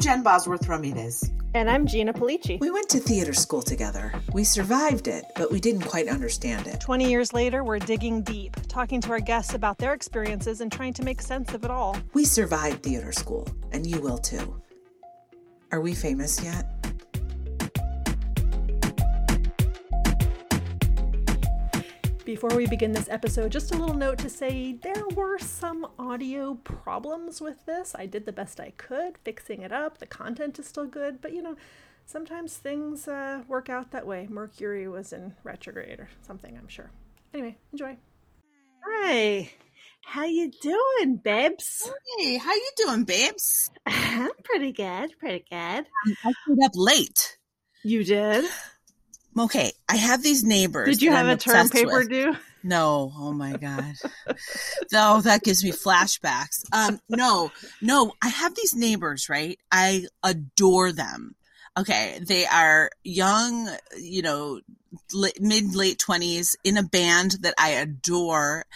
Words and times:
I'm 0.00 0.04
Jen 0.04 0.22
Bosworth 0.22 0.66
Ramirez. 0.66 1.30
And 1.52 1.68
I'm 1.68 1.86
Gina 1.86 2.14
Polici. 2.14 2.58
We 2.58 2.70
went 2.70 2.88
to 2.88 2.98
theater 2.98 3.34
school 3.34 3.60
together. 3.60 4.14
We 4.32 4.44
survived 4.44 5.08
it, 5.08 5.26
but 5.36 5.52
we 5.52 5.60
didn't 5.60 5.82
quite 5.82 6.08
understand 6.08 6.66
it. 6.66 6.80
20 6.80 7.10
years 7.10 7.34
later, 7.34 7.62
we're 7.64 7.80
digging 7.80 8.22
deep, 8.22 8.56
talking 8.66 9.02
to 9.02 9.10
our 9.10 9.20
guests 9.20 9.52
about 9.52 9.76
their 9.76 9.92
experiences 9.92 10.62
and 10.62 10.72
trying 10.72 10.94
to 10.94 11.02
make 11.02 11.20
sense 11.20 11.52
of 11.52 11.64
it 11.64 11.70
all. 11.70 11.98
We 12.14 12.24
survived 12.24 12.82
theater 12.82 13.12
school, 13.12 13.46
and 13.72 13.86
you 13.86 14.00
will 14.00 14.16
too. 14.16 14.62
Are 15.70 15.82
we 15.82 15.92
famous 15.92 16.42
yet? 16.42 16.64
Before 22.24 22.56
we 22.56 22.66
begin 22.66 22.92
this 22.92 23.08
episode, 23.10 23.50
just 23.50 23.74
a 23.74 23.76
little 23.76 23.96
note 23.96 24.16
to 24.18 24.30
say 24.30 24.78
there 24.82 25.04
were 25.14 25.36
some 25.38 25.79
audio 26.10 26.54
problems 26.54 27.40
with 27.40 27.64
this. 27.66 27.94
I 27.96 28.06
did 28.06 28.26
the 28.26 28.32
best 28.32 28.58
I 28.58 28.72
could 28.76 29.16
fixing 29.18 29.62
it 29.62 29.70
up. 29.70 29.98
The 29.98 30.06
content 30.06 30.58
is 30.58 30.66
still 30.66 30.86
good, 30.86 31.20
but 31.22 31.32
you 31.32 31.40
know, 31.40 31.54
sometimes 32.04 32.56
things 32.56 33.06
uh, 33.06 33.42
work 33.46 33.68
out 33.68 33.92
that 33.92 34.08
way. 34.08 34.26
Mercury 34.28 34.88
was 34.88 35.12
in 35.12 35.34
retrograde 35.44 36.00
or 36.00 36.08
something, 36.22 36.56
I'm 36.58 36.66
sure. 36.66 36.90
Anyway, 37.32 37.56
enjoy. 37.72 37.96
Hi. 38.84 39.50
How 40.04 40.24
you 40.24 40.50
doing, 40.60 41.16
babes? 41.16 41.88
Hey, 42.18 42.38
how 42.38 42.54
you 42.54 42.70
doing, 42.76 43.04
babes? 43.04 43.70
I'm 43.86 44.30
pretty 44.42 44.72
good, 44.72 45.16
pretty 45.20 45.44
good. 45.48 45.86
I 46.24 46.32
stayed 46.42 46.64
up 46.64 46.72
late. 46.74 47.38
You 47.84 48.04
did? 48.04 48.44
Okay, 49.38 49.70
I 49.88 49.94
have 49.94 50.24
these 50.24 50.42
neighbors. 50.42 50.88
Did 50.88 51.02
you 51.02 51.12
have 51.12 51.26
I'm 51.26 51.34
a 51.34 51.36
term 51.36 51.68
paper 51.68 51.98
with. 52.00 52.08
due? 52.08 52.34
No, 52.62 53.12
oh 53.16 53.32
my 53.32 53.56
god. 53.56 53.94
no, 54.92 55.20
that 55.22 55.42
gives 55.42 55.64
me 55.64 55.72
flashbacks. 55.72 56.64
Um, 56.72 57.00
no, 57.08 57.50
no, 57.80 58.12
I 58.22 58.28
have 58.28 58.54
these 58.54 58.74
neighbors, 58.74 59.28
right? 59.28 59.58
I 59.72 60.06
adore 60.22 60.92
them. 60.92 61.34
Okay, 61.78 62.18
they 62.26 62.46
are 62.46 62.90
young, 63.04 63.70
you 63.96 64.22
know, 64.22 64.60
mid 65.40 65.74
late 65.74 65.98
twenties 65.98 66.56
in 66.64 66.76
a 66.76 66.82
band 66.82 67.36
that 67.42 67.54
I 67.56 67.70
adore, 67.70 68.66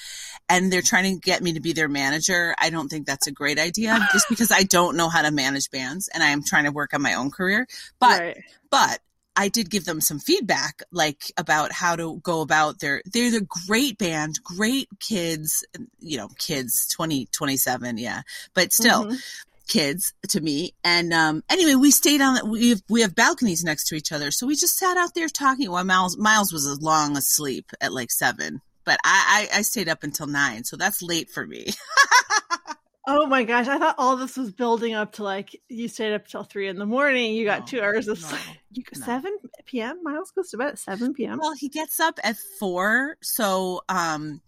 and 0.49 0.73
they're 0.73 0.81
trying 0.81 1.15
to 1.15 1.21
get 1.21 1.43
me 1.43 1.55
to 1.55 1.61
be 1.61 1.73
their 1.73 1.89
manager. 1.89 2.55
I 2.59 2.71
don't 2.71 2.89
think 2.89 3.07
that's 3.07 3.27
a 3.27 3.33
great 3.33 3.59
idea, 3.59 3.99
just 4.13 4.29
because 4.29 4.53
I 4.53 4.63
don't 4.63 4.97
know 4.97 5.09
how 5.09 5.23
to 5.23 5.33
manage 5.33 5.71
bands, 5.71 6.09
and 6.15 6.23
I 6.23 6.29
am 6.29 6.43
trying 6.45 6.65
to 6.65 6.73
work 6.73 6.95
on 6.95 7.03
my 7.03 7.15
own 7.15 7.31
career. 7.31 7.67
But 7.99 8.21
right. 8.21 8.45
but 8.71 9.01
I 9.37 9.49
did 9.49 9.69
give 9.71 9.85
them 9.85 10.01
some 10.01 10.19
feedback, 10.21 10.83
like 10.93 11.33
about 11.37 11.73
how 11.73 11.97
to 11.97 12.21
go 12.23 12.41
about 12.41 12.79
their, 12.81 13.03
they're 13.05 13.31
the 13.31 13.47
great 13.67 13.99
band, 13.99 14.37
great 14.43 14.89
kids, 15.01 15.65
you 15.99 16.17
know, 16.17 16.29
kids, 16.39 16.87
20, 16.89 17.27
27. 17.33 17.99
Yeah. 17.99 18.23
But 18.55 18.73
still 18.73 19.07
Mhm. 19.07 19.23
kids 19.67 20.13
to 20.29 20.41
me. 20.41 20.75
And, 20.85 21.13
um, 21.13 21.43
anyway, 21.51 21.75
we 21.75 21.91
stayed 21.91 22.21
on, 22.21 22.49
we 22.49 22.69
have, 22.71 22.83
we 22.89 23.01
have 23.01 23.15
balconies 23.17 23.65
next 23.65 23.89
to 23.89 23.97
each 23.97 24.13
other. 24.13 24.31
So 24.31 24.47
we 24.47 24.55
just 24.55 24.79
sat 24.79 24.97
out 24.97 25.15
there 25.15 25.29
talking 25.29 25.71
while 25.71 25.85
Miles, 25.85 26.17
Miles 26.17 26.53
was 26.53 26.81
long 26.81 27.17
asleep 27.17 27.73
at 27.81 27.93
like 27.93 28.11
seven, 28.13 28.61
but 28.85 28.99
I, 29.05 29.49
I, 29.53 29.59
I 29.59 29.63
stayed 29.63 29.89
up 29.89 30.05
until 30.05 30.27
nine. 30.29 30.65
So 30.65 30.77
that's 30.77 31.03
late 31.03 31.29
for 31.31 31.47
me. 31.47 31.73
Oh 33.07 33.27
my 33.27 33.45
gosh, 33.45 33.69
I 33.69 33.79
thought 33.79 33.97
all 33.99 34.17
this 34.17 34.37
was 34.37 34.51
building 34.51 34.95
up 34.95 35.13
to 35.13 35.25
like 35.25 35.61
you 35.69 35.89
stayed 35.89 36.15
up 36.15 36.27
till 36.27 36.43
three 36.43 36.69
in 36.69 36.79
the 36.79 36.87
morning. 36.87 37.35
You 37.35 37.45
got 37.45 37.61
No, 37.61 37.67
two 37.67 37.81
hours 37.83 38.09
of 38.09 38.21
no, 38.21 38.29
sleep. 38.29 38.59
You, 38.73 38.83
no. 38.97 39.05
Seven 39.05 39.39
p.m. 39.67 40.03
Miles 40.03 40.31
goes 40.31 40.51
to 40.51 40.57
bed 40.57 40.69
at 40.69 40.79
seven 40.79 41.13
p.m. 41.13 41.39
Well, 41.41 41.55
he 41.55 41.69
gets 41.69 42.01
up 42.01 42.19
at 42.25 42.37
four, 42.59 43.17
so 43.21 43.83
um 43.89 44.41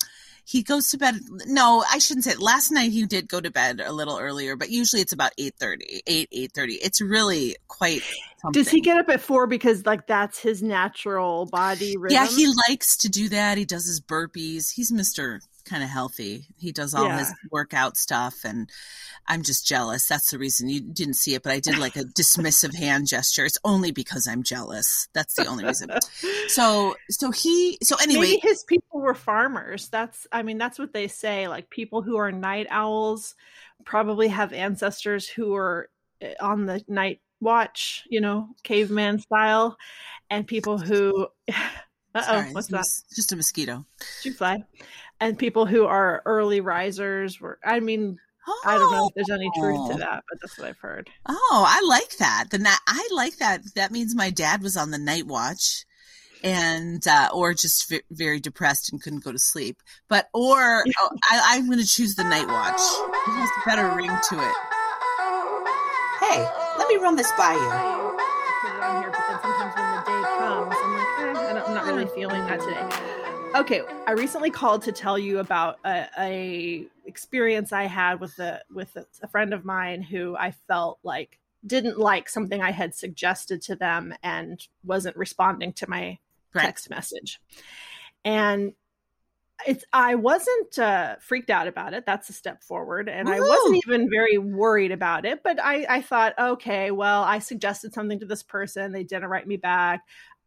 he 0.44 0.62
goes 0.62 0.90
to 0.90 0.96
bed 0.96 1.16
no, 1.46 1.84
I 1.90 1.98
shouldn't 1.98 2.24
say 2.24 2.30
it. 2.30 2.40
last 2.40 2.70
night 2.70 2.92
he 2.92 3.04
did 3.04 3.28
go 3.28 3.40
to 3.40 3.50
bed 3.50 3.82
a 3.84 3.92
little 3.92 4.18
earlier, 4.18 4.56
but 4.56 4.70
usually 4.70 5.02
it's 5.02 5.12
about 5.12 5.32
8:30, 5.36 6.02
8 6.06 6.30
8:30. 6.30 6.78
It's 6.82 7.00
really 7.00 7.56
quite 7.68 8.00
something. 8.40 8.62
Does 8.62 8.70
he 8.70 8.80
get 8.80 8.96
up 8.96 9.08
at 9.10 9.20
four 9.20 9.46
because 9.46 9.84
like 9.84 10.06
that's 10.06 10.38
his 10.38 10.62
natural 10.62 11.46
body 11.46 11.96
rhythm? 11.98 12.14
Yeah, 12.14 12.26
he 12.26 12.46
likes 12.68 12.96
to 12.98 13.08
do 13.10 13.28
that. 13.28 13.58
He 13.58 13.64
does 13.64 13.86
his 13.86 14.00
burpees. 14.00 14.72
He's 14.72 14.92
Mr. 14.92 15.40
kind 15.66 15.82
of 15.82 15.90
healthy. 15.90 16.46
He 16.56 16.72
does 16.72 16.94
all 16.94 17.04
Yeah. 17.04 17.18
his 17.18 17.32
workout 17.50 17.96
stuff 17.96 18.44
and 18.44 18.70
I'm 19.26 19.42
just 19.42 19.66
jealous. 19.66 20.06
That's 20.06 20.30
the 20.30 20.38
reason 20.38 20.68
you 20.68 20.80
didn't 20.80 21.14
see 21.14 21.34
it, 21.34 21.42
but 21.42 21.52
I 21.52 21.60
did 21.60 21.78
like 21.78 21.96
a 21.96 22.04
dismissive 22.04 22.74
hand 22.78 23.08
gesture. 23.08 23.44
It's 23.44 23.58
only 23.64 23.90
because 23.90 24.26
I'm 24.28 24.42
jealous. 24.42 25.08
That's 25.12 25.34
the 25.34 25.46
only 25.46 25.64
reason. 25.64 25.90
So 26.48 26.94
so 27.10 27.32
he 27.32 27.76
so 27.82 27.96
anyway, 28.00 28.20
Maybe 28.20 28.40
his 28.40 28.62
people 28.64 29.00
were 29.00 29.14
farmers. 29.14 29.88
That's 29.88 30.26
I 30.30 30.42
mean 30.42 30.58
that's 30.58 30.78
what 30.78 30.92
they 30.92 31.08
say. 31.08 31.48
Like 31.48 31.68
people 31.70 32.02
who 32.02 32.16
are 32.18 32.30
night 32.30 32.68
owls 32.70 33.34
probably 33.84 34.28
have 34.28 34.52
ancestors 34.52 35.28
who 35.28 35.54
are 35.54 35.90
eh, 36.20 36.34
on 36.40 36.66
the 36.66 36.82
night 36.88 37.20
watch, 37.40 38.06
you 38.08 38.20
know, 38.20 38.48
caveman 38.62 39.18
style, 39.18 39.76
and 40.30 40.46
people 40.46 40.78
who 40.78 41.26
oh, 42.28 42.42
what's 42.52 42.68
that? 42.68 42.86
just 43.14 43.32
a 43.32 43.36
mosquito. 43.36 43.84
Did 44.22 44.28
you 44.30 44.32
fly? 44.34 44.64
And 45.20 45.38
people 45.38 45.66
who 45.66 45.84
are 45.86 46.22
early 46.26 46.60
risers 46.60 47.40
were 47.40 47.58
I 47.64 47.80
mean, 47.80 48.18
I 48.64 48.78
don't 48.78 48.92
know 48.92 49.08
if 49.08 49.14
there's 49.14 49.30
any 49.30 49.50
truth 49.58 49.88
to 49.88 49.94
Oh. 49.94 49.98
that, 49.98 50.22
but 50.28 50.38
that's 50.40 50.58
what 50.58 50.68
I've 50.68 50.78
heard. 50.78 51.10
Oh, 51.26 51.64
I 51.66 51.82
like 51.88 52.16
that. 52.18 52.44
The 52.50 52.58
night 52.58 52.78
I 52.86 53.08
like 53.12 53.38
that. 53.38 53.60
That 53.74 53.90
means 53.92 54.14
my 54.14 54.30
dad 54.30 54.62
was 54.62 54.76
on 54.76 54.90
the 54.92 54.98
night 54.98 55.26
watch, 55.26 55.84
and 56.44 57.04
uh, 57.08 57.30
or 57.32 57.54
just 57.54 57.88
v- 57.88 58.02
very 58.10 58.38
depressed 58.38 58.92
and 58.92 59.02
couldn't 59.02 59.24
go 59.24 59.32
to 59.32 59.38
sleep. 59.38 59.82
But 60.08 60.28
or 60.32 60.84
oh, 61.00 61.10
I, 61.24 61.40
I'm 61.56 61.66
going 61.66 61.80
to 61.80 61.86
choose 61.86 62.14
the 62.14 62.24
night 62.24 62.46
watch. 62.46 62.78
It 63.26 63.30
has 63.32 63.50
a 63.50 63.68
better 63.68 63.88
ring 63.96 64.10
to 64.10 64.34
it. 64.36 64.54
Hey, 66.20 66.48
let 66.78 66.88
me 66.88 66.96
run 66.96 67.16
this 67.16 67.30
by 67.38 67.52
you. 67.54 67.95
Feeling 72.16 72.40
that 72.46 72.58
today. 72.60 73.60
Okay, 73.60 73.82
I 74.06 74.12
recently 74.12 74.50
called 74.50 74.82
to 74.82 74.92
tell 74.92 75.18
you 75.18 75.38
about 75.38 75.78
a, 75.84 76.08
a 76.18 76.86
experience 77.04 77.72
I 77.72 77.84
had 77.84 78.20
with 78.20 78.38
a 78.38 78.62
with 78.74 78.96
a, 78.96 79.06
a 79.22 79.28
friend 79.28 79.54
of 79.54 79.64
mine 79.64 80.02
who 80.02 80.34
I 80.36 80.52
felt 80.66 80.98
like 81.02 81.38
didn't 81.64 81.98
like 81.98 82.28
something 82.28 82.60
I 82.60 82.72
had 82.72 82.94
suggested 82.94 83.60
to 83.62 83.76
them 83.76 84.14
and 84.22 84.66
wasn't 84.82 85.16
responding 85.16 85.72
to 85.74 85.88
my 85.88 86.18
Right. 86.56 86.62
text 86.62 86.88
message. 86.88 87.40
And 88.24 88.72
it's 89.66 89.84
I 89.92 90.14
wasn't 90.14 90.78
uh, 90.78 91.16
freaked 91.20 91.50
out 91.50 91.66
about 91.66 91.94
it. 91.94 92.04
That's 92.06 92.28
a 92.28 92.32
step 92.32 92.62
forward, 92.62 93.08
and 93.08 93.28
I 93.28 93.40
wasn't 93.40 93.82
even 93.86 94.10
very 94.10 94.38
worried 94.38 94.92
about 94.92 95.24
it. 95.24 95.42
But 95.42 95.58
I, 95.62 95.86
I 95.88 96.02
thought, 96.02 96.34
okay, 96.38 96.90
well, 96.90 97.22
I 97.22 97.38
suggested 97.38 97.94
something 97.94 98.20
to 98.20 98.26
this 98.26 98.42
person. 98.42 98.92
They 98.92 99.04
didn't 99.04 99.28
write 99.28 99.46
me 99.46 99.56
back. 99.56 100.02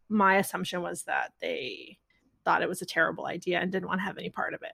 My 0.10 0.38
assumption 0.38 0.82
was 0.82 1.04
that 1.04 1.34
they 1.40 1.98
thought 2.44 2.62
it 2.62 2.70
was 2.70 2.82
a 2.82 2.86
terrible 2.86 3.28
idea 3.28 3.60
and 3.60 3.72
didn't 3.72 3.88
want 3.88 4.00
to 4.00 4.06
have 4.06 4.18
any 4.18 4.30
part 4.30 4.54
of 4.54 4.64
it. 4.64 4.74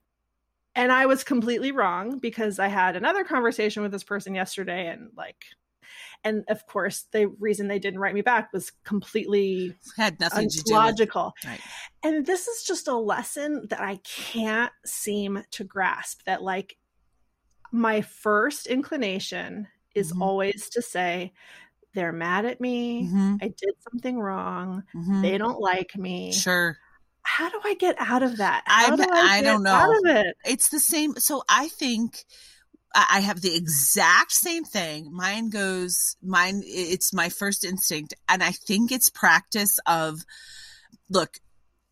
And 0.76 0.92
I 0.92 1.06
was 1.06 1.24
completely 1.24 1.72
wrong 1.72 2.20
because 2.20 2.60
I 2.60 2.68
had 2.68 2.96
another 2.96 3.24
conversation 3.24 3.82
with 3.84 3.92
this 3.92 4.04
person 4.04 4.36
yesterday, 4.36 4.88
and 4.88 5.10
like, 5.16 5.46
and 6.24 6.44
of 6.50 6.66
course, 6.68 7.06
the 7.12 7.28
reason 7.28 7.68
they 7.68 7.80
didn't 7.80 8.00
write 8.00 8.14
me 8.14 8.22
back 8.22 8.52
was 8.52 8.72
completely 8.84 9.76
Had 9.96 10.20
nothing 10.20 10.50
to 10.50 10.58
do 10.58 10.64
with 10.66 10.72
logical. 10.74 11.34
Right. 11.46 11.62
And 12.04 12.26
this 12.26 12.48
is 12.48 12.64
just 12.64 12.88
a 12.88 12.96
lesson 12.96 13.68
that 13.70 13.80
I 13.82 13.98
can't 14.04 14.74
seem 14.86 15.44
to 15.52 15.64
grasp 15.64 16.24
that 16.26 16.42
like 16.42 16.78
my 17.72 18.02
first 18.02 18.68
inclination 18.68 19.68
is 19.94 20.12
Mhm. 20.12 20.22
always 20.22 20.70
to 20.70 20.82
say 20.82 21.34
they're 21.96 22.12
mad 22.12 22.46
at 22.46 22.62
me. 22.62 23.04
Mhm, 23.08 23.40
I 23.42 23.48
did 23.48 23.74
something 23.90 24.20
wrong. 24.20 24.84
mhm. 24.94 25.22
They 25.22 25.38
don't 25.38 25.60
like 25.60 25.96
me. 25.98 26.32
Sure. 26.34 26.78
How 27.24 27.50
do 27.50 27.60
I 27.64 27.74
get 27.74 27.96
out 27.98 28.22
of 28.22 28.38
that? 28.38 28.64
I- 28.68 28.86
How 28.90 28.96
do 28.96 29.04
I 29.12 29.42
get 29.42 29.46
don't 29.46 29.66
Out 29.66 29.90
know. 29.90 30.10
of 30.12 30.18
it. 30.18 30.38
It's 30.46 30.70
the 30.70 30.80
same. 30.80 31.16
So 31.18 31.44
I 31.50 31.70
think 31.70 32.24
I 32.94 33.06
I 33.18 33.20
have 33.22 33.42
the 33.42 33.56
exact 33.56 34.32
same 34.32 34.64
thing. 34.64 35.12
Mine 35.12 35.50
goes, 35.50 36.16
mine, 36.22 36.62
it's 36.66 37.12
my 37.14 37.30
first 37.30 37.64
instinct. 37.66 38.14
And 38.30 38.42
I 38.44 38.52
think 38.52 38.92
it's 38.92 39.10
practice 39.10 39.80
of, 39.86 40.24
look, 41.10 41.38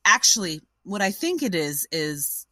actually, 0.05 0.61
what 0.83 1.01
I 1.01 1.11
think 1.11 1.43
it 1.43 1.55
is, 1.55 1.87
is 1.91 2.45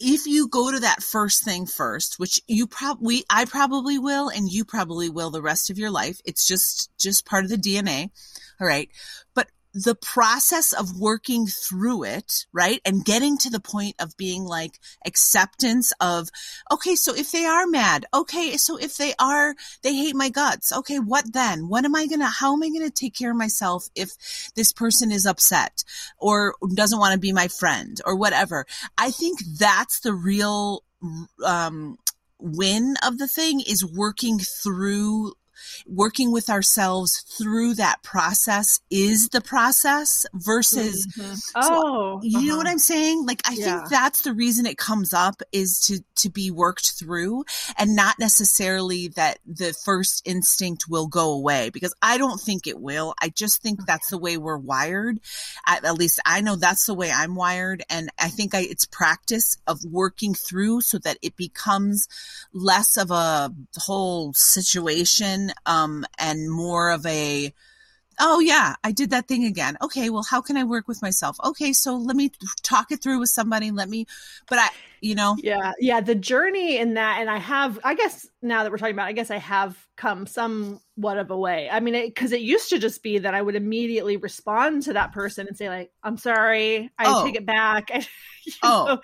if 0.00 0.26
you 0.26 0.48
go 0.48 0.72
to 0.72 0.80
that 0.80 1.02
first 1.02 1.44
thing 1.44 1.66
first, 1.66 2.18
which 2.18 2.40
you 2.48 2.66
probably, 2.66 3.24
I 3.28 3.44
probably 3.44 3.98
will, 3.98 4.28
and 4.28 4.50
you 4.50 4.64
probably 4.64 5.10
will 5.10 5.30
the 5.30 5.42
rest 5.42 5.70
of 5.70 5.78
your 5.78 5.90
life. 5.90 6.20
It's 6.24 6.46
just, 6.46 6.90
just 6.98 7.26
part 7.26 7.44
of 7.44 7.50
the 7.50 7.56
DNA. 7.56 8.10
All 8.60 8.66
right. 8.66 8.88
But 9.34 9.48
the 9.72 9.94
process 9.94 10.72
of 10.72 10.98
working 10.98 11.46
through 11.46 12.04
it, 12.04 12.46
right? 12.52 12.80
And 12.84 13.04
getting 13.04 13.38
to 13.38 13.50
the 13.50 13.60
point 13.60 13.96
of 14.00 14.16
being 14.16 14.44
like 14.44 14.78
acceptance 15.06 15.92
of, 16.00 16.28
okay, 16.72 16.96
so 16.96 17.14
if 17.14 17.30
they 17.30 17.44
are 17.44 17.66
mad, 17.66 18.06
okay, 18.12 18.56
so 18.56 18.76
if 18.76 18.96
they 18.96 19.14
are, 19.18 19.54
they 19.82 19.94
hate 19.94 20.16
my 20.16 20.28
guts, 20.28 20.72
okay, 20.72 20.98
what 20.98 21.32
then? 21.32 21.68
What 21.68 21.84
am 21.84 21.94
I 21.94 22.06
gonna, 22.06 22.28
how 22.28 22.54
am 22.54 22.62
I 22.62 22.68
gonna 22.68 22.90
take 22.90 23.14
care 23.14 23.30
of 23.30 23.36
myself 23.36 23.88
if 23.94 24.10
this 24.56 24.72
person 24.72 25.12
is 25.12 25.26
upset 25.26 25.84
or 26.18 26.54
doesn't 26.74 26.98
want 26.98 27.12
to 27.12 27.20
be 27.20 27.32
my 27.32 27.48
friend 27.48 28.00
or 28.04 28.16
whatever? 28.16 28.66
I 28.98 29.10
think 29.10 29.38
that's 29.58 30.00
the 30.00 30.12
real, 30.12 30.82
um, 31.44 31.96
win 32.42 32.94
of 33.06 33.18
the 33.18 33.26
thing 33.26 33.60
is 33.60 33.84
working 33.84 34.38
through 34.38 35.34
working 35.86 36.32
with 36.32 36.50
ourselves 36.50 37.24
through 37.38 37.74
that 37.74 38.02
process 38.02 38.80
is 38.90 39.28
the 39.30 39.40
process 39.40 40.26
versus 40.34 41.06
Mhm. 41.16 41.36
so- 41.36 41.50
oh, 41.56 42.20
you 42.22 42.40
know 42.42 42.54
uh-huh. 42.54 42.56
what 42.58 42.66
I'm 42.66 42.78
saying? 42.78 43.26
Like 43.26 43.42
I 43.48 43.52
Yeah. 43.54 43.78
think 43.78 43.90
that's 43.90 44.22
the 44.22 44.34
reason 44.34 44.66
it 44.66 44.78
comes 44.78 45.12
up 45.12 45.42
is 45.52 45.80
to 45.86 46.00
to 46.16 46.28
be 46.28 46.50
worked 46.50 46.92
through 46.98 47.44
and 47.78 47.96
not 47.96 48.18
necessarily 48.18 49.08
that 49.08 49.38
the 49.46 49.72
first 49.72 50.20
instinct 50.26 50.84
will 50.86 51.06
go 51.06 51.30
away 51.32 51.70
because 51.70 51.94
I 52.02 52.18
don't 52.18 52.38
think 52.40 52.66
it 52.66 52.78
will. 52.78 53.14
I 53.20 53.30
just 53.30 53.62
think 53.62 53.86
that's 53.86 54.10
the 54.10 54.18
way 54.18 54.36
we're 54.36 54.58
wired. 54.58 55.18
At, 55.66 55.84
at 55.84 55.94
least 55.94 56.20
I 56.26 56.42
know 56.42 56.56
that's 56.56 56.84
the 56.84 56.94
way 56.94 57.10
I'm 57.10 57.34
wired 57.34 57.84
and 57.88 58.10
I 58.18 58.28
think 58.28 58.54
I 58.54 58.60
it's 58.60 58.84
practice 58.84 59.56
of 59.66 59.82
working 59.84 60.34
through 60.34 60.82
so 60.82 60.98
that 60.98 61.16
it 61.22 61.36
becomes 61.36 62.06
less 62.52 62.96
of 62.98 63.10
a 63.10 63.50
whole 63.78 64.34
situation 64.34 65.49
um 65.66 66.04
and 66.18 66.50
more 66.50 66.90
of 66.90 67.04
a 67.06 67.52
oh 68.20 68.40
yeah 68.40 68.74
i 68.84 68.92
did 68.92 69.10
that 69.10 69.26
thing 69.28 69.44
again 69.44 69.76
okay 69.82 70.10
well 70.10 70.24
how 70.28 70.40
can 70.40 70.56
i 70.56 70.64
work 70.64 70.88
with 70.88 71.02
myself 71.02 71.36
okay 71.44 71.72
so 71.72 71.96
let 71.96 72.16
me 72.16 72.30
talk 72.62 72.90
it 72.92 73.02
through 73.02 73.18
with 73.18 73.28
somebody 73.30 73.70
let 73.70 73.88
me 73.88 74.06
but 74.48 74.58
i 74.58 74.68
you 75.00 75.14
know 75.14 75.36
yeah 75.42 75.72
yeah 75.80 76.00
the 76.00 76.14
journey 76.14 76.76
in 76.76 76.94
that 76.94 77.18
and 77.20 77.30
i 77.30 77.38
have 77.38 77.78
i 77.84 77.94
guess 77.94 78.26
now 78.42 78.62
that 78.62 78.70
we're 78.70 78.78
talking 78.78 78.94
about 78.94 79.06
it, 79.06 79.10
i 79.10 79.12
guess 79.12 79.30
i 79.30 79.38
have 79.38 79.76
come 79.96 80.26
somewhat 80.26 81.18
of 81.18 81.30
a 81.30 81.36
way 81.38 81.68
i 81.70 81.80
mean 81.80 81.94
because 82.06 82.32
it, 82.32 82.40
used 82.40 82.68
to 82.70 82.78
just 82.78 83.02
be 83.02 83.18
that 83.18 83.34
i 83.34 83.40
would 83.40 83.56
immediately 83.56 84.16
respond 84.16 84.82
to 84.82 84.92
that 84.92 85.12
person 85.12 85.46
and 85.48 85.56
say 85.56 85.68
like 85.68 85.90
i'm 86.02 86.18
sorry 86.18 86.90
i 86.98 87.06
Oh. 87.06 87.24
take 87.24 87.36
it 87.36 87.46
back 87.46 87.90
You 88.46 88.52
Oh. 88.62 88.84
know? 88.86 89.00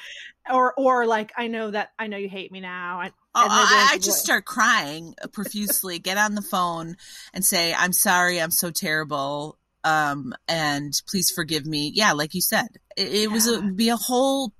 or 0.50 0.74
or 0.78 1.06
like 1.06 1.32
i 1.36 1.46
know 1.46 1.70
that 1.70 1.90
i 1.98 2.06
know 2.06 2.16
you 2.16 2.28
hate 2.28 2.50
me 2.52 2.60
now 2.60 3.00
and, 3.00 3.12
Oh, 3.38 3.42
and 3.42 3.52
I, 3.52 3.88
I 3.92 3.98
just 3.98 4.24
start 4.24 4.46
crying 4.46 5.14
profusely 5.32 5.98
get 5.98 6.16
on 6.16 6.34
the 6.34 6.42
phone 6.42 6.96
and 7.34 7.44
say 7.44 7.74
i'm 7.74 7.92
sorry 7.92 8.40
i'm 8.40 8.50
so 8.50 8.70
terrible 8.70 9.58
um 9.84 10.34
and 10.48 10.94
please 11.06 11.30
forgive 11.30 11.66
me. 11.66 11.92
Yeah 11.94 12.12
like 12.12 12.34
you 12.34 12.40
said 12.40 12.68
it, 12.96 13.08
it 13.08 13.30
was 13.30 13.46
a 13.46 13.60
be 13.60 13.90
a 13.90 13.96
whole 13.96 14.52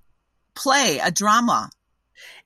play 0.55 0.99
a 0.99 1.11
drama. 1.11 1.71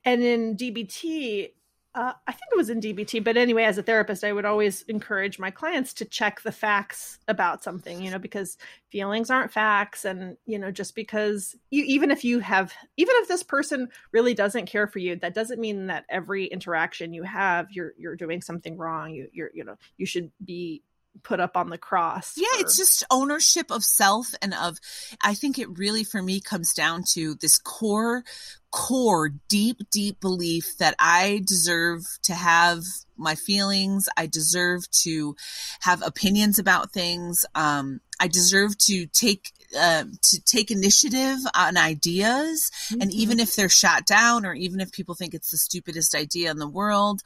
And 0.05 0.23
in 0.23 0.55
dbt 0.55 1.51
uh, 1.95 2.13
i 2.27 2.31
think 2.31 2.43
it 2.51 2.57
was 2.57 2.69
in 2.69 2.79
dbt 2.79 3.23
but 3.23 3.37
anyway 3.37 3.63
as 3.63 3.77
a 3.77 3.83
therapist 3.83 4.23
i 4.23 4.31
would 4.31 4.45
always 4.45 4.83
encourage 4.83 5.39
my 5.39 5.51
clients 5.51 5.93
to 5.93 6.05
check 6.05 6.41
the 6.41 6.51
facts 6.51 7.19
about 7.27 7.63
something 7.63 8.01
you 8.01 8.11
know 8.11 8.19
because 8.19 8.57
feelings 8.91 9.29
aren't 9.31 9.51
facts. 9.51 10.05
And 10.05 10.37
you 10.45 10.59
know 10.59 10.69
just 10.69 10.93
because 10.95 11.55
you 11.69 11.83
even 11.85 12.11
if 12.11 12.23
you 12.23 12.39
have 12.39 12.73
even 12.97 13.15
if 13.17 13.27
this 13.27 13.41
person 13.41 13.89
really 14.11 14.33
doesn't 14.33 14.65
care 14.65 14.85
for 14.85 14.99
you 14.99 15.15
that 15.17 15.33
doesn't 15.33 15.59
mean 15.59 15.87
that 15.87 16.05
every 16.09 16.45
interaction 16.45 17.13
you 17.13 17.23
have 17.23 17.71
you're 17.71 17.93
you're 17.97 18.15
doing 18.15 18.41
something 18.41 18.77
wrong. 18.77 19.11
You 19.11 19.29
you're 19.31 19.51
you 19.53 19.63
know 19.63 19.77
you 19.97 20.05
should 20.05 20.31
be 20.43 20.83
put 21.23 21.39
up 21.39 21.57
on 21.57 21.69
the 21.69 21.77
cross 21.77 22.33
Yeah, 22.37 22.47
for- 22.53 22.61
it's 22.61 22.77
just 22.77 23.03
ownership 23.11 23.71
of 23.71 23.83
self 23.83 24.33
and 24.41 24.53
of 24.53 24.77
I 25.21 25.33
think 25.33 25.59
it 25.59 25.77
really 25.77 26.03
for 26.03 26.21
me 26.21 26.39
comes 26.39 26.73
down 26.73 27.03
to 27.13 27.35
this 27.35 27.57
core 27.59 28.23
core 28.71 29.29
deep 29.49 29.77
deep 29.91 30.19
belief 30.21 30.77
that 30.79 30.95
I 30.97 31.41
deserve 31.45 32.03
to 32.23 32.33
have 32.33 32.83
my 33.17 33.35
feelings, 33.35 34.07
I 34.17 34.27
deserve 34.27 34.89
to 35.03 35.35
have 35.81 36.01
opinions 36.01 36.57
about 36.59 36.91
things. 36.93 37.45
Um 37.55 37.99
I 38.23 38.27
deserve 38.27 38.77
to 38.89 39.05
take 39.07 39.51
uh, 39.79 40.03
to 40.21 40.41
take 40.43 40.69
initiative 40.69 41.39
on 41.55 41.77
ideas. 41.77 42.69
And 42.91 43.03
Mhm. 43.09 43.21
even 43.23 43.39
if 43.39 43.55
they're 43.55 43.69
shot 43.69 44.05
down 44.05 44.45
or 44.45 44.53
even 44.53 44.81
if 44.81 44.91
people 44.91 45.15
think 45.15 45.33
it's 45.33 45.49
the 45.51 45.57
stupidest 45.57 46.13
idea 46.13 46.51
in 46.51 46.57
the 46.57 46.67
world 46.67 47.21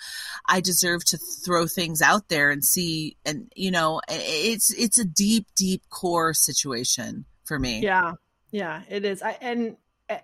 i 0.48 0.62
deserve 0.62 1.04
to 1.06 1.18
throw 1.44 1.66
things 1.66 2.02
out 2.04 2.30
there 2.30 2.52
and 2.52 2.64
see 2.64 3.18
and 3.26 3.52
you 3.56 3.72
know 3.72 4.00
it's 4.10 4.72
it's 4.86 5.00
a 5.00 5.06
deep 5.06 5.48
deep 5.56 5.82
core 5.90 6.34
situation 6.36 7.26
for 7.46 7.58
me. 7.58 7.80
Yeah. 7.82 8.14
Yeah 8.52 8.84
it 8.90 9.06
is. 9.06 9.24
I, 9.24 9.38
and 9.42 9.78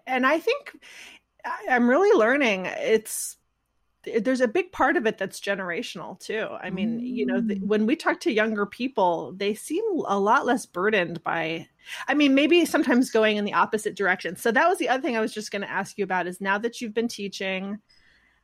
and 0.05 0.25
i 0.27 0.37
think 0.39 0.63
I- 1.43 1.65
i'm 1.71 1.89
really 1.89 2.15
learning. 2.17 2.67
It's 2.67 3.35
there's 4.03 4.41
a 4.41 4.47
big 4.47 4.71
part 4.71 4.97
of 4.97 5.05
it 5.05 5.17
that's 5.17 5.39
generational 5.39 6.19
too 6.19 6.47
i 6.61 6.69
mean 6.69 6.99
you 6.99 7.25
know 7.25 7.39
the, 7.39 7.55
Mm. 7.55 7.63
when 7.67 7.85
we 7.85 7.95
talk 7.95 8.19
to 8.21 8.31
younger 8.31 8.65
people 8.65 9.33
they 9.35 9.53
seem 9.53 9.83
a 10.07 10.17
lot 10.19 10.45
less 10.45 10.65
burdened 10.65 11.23
by 11.23 11.67
i 12.07 12.13
mean 12.13 12.33
maybe 12.33 12.65
sometimes 12.65 13.11
going 13.11 13.37
in 13.37 13.45
the 13.45 13.53
opposite 13.53 13.95
direction 13.95 14.35
so 14.35 14.51
that 14.51 14.67
was 14.67 14.77
the 14.79 14.89
other 14.89 15.01
thing 15.01 15.15
i 15.15 15.21
was 15.21 15.33
just 15.33 15.51
going 15.51 15.61
to 15.61 15.69
ask 15.69 15.97
you 15.97 16.03
about 16.03 16.25
is 16.27 16.41
now 16.41 16.57
that 16.57 16.81
you've 16.81 16.93
been 16.93 17.07
teaching 17.07 17.77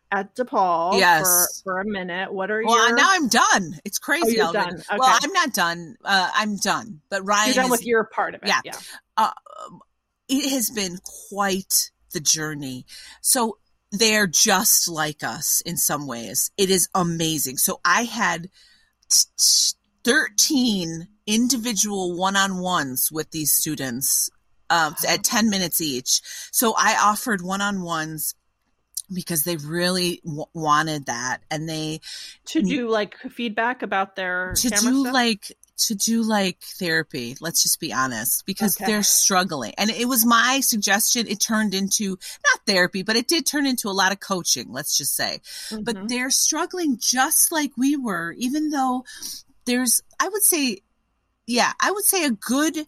at 0.09 0.33
DePaul 0.35 0.97
Yes. 0.97 1.23
for, 1.63 1.73
for 1.73 1.81
a 1.81 1.85
minute. 1.85 2.31
What 2.31 2.49
are 2.49 2.61
you? 2.61 2.67
well 2.67 2.87
your 2.87 2.95
now 2.95 3.09
i'm 3.11 3.27
done 3.27 3.77
it's 3.83 3.99
crazy 3.99 4.37
you're 4.37 4.45
already. 4.45 4.71
done. 4.77 4.83
well 4.97 5.17
i'm 5.21 5.33
not 5.33 5.53
done 5.53 5.97
uh, 6.05 6.29
i'm 6.33 6.55
done 6.57 7.01
but 7.09 7.25
ryan 7.25 7.47
you're 7.47 7.55
done 7.55 7.65
is, 7.65 7.71
with 7.71 7.85
your 7.85 8.05
part 8.05 8.33
of 8.35 8.41
it? 8.43 8.47
yeah. 8.47 8.61
yeah. 8.63 8.71
uh, 9.17 9.31
it 10.29 10.49
has 10.51 10.69
been 10.69 10.97
quite 11.29 11.91
the 12.13 12.19
journey. 12.19 12.85
So 13.21 13.57
they're 13.91 14.27
just 14.27 14.89
like 14.89 15.23
us 15.23 15.61
in 15.65 15.77
some 15.77 16.07
ways. 16.07 16.51
It 16.57 16.69
is 16.69 16.89
amazing. 16.93 17.57
So 17.57 17.79
I 17.85 18.03
had 18.03 18.49
t- 19.09 19.19
t- 19.37 19.73
13 20.03 21.07
individual 21.25 22.15
one-on-ones 22.17 23.11
with 23.11 23.31
these 23.31 23.51
students 23.51 24.29
uh, 24.69 24.91
at 25.07 25.23
10 25.23 25.49
minutes 25.49 25.81
each. 25.81 26.21
So 26.51 26.73
I 26.77 26.97
offered 27.01 27.41
one-on-ones 27.41 28.35
because 29.13 29.43
they 29.43 29.55
really 29.57 30.21
w- 30.25 30.45
wanted 30.53 31.05
that 31.05 31.39
and 31.49 31.67
they 31.67 32.01
To 32.47 32.61
do 32.61 32.89
like 32.89 33.15
feedback 33.31 33.81
about 33.81 34.15
their 34.17 34.53
to 34.57 34.69
do 34.69 34.75
stuff? 34.75 35.13
like 35.13 35.56
to 35.77 35.95
do 35.95 36.21
like 36.23 36.59
therapy 36.61 37.35
let's 37.39 37.61
just 37.63 37.79
be 37.79 37.93
honest 37.93 38.45
because 38.45 38.75
Okay. 38.75 38.85
they're 38.91 39.03
struggling. 39.03 39.73
And 39.77 39.89
it 39.89 40.07
was 40.07 40.25
my 40.25 40.59
suggestion 40.61 41.27
it 41.27 41.39
turned 41.39 41.73
into 41.73 42.09
not 42.09 42.65
therapy 42.65 43.03
but 43.03 43.15
it 43.15 43.27
did 43.27 43.45
turn 43.45 43.65
into 43.65 43.87
a 43.89 43.91
lot 43.91 44.11
of 44.11 44.19
coaching 44.19 44.71
let's 44.71 44.97
just 44.97 45.15
say. 45.15 45.41
Mhm. 45.69 45.83
but 45.85 46.07
they're 46.09 46.31
struggling 46.31 46.97
just 46.99 47.51
like 47.51 47.71
we 47.77 47.95
were 47.95 48.33
even 48.37 48.69
though 48.71 49.05
there's 49.65 50.01
i 50.19 50.27
would 50.27 50.43
say 50.43 50.79
yeah 51.45 51.73
i 51.79 51.91
would 51.91 52.03
say 52.05 52.25
a 52.25 52.31
good 52.31 52.87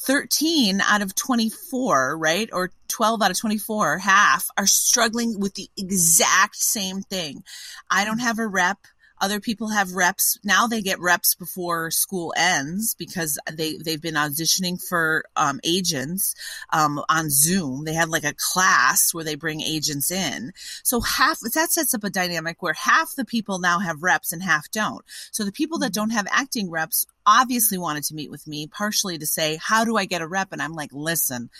13 0.00 0.80
out 0.80 1.02
of 1.02 1.14
24 1.16 2.16
right 2.16 2.48
or 2.52 2.70
12 2.86 3.20
out 3.20 3.30
of 3.32 3.38
24 3.38 3.98
half 3.98 4.48
are 4.56 4.66
struggling 4.66 5.40
with 5.40 5.54
the 5.54 5.68
exact 5.76 6.54
same 6.56 7.02
thing. 7.02 7.42
I 7.90 8.04
don't 8.04 8.20
have 8.20 8.38
a 8.38 8.46
rep 8.46 8.78
other 9.20 9.40
people 9.40 9.68
have 9.68 9.94
reps. 9.94 10.38
Now 10.44 10.66
they 10.66 10.82
get 10.82 11.00
reps 11.00 11.34
before 11.34 11.90
school 11.90 12.32
ends 12.36 12.94
because 12.94 13.38
they 13.52 13.76
they've 13.76 14.00
been 14.00 14.14
auditioning 14.14 14.82
for 14.82 15.24
um, 15.36 15.60
agents 15.64 16.34
um, 16.72 17.02
on 17.08 17.30
zoom. 17.30 17.84
They 17.84 17.94
had 17.94 18.08
like 18.08 18.24
a 18.24 18.34
class 18.34 19.12
where 19.12 19.24
they 19.24 19.34
bring 19.34 19.60
agents 19.60 20.10
in. 20.10 20.52
So 20.82 21.00
half 21.00 21.38
that 21.40 21.72
sets 21.72 21.94
up 21.94 22.04
a 22.04 22.10
dynamic 22.10 22.62
where 22.62 22.74
half 22.74 23.14
the 23.16 23.24
people 23.24 23.58
now 23.58 23.78
have 23.78 24.02
reps 24.02 24.32
and 24.32 24.42
half 24.42 24.70
don't. 24.70 25.04
So 25.32 25.44
the 25.44 25.52
people 25.52 25.78
that 25.80 25.92
don't 25.92 26.10
have 26.10 26.26
acting 26.30 26.70
reps 26.70 27.06
obviously 27.26 27.76
wanted 27.76 28.04
to 28.04 28.14
meet 28.14 28.30
with 28.30 28.46
me 28.46 28.66
partially 28.66 29.18
to 29.18 29.26
say 29.26 29.58
how 29.60 29.84
do 29.84 29.96
i 29.98 30.06
get 30.06 30.22
a 30.22 30.26
rep? 30.26 30.50
And 30.52 30.62
i'm 30.62 30.72
like 30.72 30.90
listen 30.92 31.50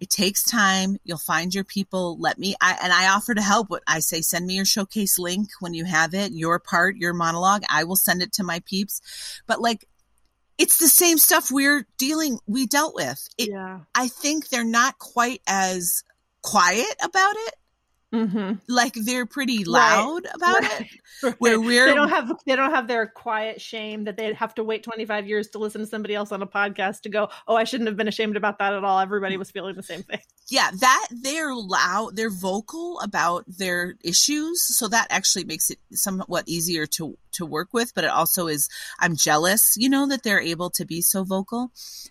it 0.00 0.10
takes 0.10 0.42
time. 0.42 0.96
You'll 1.04 1.18
find 1.18 1.54
your 1.54 1.64
people. 1.64 2.18
Let 2.18 2.38
me, 2.38 2.54
I, 2.60 2.78
and 2.82 2.92
I 2.92 3.08
offer 3.14 3.34
to 3.34 3.42
help. 3.42 3.68
What 3.68 3.82
I 3.86 4.00
say, 4.00 4.22
send 4.22 4.46
me 4.46 4.54
your 4.54 4.64
showcase 4.64 5.18
link 5.18 5.50
when 5.60 5.74
you 5.74 5.84
have 5.84 6.14
it, 6.14 6.32
your 6.32 6.58
part, 6.58 6.96
your 6.96 7.12
monologue. 7.12 7.62
I 7.68 7.84
will 7.84 7.96
send 7.96 8.22
it 8.22 8.32
to 8.34 8.42
my 8.42 8.60
peeps. 8.60 9.02
But 9.46 9.60
like, 9.60 9.86
it's 10.58 10.78
the 10.78 10.88
same 10.88 11.18
stuff 11.18 11.50
we're 11.50 11.86
dealing, 11.98 12.38
we 12.46 12.66
dealt 12.66 12.94
with. 12.94 13.28
It, 13.38 13.50
yeah. 13.50 13.80
I 13.94 14.08
think 14.08 14.48
they're 14.48 14.64
not 14.64 14.98
quite 14.98 15.42
as 15.46 16.02
quiet 16.42 16.94
about 17.02 17.34
it. 17.36 17.54
Mm-hmm. 18.12 18.54
Like 18.68 18.94
they're 18.94 19.26
pretty 19.26 19.64
loud 19.64 20.26
about 20.34 20.64
it. 20.64 20.86
Where 21.38 21.60
we're, 21.60 21.86
they 21.86 21.94
don't 21.94 22.08
have 22.08 22.32
they 22.44 22.56
don't 22.56 22.72
have 22.72 22.88
their 22.88 23.06
quiet 23.06 23.60
shame 23.60 24.04
that 24.04 24.16
they'd 24.16 24.34
have 24.34 24.54
to 24.56 24.64
wait 24.64 24.82
25 24.82 25.28
years 25.28 25.48
to 25.50 25.58
listen 25.58 25.80
to 25.80 25.86
somebody 25.86 26.14
else 26.14 26.32
on 26.32 26.42
a 26.42 26.46
podcast 26.46 27.02
to 27.02 27.08
go 27.08 27.28
oh 27.46 27.54
i 27.54 27.64
shouldn't 27.64 27.88
have 27.88 27.96
been 27.96 28.08
ashamed 28.08 28.36
about 28.36 28.58
that 28.58 28.72
at 28.72 28.84
all 28.84 28.98
everybody 28.98 29.36
was 29.36 29.50
feeling 29.50 29.76
the 29.76 29.82
same 29.82 30.02
thing 30.02 30.20
yeah, 30.50 30.70
that 30.80 31.06
they're 31.12 31.54
loud, 31.54 32.16
they're 32.16 32.28
vocal 32.28 32.98
about 33.00 33.44
their 33.46 33.94
issues, 34.02 34.60
so 34.76 34.88
that 34.88 35.06
actually 35.08 35.44
makes 35.44 35.70
it 35.70 35.78
somewhat 35.92 36.48
easier 36.48 36.86
to 36.86 37.16
to 37.32 37.46
work 37.46 37.68
with. 37.72 37.94
But 37.94 38.02
it 38.02 38.10
also 38.10 38.48
is, 38.48 38.68
I'm 38.98 39.14
jealous, 39.14 39.76
you 39.76 39.88
know, 39.88 40.08
that 40.08 40.24
they're 40.24 40.40
able 40.40 40.70
to 40.70 40.84
be 40.84 41.02
so 41.02 41.22
vocal. 41.22 41.70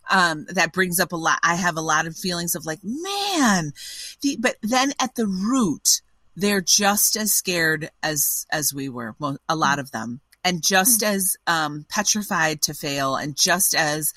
Um, 0.10 0.46
that 0.52 0.72
brings 0.72 1.02
up 1.02 1.12
a 1.12 1.18
lot. 1.18 1.40
I 1.44 1.56
have 1.56 1.76
a 1.76 1.82
lot 1.82 2.08
of 2.08 2.16
feelings 2.16 2.56
of 2.56 2.66
like, 2.66 2.80
man, 2.82 3.74
the, 4.22 4.38
but 4.40 4.56
then 4.64 4.94
at 5.02 5.16
the 5.16 5.28
root, 5.28 5.89
they're 6.36 6.62
just 6.62 7.16
as 7.16 7.34
scared 7.34 7.90
as 8.02 8.46
as 8.52 8.74
we 8.74 8.90
were, 8.90 9.16
mo- 9.20 9.38
a 9.48 9.56
lot 9.56 9.80
of 9.80 9.92
them, 9.92 10.22
and 10.44 10.64
just 10.64 11.04
as 11.04 11.36
um, 11.48 11.86
petrified 11.90 12.62
to 12.64 12.74
fail, 12.74 13.16
and 13.16 13.36
just 13.36 13.76
as 13.76 14.12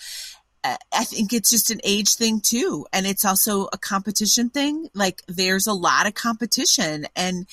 I 0.65 1.05
think 1.05 1.33
it's 1.33 1.51
just 1.51 1.71
an 1.71 1.81
age 1.83 2.15
thing 2.15 2.41
too. 2.41 2.87
And 2.93 3.05
it's 3.05 3.25
also 3.25 3.69
a 3.73 3.79
competition 3.79 4.49
thing. 4.49 4.89
Like 4.95 5.23
there's 5.27 5.67
a 5.67 5.73
lot 5.73 6.07
of 6.07 6.15
competition 6.15 7.07
and 7.17 7.47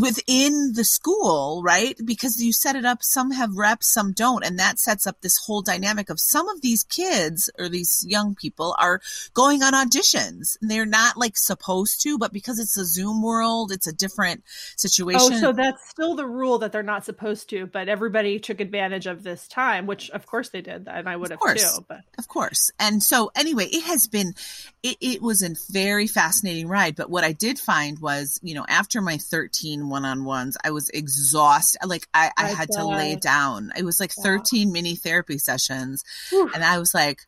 within 0.00 0.72
the 0.72 0.84
school, 0.84 1.62
right? 1.62 1.94
Because 2.02 2.42
you 2.42 2.54
set 2.54 2.74
it 2.74 2.86
up, 2.86 3.02
some 3.02 3.32
have 3.32 3.56
reps, 3.56 3.92
some 3.92 4.12
don't. 4.12 4.46
And 4.46 4.58
that 4.58 4.78
sets 4.78 5.06
up 5.06 5.20
this 5.20 5.36
whole 5.44 5.60
dynamic 5.60 6.08
of 6.08 6.18
some 6.18 6.48
of 6.48 6.62
these 6.62 6.84
kids 6.84 7.50
or 7.58 7.68
these 7.68 8.04
young 8.08 8.34
people 8.34 8.74
are 8.78 9.02
going 9.34 9.62
on 9.62 9.74
auditions. 9.74 10.56
They're 10.62 10.86
not 10.86 11.18
like 11.18 11.36
supposed 11.36 12.00
to, 12.04 12.16
but 12.16 12.32
because 12.32 12.58
it's 12.58 12.78
a 12.78 12.86
Zoom 12.86 13.22
world, 13.22 13.72
it's 13.72 13.86
a 13.86 13.92
different 13.92 14.42
oh, 14.46 14.50
situation. 14.76 15.34
Oh, 15.34 15.38
so 15.38 15.52
that's 15.52 15.90
still 15.90 16.14
the 16.14 16.26
rule 16.26 16.58
that 16.58 16.72
they're 16.72 16.82
not 16.82 17.04
supposed 17.04 17.50
to, 17.50 17.66
but 17.66 17.90
everybody 17.90 18.38
took 18.38 18.60
advantage 18.60 19.06
of 19.06 19.22
this 19.22 19.46
time, 19.48 19.86
which 19.86 20.08
of 20.10 20.24
course 20.24 20.48
they 20.48 20.62
did. 20.62 20.88
And 20.88 21.08
I 21.08 21.16
would 21.16 21.26
Of 21.26 21.32
have 21.32 21.40
course. 21.40 21.76
too, 21.76 21.84
but 21.86 22.00
Of 22.18 22.26
course. 22.28 22.53
And 22.78 23.02
so 23.02 23.30
anyway, 23.34 23.66
it 23.66 23.84
has 23.84 24.06
been 24.06 24.34
it, 24.82 24.96
it 25.00 25.22
was 25.22 25.42
a 25.42 25.54
very 25.70 26.06
fascinating 26.06 26.68
ride. 26.68 26.96
But 26.96 27.10
what 27.10 27.24
I 27.24 27.32
did 27.32 27.58
find 27.58 27.98
was, 27.98 28.38
you 28.42 28.54
know, 28.54 28.64
after 28.68 29.00
my 29.00 29.16
13 29.18 29.88
one-on-ones, 29.88 30.56
I 30.62 30.70
was 30.70 30.88
exhausted. 30.90 31.86
Like 31.86 32.06
I, 32.12 32.30
I 32.36 32.44
I 32.44 32.48
had 32.48 32.68
to 32.72 32.86
lay 32.86 33.16
down. 33.16 33.72
It 33.76 33.84
was 33.84 34.00
like 34.00 34.12
Yeah. 34.16 34.24
13 34.24 34.72
mini 34.72 34.96
therapy 34.96 35.38
sessions. 35.38 36.04
Whew. 36.30 36.50
And 36.54 36.64
I 36.64 36.78
was 36.78 36.94
like, 36.94 37.20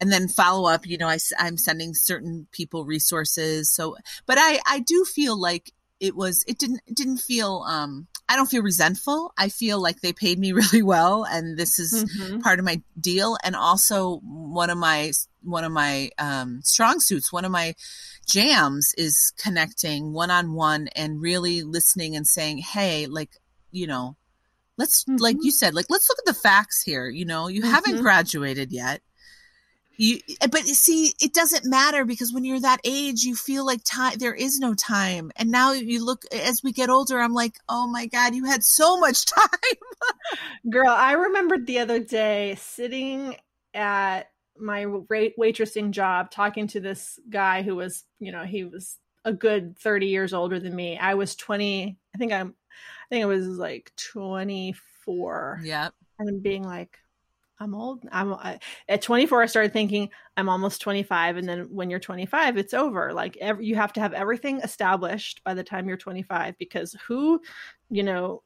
and 0.00 0.10
then 0.10 0.28
follow 0.28 0.68
up, 0.68 0.86
you 0.86 0.96
know, 0.96 1.08
I, 1.08 1.18
am 1.38 1.58
sending 1.58 1.94
certain 1.94 2.46
people 2.52 2.84
resources. 2.86 3.70
So, 3.70 3.96
but 4.26 4.38
I, 4.40 4.60
I 4.66 4.78
do 4.80 5.04
feel 5.04 5.38
like 5.38 5.72
it 6.00 6.16
was, 6.16 6.42
it 6.48 6.58
didn't, 6.58 6.80
it 6.86 6.96
didn't 6.96 7.18
feel, 7.18 7.64
um, 7.68 8.06
I 8.28 8.36
don't 8.36 8.50
feel 8.50 8.62
resentful. 8.62 9.32
I 9.36 9.48
feel 9.48 9.80
like 9.80 10.00
they 10.00 10.12
paid 10.12 10.38
me 10.38 10.52
really 10.60 10.82
well. 10.82 11.24
And 11.24 11.58
this 11.58 11.78
is, 11.78 12.04
Mhm. 12.04 12.42
part 12.42 12.58
of 12.58 12.64
my 12.64 12.80
deal 12.98 13.36
and 13.44 13.54
also 13.54 14.16
one 14.22 14.70
of 14.70 14.78
my 14.78 15.12
one 15.42 15.62
of 15.64 15.72
my 15.72 16.10
um 16.18 16.60
strong 16.62 17.00
suits 17.00 17.30
one 17.32 17.44
of 17.44 17.50
my 17.50 17.74
jams 18.26 18.92
is 18.96 19.32
connecting 19.36 20.12
one 20.12 20.30
on 20.30 20.54
one 20.54 20.88
and 20.96 21.20
really 21.20 21.62
listening 21.62 22.16
and 22.16 22.26
saying 22.26 22.58
hey 22.58 23.06
like 23.06 23.30
you 23.70 23.86
know 23.86 24.16
let's 24.78 25.04
like 25.18 25.36
Mhm. 25.36 25.40
you 25.42 25.50
said 25.50 25.74
like 25.74 25.86
let's 25.90 26.08
look 26.08 26.18
at 26.18 26.24
the 26.26 26.34
facts 26.40 26.82
here 26.82 27.08
you 27.08 27.24
know 27.24 27.48
you 27.48 27.62
haven't 27.62 27.98
Mhm. 27.98 28.02
graduated 28.02 28.72
yet 28.72 29.02
you 30.00 30.18
but 30.50 30.66
you 30.66 30.74
see 30.74 31.12
it 31.20 31.34
doesn't 31.34 31.68
matter 31.68 32.06
because 32.06 32.32
when 32.32 32.44
you're 32.44 32.60
that 32.60 32.80
age 32.84 33.22
you 33.22 33.36
feel 33.36 33.66
like 33.66 33.82
time 33.84 34.14
there 34.18 34.34
is 34.34 34.58
no 34.58 34.74
time. 34.74 35.30
And 35.36 35.50
now 35.50 35.72
you 35.72 36.04
look 36.04 36.24
as 36.32 36.62
we 36.62 36.72
get 36.72 36.88
older 36.88 37.20
i'm 37.20 37.34
like 37.34 37.56
oh 37.68 37.86
my 37.86 38.06
god 38.06 38.34
you 38.34 38.46
had 38.46 38.64
so 38.64 38.98
much 38.98 39.26
time. 39.26 39.48
Girl, 40.70 40.88
I 40.88 41.12
remembered 41.12 41.66
the 41.66 41.80
other 41.80 42.00
day 42.00 42.56
sitting 42.58 43.36
at 43.74 44.30
my 44.58 44.86
wait- 44.86 45.36
waitressing 45.38 45.90
job 45.90 46.30
talking 46.30 46.66
to 46.68 46.80
this 46.80 47.18
guy 47.28 47.62
who 47.62 47.76
was, 47.76 48.04
you 48.18 48.32
know, 48.32 48.44
he 48.44 48.64
was 48.64 48.98
a 49.24 49.32
good 49.32 49.78
30 49.78 50.06
years 50.06 50.32
older 50.32 50.58
than 50.58 50.74
me. 50.74 50.98
I 50.98 51.14
was 51.14 51.34
20, 51.36 51.98
I 52.14 52.18
think 52.18 52.32
I'm 52.32 52.54
I 53.10 53.14
think 53.14 53.24
I 53.24 53.26
was 53.26 53.46
like 53.46 53.92
24 54.14 55.60
yep. 55.64 55.92
And 56.18 56.42
being 56.42 56.62
like 56.62 56.96
I'm 57.60 57.74
old. 57.74 58.06
I'm 58.10 58.32
I, 58.32 58.58
at 58.88 59.02
24 59.02 59.42
I 59.42 59.46
started 59.46 59.72
thinking 59.74 60.08
I'm 60.36 60.48
almost 60.48 60.80
25 60.80 61.36
and 61.36 61.48
then 61.48 61.68
when 61.70 61.90
you're 61.90 62.00
25 62.00 62.56
it's 62.56 62.72
over. 62.72 63.12
Like 63.12 63.36
every, 63.36 63.66
you 63.66 63.76
have 63.76 63.92
to 63.92 64.00
have 64.00 64.14
everything 64.14 64.60
established 64.60 65.44
by 65.44 65.52
the 65.52 65.62
time 65.62 65.86
you're 65.86 65.98
25 65.98 66.56
because 66.58 66.96
who, 67.06 67.40
you 67.90 68.02
know, 68.02 68.42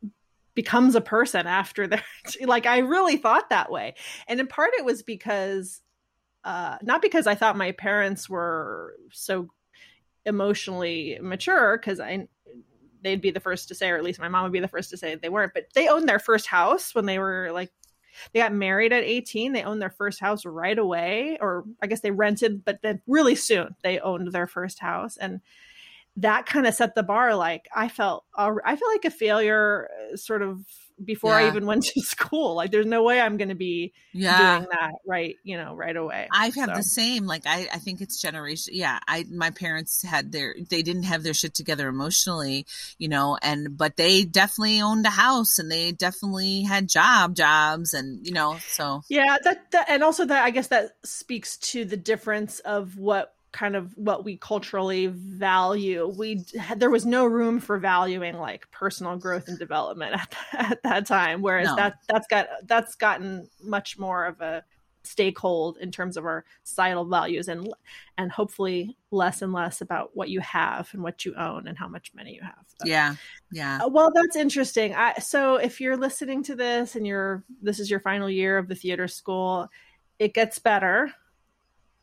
becomes 0.54 0.96
a 0.96 1.00
person 1.00 1.46
after 1.46 1.86
that? 1.88 2.02
like 2.42 2.66
I 2.66 2.78
really 2.78 3.16
thought 3.16 3.50
that 3.50 3.70
way. 3.70 3.94
And 4.26 4.40
in 4.40 4.48
part 4.48 4.72
it 4.76 4.84
was 4.84 5.02
because 5.04 5.80
uh 6.42 6.78
not 6.82 7.00
because 7.00 7.28
I 7.28 7.36
thought 7.36 7.56
my 7.56 7.70
parents 7.70 8.28
were 8.28 8.96
so 9.12 9.48
emotionally 10.26 11.18
mature 11.22 11.78
cuz 11.78 12.00
I 12.00 12.26
they'd 13.02 13.20
be 13.20 13.30
the 13.30 13.38
first 13.38 13.68
to 13.68 13.76
say 13.76 13.90
or 13.90 13.96
at 13.96 14.02
least 14.02 14.18
my 14.18 14.28
mom 14.28 14.42
would 14.42 14.52
be 14.52 14.60
the 14.60 14.66
first 14.66 14.90
to 14.90 14.96
say 14.96 15.14
they 15.14 15.28
weren't 15.28 15.54
but 15.54 15.66
they 15.74 15.86
owned 15.86 16.08
their 16.08 16.18
first 16.18 16.46
house 16.46 16.94
when 16.96 17.06
they 17.06 17.18
were 17.20 17.50
like 17.52 17.70
they 18.32 18.40
got 18.40 18.52
married 18.52 18.92
at 18.92 19.04
18 19.04 19.52
they 19.52 19.62
owned 19.62 19.82
their 19.82 19.90
first 19.90 20.20
house 20.20 20.44
right 20.44 20.78
away 20.78 21.38
or 21.40 21.64
i 21.82 21.86
guess 21.86 22.00
they 22.00 22.10
rented 22.10 22.64
but 22.64 22.80
then 22.82 23.00
really 23.06 23.34
soon 23.34 23.74
they 23.82 23.98
owned 24.00 24.32
their 24.32 24.46
first 24.46 24.78
house. 24.78 25.16
And 25.16 25.40
that 26.16 26.46
kind 26.46 26.66
of 26.66 26.74
set 26.74 26.94
the 26.94 27.02
bar. 27.02 27.34
Like 27.34 27.68
i 27.74 27.88
felt 27.88 28.24
i 28.36 28.76
feel 28.76 28.88
like 28.88 29.04
a 29.04 29.10
failure 29.10 29.88
uh, 30.12 30.16
sort 30.16 30.42
of 30.42 30.64
before 31.02 31.32
i 31.32 31.48
even 31.48 31.66
went 31.70 31.84
to 31.84 32.00
school 32.00 32.54
like 32.54 32.70
there's 32.70 32.86
no 32.86 33.02
way 33.02 33.20
i'm 33.20 33.36
going 33.36 33.48
to 33.48 33.54
be 33.54 33.92
yeah 34.12 34.58
doing 34.58 34.68
that 34.70 34.92
right 35.06 35.36
you 35.42 35.56
know 35.56 35.74
right 35.74 35.96
away 35.96 36.28
I 36.32 36.46
have 36.50 36.74
the 36.74 36.82
So- 36.82 37.00
same. 37.00 37.26
Like 37.26 37.46
I, 37.46 37.68
I 37.72 37.78
think 37.78 38.00
it's 38.00 38.20
generation. 38.20 38.74
Yeah, 38.76 38.98
I 39.08 39.24
my 39.30 39.50
parents 39.50 40.02
had 40.02 40.30
their 40.32 40.54
they 40.70 40.82
didn't 40.82 41.02
have 41.04 41.22
their 41.22 41.34
shit 41.34 41.54
together 41.54 41.88
emotionally, 41.88 42.66
you 42.98 43.08
know, 43.08 43.36
and 43.42 43.76
but 43.76 43.96
they 43.96 44.24
definitely 44.24 44.80
owned 44.80 45.04
a 45.06 45.10
house 45.10 45.58
and 45.58 45.70
they 45.70 45.90
definitely 45.92 46.62
had 46.62 46.88
job 46.88 47.34
jobs 47.34 47.92
and 47.94 48.24
you 48.24 48.32
know 48.32 48.56
so 48.68 49.02
Yeah, 49.08 49.36
that, 49.42 49.70
that 49.72 49.86
and 49.90 50.02
also 50.04 50.24
that 50.26 50.44
I 50.44 50.50
guess 50.50 50.68
that 50.68 50.90
speaks 51.04 51.56
to 51.72 51.84
the 51.84 51.96
difference 51.96 52.60
of 52.60 52.96
what 52.96 53.33
kind 53.54 53.76
of 53.76 53.96
what 53.96 54.24
we 54.24 54.36
culturally 54.36 55.06
value. 55.06 56.12
We 56.18 56.44
there 56.76 56.90
was 56.90 57.06
no 57.06 57.24
room 57.24 57.60
for 57.60 57.78
valuing 57.78 58.36
like 58.36 58.68
personal 58.72 59.16
growth 59.16 59.46
and 59.48 59.58
development 59.58 60.14
at, 60.14 60.34
at 60.70 60.82
that 60.82 61.06
time, 61.06 61.40
whereas 61.40 61.68
No. 61.68 61.76
that 61.76 61.94
that's 62.08 62.26
got 62.26 62.48
that's 62.64 62.96
gotten 62.96 63.48
much 63.62 63.96
more 63.98 64.26
of 64.26 64.40
a 64.40 64.64
stakehold 65.04 65.76
in 65.78 65.92
terms 65.92 66.16
of 66.16 66.24
our 66.24 66.44
societal 66.64 67.04
values 67.04 67.46
and 67.48 67.68
and 68.18 68.32
hopefully 68.32 68.96
less 69.10 69.42
and 69.42 69.52
less 69.52 69.80
about 69.82 70.10
what 70.14 70.30
you 70.30 70.40
have 70.40 70.88
and 70.92 71.02
what 71.02 71.24
you 71.26 71.34
own 71.36 71.68
and 71.68 71.78
how 71.78 71.86
much 71.86 72.10
money 72.14 72.34
you 72.34 72.40
have. 72.42 72.64
But- 72.78 72.88
yeah 72.88 73.14
yeah 73.52 73.78
uh, 73.84 73.88
Well, 73.88 74.10
that's 74.12 74.34
interesting. 74.34 74.94
I, 74.94 75.14
so 75.20 75.56
if 75.56 75.80
you're 75.80 75.96
listening 75.96 76.42
to 76.44 76.56
this 76.56 76.96
and 76.96 77.06
you're 77.06 77.44
this 77.62 77.78
is 77.78 77.88
your 77.90 78.00
final 78.00 78.28
year 78.28 78.58
of 78.58 78.66
the 78.66 78.74
theater 78.74 79.06
school, 79.06 79.68
it 80.18 80.34
gets 80.34 80.58
better. 80.58 81.12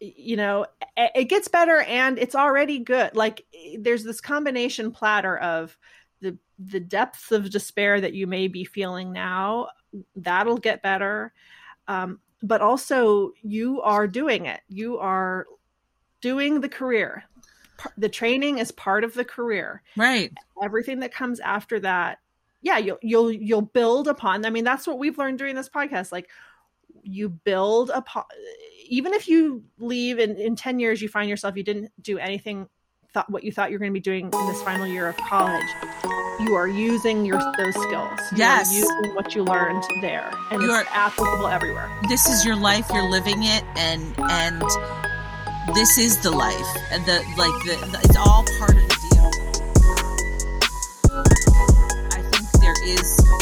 You 0.01 0.36
know, 0.36 0.65
it 0.98 1.12
it 1.15 1.24
gets 1.25 1.48
better 1.48 1.81
and 1.81 2.17
it's 2.17 2.36
already 2.36 2.79
good. 2.79 3.15
Like 3.15 3.46
there's 3.77 4.03
this 4.03 4.20
combination 4.20 4.91
platter 4.91 5.38
of 5.38 5.77
the 6.22 6.38
the 6.60 6.79
depths 6.79 7.31
of 7.31 7.50
despair 7.50 8.01
that 8.01 8.13
you 8.13 8.27
may 8.27 8.48
be 8.48 8.65
feeling 8.65 9.13
now, 9.13 9.70
that'll 10.15 10.58
get 10.58 10.81
better. 10.81 11.34
Um, 11.88 12.20
but 12.43 12.62
also 12.62 13.34
you 13.43 13.81
are 13.81 14.08
doing 14.08 14.46
it. 14.48 14.62
You 14.67 14.98
are 14.98 15.46
doing 16.20 16.62
the 16.62 16.70
career. 16.70 17.24
The 17.98 18.10
training 18.10 18.60
is 18.60 18.72
part 18.72 19.03
of 19.03 19.15
the 19.15 19.25
career 19.25 19.81
right 19.98 20.31
everything 20.62 21.00
that 21.00 21.12
comes 21.12 21.39
after 21.39 21.79
that 21.79 22.20
yeah 22.62 22.77
you'll 22.77 23.00
you'll 23.01 23.31
you'll 23.31 23.62
build 23.62 24.08
upon 24.08 24.46
i 24.46 24.50
mean 24.50 24.63
that's 24.63 24.88
what 24.88 25.00
we've 25.00 25.17
learned 25.17 25.38
during 25.38 25.55
this 25.55 25.70
podcast 25.70 26.12
like 26.12 26.29
you 27.03 27.29
build 27.29 27.89
upon 27.89 28.24
even 28.88 29.13
if 29.13 29.27
you 29.27 29.63
leave 29.79 30.20
in, 30.20 30.36
in 30.38 30.55
10 30.55 30.79
years 30.79 31.01
you 31.01 31.08
find 31.10 31.29
yourself 31.29 31.55
you 31.55 31.63
didn't 31.63 31.91
do 32.01 32.17
anything 32.17 32.67
thought 33.13 33.29
what 33.29 33.43
you 33.43 33.51
thought 33.51 33.70
you 33.70 33.75
were 33.75 33.79
going 33.79 33.91
to 33.91 33.93
be 33.93 34.00
doing 34.00 34.25
in 34.25 34.48
this 34.48 34.62
final 34.63 34.88
year 34.88 35.08
of 35.08 35.17
college 35.17 35.67
you 36.43 36.55
are 36.55 36.67
using 36.67 37.25
your 37.25 37.39
those 37.58 37.75
skills. 37.75 38.20
You 38.31 38.38
Yes. 38.38 38.74
using 38.74 39.13
what 39.15 39.36
you 39.36 39.43
learned 39.43 39.84
there 40.01 40.31
and 40.50 40.62
you're 40.62 40.84
applicable 40.89 41.48
everywhere. 41.48 41.89
This 42.10 42.27
is 42.27 42.43
your 42.43 42.55
life 42.55 42.89
you're 42.91 43.10
living 43.10 43.43
it 43.43 43.63
and 43.75 44.15
and 44.17 44.62
this 45.75 45.98
is 45.98 46.17
the 46.24 46.31
life. 46.31 46.55
And 46.91 47.05
the 47.05 47.24
like 47.38 47.53
the, 47.65 47.77
the 47.91 48.00
it's 48.03 48.15
all 48.17 48.43
part 48.58 48.72
of 48.72 48.88
the 48.89 48.98
deal. 49.12 49.29
I 52.12 52.22
think 52.31 52.51
there 52.60 52.75
is 52.86 53.40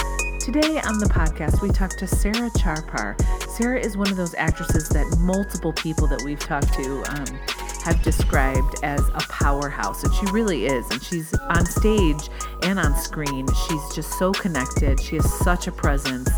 Today 0.52 0.82
on 0.82 0.98
the 0.98 1.06
podcast, 1.06 1.62
we 1.62 1.70
talked 1.70 2.00
to 2.00 2.08
Sarah 2.08 2.50
Charipar. 2.58 3.16
Sarah 3.52 3.80
is 3.80 3.96
one 3.96 4.10
of 4.10 4.18
those 4.18 4.34
actresses 4.34 4.90
that 4.90 5.06
multiple 5.20 5.72
people 5.72 6.08
that 6.08 6.24
we've 6.24 6.40
talked 6.40 6.74
to 6.74 7.04
um, 7.12 7.40
have 7.84 8.02
described 8.02 8.78
as 8.82 9.00
a 9.10 9.20
powerhouse, 9.30 10.04
and 10.04 10.12
she 10.12 10.26
really 10.32 10.66
is. 10.66 10.90
And 10.90 11.04
she's 11.04 11.36
on 11.36 11.68
stage 11.68 12.30
and 12.64 12.80
on 12.80 12.96
screen. 12.96 13.46
She's 13.68 13.94
just 13.94 14.18
so 14.18 14.32
connected. 14.32 15.00
She 15.00 15.18
has 15.18 15.34
such 15.36 15.68
a 15.68 15.72
presence. 15.72 16.32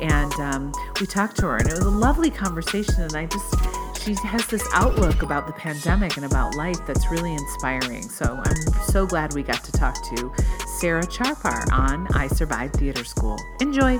And 0.00 0.32
um, 0.40 0.72
we 0.98 1.06
talked 1.06 1.36
to 1.40 1.42
her, 1.42 1.58
and 1.58 1.68
it 1.68 1.74
was 1.74 1.84
a 1.84 1.90
lovely 1.90 2.30
conversation. 2.30 3.02
And 3.02 3.14
I 3.16 3.26
just, 3.26 3.54
she 3.98 4.14
has 4.26 4.46
this 4.46 4.66
outlook 4.72 5.22
about 5.22 5.46
the 5.46 5.52
pandemic 5.52 6.16
and 6.16 6.26
about 6.26 6.54
life 6.54 6.78
that's 6.86 7.10
really 7.10 7.32
inspiring. 7.32 8.02
So 8.02 8.40
I'm 8.44 8.72
so 8.84 9.06
glad 9.06 9.34
we 9.34 9.42
got 9.42 9.64
to 9.64 9.72
talk 9.72 9.94
to 10.16 10.32
Sarah 10.78 11.06
Charipar 11.06 11.70
on 11.72 12.06
I 12.14 12.28
Survived 12.28 12.76
Theater 12.76 13.04
School. 13.04 13.36
Enjoy. 13.60 13.98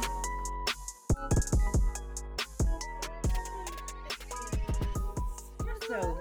So 5.86 6.18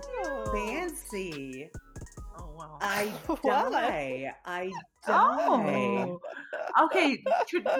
fancy. 0.53 1.69
Wow 2.81 2.87
I 2.89 3.05
What? 3.41 3.71
die. 3.71 4.33
I 4.45 4.71
die. 5.05 5.45
Oh. 5.47 6.19
Okay, 6.85 7.23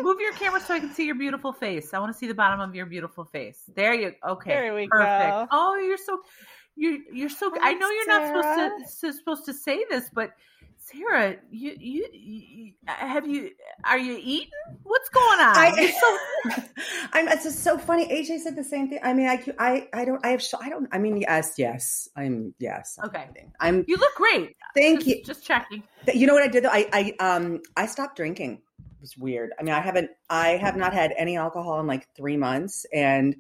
move 0.02 0.20
your 0.20 0.34
camera 0.34 0.60
so 0.60 0.74
I 0.74 0.80
can 0.80 0.92
see 0.94 1.06
your 1.06 1.16
beautiful 1.16 1.54
face. 1.54 1.94
I 1.94 2.00
want 2.00 2.12
to 2.12 2.18
see 2.18 2.28
the 2.28 2.34
bottom 2.34 2.60
of 2.60 2.74
your 2.74 2.86
beautiful 2.86 3.26
face. 3.26 3.70
There 3.76 3.94
you. 3.94 4.14
Okay, 4.28 4.50
There 4.50 4.74
we 4.76 4.88
perfect. 4.88 5.30
go. 5.32 5.48
Oh, 5.52 5.76
you're 5.76 5.98
so. 5.98 6.20
You're 6.76 7.00
you're 7.12 7.30
so. 7.30 7.52
I 7.62 7.74
know 7.74 7.90
you're 7.90 8.08
not 8.08 8.28
supposed 8.28 9.02
to 9.02 9.14
supposed 9.14 9.46
to 9.46 9.54
say 9.54 9.84
this, 9.90 10.10
but 10.14 10.32
Sarah, 10.92 11.36
you, 11.52 11.76
you 11.78 12.08
you 12.14 12.74
have 12.86 13.28
you 13.28 13.52
are 13.84 13.98
you 13.98 14.18
eating? 14.22 14.50
What's 14.84 15.10
going 15.10 15.40
on? 15.42 15.78
You're 15.78 15.90
so 15.90 16.18
I, 16.46 16.64
I'm. 17.14 17.28
It's 17.28 17.44
just 17.44 17.62
so 17.62 17.78
funny. 17.78 18.08
AJ 18.08 18.40
said 18.40 18.56
the 18.56 18.64
same 18.64 18.88
thing. 18.88 19.00
I 19.04 19.14
mean, 19.14 19.28
I, 19.28 19.44
I, 19.60 19.88
I 19.94 20.06
don't. 20.06 20.26
I 20.26 20.30
have. 20.30 20.44
I 20.62 20.70
don't. 20.70 20.88
I 20.94 20.98
mean, 20.98 21.18
yes, 21.18 21.56
yes. 21.58 22.08
I'm. 22.16 22.54
Yes. 22.60 22.98
I'm 23.02 23.10
Okay. 23.10 23.26
eating. 23.32 23.52
I'm. 23.60 23.84
you 23.88 23.98
look 23.98 24.16
great. 24.16 24.56
Thank 24.76 25.00
just, 25.00 25.08
you. 25.10 25.24
Just 25.24 25.46
checking. 25.46 25.84
You 26.14 26.26
know 26.26 26.34
what 26.34 26.44
I 26.44 26.48
did? 26.48 26.64
though? 26.64 26.70
I, 26.72 26.88
I, 26.94 27.14
um, 27.20 27.60
I 27.76 27.86
stopped 27.86 28.16
drinking. 28.16 28.62
It 28.80 29.02
was 29.02 29.18
weird. 29.18 29.52
I 29.60 29.64
mean, 29.64 29.74
I 29.74 29.82
haven't. 29.82 30.10
I 30.30 30.50
have 30.52 30.78
not 30.78 30.94
had 30.94 31.14
any 31.18 31.36
alcohol 31.36 31.82
in 31.82 31.88
like 31.88 32.08
three 32.16 32.38
months, 32.38 32.86
and 32.94 33.36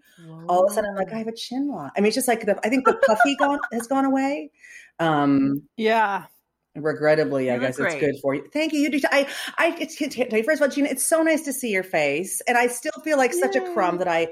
all 0.49 0.65
of 0.65 0.71
a 0.71 0.73
sudden, 0.73 0.89
I'm 0.89 0.97
like, 0.97 1.13
I 1.13 1.17
have 1.19 1.27
a 1.27 1.35
chin 1.35 1.69
lock. 1.69 1.93
I 1.95 2.01
mean, 2.01 2.07
it's 2.07 2.15
just 2.15 2.27
like 2.27 2.45
the. 2.45 2.59
I 2.65 2.69
think 2.69 2.85
the 2.85 2.99
puffy 3.07 3.37
gone 3.37 3.59
has 3.71 3.87
gone 3.87 4.03
away. 4.03 4.51
Um, 4.99 5.63
Yeah. 5.77 6.25
Regrettably, 6.84 7.46
You 7.48 7.51
I 7.51 7.53
look 7.55 7.62
guess 7.77 7.79
it's 7.79 7.96
good 7.96 8.15
for 8.22 8.34
you. 8.36 8.48
Thank 8.53 8.74
you. 8.74 8.79
You 8.81 8.89
do. 8.89 9.00
I, 9.12 9.27
I, 9.57 9.75
it's, 9.79 9.96
tell 9.96 10.10
you, 10.12 10.43
first 10.43 10.62
of 10.62 10.67
all, 10.67 10.74
Gina, 10.74 10.89
it's 10.89 11.05
so 11.05 11.22
nice 11.24 11.43
to 11.43 11.53
see 11.53 11.69
your 11.72 11.84
face. 11.84 12.41
And 12.48 12.57
I 12.57 12.67
still 12.67 12.91
feel 13.03 13.17
like 13.17 13.34
such 13.34 13.55
a 13.55 13.62
crumb 13.74 13.98
that 14.00 14.07
I, 14.07 14.27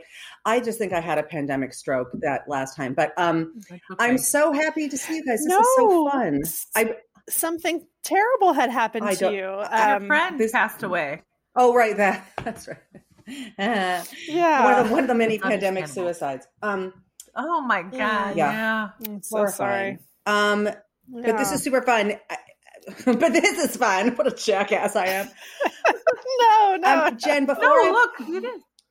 I 0.46 0.60
just 0.60 0.78
think 0.78 0.94
I 0.94 1.00
had 1.00 1.18
a 1.18 1.24
pandemic 1.24 1.74
stroke 1.74 2.10
that 2.22 2.48
last 2.48 2.76
time. 2.76 2.94
But 2.94 3.14
um, 3.18 3.54
Like, 3.70 3.82
I'm 4.00 4.18
so 4.18 4.52
happy 4.54 4.88
to 4.90 4.98
see 4.98 5.18
you 5.18 5.26
guys. 5.26 5.44
This 5.44 5.54
is 5.58 5.68
so 5.76 6.10
fun. 6.10 6.42
I, 6.76 6.96
Something 7.28 7.88
terrible 8.04 8.54
had 8.54 8.70
happened 8.70 9.06
I 9.06 9.16
to 9.16 9.32
you. 9.32 9.38
Your 9.38 9.76
Um, 9.76 10.06
friend 10.08 10.40
this- 10.40 10.52
passed 10.52 10.84
away. 10.84 11.24
oh, 11.56 11.74
right. 11.74 11.98
That, 11.98 12.28
that's 12.44 12.68
right. 12.68 12.78
Yeah. 14.28 14.64
one, 14.64 14.74
of 14.80 14.88
the, 14.88 14.94
one 14.94 15.02
of 15.04 15.08
the 15.08 15.16
many 15.16 15.40
pandemic 15.40 15.88
suicides. 15.88 16.46
Um, 16.62 16.94
Oh 17.36 17.60
my 17.62 17.82
god! 17.82 17.92
Yeah. 17.92 18.34
Yeah. 18.36 18.90
I'm 19.08 19.22
so 19.22 19.46
sorry. 19.48 20.00
horrifying. 20.26 20.76
Um, 21.14 21.22
but 21.24 21.38
this 21.38 21.52
is 21.52 21.62
super 21.62 21.82
fun. 21.82 22.14
I, 22.30 22.38
but 23.06 23.34
this 23.34 23.58
is 23.58 23.78
fun. 23.78 24.10
What 24.16 24.28
a 24.28 24.32
jackass 24.36 24.96
I 24.96 25.08
am. 25.08 25.28
no, 26.40 26.78
no. 26.78 27.06
Um, 27.08 27.18
Jen, 27.18 27.46
before 27.46 27.64
No, 27.64 27.70
I, 27.72 27.90
look. 28.20 28.44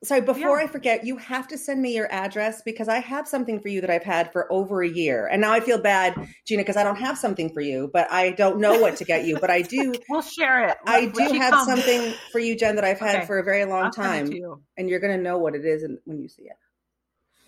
Sorry, 0.03 0.21
before 0.21 0.59
Yeah. 0.59 0.65
I 0.65 0.67
forget, 0.67 1.05
you 1.05 1.17
have 1.17 1.47
to 1.47 1.57
send 1.57 1.81
me 1.81 1.95
your 1.95 2.11
address 2.11 2.61
because 2.63 2.87
I 2.87 2.99
have 2.99 3.27
something 3.27 3.59
for 3.59 3.69
you 3.69 3.81
that 3.81 3.89
I've 3.89 4.03
had 4.03 4.31
for 4.31 4.51
over 4.51 4.83
a 4.83 4.87
year. 4.89 5.25
And 5.27 5.41
now 5.41 5.51
I 5.51 5.61
feel 5.61 5.79
bad, 5.79 6.13
Gina, 6.45 6.61
because 6.61 6.75
I 6.77 6.83
don't 6.83 6.97
have 6.97 7.17
something 7.17 7.51
for 7.53 7.61
you, 7.61 7.89
but 7.91 8.11
I 8.11 8.31
don't 8.31 8.59
know 8.59 8.79
what 8.79 8.97
to 8.97 9.05
get 9.05 9.25
you. 9.25 9.39
But 9.39 9.49
I 9.49 9.61
do 9.63 9.93
We'll 10.09 10.21
share 10.21 10.67
it. 10.67 10.77
I 10.85 11.07
do 11.07 11.23
have 11.39 11.53
comes, 11.53 11.65
something 11.67 12.13
for 12.31 12.39
you, 12.39 12.55
Jen, 12.55 12.75
that 12.75 12.83
I've 12.85 12.99
had 12.99 13.15
Okay. 13.17 13.25
for 13.25 13.39
a 13.39 13.43
very 13.43 13.65
long 13.65 13.85
I'll 13.85 13.91
time. 13.91 14.31
you. 14.31 14.61
And 14.77 14.89
you're 14.89 14.99
gonna 14.99 15.17
know 15.17 15.39
what 15.39 15.55
it 15.55 15.65
is 15.65 15.83
when 16.03 16.19
you 16.21 16.27
see 16.27 16.43
it. 16.43 16.57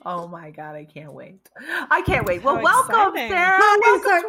Oh 0.10 0.26
my 0.26 0.52
god, 0.52 0.74
I 0.74 0.86
can't 0.86 1.12
wait. 1.12 1.50
I 1.92 2.02
can't 2.02 2.26
wait. 2.26 2.42
Well, 2.42 2.56
How 2.56 2.64
welcome, 2.64 3.18
exciting. 3.18 3.30
Sarah. 3.30 3.58
Hi, 3.60 3.80
welcome 3.86 4.10
Sarah. 4.10 4.22
to 4.22 4.28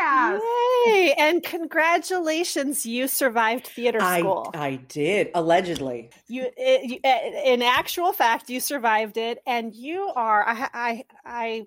our 0.00 0.40
podcast. 0.40 0.86
Yay! 0.86 1.14
And 1.18 1.42
congratulations, 1.42 2.86
you 2.86 3.06
survived 3.06 3.66
theater 3.66 4.00
school. 4.00 4.50
I 4.54 4.76
did, 4.76 5.30
allegedly. 5.34 6.08
you, 6.26 6.46
it, 6.56 6.90
you, 6.90 7.00
in 7.44 7.60
actual 7.60 8.14
fact, 8.14 8.48
you 8.48 8.60
survived 8.60 9.18
it, 9.18 9.42
and 9.46 9.74
you 9.74 10.10
are. 10.16 10.42
I, 10.48 10.68
I, 10.72 11.04
I 11.26 11.66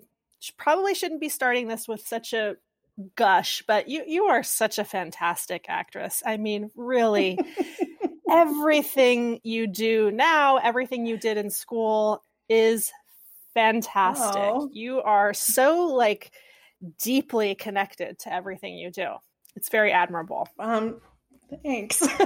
probably 0.56 0.96
shouldn't 0.96 1.20
be 1.20 1.28
starting 1.28 1.68
this 1.68 1.86
with 1.86 2.04
such 2.04 2.32
a 2.32 2.56
gush, 3.14 3.62
but 3.68 3.88
you, 3.88 4.02
you 4.04 4.24
are 4.24 4.42
such 4.42 4.80
a 4.80 4.84
fantastic 4.84 5.66
actress. 5.68 6.24
I 6.26 6.38
mean, 6.38 6.72
really, 6.74 7.38
everything 8.28 9.38
you 9.44 9.68
do 9.68 10.10
now, 10.10 10.56
everything 10.56 11.06
you 11.06 11.16
did 11.16 11.36
in 11.36 11.50
school, 11.50 12.20
is 12.48 12.90
fantastic. 13.54 14.36
Oh. 14.36 14.68
You 14.72 15.00
are 15.02 15.32
so 15.34 15.86
like 15.86 16.32
deeply 17.00 17.54
connected 17.54 18.18
to 18.20 18.32
everything 18.32 18.76
you 18.76 18.90
do. 18.90 19.14
It's 19.56 19.68
very 19.68 19.92
admirable. 19.92 20.48
Um 20.58 21.00
thanks. 21.62 22.02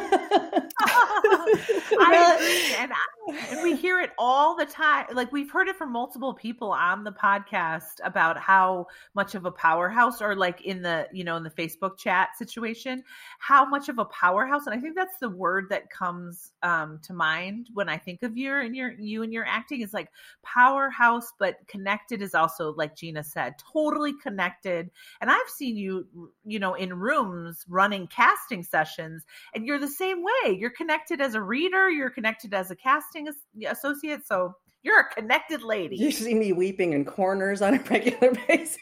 I 0.81 2.37
agree, 2.37 2.75
and, 2.79 2.93
I, 2.93 2.97
and 3.29 3.63
we 3.63 3.77
hear 3.77 4.01
it 4.01 4.11
all 4.19 4.57
the 4.57 4.67
time. 4.67 5.07
Like 5.13 5.33
we've 5.33 5.51
heard 5.51 5.69
it 5.69 5.77
from 5.77 5.93
multiple 5.93 6.35
people 6.35 6.71
on 6.71 7.05
the 7.05 7.13
podcast 7.13 8.01
about 8.05 8.39
how 8.39 8.87
much 9.15 9.35
of 9.35 9.45
a 9.45 9.51
powerhouse, 9.51 10.23
or 10.23 10.35
like 10.35 10.63
in 10.63 10.83
the 10.83 11.09
you 11.13 11.25
know 11.25 11.37
in 11.37 11.43
the 11.43 11.51
Facebook 11.51 11.99
chat 11.99 12.31
situation, 12.37 13.03
how 13.39 13.67
much 13.67 13.89
of 13.89 13.99
a 13.99 14.05
powerhouse. 14.07 14.67
And 14.67 14.75
I 14.75 14.81
think 14.81 14.95
that's 14.95 15.19
the 15.19 15.29
word 15.29 15.67
that 15.71 15.91
comes 15.91 16.53
um, 16.63 17.01
to 17.03 17.13
mind 17.13 17.69
when 17.75 17.89
I 17.89 17.99
think 17.99 18.23
of 18.23 18.37
you 18.37 18.55
and 18.55 18.75
your 18.75 18.93
you 18.93 19.23
and 19.23 19.33
your 19.33 19.45
acting 19.45 19.81
is 19.83 19.93
like 19.93 20.11
powerhouse, 20.43 21.33
but 21.39 21.57
connected 21.67 22.23
is 22.23 22.35
also 22.35 22.73
like 22.75 22.97
Gina 22.97 23.23
said, 23.25 23.55
totally 23.73 24.15
connected. 24.23 24.91
And 25.21 25.31
I've 25.31 25.49
seen 25.49 25.77
you, 25.77 26.07
you 26.45 26.59
know, 26.59 26.75
in 26.75 26.95
rooms 26.95 27.65
running 27.69 28.07
casting 28.07 28.63
sessions 28.63 29.25
and 29.55 29.67
you're 29.67 29.79
the 29.79 29.89
same 29.89 30.23
way. 30.23 30.57
You're 30.59 30.71
connected 30.71 31.21
as 31.21 31.35
a 31.35 31.43
reader, 31.43 31.91
you're 31.91 32.11
connected 32.11 32.55
as 32.55 32.71
a 32.71 32.77
casting 32.77 33.18
as- 33.27 33.79
associate. 33.79 34.27
So 34.27 34.53
you're 34.83 35.01
a 35.01 35.09
connected 35.15 35.63
lady. 35.63 35.97
you 35.97 36.13
see 36.13 36.35
me 36.35 36.53
weeping 36.53 36.93
in 36.93 37.05
corners 37.05 37.61
on 37.63 37.75
a 37.75 37.83
regular 37.83 38.33
basis. 38.49 38.79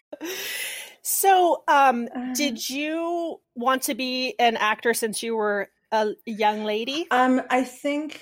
So, 1.03 1.63
um, 1.69 2.09
did 2.35 2.69
you 2.69 3.41
want 3.55 3.83
to 3.83 3.95
be 3.95 4.35
an 4.41 4.57
actor 4.57 4.93
since 4.93 5.23
you 5.23 5.37
were 5.37 5.69
a 5.93 6.11
young 6.27 6.65
lady? 6.65 7.07
Um, 7.11 7.43
I 7.49 7.63
think. 7.63 8.21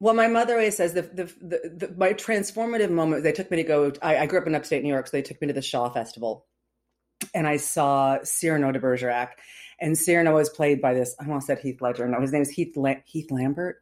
Well, 0.00 0.12
my 0.12 0.28
mother 0.28 0.54
always 0.54 0.76
says 0.76 0.92
the 0.92 1.02
the, 1.02 1.24
the, 1.40 1.86
the 1.88 1.94
my 1.96 2.12
transformative 2.12 2.90
moment. 2.90 3.22
They 3.22 3.32
took 3.32 3.50
me 3.50 3.56
to 3.56 3.62
go. 3.64 3.92
I, 4.02 4.18
I 4.18 4.26
grew 4.26 4.38
up 4.38 4.46
in 4.46 4.54
upstate 4.54 4.82
New 4.82 4.90
York, 4.90 5.06
so 5.06 5.16
they 5.16 5.22
took 5.22 5.40
me 5.40 5.46
to 5.46 5.54
the 5.54 5.62
Shaw 5.62 5.88
Festival, 5.88 6.46
and 7.34 7.46
I 7.46 7.56
saw 7.56 8.18
Cyrano 8.22 8.70
de 8.70 8.80
Bergerac, 8.80 9.38
and 9.80 9.96
Cyrano 9.96 10.34
was 10.34 10.50
played 10.50 10.82
by 10.82 10.92
this. 10.92 11.16
I 11.18 11.24
almost 11.24 11.46
said 11.46 11.58
Heath 11.60 11.80
Ledger. 11.80 12.06
No, 12.06 12.20
his 12.20 12.32
name 12.32 12.42
is 12.42 12.50
Heath 12.50 12.76
La- 12.76 13.00
Heath 13.06 13.30
Lamberts, 13.30 13.80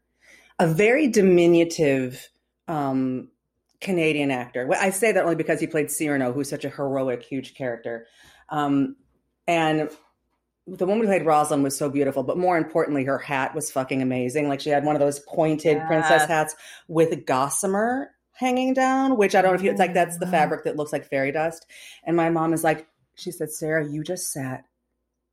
a 0.58 0.66
very 0.66 1.08
diminutive 1.08 2.28
um, 2.68 3.28
Canadian 3.80 4.30
actor. 4.30 4.66
Well, 4.66 4.78
I 4.80 4.90
say 4.90 5.12
that 5.12 5.22
only 5.22 5.36
because 5.36 5.60
he 5.60 5.66
played 5.66 5.90
Cyrano, 5.90 6.32
who's 6.32 6.48
such 6.48 6.64
a 6.64 6.70
heroic, 6.70 7.22
huge 7.22 7.54
character, 7.54 8.06
um, 8.48 8.96
and 9.46 9.90
the 10.66 10.86
woman 10.86 11.02
who 11.02 11.08
played 11.08 11.26
Rosalind 11.26 11.64
was 11.64 11.76
so 11.76 11.90
beautiful, 11.90 12.22
but 12.22 12.38
more 12.38 12.56
importantly, 12.56 13.04
her 13.04 13.18
hat 13.18 13.54
was 13.54 13.70
fucking 13.70 14.00
amazing. 14.00 14.48
Like 14.48 14.60
she 14.60 14.70
had 14.70 14.84
one 14.84 14.94
of 14.94 15.00
those 15.00 15.18
pointed 15.20 15.82
princess 15.86 16.26
hats 16.26 16.54
with 16.86 17.26
gossamer 17.26 18.10
hanging 18.32 18.72
down, 18.72 19.16
which 19.16 19.34
I 19.34 19.42
don't 19.42 19.52
know 19.52 19.56
if 19.56 19.62
you, 19.62 19.70
it's 19.70 19.80
like 19.80 19.94
that's 19.94 20.18
the 20.18 20.26
fabric 20.26 20.64
that 20.64 20.76
looks 20.76 20.92
like 20.92 21.08
fairy 21.08 21.32
dust. 21.32 21.66
And 22.04 22.16
my 22.16 22.30
mom 22.30 22.52
is 22.52 22.62
like, 22.62 22.86
she 23.16 23.32
said, 23.32 23.50
Sarah, 23.50 23.86
you 23.86 24.04
just 24.04 24.32
sat 24.32 24.64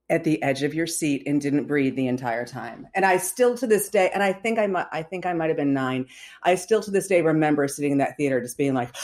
at 0.10 0.24
the 0.24 0.42
edge 0.42 0.64
of 0.64 0.74
your 0.74 0.88
seat 0.88 1.24
and 1.26 1.40
didn't 1.40 1.66
breathe 1.66 1.96
the 1.96 2.08
entire 2.08 2.46
time. 2.46 2.88
And 2.96 3.06
I 3.06 3.18
still 3.18 3.58
to 3.58 3.68
this 3.68 3.90
day, 3.90 4.10
and 4.14 4.24
I 4.24 4.34
think 4.34 4.60
I 4.60 4.68
might, 4.68 4.88
I 4.92 5.04
think 5.04 5.26
I 5.26 5.34
might 5.34 5.50
have 5.50 5.58
been 5.58 5.74
nine. 5.74 6.08
I 6.44 6.56
still 6.56 6.82
to 6.82 6.92
this 6.92 7.08
day 7.08 7.22
remember 7.22 7.68
sitting 7.68 7.92
in 7.92 7.98
that 8.00 8.18
theater 8.18 8.42
just 8.42 8.58
being 8.58 8.74
like, 8.74 8.96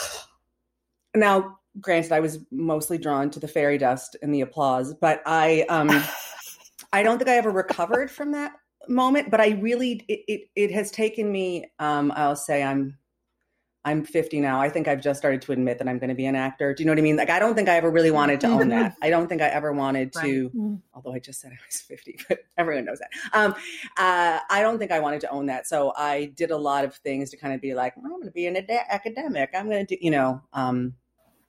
now 1.14 1.58
granted 1.80 2.12
i 2.12 2.20
was 2.20 2.38
mostly 2.50 2.98
drawn 2.98 3.30
to 3.30 3.40
the 3.40 3.48
fairy 3.48 3.78
dust 3.78 4.16
and 4.22 4.32
the 4.32 4.40
applause 4.40 4.94
but 4.94 5.22
i 5.26 5.64
um 5.68 5.90
i 6.92 7.02
don't 7.02 7.18
think 7.18 7.28
i 7.28 7.36
ever 7.36 7.50
recovered 7.50 8.10
from 8.10 8.32
that 8.32 8.52
moment 8.88 9.30
but 9.30 9.40
i 9.40 9.50
really 9.60 10.04
it 10.08 10.20
it, 10.28 10.40
it 10.54 10.70
has 10.70 10.90
taken 10.90 11.30
me 11.30 11.70
um 11.78 12.12
i'll 12.16 12.36
say 12.36 12.62
i'm 12.62 12.96
i'm 13.86 14.04
50 14.04 14.40
now. 14.40 14.60
I 14.60 14.68
think 14.68 14.86
i've 14.88 15.00
just 15.00 15.18
started 15.18 15.40
to 15.42 15.52
admit 15.52 15.78
that 15.78 15.88
i'm 15.88 15.98
going 15.98 16.08
to 16.10 16.14
be 16.14 16.26
an 16.26 16.34
actor. 16.36 16.74
Do 16.74 16.82
you 16.82 16.86
know 16.86 16.92
what 16.92 16.98
i 16.98 17.02
mean? 17.02 17.16
Like 17.16 17.30
i 17.30 17.38
don't 17.38 17.54
think 17.54 17.68
i 17.70 17.76
ever 17.76 17.90
really 17.90 18.10
wanted 18.10 18.40
to 18.40 18.48
own 18.48 18.68
that. 18.68 18.96
I 19.02 19.08
don't 19.10 19.28
think 19.28 19.40
i 19.40 19.46
ever 19.46 19.72
wanted 19.72 20.12
to 20.22 20.50
Right. 20.52 20.78
although 20.94 21.12
i 21.14 21.18
just 21.18 21.40
said 21.40 21.52
i 21.52 21.58
was 21.66 21.80
50 21.80 22.18
but 22.28 22.40
everyone 22.58 22.84
knows 22.84 22.98
that. 22.98 23.10
Um 23.32 23.54
uh 23.96 24.40
i 24.50 24.60
don't 24.60 24.78
think 24.78 24.90
i 24.92 25.00
wanted 25.00 25.20
to 25.22 25.30
own 25.30 25.46
that. 25.46 25.66
So 25.66 25.92
i 25.96 26.26
did 26.36 26.50
a 26.50 26.56
lot 26.56 26.84
of 26.84 26.94
things 26.96 27.30
to 27.30 27.36
kind 27.38 27.54
of 27.54 27.60
be 27.62 27.72
like 27.74 27.94
i'm 27.96 28.10
going 28.10 28.24
to 28.24 28.30
be 28.30 28.46
an 28.46 28.56
ad- 28.56 28.70
academic. 28.90 29.50
I'm 29.54 29.70
going 29.70 29.86
to 29.86 29.96
do 29.96 30.04
you 30.04 30.10
know 30.10 30.42
um 30.52 30.94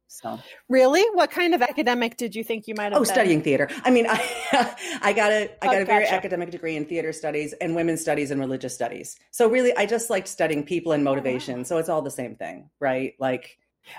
so 0.07 0.39
Really? 0.69 1.03
What 1.13 1.31
kind 1.31 1.53
of 1.53 1.61
academic 1.61 2.17
did 2.17 2.35
you 2.35 2.43
think 2.43 2.67
you 2.67 2.75
might 2.75 2.91
have 2.91 2.93
Oh, 2.93 2.99
been? 2.99 3.05
studying 3.05 3.41
theater. 3.41 3.69
I 3.83 3.89
mean, 3.89 4.05
I, 4.09 4.75
I 5.01 5.13
got 5.13 5.31
a, 5.31 5.49
I 5.61 5.65
got 5.67 5.75
Oh, 5.77 5.81
a 5.81 5.85
very 5.85 6.03
gotcha. 6.03 6.15
academic 6.15 6.49
degree 6.51 6.75
in 6.75 6.85
theater 6.85 7.11
studies 7.13 7.53
and 7.53 7.75
women's 7.75 8.01
studies 8.01 8.31
and 8.31 8.39
religious 8.39 8.73
studies. 8.73 9.17
So 9.31 9.49
really, 9.49 9.75
I 9.75 9.85
just 9.85 10.09
liked 10.09 10.27
studying 10.27 10.63
people 10.63 10.91
and 10.93 11.03
motivation. 11.03 11.65
So 11.65 11.77
it's 11.77 11.89
all 11.89 12.01
the 12.01 12.11
same 12.11 12.35
thing, 12.35 12.69
right? 12.79 13.13
Like, 13.19 13.57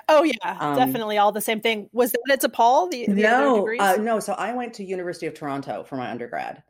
Oh 0.09 0.23
yeah, 0.23 0.57
Um, 0.61 0.77
definitely 0.77 1.17
all 1.19 1.33
the 1.33 1.41
same 1.41 1.61
thing. 1.61 1.89
Was 1.93 2.13
that 2.13 2.21
at 2.31 2.43
DePaul? 2.43 2.91
The, 2.91 3.07
the 3.07 3.27
other 3.27 3.45
no, 3.47 3.55
degrees? 3.61 3.81
uh, 3.81 3.97
no. 3.97 4.21
So 4.21 4.35
I 4.35 4.53
went 4.53 4.75
to 4.75 4.85
University 4.85 5.27
of 5.27 5.33
Toronto 5.35 5.83
for 5.85 5.97
my 5.97 6.11
undergrad. 6.11 6.63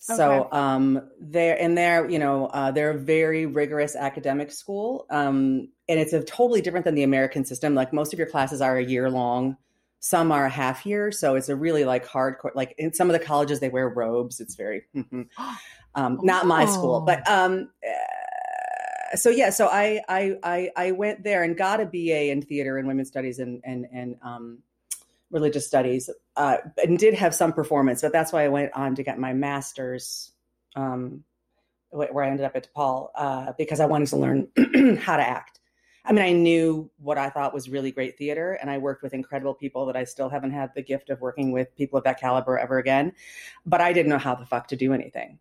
So 0.00 0.44
Okay. 0.44 0.48
um, 0.52 1.10
there 1.20 1.60
and 1.60 1.76
there, 1.76 2.08
you 2.08 2.18
know, 2.18 2.46
uh, 2.46 2.70
they're 2.70 2.90
a 2.90 2.98
very 2.98 3.46
rigorous 3.46 3.96
academic 3.96 4.50
school, 4.50 5.06
um, 5.10 5.68
and 5.88 5.98
it's 6.00 6.12
a 6.12 6.22
totally 6.22 6.60
different 6.60 6.84
than 6.84 6.94
the 6.94 7.02
American 7.02 7.44
system. 7.44 7.74
Like 7.74 7.92
most 7.92 8.12
of 8.12 8.18
your 8.18 8.28
classes 8.28 8.60
are 8.60 8.76
a 8.76 8.84
year 8.84 9.10
long, 9.10 9.56
some 10.00 10.30
are 10.30 10.46
a 10.46 10.50
half 10.50 10.86
year, 10.86 11.10
so 11.10 11.34
it's 11.34 11.48
a 11.48 11.56
really 11.56 11.84
like 11.84 12.06
hardcore. 12.06 12.54
Like 12.54 12.74
in 12.78 12.94
some 12.94 13.10
of 13.10 13.18
the 13.18 13.24
colleges, 13.24 13.60
they 13.60 13.68
wear 13.68 13.88
robes. 13.88 14.40
It's 14.40 14.54
very 14.54 14.82
um, 15.94 16.20
not 16.22 16.46
my 16.46 16.64
school, 16.64 17.00
but 17.00 17.28
um, 17.28 17.70
uh, 17.86 19.16
so 19.16 19.30
yeah. 19.30 19.50
So 19.50 19.66
I, 19.66 20.00
I 20.08 20.36
I 20.42 20.70
I 20.76 20.90
went 20.92 21.24
there 21.24 21.42
and 21.42 21.56
got 21.56 21.80
a 21.80 21.86
BA 21.86 22.30
in 22.30 22.42
theater 22.42 22.78
and 22.78 22.86
women's 22.86 23.08
studies 23.08 23.38
and 23.40 23.60
and 23.64 23.86
and 23.92 24.16
um, 24.22 24.58
religious 25.30 25.66
studies, 25.66 26.10
uh, 26.36 26.58
and 26.82 26.98
did 26.98 27.14
have 27.14 27.34
some 27.34 27.52
performance. 27.52 28.02
But 28.02 28.12
that's 28.12 28.32
why 28.32 28.44
I 28.44 28.48
went 28.48 28.72
on 28.74 28.94
to 28.96 29.02
get 29.02 29.18
my 29.18 29.32
master's. 29.32 30.32
Um, 30.76 31.24
where 31.90 32.22
I 32.22 32.28
ended 32.28 32.44
up 32.44 32.54
at 32.54 32.68
DePaul 32.72 33.08
uh, 33.14 33.52
because 33.56 33.80
I 33.80 33.86
wanted 33.86 34.08
to 34.08 34.16
learn 34.16 34.48
how 35.00 35.16
to 35.16 35.26
act. 35.26 35.58
I 36.04 36.12
mean, 36.12 36.24
I 36.24 36.32
knew 36.32 36.90
what 36.96 37.18
I 37.18 37.28
thought 37.28 37.52
was 37.52 37.68
really 37.68 37.92
great 37.92 38.16
theater, 38.16 38.52
and 38.52 38.70
I 38.70 38.78
worked 38.78 39.02
with 39.02 39.12
incredible 39.12 39.54
people 39.54 39.86
that 39.86 39.96
I 39.96 40.04
still 40.04 40.30
haven't 40.30 40.52
had 40.52 40.70
the 40.74 40.82
gift 40.82 41.10
of 41.10 41.20
working 41.20 41.52
with 41.52 41.74
people 41.76 41.98
of 41.98 42.04
that 42.04 42.18
caliber 42.18 42.58
ever 42.58 42.78
again. 42.78 43.12
But 43.66 43.80
I 43.80 43.92
didn't 43.92 44.08
know 44.08 44.18
how 44.18 44.34
the 44.34 44.46
fuck 44.46 44.68
to 44.68 44.76
do 44.76 44.94
anything. 44.94 45.38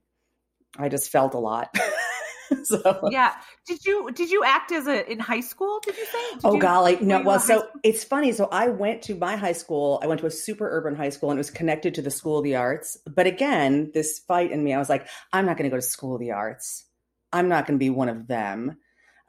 I 0.77 0.89
just 0.89 1.09
felt 1.09 1.33
a 1.33 1.39
lot. 1.39 1.73
so 2.63 3.09
yeah, 3.11 3.33
did 3.65 3.85
you 3.85 4.11
did 4.11 4.29
you 4.29 4.43
act 4.43 4.71
as 4.71 4.87
a 4.87 5.09
in 5.09 5.19
high 5.19 5.39
school? 5.39 5.79
Did 5.83 5.97
you 5.97 6.05
say? 6.05 6.33
Did 6.33 6.41
oh 6.43 6.53
you, 6.55 6.61
golly, 6.61 6.97
no. 7.01 7.21
Well, 7.21 7.39
so 7.39 7.67
it's 7.83 8.03
funny. 8.03 8.31
So 8.31 8.47
I 8.51 8.69
went 8.69 9.01
to 9.03 9.15
my 9.15 9.35
high 9.35 9.53
school. 9.53 9.99
I 10.03 10.07
went 10.07 10.19
to 10.21 10.27
a 10.27 10.31
super 10.31 10.69
urban 10.69 10.95
high 10.95 11.09
school, 11.09 11.31
and 11.31 11.37
it 11.37 11.41
was 11.41 11.51
connected 11.51 11.95
to 11.95 12.01
the 12.01 12.11
School 12.11 12.37
of 12.39 12.43
the 12.43 12.55
Arts. 12.55 12.97
But 13.05 13.27
again, 13.27 13.91
this 13.93 14.19
fight 14.19 14.51
in 14.51 14.63
me, 14.63 14.73
I 14.73 14.79
was 14.79 14.89
like, 14.89 15.07
I'm 15.33 15.45
not 15.45 15.57
going 15.57 15.69
to 15.69 15.73
go 15.73 15.79
to 15.79 15.87
School 15.87 16.15
of 16.15 16.19
the 16.19 16.31
Arts. 16.31 16.85
I'm 17.33 17.49
not 17.49 17.67
going 17.67 17.77
to 17.77 17.83
be 17.83 17.89
one 17.89 18.09
of 18.09 18.27
them. 18.27 18.77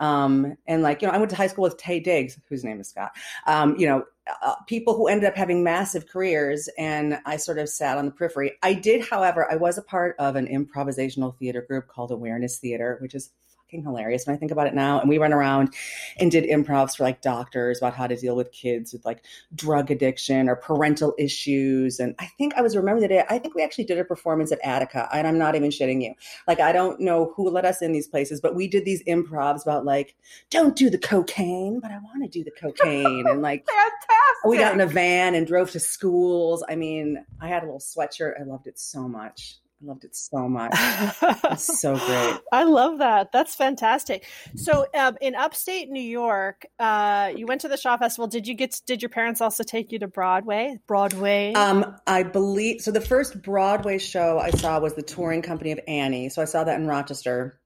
Um, 0.01 0.57
and 0.67 0.83
like, 0.83 1.03
you 1.03 1.09
know, 1.09 1.15
I 1.15 1.19
went 1.19 1.31
to 1.31 1.37
high 1.37 1.49
school 1.49 1.65
with 1.65 1.77
Taye 1.77 2.03
Diggs, 2.03 2.39
whose 2.49 2.65
name 2.65 2.81
is 2.81 2.89
Scott. 2.89 3.13
Um, 3.47 3.77
you 3.79 3.87
know, 3.87 4.05
uh, 4.43 4.55
people 4.67 4.97
who 4.97 5.09
ended 5.09 5.29
up 5.29 5.37
having 5.37 5.63
massive 5.63 6.07
careers, 6.07 6.69
and 6.79 7.19
I 7.25 7.37
sort 7.37 7.59
of 7.59 7.69
sat 7.69 7.99
on 7.99 8.07
the 8.07 8.11
periphery. 8.11 8.53
I 8.63 8.75
did, 8.75 9.09
however, 9.09 9.51
I 9.51 9.57
was 9.57 9.79
a 9.79 9.83
part 9.83 10.17
of 10.19 10.37
an 10.37 10.47
improvisational 10.47 11.37
theater 11.39 11.63
group 11.63 11.89
called 11.89 12.11
Awareness 12.11 12.59
Theater, 12.59 12.99
which 13.01 13.15
is 13.15 13.31
fucking 13.69 13.83
hilarious 13.83 14.27
when 14.27 14.35
I 14.35 14.39
think 14.39 14.51
about 14.51 14.67
it 14.67 14.75
now. 14.75 14.99
And 14.99 15.11
we 15.11 15.19
went 15.19 15.35
around 15.35 15.75
and 16.19 16.31
did 16.31 16.45
improvs 16.45 16.97
for 16.97 17.03
like 17.03 17.21
doctors 17.21 17.79
about 17.79 17.95
how 17.95 18.07
to 18.07 18.17
deal 18.17 18.35
with 18.35 18.51
kids 18.51 18.95
with 18.95 19.05
like 19.05 19.25
drug 19.55 19.91
addiction 19.91 20.49
or 20.49 20.57
parental 20.57 21.15
issues. 21.19 22.01
And 22.01 22.15
I 22.19 22.27
think 22.39 22.55
I 22.55 22.63
was 22.63 22.77
remembering 22.77 23.03
the 23.03 23.09
day, 23.09 23.25
I 23.29 23.39
think 23.39 23.55
we 23.55 23.63
actually 23.63 23.85
did 23.85 23.99
a 23.99 24.05
performance 24.05 24.53
at 24.53 24.59
Attica. 24.65 25.09
And 25.13 25.27
I'm 25.27 25.37
not 25.37 25.55
even 25.55 25.71
shitting 25.71 26.03
you. 26.03 26.15
Like, 26.47 26.61
I 26.61 26.73
don't 26.73 26.99
know 27.01 27.35
who 27.37 27.51
let 27.51 27.67
us 27.67 27.83
in 27.83 27.93
these 27.93 28.09
places, 28.09 28.41
but 28.41 28.55
we 28.55 28.69
did 28.69 28.87
these 28.87 29.03
improvs 29.05 29.63
about 29.63 29.85
like, 29.85 30.17
don't 30.49 30.75
do 30.75 30.89
the 30.89 30.99
cocaine, 30.99 31.81
but 31.81 31.91
I 31.91 31.99
want 31.99 32.23
to 32.25 32.29
do 32.31 32.43
the 32.43 32.53
cocaine. 32.59 33.27
And 33.27 33.43
like, 33.43 33.67
fantastic. 33.69 34.45
We 34.47 34.57
got 34.57 34.73
in 34.73 34.81
a 34.81 34.87
van 34.87 35.35
and 35.35 35.47
drove 35.47 35.71
to 35.73 35.81
schools. 35.81 36.65
I 36.69 36.75
mean, 36.75 37.23
I 37.41 37.49
had 37.49 37.63
a 37.63 37.67
little 37.67 37.81
sweatshirt. 37.81 38.41
I 38.41 38.45
loved 38.45 38.67
it 38.67 38.79
so 38.79 39.07
much. 39.07 39.59
I 39.81 39.87
loved 39.87 40.05
it 40.05 40.17
so 40.17 40.49
much. 40.49 40.73
It's 40.75 41.81
so 41.81 41.97
great. 41.97 42.39
I 42.51 42.65
love 42.65 42.99
that. 42.99 43.31
That's 43.31 43.55
fantastic. 43.55 44.25
So, 44.57 44.87
um, 44.93 45.17
in 45.21 45.37
upstate 45.37 45.89
New 45.89 46.03
York, 46.03 46.67
uh, 46.81 47.33
you 47.37 47.47
went 47.47 47.61
to 47.61 47.69
the 47.69 47.77
Shaw 47.77 47.97
Festival. 47.97 48.27
Did 48.27 48.49
you 48.49 48.55
get? 48.55 48.73
To, 48.73 48.83
did 48.87 49.03
your 49.03 49.09
parents 49.09 49.41
also 49.41 49.63
take 49.63 49.93
you 49.93 50.01
to 50.01 50.09
Broadway? 50.09 50.81
Broadway. 50.89 51.53
Um, 51.53 51.97
I 52.09 52.25
believe 52.25 52.81
so. 52.81 52.91
The 52.91 53.01
first 53.01 53.41
Broadway 53.41 53.99
show 53.99 54.41
I 54.41 54.51
saw 54.51 54.81
was 54.81 54.95
the 54.95 55.03
touring 55.03 55.43
company 55.43 55.71
of 55.71 55.79
Annie. 55.87 56.29
So 56.29 56.43
I 56.43 56.47
saw 56.47 56.65
that 56.65 56.81
in 56.81 56.89
Rochester. 56.89 57.61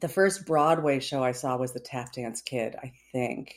The 0.00 0.08
first 0.08 0.46
Broadway 0.46 0.98
show 0.98 1.22
I 1.22 1.32
saw 1.32 1.56
was 1.56 1.72
the 1.72 1.80
Tap 1.80 2.12
Dance 2.12 2.42
Kid. 2.42 2.74
I 2.82 2.92
think. 3.12 3.54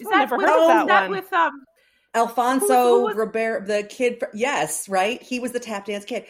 Is 0.00 0.08
that, 0.08 0.30
with, 0.30 0.40
that, 0.40 0.86
that 0.88 1.10
with 1.10 1.32
um? 1.32 1.64
Alfonso 2.16 3.00
who, 3.00 3.08
who 3.08 3.14
Ribeiro, 3.14 3.64
the 3.64 3.82
kid. 3.82 4.22
Yes, 4.34 4.88
right. 4.88 5.22
He 5.22 5.38
was 5.38 5.52
the 5.52 5.60
tap 5.60 5.84
dance 5.84 6.04
kid. 6.04 6.24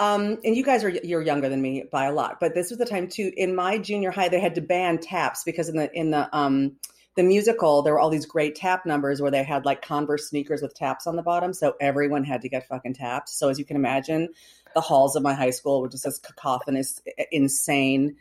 Um, 0.00 0.38
and 0.44 0.56
you 0.56 0.64
guys 0.64 0.82
are 0.82 0.88
you're 0.88 1.22
younger 1.22 1.48
than 1.48 1.62
me 1.62 1.84
by 1.90 2.06
a 2.06 2.12
lot, 2.12 2.40
but 2.40 2.54
this 2.54 2.70
was 2.70 2.78
the 2.78 2.86
time 2.86 3.08
too. 3.08 3.30
In 3.36 3.54
my 3.54 3.78
junior 3.78 4.10
high, 4.10 4.28
they 4.28 4.40
had 4.40 4.56
to 4.56 4.60
ban 4.60 4.98
taps 4.98 5.44
because 5.44 5.68
in 5.68 5.76
the 5.76 5.90
in 5.92 6.10
the 6.10 6.28
um 6.36 6.76
the 7.14 7.22
musical 7.22 7.82
there 7.82 7.92
were 7.92 8.00
all 8.00 8.10
these 8.10 8.26
great 8.26 8.56
tap 8.56 8.84
numbers 8.86 9.22
where 9.22 9.30
they 9.30 9.44
had 9.44 9.64
like 9.64 9.82
Converse 9.82 10.28
sneakers 10.28 10.62
with 10.62 10.74
taps 10.74 11.06
on 11.06 11.14
the 11.14 11.22
bottom, 11.22 11.52
so 11.52 11.74
everyone 11.80 12.24
had 12.24 12.42
to 12.42 12.48
get 12.48 12.66
fucking 12.66 12.94
taps. 12.94 13.38
So 13.38 13.48
as 13.48 13.58
you 13.58 13.64
can 13.64 13.76
imagine, 13.76 14.30
the 14.74 14.80
halls 14.80 15.14
of 15.14 15.22
my 15.22 15.32
high 15.32 15.50
school 15.50 15.80
were 15.80 15.88
just 15.88 16.04
this 16.04 16.18
cacophonous, 16.18 17.00
insane. 17.30 18.16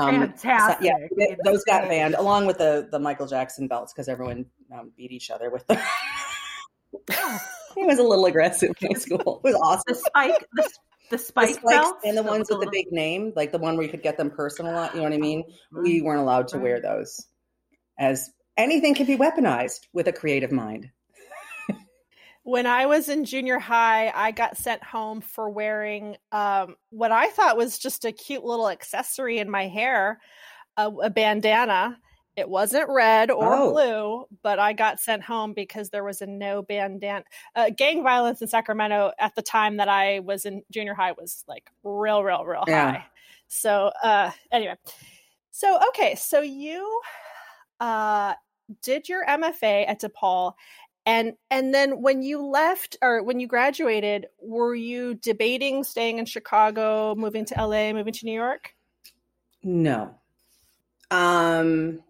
Um. 0.00 0.32
So, 0.38 0.48
yeah, 0.80 0.94
those 1.44 1.62
got 1.64 1.88
banned 1.88 2.14
along 2.14 2.46
with 2.46 2.56
the 2.56 2.88
the 2.90 2.98
Michael 2.98 3.26
Jackson 3.26 3.68
belts 3.68 3.92
because 3.92 4.08
everyone 4.08 4.46
um, 4.72 4.92
beat 4.96 5.12
each 5.12 5.30
other 5.30 5.50
with 5.50 5.66
them. 5.66 5.78
it 7.08 7.86
was 7.86 7.98
a 7.98 8.02
little 8.02 8.24
aggressive 8.24 8.72
in 8.80 8.88
high 8.88 8.98
school. 8.98 9.42
It 9.44 9.48
was 9.48 9.54
awesome. 9.56 9.82
The 9.86 9.94
spike, 9.94 10.46
the, 10.54 10.70
the 11.12 11.18
spike 11.18 11.60
the 11.60 11.68
belts 11.68 12.00
and 12.04 12.16
the 12.16 12.22
ones 12.22 12.48
with 12.50 12.60
the 12.60 12.70
big 12.72 12.90
name, 12.90 13.32
like 13.36 13.52
the 13.52 13.58
one 13.58 13.76
where 13.76 13.84
you 13.84 13.90
could 13.90 14.02
get 14.02 14.16
them 14.16 14.30
personal. 14.30 14.72
You 14.92 14.96
know 14.96 15.02
what 15.04 15.12
I 15.12 15.18
mean? 15.18 15.44
We 15.70 16.00
weren't 16.00 16.20
allowed 16.20 16.48
to 16.48 16.58
wear 16.58 16.80
those. 16.80 17.26
As 17.98 18.30
anything 18.56 18.94
can 18.94 19.06
be 19.06 19.16
weaponized 19.16 19.86
with 19.92 20.08
a 20.08 20.12
creative 20.12 20.50
mind. 20.50 20.90
when 22.42 22.66
I 22.66 22.86
was 22.86 23.10
in 23.10 23.26
junior 23.26 23.58
high, 23.58 24.10
I 24.14 24.30
got 24.30 24.56
sent 24.56 24.82
home 24.82 25.20
for 25.20 25.50
wearing 25.50 26.16
um, 26.32 26.76
what 26.88 27.12
I 27.12 27.28
thought 27.28 27.58
was 27.58 27.78
just 27.78 28.06
a 28.06 28.12
cute 28.12 28.42
little 28.42 28.68
accessory 28.68 29.38
in 29.38 29.50
my 29.50 29.68
hair, 29.68 30.18
a, 30.78 30.88
a 30.88 31.10
bandana 31.10 31.98
it 32.36 32.48
wasn't 32.48 32.88
red 32.88 33.30
or 33.30 33.54
oh. 33.54 33.72
blue, 33.72 34.38
but 34.42 34.58
I 34.58 34.72
got 34.72 35.00
sent 35.00 35.22
home 35.22 35.52
because 35.52 35.90
there 35.90 36.04
was 36.04 36.22
a 36.22 36.26
no 36.26 36.62
bandana. 36.62 37.24
Uh, 37.54 37.70
gang 37.70 38.02
violence 38.02 38.40
in 38.40 38.48
Sacramento 38.48 39.12
at 39.18 39.34
the 39.34 39.42
time 39.42 39.76
that 39.76 39.88
I 39.88 40.20
was 40.20 40.46
in 40.46 40.62
junior 40.70 40.94
high 40.94 41.12
was 41.12 41.44
like 41.46 41.68
real, 41.84 42.24
real, 42.24 42.44
real 42.44 42.64
yeah. 42.66 42.92
high. 42.92 43.04
So 43.48 43.90
uh, 44.02 44.30
anyway, 44.50 44.76
so 45.50 45.78
okay, 45.88 46.14
so 46.14 46.40
you 46.40 47.00
uh, 47.80 48.32
did 48.80 49.10
your 49.10 49.26
MFA 49.26 49.86
at 49.86 50.00
DePaul, 50.00 50.54
and 51.04 51.34
and 51.50 51.74
then 51.74 52.00
when 52.00 52.22
you 52.22 52.46
left 52.46 52.96
or 53.02 53.22
when 53.22 53.40
you 53.40 53.46
graduated, 53.46 54.26
were 54.40 54.74
you 54.74 55.14
debating 55.14 55.84
staying 55.84 56.18
in 56.18 56.24
Chicago, 56.24 57.14
moving 57.14 57.44
to 57.44 57.54
LA, 57.54 57.92
moving 57.92 58.14
to 58.14 58.24
New 58.24 58.32
York? 58.32 58.74
No. 59.62 60.14
Um 61.10 62.02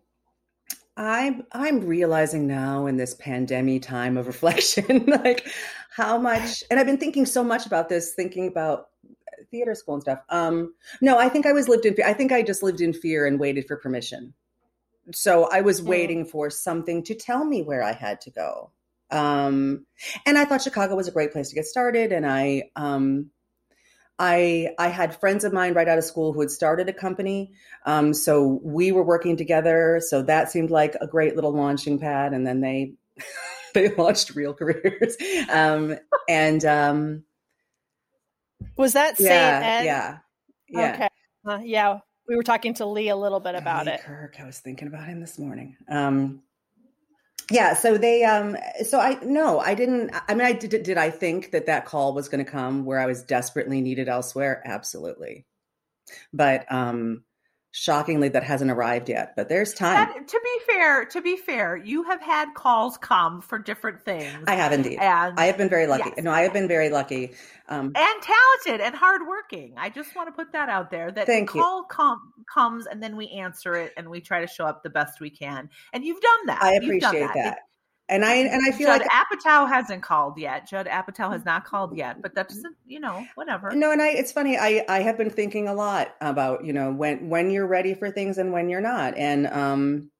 I'm 0.96 1.44
I'm 1.52 1.80
realizing 1.80 2.46
now 2.46 2.86
in 2.86 2.96
this 2.96 3.14
pandemic 3.14 3.82
time 3.82 4.16
of 4.16 4.26
reflection, 4.26 5.04
like 5.06 5.46
how 5.90 6.18
much, 6.18 6.62
and 6.70 6.78
I've 6.78 6.86
been 6.86 6.98
thinking 6.98 7.26
so 7.26 7.42
much 7.42 7.66
about 7.66 7.88
this, 7.88 8.14
thinking 8.14 8.46
about 8.46 8.88
theater 9.50 9.74
school 9.74 9.94
and 9.94 10.02
stuff. 10.02 10.20
Um, 10.28 10.74
no, 11.00 11.18
I 11.18 11.28
think 11.28 11.46
I 11.46 11.52
was 11.52 11.68
lived 11.68 11.86
in. 11.86 11.96
I 12.04 12.12
think 12.12 12.32
I 12.32 12.42
just 12.42 12.62
lived 12.62 12.80
in 12.80 12.92
fear 12.92 13.26
and 13.26 13.40
waited 13.40 13.66
for 13.66 13.76
permission. 13.76 14.34
So 15.12 15.48
I 15.50 15.62
was 15.62 15.82
waiting 15.82 16.24
for 16.24 16.50
something 16.50 17.02
to 17.04 17.14
tell 17.14 17.44
me 17.44 17.62
where 17.62 17.82
I 17.82 17.92
had 17.92 18.20
to 18.22 18.30
go. 18.30 18.70
Um, 19.10 19.86
and 20.24 20.38
I 20.38 20.44
thought 20.44 20.62
Chicago 20.62 20.94
was 20.94 21.08
a 21.08 21.12
great 21.12 21.32
place 21.32 21.48
to 21.50 21.54
get 21.54 21.66
started, 21.66 22.12
and 22.12 22.26
I 22.26 22.70
um, 22.76 23.30
I 24.18 24.70
I 24.78 24.88
had 24.88 25.18
friends 25.18 25.44
of 25.44 25.52
mine 25.52 25.74
right 25.74 25.88
out 25.88 25.98
of 25.98 26.04
school 26.04 26.32
who 26.32 26.40
had 26.40 26.50
started 26.50 26.88
a 26.88 26.92
company, 26.92 27.52
um, 27.86 28.14
so 28.14 28.60
we 28.62 28.92
were 28.92 29.02
working 29.02 29.36
together. 29.36 30.00
So 30.04 30.22
that 30.22 30.50
seemed 30.50 30.70
like 30.70 30.94
a 31.00 31.06
great 31.06 31.34
little 31.34 31.52
launching 31.52 31.98
pad, 31.98 32.32
and 32.32 32.46
then 32.46 32.60
they 32.60 32.94
they 33.74 33.94
launched 33.94 34.34
real 34.34 34.54
careers. 34.54 35.16
Um, 35.50 35.96
and 36.28 36.64
um, 36.64 37.24
was 38.76 38.92
that 38.92 39.18
yeah, 39.18 39.82
yeah, 39.82 40.18
yeah, 40.68 40.92
okay, 40.94 41.08
uh, 41.46 41.60
yeah. 41.62 41.98
We 42.28 42.36
were 42.36 42.44
talking 42.44 42.74
to 42.74 42.86
Lee 42.86 43.08
a 43.08 43.16
little 43.16 43.40
bit 43.40 43.56
about 43.56 43.86
Lee 43.86 43.92
it. 43.92 44.00
Kirk, 44.02 44.36
I 44.40 44.46
was 44.46 44.60
thinking 44.60 44.88
about 44.88 45.06
him 45.06 45.20
this 45.20 45.38
morning. 45.38 45.76
Um, 45.88 46.42
yeah 47.52 47.74
so 47.74 47.98
they 47.98 48.24
um 48.24 48.56
so 48.84 48.98
i 48.98 49.18
no 49.22 49.60
i 49.60 49.74
didn't 49.74 50.10
i 50.28 50.34
mean 50.34 50.46
i 50.46 50.52
did 50.52 50.82
did 50.82 50.96
i 50.98 51.10
think 51.10 51.50
that 51.50 51.66
that 51.66 51.84
call 51.84 52.14
was 52.14 52.28
going 52.28 52.44
to 52.44 52.50
come 52.50 52.84
where 52.84 52.98
i 52.98 53.06
was 53.06 53.22
desperately 53.22 53.80
needed 53.80 54.08
elsewhere? 54.08 54.62
Absolutely. 54.64 55.46
But 56.32 56.70
um 56.72 57.24
shockingly 57.72 58.28
that 58.28 58.44
hasn't 58.44 58.70
arrived 58.70 59.08
yet 59.08 59.34
but 59.34 59.48
there's 59.48 59.74
time. 59.74 60.08
To 60.26 60.40
be 60.44 60.72
fair 60.72 61.04
to 61.06 61.20
be 61.20 61.36
fair 61.36 61.76
you 61.76 62.04
have 62.04 62.20
had 62.20 62.54
calls 62.54 62.96
come 62.98 63.40
for 63.40 63.58
different 63.58 64.04
things. 64.04 64.44
I 64.46 64.54
have 64.54 64.72
indeed. 64.72 64.98
And 65.00 65.38
i 65.38 65.46
have 65.46 65.58
been 65.58 65.68
very 65.68 65.86
lucky. 65.86 66.10
yes. 66.14 66.24
no 66.24 66.30
i 66.30 66.42
have 66.42 66.52
been 66.52 66.68
very 66.68 66.90
lucky. 66.90 67.32
Um, 67.68 67.92
and 67.94 68.22
talented 68.22 68.84
and 68.84 68.94
hardworking. 68.94 69.74
I 69.78 69.88
just 69.88 70.14
want 70.14 70.28
to 70.28 70.32
put 70.32 70.52
that 70.52 70.68
out 70.68 70.90
there 70.90 71.10
that 71.10 71.26
thank 71.26 71.52
the 71.52 71.60
call 71.60 71.84
com- 71.84 72.32
comes 72.52 72.86
and 72.86 73.02
then 73.02 73.16
we 73.16 73.28
answer 73.28 73.74
it 73.74 73.92
and 73.96 74.08
we 74.08 74.20
try 74.20 74.40
to 74.40 74.46
show 74.46 74.66
up 74.66 74.82
the 74.82 74.90
best 74.90 75.20
we 75.20 75.30
can. 75.30 75.70
And 75.92 76.04
you've 76.04 76.20
done 76.20 76.46
that. 76.46 76.62
I 76.62 76.74
appreciate 76.74 77.20
that, 77.20 77.34
that. 77.34 77.58
And 78.12 78.26
I 78.26 78.34
and 78.34 78.60
I 78.62 78.72
feel 78.72 78.88
Judd 78.88 79.00
like 79.00 79.08
Apatow 79.08 79.66
hasn't 79.66 80.02
called 80.02 80.36
yet. 80.36 80.68
Judd 80.68 80.86
Apatow 80.86 81.32
has 81.32 81.46
not 81.46 81.64
called 81.64 81.96
yet, 81.96 82.20
but 82.20 82.34
that's 82.34 82.62
you 82.86 83.00
know 83.00 83.26
whatever. 83.36 83.70
No, 83.74 83.90
and 83.90 84.02
I 84.02 84.08
it's 84.10 84.30
funny. 84.30 84.58
I 84.58 84.84
I 84.86 85.00
have 85.00 85.16
been 85.16 85.30
thinking 85.30 85.66
a 85.66 85.72
lot 85.72 86.14
about 86.20 86.62
you 86.66 86.74
know 86.74 86.92
when 86.92 87.30
when 87.30 87.50
you're 87.50 87.66
ready 87.66 87.94
for 87.94 88.10
things 88.10 88.36
and 88.36 88.52
when 88.52 88.68
you're 88.68 88.82
not, 88.82 89.16
and 89.16 89.46
um, 89.46 90.10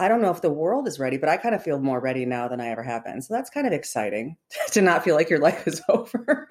I 0.00 0.08
don't 0.08 0.20
know 0.20 0.32
if 0.32 0.42
the 0.42 0.50
world 0.50 0.88
is 0.88 0.98
ready, 0.98 1.16
but 1.16 1.28
I 1.28 1.36
kind 1.36 1.54
of 1.54 1.62
feel 1.62 1.78
more 1.78 2.00
ready 2.00 2.26
now 2.26 2.48
than 2.48 2.60
I 2.60 2.70
ever 2.70 2.82
have 2.82 3.04
been. 3.04 3.22
So 3.22 3.34
that's 3.34 3.50
kind 3.50 3.68
of 3.68 3.72
exciting 3.72 4.36
to 4.72 4.82
not 4.82 5.04
feel 5.04 5.14
like 5.14 5.30
your 5.30 5.38
life 5.38 5.64
is 5.68 5.80
over. 5.88 6.48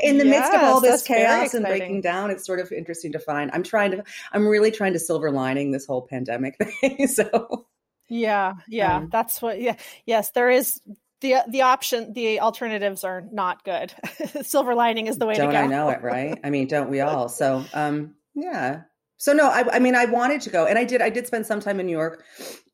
In 0.00 0.16
the 0.16 0.24
midst 0.24 0.54
of 0.54 0.62
all 0.62 0.80
this 0.80 1.02
chaos 1.02 1.52
and 1.52 1.66
breaking 1.66 2.00
down, 2.00 2.30
it's 2.30 2.46
sort 2.46 2.60
of 2.60 2.72
interesting 2.72 3.12
to 3.12 3.18
find. 3.18 3.50
I'm 3.52 3.62
trying 3.62 3.90
to, 3.90 4.04
I'm 4.32 4.48
really 4.48 4.70
trying 4.70 4.94
to 4.94 4.98
silver 4.98 5.30
lining 5.30 5.70
this 5.70 5.84
whole 5.84 6.02
pandemic 6.02 6.56
thing. 6.80 7.06
So 7.08 7.66
Yeah, 8.08 8.54
yeah, 8.68 8.96
Um, 8.96 9.08
that's 9.10 9.40
what. 9.40 9.60
Yeah, 9.60 9.76
yes, 10.04 10.30
there 10.32 10.50
is 10.50 10.80
the 11.20 11.36
the 11.48 11.62
option. 11.62 12.12
The 12.12 12.40
alternatives 12.40 13.04
are 13.04 13.22
not 13.32 13.64
good. 13.64 13.92
Silver 14.42 14.74
lining 14.74 15.06
is 15.06 15.18
the 15.18 15.26
way 15.26 15.34
don't 15.34 15.48
to 15.48 15.52
go. 15.52 15.58
I 15.58 15.66
know 15.66 15.88
it, 15.88 16.02
right? 16.02 16.38
I 16.44 16.50
mean, 16.50 16.66
don't 16.66 16.90
we 16.90 17.00
all? 17.00 17.28
So, 17.28 17.64
um, 17.72 18.14
yeah. 18.34 18.82
So 19.22 19.32
no, 19.32 19.48
I, 19.48 19.76
I 19.76 19.78
mean, 19.78 19.94
I 19.94 20.06
wanted 20.06 20.40
to 20.40 20.50
go, 20.50 20.66
and 20.66 20.76
I 20.76 20.82
did. 20.82 21.00
I 21.00 21.08
did 21.08 21.28
spend 21.28 21.46
some 21.46 21.60
time 21.60 21.78
in 21.78 21.86
New 21.86 21.92
York. 21.92 22.24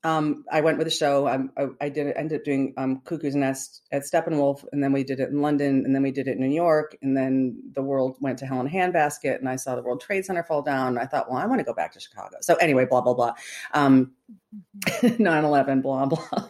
Um, 0.03 0.47
I 0.51 0.63
went 0.63 0.79
with 0.79 0.87
a 0.87 0.91
show. 0.91 1.27
I, 1.27 1.41
I, 1.63 1.67
I 1.79 1.89
did 1.91 2.17
ended 2.17 2.41
up 2.41 2.45
doing 2.47 2.73
um, 2.79 3.03
Cuckoo's 3.05 3.35
Nest 3.35 3.83
at 3.93 4.05
Steppenwolf, 4.05 4.65
and 4.73 4.83
then 4.83 4.95
we 4.95 5.05
did 5.05 5.21
it 5.21 5.29
in 5.29 5.43
London, 5.43 5.85
and 5.85 5.95
then 5.95 6.03
we 6.03 6.11
did 6.11 6.27
it 6.27 6.39
in 6.39 6.41
New 6.41 6.55
York, 6.55 6.97
and 7.03 7.15
then 7.15 7.61
the 7.75 7.83
world 7.83 8.17
went 8.23 8.39
to 8.39 8.47
hell 8.47 8.63
in 8.63 8.67
a 8.67 8.71
handbasket, 8.71 9.39
and 9.41 9.47
I 9.47 9.57
saw 9.57 9.77
the 9.77 9.83
World 9.83 10.01
Trade 10.01 10.25
Center 10.25 10.43
fall 10.43 10.63
down. 10.63 10.97
I 10.97 11.05
thought, 11.05 11.31
well, 11.31 11.39
I 11.39 11.45
want 11.45 11.59
to 11.59 11.65
go 11.65 11.75
back 11.75 11.93
to 11.93 12.01
Chicago. 12.01 12.39
So 12.41 12.55
anyway, 12.55 12.87
blah 12.87 13.03
blah 13.03 13.13
blah. 13.13 13.35
Um, 13.75 14.13
9-11, 14.87 15.83
blah 15.83 16.07
blah. 16.07 16.49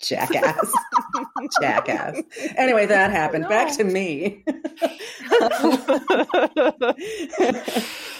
Jackass, 0.00 0.72
jackass. 1.60 2.22
Anyway, 2.56 2.86
that 2.86 3.10
happened. 3.10 3.48
Back 3.48 3.76
to 3.76 3.84
me. 3.84 4.44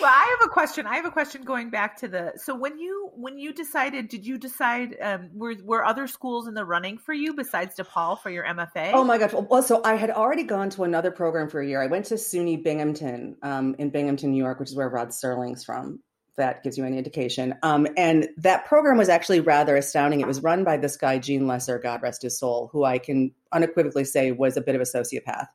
Well, 0.01 0.11
I 0.13 0.37
have 0.39 0.49
a 0.49 0.51
question. 0.51 0.87
I 0.87 0.95
have 0.95 1.07
a 1.07 1.11
question 1.11 1.43
going 1.43 1.71
back 1.71 1.97
to 1.99 2.09
the 2.09 2.33
so 2.37 2.55
when 2.55 2.79
you 2.79 3.11
when 3.15 3.37
you 3.37 3.53
decided, 3.53 4.09
did 4.09 4.25
you 4.25 4.39
decide 4.39 4.97
um, 5.01 5.31
were 5.35 5.55
were 5.65 5.85
other 5.85 6.07
schools 6.07 6.47
in 6.47 6.55
the 6.55 6.65
running 6.65 6.99
for 6.99 7.13
you 7.13 7.35
besides 7.35 7.75
DePaul 7.77 8.21
for 8.21 8.31
your 8.31 8.45
MFA? 8.45 8.93
Oh 8.93 9.03
my 9.03 9.19
gosh. 9.19 9.33
Well, 9.33 9.63
so 9.63 9.81
I 9.85 9.97
had 9.97 10.11
already 10.11 10.45
gone 10.45 10.71
to 10.71 10.85
another 10.85 11.11
program 11.11 11.49
for 11.49 11.61
a 11.61 11.67
year. 11.67 11.83
I 11.83 11.87
went 11.87 12.05
to 12.07 12.15
SUNY 12.15 12.63
Binghamton 12.63 13.37
um, 13.43 13.75
in 13.79 13.91
Binghamton, 13.91 14.31
New 14.31 14.43
York, 14.43 14.61
which 14.61 14.71
is 14.71 14.77
where 14.77 14.89
Rod 14.89 15.09
Serling's 15.09 15.65
from. 15.65 16.01
That 16.39 16.63
gives 16.63 16.79
you 16.79 16.85
any 16.85 16.97
indication. 16.97 17.55
Um, 17.63 17.87
and 17.97 18.29
that 18.39 18.65
program 18.65 18.97
was 18.97 19.09
actually 19.09 19.41
rather 19.41 19.77
astounding. 19.77 20.21
It 20.21 20.27
was 20.27 20.43
run 20.43 20.65
by 20.65 20.79
this 20.79 20.97
guy, 20.97 21.19
Gene 21.19 21.47
Lesser, 21.47 21.79
God 21.79 22.03
rest 22.03 22.23
his 22.23 22.39
soul, 22.39 22.71
who 22.73 22.85
I 22.85 22.99
can 22.99 23.33
unequivocally 23.53 24.05
say 24.05 24.33
was 24.33 24.57
a 24.57 24.63
bit 24.63 24.75
of 24.75 24.81
a 24.81 24.85
sociopath. 24.85 25.49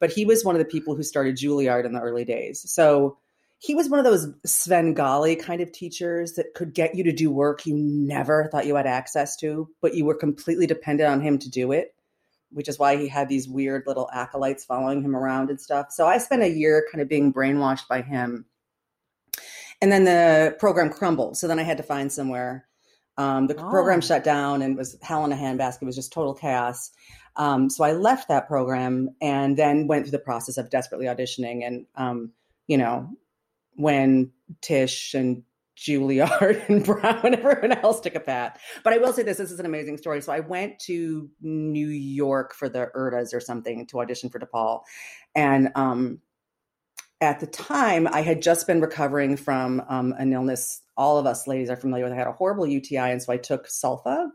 But 0.00 0.12
he 0.12 0.26
was 0.26 0.44
one 0.44 0.54
of 0.54 0.58
the 0.58 0.64
people 0.66 0.94
who 0.94 1.02
started 1.02 1.36
Juilliard 1.36 1.86
in 1.86 1.92
the 1.92 2.00
early 2.00 2.24
days. 2.24 2.70
So 2.70 3.16
he 3.58 3.74
was 3.74 3.88
one 3.88 3.98
of 3.98 4.04
those 4.04 4.28
Svengali 4.44 5.36
kind 5.36 5.62
of 5.62 5.72
teachers 5.72 6.34
that 6.34 6.54
could 6.54 6.74
get 6.74 6.94
you 6.94 7.04
to 7.04 7.12
do 7.12 7.30
work 7.30 7.64
you 7.64 7.74
never 7.76 8.48
thought 8.52 8.66
you 8.66 8.74
had 8.74 8.86
access 8.86 9.36
to, 9.36 9.68
but 9.80 9.94
you 9.94 10.04
were 10.04 10.14
completely 10.14 10.66
dependent 10.66 11.08
on 11.08 11.22
him 11.22 11.38
to 11.38 11.48
do 11.48 11.72
it 11.72 11.94
which 12.54 12.68
is 12.68 12.78
why 12.78 12.96
he 12.96 13.08
had 13.08 13.28
these 13.28 13.48
weird 13.48 13.82
little 13.86 14.08
acolytes 14.12 14.64
following 14.64 15.02
him 15.02 15.16
around 15.16 15.50
and 15.50 15.60
stuff. 15.60 15.88
So 15.90 16.06
I 16.06 16.18
spent 16.18 16.42
a 16.42 16.48
year 16.48 16.86
kind 16.90 17.02
of 17.02 17.08
being 17.08 17.32
brainwashed 17.32 17.88
by 17.88 18.00
him. 18.00 18.46
And 19.84 19.92
then 19.92 20.04
the 20.04 20.56
program 20.58 20.88
crumbled. 20.88 21.36
So 21.36 21.46
then 21.46 21.58
I 21.58 21.62
had 21.62 21.76
to 21.76 21.82
find 21.82 22.10
somewhere. 22.10 22.66
Um, 23.18 23.48
the 23.48 23.54
Oh. 23.54 23.68
program 23.68 24.00
shut 24.00 24.24
down 24.24 24.62
and 24.62 24.78
was 24.78 24.96
hell 25.02 25.26
in 25.26 25.32
a 25.32 25.36
handbasket. 25.36 25.82
It 25.82 25.84
was 25.84 25.94
just 25.94 26.10
total 26.10 26.32
chaos. 26.32 26.90
Um, 27.36 27.68
so 27.68 27.84
I 27.84 27.92
left 27.92 28.28
that 28.28 28.48
program 28.48 29.10
and 29.20 29.58
then 29.58 29.86
went 29.86 30.04
through 30.06 30.12
the 30.12 30.18
process 30.20 30.56
of 30.56 30.70
desperately 30.70 31.04
auditioning. 31.04 31.66
And, 31.66 31.84
um, 31.96 32.32
you 32.66 32.78
know, 32.78 33.10
when 33.74 34.32
Tisch 34.62 35.12
and 35.12 35.42
Juilliard 35.76 36.66
and 36.70 36.82
Brown 36.82 37.20
and 37.26 37.34
everyone 37.34 37.72
else 37.72 38.00
took 38.00 38.14
a 38.14 38.20
path. 38.20 38.58
But 38.84 38.94
I 38.94 38.96
will 38.96 39.12
say 39.12 39.22
this: 39.22 39.36
this 39.36 39.52
is 39.52 39.60
an 39.60 39.66
amazing 39.66 39.98
story. 39.98 40.22
So 40.22 40.32
I 40.32 40.40
went 40.40 40.78
to 40.86 41.28
New 41.42 41.88
York 41.88 42.54
for 42.54 42.70
the 42.70 42.90
URTAs 42.96 43.34
or 43.34 43.40
something 43.40 43.86
to 43.88 44.00
audition 44.00 44.30
for 44.30 44.38
DePaul, 44.38 44.80
and 45.34 45.70
um, 45.74 46.20
at 47.24 47.40
the 47.40 47.46
time 47.46 48.06
I 48.06 48.20
had 48.20 48.42
just 48.42 48.66
been 48.66 48.80
recovering 48.80 49.36
from 49.36 49.82
um, 49.88 50.14
an 50.18 50.32
illness. 50.32 50.82
All 50.96 51.18
of 51.18 51.26
us 51.26 51.46
ladies 51.46 51.70
are 51.70 51.76
familiar 51.76 52.04
with. 52.04 52.12
I 52.12 52.16
had 52.16 52.26
a 52.26 52.32
horrible 52.32 52.66
UTI, 52.66 52.98
and 52.98 53.22
so 53.22 53.32
I 53.32 53.36
took 53.36 53.66
sulfa, 53.66 54.28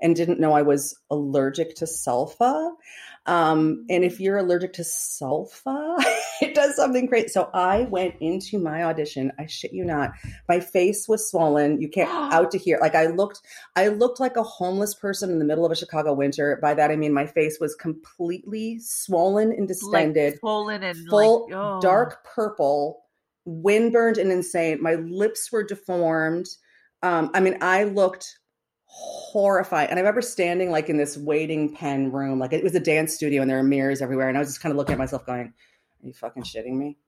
and 0.00 0.14
didn't 0.14 0.40
know 0.40 0.52
I 0.52 0.62
was 0.62 0.98
allergic 1.10 1.76
to 1.76 1.84
sulfa. 1.84 2.72
Um, 3.26 3.86
and 3.88 4.04
if 4.04 4.20
you're 4.20 4.38
allergic 4.38 4.74
to 4.74 4.82
sulfa, 4.82 5.96
it 6.40 6.54
does 6.54 6.76
something 6.76 7.06
great. 7.06 7.30
So 7.30 7.50
I 7.54 7.82
went 7.82 8.14
into 8.20 8.58
my 8.58 8.84
audition. 8.84 9.32
I 9.38 9.46
shit 9.46 9.72
you 9.72 9.84
not. 9.84 10.12
My 10.48 10.60
face 10.60 11.08
was 11.08 11.28
swollen. 11.28 11.80
You 11.80 11.88
can't 11.88 12.10
out 12.32 12.50
to 12.52 12.58
here. 12.58 12.78
Like 12.80 12.94
I 12.94 13.06
looked, 13.06 13.40
I 13.76 13.88
looked 13.88 14.20
like 14.20 14.36
a 14.36 14.42
homeless 14.42 14.94
person 14.94 15.30
in 15.30 15.38
the 15.38 15.44
middle 15.44 15.64
of 15.64 15.72
a 15.72 15.76
Chicago 15.76 16.12
winter. 16.12 16.58
By 16.60 16.74
that 16.74 16.90
I 16.90 16.96
mean 16.96 17.12
my 17.12 17.26
face 17.26 17.58
was 17.60 17.74
completely 17.74 18.78
swollen 18.80 19.52
and 19.52 19.68
distended, 19.68 20.34
like 20.34 20.40
swollen 20.40 20.82
and 20.82 21.08
full 21.08 21.44
like, 21.44 21.54
oh. 21.56 21.80
dark 21.80 22.24
purple, 22.24 23.02
windburned 23.46 24.18
and 24.18 24.32
insane. 24.32 24.82
My 24.82 24.94
lips 24.94 25.50
were 25.52 25.64
deformed. 25.64 26.46
Um, 27.02 27.30
I 27.34 27.40
mean, 27.40 27.58
I 27.60 27.84
looked 27.84 28.38
horrified. 28.86 29.90
And 29.90 29.98
I 29.98 30.02
remember 30.02 30.22
standing 30.22 30.70
like 30.70 30.88
in 30.88 30.96
this 30.96 31.16
waiting 31.16 31.74
pen 31.74 32.12
room, 32.12 32.38
like 32.38 32.52
it 32.52 32.62
was 32.62 32.74
a 32.74 32.80
dance 32.80 33.12
studio 33.12 33.42
and 33.42 33.50
there 33.50 33.56
were 33.56 33.64
mirrors 33.64 34.00
everywhere. 34.00 34.28
And 34.28 34.38
I 34.38 34.40
was 34.40 34.48
just 34.48 34.60
kind 34.60 34.70
of 34.70 34.76
looking 34.76 34.92
at 34.92 34.98
myself 34.98 35.26
going, 35.26 35.52
Are 36.04 36.06
you 36.06 36.12
fucking 36.12 36.42
shitting 36.42 36.76
me? 36.76 36.98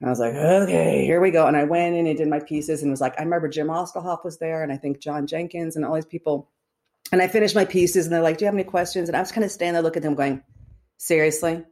And 0.00 0.08
I 0.08 0.10
was 0.10 0.18
like, 0.18 0.34
okay, 0.34 1.04
here 1.04 1.20
we 1.20 1.30
go. 1.30 1.46
And 1.46 1.56
I 1.56 1.64
went 1.64 1.94
in 1.94 2.06
and 2.06 2.16
did 2.16 2.26
my 2.28 2.40
pieces 2.40 2.82
and 2.82 2.90
was 2.90 3.02
like, 3.02 3.20
I 3.20 3.22
remember 3.22 3.48
Jim 3.48 3.66
Ostelhoff 3.66 4.24
was 4.24 4.38
there 4.38 4.62
and 4.62 4.72
I 4.72 4.78
think 4.78 4.98
John 4.98 5.26
Jenkins 5.26 5.76
and 5.76 5.84
all 5.84 5.94
these 5.94 6.06
people. 6.06 6.48
And 7.12 7.20
I 7.20 7.28
finished 7.28 7.54
my 7.54 7.66
pieces 7.66 8.06
and 8.06 8.14
they're 8.14 8.22
like, 8.22 8.38
Do 8.38 8.44
you 8.44 8.46
have 8.46 8.54
any 8.54 8.64
questions? 8.64 9.08
And 9.08 9.16
I 9.16 9.20
was 9.20 9.30
kind 9.30 9.44
of 9.44 9.50
standing 9.50 9.74
there 9.74 9.82
looking 9.82 10.00
at 10.02 10.04
them 10.04 10.14
going, 10.14 10.42
Seriously? 10.96 11.64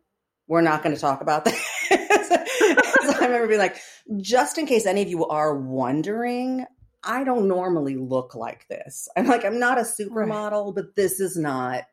We're 0.46 0.60
not 0.60 0.82
going 0.82 0.94
to 0.94 1.00
talk 1.00 1.22
about 1.22 1.44
this. 1.44 1.54
so 1.88 1.96
I 1.96 3.18
remember 3.20 3.48
being 3.48 3.58
like, 3.60 3.78
just 4.18 4.58
in 4.58 4.66
case 4.66 4.86
any 4.86 5.02
of 5.02 5.08
you 5.08 5.26
are 5.26 5.54
wondering, 5.54 6.66
I 7.02 7.24
don't 7.24 7.48
normally 7.48 7.96
look 7.96 8.34
like 8.34 8.66
this. 8.68 9.08
I'm 9.16 9.26
like, 9.26 9.44
I'm 9.44 9.58
not 9.58 9.78
a 9.78 9.82
supermodel, 9.82 10.74
but 10.74 10.96
this 10.96 11.20
is 11.20 11.36
not 11.36 11.84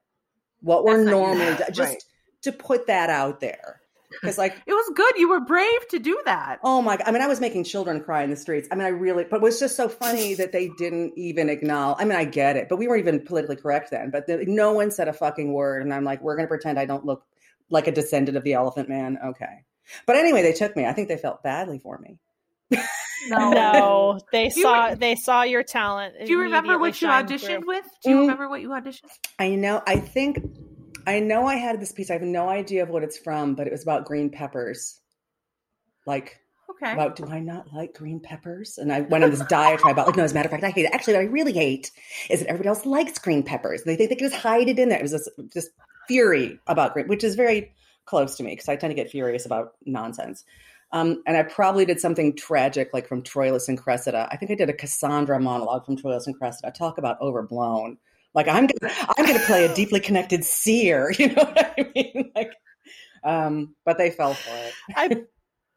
what 0.61 0.83
we're 0.83 0.97
That's 0.97 1.09
normally 1.09 1.55
just 1.71 1.79
Right. 1.79 2.03
to 2.43 2.51
put 2.51 2.87
that 2.87 3.09
out 3.09 3.39
there. 3.39 3.81
Because 4.09 4.37
like 4.37 4.55
It 4.65 4.73
was 4.73 4.91
good. 4.95 5.13
You 5.17 5.29
were 5.29 5.39
brave 5.41 5.87
to 5.89 5.99
do 5.99 6.19
that. 6.25 6.59
Oh 6.63 6.81
my 6.81 6.97
god! 6.97 7.07
I 7.07 7.11
mean, 7.11 7.21
I 7.21 7.27
was 7.27 7.39
making 7.41 7.63
children 7.65 8.01
cry 8.01 8.23
in 8.23 8.29
the 8.29 8.35
streets. 8.35 8.67
I 8.71 8.75
mean, 8.75 8.85
I 8.85 8.89
really, 8.89 9.23
but 9.25 9.37
it 9.37 9.41
was 9.41 9.59
just 9.59 9.75
so 9.75 9.89
funny 9.89 10.33
that 10.35 10.51
they 10.51 10.69
didn't 10.77 11.13
even 11.17 11.49
acknowledge. 11.49 11.97
I 11.99 12.05
mean, 12.05 12.17
I 12.17 12.23
get 12.25 12.55
it, 12.55 12.67
but 12.69 12.77
we 12.77 12.87
weren't 12.87 13.01
even 13.01 13.19
politically 13.25 13.55
correct 13.57 13.91
then. 13.91 14.09
But 14.11 14.27
the, 14.27 14.45
no 14.47 14.71
one 14.73 14.91
said 14.91 15.07
a 15.07 15.13
fucking 15.13 15.51
word, 15.53 15.81
and 15.81 15.93
I'm 15.93 16.03
like, 16.03 16.21
we're 16.21 16.35
going 16.35 16.45
to 16.47 16.49
pretend 16.49 16.79
I 16.79 16.85
don't 16.85 17.05
look 17.05 17.25
like 17.69 17.87
a 17.87 17.91
descendant 17.91 18.37
of 18.37 18.43
the 18.43 18.53
Elephant 18.53 18.87
Man. 18.89 19.17
Okay, 19.25 19.63
but 20.05 20.15
anyway, 20.15 20.41
they 20.41 20.53
took 20.53 20.75
me. 20.75 20.85
I 20.85 20.93
think 20.93 21.07
they 21.09 21.17
felt 21.17 21.43
badly 21.43 21.79
for 21.79 21.97
me. 21.97 22.17
No. 22.71 22.79
No, 23.27 24.19
they 24.31 24.45
You 24.45 24.61
saw 24.61 24.89
were- 24.91 24.95
they 24.95 25.15
saw 25.15 25.41
your 25.41 25.63
talent. 25.63 26.13
Do 26.25 26.31
you 26.31 26.41
remember 26.41 26.77
what 26.77 27.01
you 27.01 27.07
auditioned 27.07 27.59
through. 27.61 27.67
with? 27.67 27.85
Do 28.03 28.11
you 28.11 28.15
Mm. 28.17 28.21
remember 28.21 28.47
what 28.49 28.61
you 28.61 28.69
auditioned? 28.69 29.09
I 29.39 29.55
know. 29.55 29.81
I 29.87 29.95
think. 29.97 30.45
I 31.07 31.19
know 31.19 31.47
I 31.47 31.55
had 31.55 31.79
this 31.79 31.91
piece. 31.91 32.09
I 32.09 32.13
have 32.13 32.21
no 32.21 32.49
idea 32.49 32.83
of 32.83 32.89
what 32.89 33.03
it's 33.03 33.17
from, 33.17 33.55
but 33.55 33.67
it 33.67 33.71
was 33.71 33.83
about 33.83 34.05
green 34.05 34.29
peppers. 34.29 34.99
Like 36.05 36.39
Okay. 36.69 36.91
about 36.91 37.15
do 37.15 37.25
I 37.27 37.39
not 37.39 37.71
like 37.73 37.93
green 37.93 38.19
peppers? 38.19 38.77
And 38.77 38.91
I 38.91 39.01
went 39.01 39.23
on 39.23 39.31
this 39.31 39.45
diatribe 39.45 39.93
about 39.93 40.07
like, 40.07 40.17
no, 40.17 40.23
as 40.23 40.31
a 40.31 40.35
matter 40.35 40.47
of 40.47 40.51
fact, 40.51 40.63
I 40.63 40.71
hate 40.71 40.85
it. 40.85 40.93
Actually, 40.93 41.13
what 41.13 41.21
I 41.21 41.25
really 41.25 41.53
hate 41.53 41.91
is 42.29 42.39
that 42.41 42.47
everybody 42.47 42.69
else 42.69 42.85
likes 42.85 43.17
green 43.17 43.43
peppers. 43.43 43.83
They 43.83 43.95
think 43.95 44.09
they 44.09 44.15
can 44.15 44.29
just 44.29 44.41
hide 44.41 44.67
it 44.67 44.77
in 44.77 44.89
there. 44.89 44.99
It 44.99 45.03
was 45.03 45.11
this 45.11 45.29
just 45.53 45.69
fury 46.07 46.59
about 46.67 46.93
green, 46.93 47.07
which 47.07 47.23
is 47.23 47.35
very 47.35 47.71
close 48.05 48.35
to 48.37 48.43
me 48.43 48.51
because 48.51 48.67
I 48.67 48.75
tend 48.75 48.91
to 48.91 48.95
get 48.95 49.09
furious 49.09 49.45
about 49.45 49.73
nonsense. 49.85 50.43
Um, 50.91 51.23
and 51.25 51.35
I 51.37 51.43
probably 51.43 51.85
did 51.85 51.99
something 51.99 52.35
tragic, 52.35 52.91
like 52.93 53.07
from 53.07 53.23
Troilus 53.23 53.67
and 53.67 53.77
Cressida. 53.77 54.27
I 54.31 54.37
think 54.37 54.51
I 54.51 54.55
did 54.55 54.69
a 54.69 54.73
Cassandra 54.73 55.39
monologue 55.39 55.85
from 55.85 55.97
Troilus 55.97 56.27
and 56.27 56.37
Cressida. 56.37 56.67
I 56.67 56.71
talk 56.71 56.97
about 56.97 57.19
overblown. 57.21 57.97
Like 58.35 58.47
I'm, 58.47 58.67
gonna, 58.67 58.93
I'm 59.17 59.25
to 59.25 59.39
play 59.45 59.65
a 59.65 59.73
deeply 59.73 59.99
connected 59.99 60.43
seer. 60.43 61.13
You 61.19 61.29
know 61.29 61.43
what 61.43 61.73
I 61.77 61.91
mean? 61.95 62.31
Like, 62.35 62.51
um, 63.23 63.75
but 63.85 63.97
they 63.97 64.11
fell 64.11 64.33
for 64.33 64.53
it. 64.53 64.73
I 64.95 65.23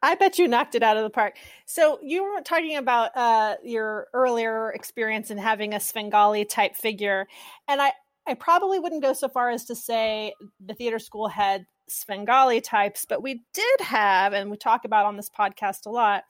I 0.01 0.15
bet 0.15 0.37
you 0.37 0.47
knocked 0.47 0.75
it 0.75 0.83
out 0.83 0.97
of 0.97 1.03
the 1.03 1.09
park. 1.09 1.37
So 1.65 1.99
you 2.01 2.23
were 2.23 2.41
talking 2.41 2.77
about 2.77 3.15
uh, 3.17 3.55
your 3.63 4.07
earlier 4.13 4.71
experience 4.71 5.31
in 5.31 5.37
having 5.37 5.73
a 5.73 5.79
Svengali 5.79 6.45
type 6.45 6.75
figure, 6.75 7.27
and 7.67 7.81
I 7.81 7.93
I 8.27 8.35
probably 8.35 8.79
wouldn't 8.79 9.01
go 9.01 9.13
so 9.13 9.27
far 9.27 9.49
as 9.49 9.65
to 9.65 9.75
say 9.75 10.35
the 10.63 10.73
theater 10.73 10.99
school 10.99 11.27
had 11.27 11.65
Svengali 11.87 12.61
types, 12.61 13.05
but 13.05 13.23
we 13.23 13.43
did 13.53 13.81
have, 13.81 14.33
and 14.33 14.51
we 14.51 14.57
talk 14.57 14.85
about 14.85 15.05
on 15.05 15.17
this 15.17 15.29
podcast 15.29 15.85
a 15.85 15.89
lot. 15.89 16.23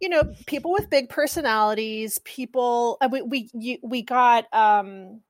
You 0.00 0.08
know, 0.08 0.22
people 0.46 0.72
with 0.72 0.90
big 0.90 1.08
personalities, 1.08 2.18
people 2.24 2.98
uh, 3.00 3.08
we 3.10 3.22
we 3.22 3.50
you, 3.52 3.78
we 3.82 4.02
got 4.02 4.52
um 4.52 5.20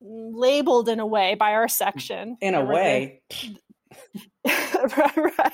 labeled 0.00 0.88
in 0.88 1.00
a 1.00 1.06
way 1.06 1.34
by 1.34 1.54
our 1.54 1.68
section 1.68 2.36
In 2.40 2.54
a 2.54 2.64
way, 2.64 3.20
Right, 4.44 5.16
right. 5.16 5.52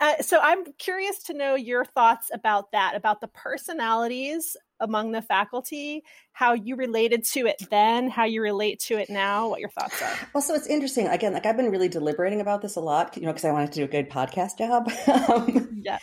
Uh, 0.00 0.22
so 0.22 0.38
I'm 0.42 0.64
curious 0.78 1.22
to 1.24 1.34
know 1.34 1.54
your 1.54 1.84
thoughts 1.84 2.30
about 2.32 2.72
that, 2.72 2.94
about 2.94 3.20
the 3.20 3.28
personalities 3.28 4.56
among 4.80 5.12
the 5.12 5.22
faculty, 5.22 6.02
how 6.32 6.52
you 6.52 6.76
related 6.76 7.24
to 7.24 7.46
it 7.46 7.62
then, 7.70 8.10
how 8.10 8.24
you 8.24 8.42
relate 8.42 8.80
to 8.80 8.98
it 8.98 9.08
now, 9.08 9.48
what 9.48 9.60
your 9.60 9.70
thoughts 9.70 10.02
are. 10.02 10.28
Well, 10.34 10.42
so 10.42 10.54
it's 10.54 10.66
interesting. 10.66 11.06
Again, 11.06 11.32
like 11.32 11.46
I've 11.46 11.56
been 11.56 11.70
really 11.70 11.88
deliberating 11.88 12.40
about 12.40 12.60
this 12.60 12.76
a 12.76 12.80
lot, 12.80 13.16
you 13.16 13.22
know, 13.22 13.32
because 13.32 13.44
I 13.44 13.52
wanted 13.52 13.72
to 13.72 13.80
do 13.80 13.84
a 13.84 13.88
good 13.88 14.10
podcast 14.10 14.58
job. 14.58 14.90
um, 15.30 15.80
yes. 15.80 16.02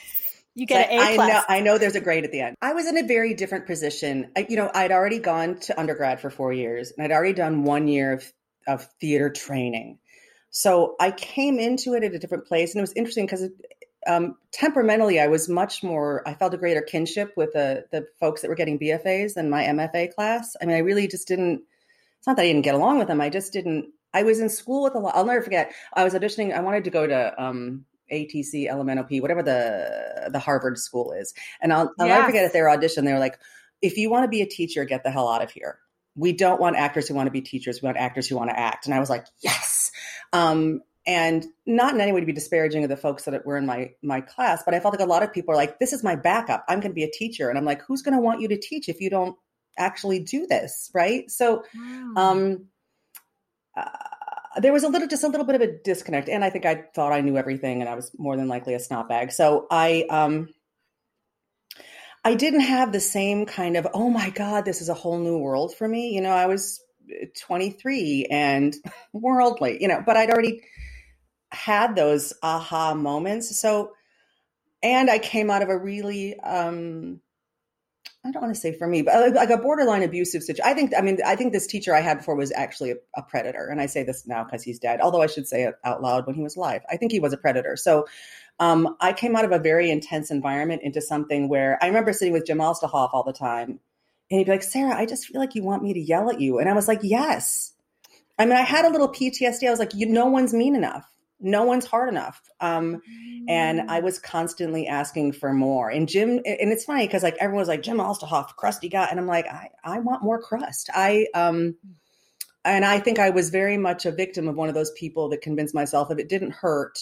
You 0.56 0.68
get 0.68 0.92
an 0.92 1.00
A 1.00 1.02
I 1.02 1.28
know, 1.28 1.42
I 1.50 1.60
know 1.62 1.78
there's 1.78 1.96
a 1.96 2.02
grade 2.02 2.26
at 2.26 2.32
the 2.32 2.42
end. 2.42 2.56
I 2.62 2.74
was 2.74 2.86
in 2.88 2.98
a 2.98 3.08
very 3.08 3.34
different 3.34 3.66
position. 3.66 4.32
I, 4.36 4.46
you 4.48 4.56
know, 4.56 4.70
I'd 4.74 4.92
already 4.92 5.20
gone 5.20 5.58
to 5.62 5.80
undergrad 5.80 6.22
for 6.22 6.30
four 6.30 6.54
years 6.54 6.92
and 6.92 7.04
I'd 7.04 7.16
already 7.16 7.34
done 7.34 7.63
one 7.63 7.88
year 7.88 8.13
of, 8.13 8.34
of 8.68 8.88
theater 9.02 9.30
training. 9.32 9.98
So 10.52 10.96
I 11.00 11.10
came 11.10 11.58
into 11.58 11.96
it 11.96 12.04
at 12.04 12.13
a 12.13 12.20
different 12.20 12.46
place. 12.46 12.74
And 12.74 12.80
it 12.80 12.84
was 12.84 12.94
interesting 12.94 13.26
because 13.26 13.50
um, 14.06 14.36
temperamentally, 14.52 15.20
I 15.20 15.28
was 15.28 15.50
much 15.50 15.82
more, 15.82 16.22
I 16.28 16.36
felt 16.36 16.54
a 16.54 16.58
greater 16.58 16.82
kinship 16.82 17.34
with 17.36 17.54
the, 17.54 17.86
the 17.92 18.06
folks 18.20 18.42
that 18.42 18.50
were 18.50 18.56
getting 18.56 18.78
BFAs 18.78 19.34
than 19.34 19.50
my 19.50 19.63
MFA 19.63 20.13
class. 20.13 20.56
I 20.62 20.66
mean, 20.66 20.76
I 20.76 20.80
really 20.80 21.08
just 21.08 21.28
didn't, 21.28 21.63
it's 22.20 22.28
not 22.28 22.36
that 22.36 22.44
I 22.44 22.48
didn't 22.48 22.62
get 22.62 22.76
along 22.76 23.00
with 23.00 23.08
them. 23.08 23.22
I 23.22 23.30
just 23.30 23.54
didn't, 23.54 23.92
I 24.13 24.22
was 24.22 24.39
in 24.39 24.50
school 24.50 24.84
with 24.84 24.94
a 24.94 25.00
lot. 25.00 25.16
I'll 25.16 25.26
never 25.26 25.42
forget. 25.42 25.74
I 25.94 26.04
was 26.04 26.13
auditioning. 26.13 26.54
I 26.54 26.62
wanted 26.62 26.84
to 26.84 26.92
go 26.92 27.08
to 27.08 27.44
um, 27.44 27.86
ATC, 28.12 28.70
LMNOP, 28.70 29.22
whatever 29.22 29.44
the 29.44 30.30
the 30.32 30.39
Harvard 30.39 30.78
school 30.78 31.13
is. 31.13 31.34
And 31.62 31.74
I'll, 31.74 31.92
I'll 32.00 32.08
yes. 32.08 32.16
never 32.16 32.28
forget 32.28 32.46
at 32.46 32.54
their 32.54 32.70
audition, 32.70 33.06
they 33.06 33.13
were 33.13 33.20
like, 33.20 33.39
if 33.82 33.98
you 33.98 34.10
want 34.10 34.24
to 34.24 34.30
be 34.30 34.42
a 34.42 34.46
teacher, 34.46 34.86
get 34.86 35.04
the 35.04 35.12
hell 35.12 35.28
out 35.28 35.44
of 35.44 35.52
here. 35.52 35.80
We 36.16 36.34
don't 36.34 36.62
want 36.62 36.76
actors 36.76 37.08
who 37.08 37.16
want 37.16 37.28
to 37.28 37.32
be 37.32 37.42
teachers. 37.42 37.82
We 37.82 37.88
want 37.88 37.98
actors 37.98 38.28
who 38.28 38.38
want 38.38 38.50
to 38.50 38.60
act. 38.60 38.86
And 38.86 38.94
I 38.94 39.00
was 39.00 39.10
like, 39.10 39.26
yes. 39.42 39.92
Um, 40.32 40.82
and 41.06 41.46
not 41.66 41.94
in 41.94 42.02
any 42.02 42.13
way 42.13 42.22
to 42.22 42.26
be 42.26 42.34
disparaging 42.34 42.84
of 42.84 42.89
the 42.89 42.98
folks 42.98 43.26
that 43.26 43.46
were 43.46 43.58
in 43.58 43.66
my 43.66 43.92
my 44.02 44.22
class, 44.22 44.63
but 44.63 44.74
I 44.74 44.80
felt 44.80 44.94
like 44.94 45.06
a 45.06 45.10
lot 45.10 45.24
of 45.24 45.34
people 45.34 45.54
are 45.54 45.58
like, 45.58 45.80
this 45.80 45.92
is 45.92 46.04
my 46.04 46.16
backup. 46.16 46.63
I'm 46.70 46.80
going 46.80 46.92
to 46.92 46.96
be 46.96 47.04
a 47.04 47.12
teacher. 47.12 47.50
And 47.50 47.58
I'm 47.58 47.66
like, 47.66 47.82
who's 47.82 48.02
going 48.02 48.16
to 48.16 48.22
want 48.22 48.42
you 48.42 48.48
to 48.50 48.58
teach 48.58 48.88
if 48.88 49.02
you 49.02 49.10
don't 49.10 49.36
actually 49.78 50.20
do 50.20 50.48
this? 50.48 50.89
Right. 50.94 51.30
So, 51.30 51.63
wow. 51.76 52.13
um, 52.16 52.66
uh, 53.76 53.89
there 54.58 54.74
was 54.74 54.84
a 54.84 54.88
little, 54.88 55.08
just 55.08 55.24
a 55.24 55.28
little 55.28 55.46
bit 55.46 55.56
of 55.56 55.62
a 55.62 55.78
disconnect. 55.84 56.30
And 56.30 56.44
I 56.44 56.50
think 56.50 56.66
I 56.66 56.86
thought 56.94 57.12
I 57.12 57.22
knew 57.22 57.38
everything 57.38 57.82
and 57.82 57.89
I 57.89 57.96
was 57.96 58.12
more 58.18 58.38
than 58.38 58.48
likely 58.48 58.74
a 58.74 58.80
snot 58.80 59.10
bag. 59.10 59.32
So 59.32 59.68
I, 59.70 60.06
um, 60.10 60.50
I 62.24 62.36
didn't 62.36 62.62
have 62.62 62.92
the 62.92 63.00
same 63.00 63.46
kind 63.46 63.76
of, 63.76 63.88
oh 63.94 64.10
my 64.10 64.30
God, 64.30 64.63
this 64.63 64.82
is 64.82 64.89
a 64.89 64.94
whole 64.94 65.20
new 65.20 65.38
world 65.38 65.76
for 65.76 65.88
me. 65.88 66.13
You 66.13 66.22
know, 66.22 66.32
I 66.32 66.46
was 66.46 66.82
23 67.42 68.28
and 68.30 68.76
worldly, 69.13 69.82
you 69.82 69.88
know, 69.88 70.02
but 70.06 70.16
I'd 70.16 70.30
already 70.30 70.62
had 71.52 71.96
those 71.96 72.34
aha 72.42 72.94
moments. 72.94 73.60
So, 73.60 73.94
and 74.82 75.10
I 75.10 75.20
came 75.20 75.50
out 75.50 75.62
of 75.62 75.70
a 75.70 75.78
really, 75.78 76.39
um, 76.39 77.22
I 78.26 78.32
don't 78.32 78.42
want 78.42 78.56
to 78.56 78.60
say 78.60 78.74
for 78.78 78.88
me, 78.88 79.02
but 79.02 79.34
like 79.34 79.50
a 79.50 79.58
borderline 79.58 80.02
abusive 80.02 80.44
situation. 80.44 80.70
I 80.70 80.74
think, 80.74 80.94
I 80.98 81.02
mean, 81.02 81.18
I 81.26 81.36
think 81.36 81.52
this 81.52 81.68
teacher 81.68 81.94
I 81.94 82.00
had 82.00 82.20
before 82.20 82.36
was 82.36 82.54
actually 82.54 82.92
a, 82.92 82.96
a 83.18 83.22
predator. 83.22 83.68
And 83.68 83.82
I 83.82 83.86
say 83.86 84.04
this 84.04 84.26
now 84.26 84.46
because 84.46 84.63
he's 84.63 84.80
dead, 84.80 85.02
although 85.02 85.22
I 85.22 85.28
should 85.28 85.48
say 85.48 85.63
it 85.63 85.76
out 85.84 86.02
loud 86.02 86.26
when 86.26 86.36
he 86.36 86.42
was 86.42 86.56
alive. 86.56 86.84
I 86.89 86.96
think 86.96 87.12
he 87.12 87.20
was 87.20 87.34
a 87.34 87.38
predator. 87.38 87.76
So 87.76 88.08
um, 88.60 88.96
I 89.02 89.12
came 89.12 89.36
out 89.36 89.44
of 89.44 89.52
a 89.52 89.60
very 89.60 89.92
intense 89.92 90.32
environment 90.32 90.84
into 90.84 91.02
something 91.02 91.50
where 91.50 91.78
I 91.82 91.88
remember 91.88 92.13
sitting 92.13 92.34
with 92.34 92.46
Jim 92.46 92.60
Ostholthoff 92.60 93.10
all 93.13 93.24
the 93.24 93.34
time. 93.34 93.80
And 94.32 94.39
he'd 94.39 94.46
be 94.46 94.52
like, 94.52 94.63
Sarah, 94.63 94.96
I 94.96 95.06
just 95.06 95.26
feel 95.26 95.42
like 95.42 95.54
you 95.54 95.63
want 95.63 95.84
me 95.84 95.94
to 95.94 96.00
yell 96.00 96.30
at 96.30 96.39
you. 96.39 96.60
And 96.60 96.70
I 96.70 96.74
was 96.74 96.88
like, 96.88 97.00
yes. 97.04 97.74
I 98.39 98.46
mean, 98.46 98.56
I 98.56 98.62
had 98.62 98.86
a 98.86 98.89
little 98.89 99.10
PTSD. 99.10 99.68
I 99.68 99.70
was 99.70 99.80
like, 99.80 99.94
you, 99.94 100.08
no 100.08 100.28
one's 100.28 100.54
mean 100.54 100.76
enough 100.76 101.12
no 101.44 101.64
one's 101.64 101.86
hard 101.86 102.10
enough. 102.10 102.42
Um, 102.60 103.02
and 103.48 103.92
I 103.92 104.00
mm. 104.00 104.04
was 104.04 104.18
constantly 104.18 104.88
asking 104.88 105.34
for 105.34 105.54
more. 105.54 105.90
And 105.90 106.08
Jim, 106.08 106.30
and 106.30 106.72
it's 106.72 106.86
funny 106.86 107.06
because 107.06 107.22
like 107.22 107.38
everyone 107.40 107.62
was 107.62 107.68
like 107.68 107.84
Jim 107.84 107.98
Ostholthoff, 107.98 108.56
crusty 108.56 108.90
guy, 108.90 109.08
and 109.10 109.20
I'm 109.20 109.28
like, 109.28 109.46
I, 109.48 109.70
I 109.84 110.00
want 110.00 110.24
more 110.24 110.42
crust. 110.42 110.90
I 110.94 111.28
um, 111.36 111.76
and 112.66 112.86
I 112.86 113.00
think 113.00 113.20
I 113.20 113.30
was 113.30 113.50
very 113.50 113.78
much 113.78 114.06
a 114.06 114.12
victim 114.12 114.48
of 114.48 114.56
one 114.56 114.70
of 114.70 114.76
those 114.76 114.92
people 114.92 115.30
that 115.30 115.42
convinced 115.42 115.76
myself 115.76 116.10
if 116.12 116.18
it 116.18 116.30
didn't 116.30 116.52
hurt 116.52 116.98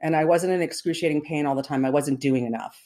and 0.00 0.14
I 0.14 0.26
wasn't 0.26 0.52
in 0.52 0.60
excruciating 0.60 1.22
pain 1.22 1.46
all 1.46 1.54
the 1.54 1.62
time, 1.62 1.84
I 1.84 1.90
wasn't 1.90 2.20
doing 2.20 2.44
enough. 2.44 2.78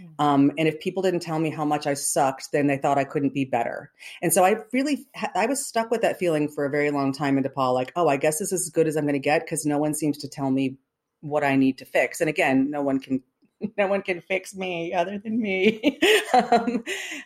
Mm. 0.00 0.24
Um, 0.24 0.52
and 0.58 0.68
if 0.68 0.80
people 0.80 1.02
didn't 1.02 1.20
tell 1.20 1.38
me 1.38 1.50
how 1.50 1.64
much 1.64 1.86
I 1.86 1.94
sucked, 1.94 2.52
then 2.52 2.66
they 2.66 2.76
thought 2.76 2.98
I 2.98 3.04
couldn't 3.04 3.34
be 3.34 3.44
better. 3.44 3.90
And 4.22 4.32
so 4.32 4.44
I 4.44 4.56
really, 4.72 5.06
I 5.34 5.46
was 5.46 5.66
stuck 5.66 5.90
with 5.90 6.02
that 6.02 6.18
feeling 6.18 6.48
for 6.48 6.64
a 6.64 6.70
very 6.70 6.90
long 6.90 7.12
time 7.12 7.38
in 7.38 7.44
DePaul, 7.44 7.74
like, 7.74 7.92
oh, 7.96 8.08
I 8.08 8.16
guess 8.16 8.38
this 8.38 8.52
is 8.52 8.66
as 8.66 8.70
good 8.70 8.86
as 8.86 8.96
I'm 8.96 9.04
going 9.04 9.14
to 9.14 9.18
get 9.18 9.44
because 9.44 9.64
no 9.66 9.78
one 9.78 9.94
seems 9.94 10.18
to 10.18 10.28
tell 10.28 10.50
me 10.50 10.78
what 11.20 11.44
I 11.44 11.56
need 11.56 11.78
to 11.78 11.84
fix. 11.84 12.20
And 12.20 12.30
again, 12.30 12.70
no 12.70 12.82
one 12.82 13.00
can, 13.00 13.22
no 13.76 13.86
one 13.86 14.02
can 14.02 14.20
fix 14.20 14.54
me 14.54 14.92
other 14.92 15.18
than 15.18 15.40
me. 15.40 15.98
um, 16.32 16.84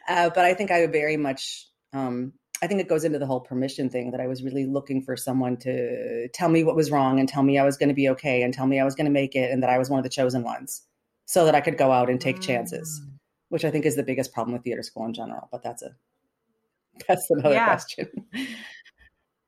uh, 0.09 0.31
but 0.31 0.45
I 0.45 0.55
think 0.55 0.71
I 0.71 0.87
very 0.87 1.17
much, 1.17 1.67
um, 1.93 2.33
I 2.63 2.69
think 2.69 2.81
it 2.81 2.89
goes 2.89 3.03
into 3.03 3.19
the 3.19 3.27
whole 3.27 3.41
permission 3.41 3.91
thing 3.91 4.13
that 4.13 4.21
I 4.21 4.29
was 4.29 4.45
really 4.45 4.67
looking 4.67 5.03
for 5.03 5.17
someone 5.17 5.57
to 5.59 6.29
tell 6.29 6.49
me 6.49 6.63
what 6.63 6.77
was 6.77 6.93
wrong 6.93 7.19
and 7.19 7.29
tell 7.29 7.43
me 7.43 7.59
I 7.59 7.65
was 7.65 7.77
going 7.77 7.89
to 7.89 7.95
be 7.95 8.11
okay 8.11 8.43
and 8.43 8.55
tell 8.55 8.67
me 8.67 8.79
I 8.79 8.85
was 8.85 8.95
going 8.95 9.07
to 9.07 9.11
make 9.11 9.35
it 9.35 9.51
and 9.51 9.65
that 9.65 9.71
I 9.71 9.79
was 9.79 9.91
one 9.91 9.99
of 9.99 10.05
the 10.05 10.11
chosen 10.11 10.45
ones 10.45 10.83
so 11.33 11.47
that 11.47 11.55
I 11.55 11.63
could 11.63 11.79
go 11.79 11.91
out 11.91 12.11
and 12.11 12.21
take 12.21 12.43
chances, 12.43 13.01
mm. 13.03 13.13
which 13.49 13.65
I 13.65 13.71
think 13.71 13.87
is 13.87 13.97
the 13.97 14.03
biggest 14.03 14.35
problem 14.35 14.53
with 14.53 14.65
theater 14.65 14.83
school 14.83 15.07
in 15.07 15.15
general. 15.15 15.49
But 15.51 15.63
that's 15.63 15.83
a 15.83 15.91
that's 17.09 17.27
another 17.31 17.55
yeah. 17.55 17.65
question. 17.65 18.07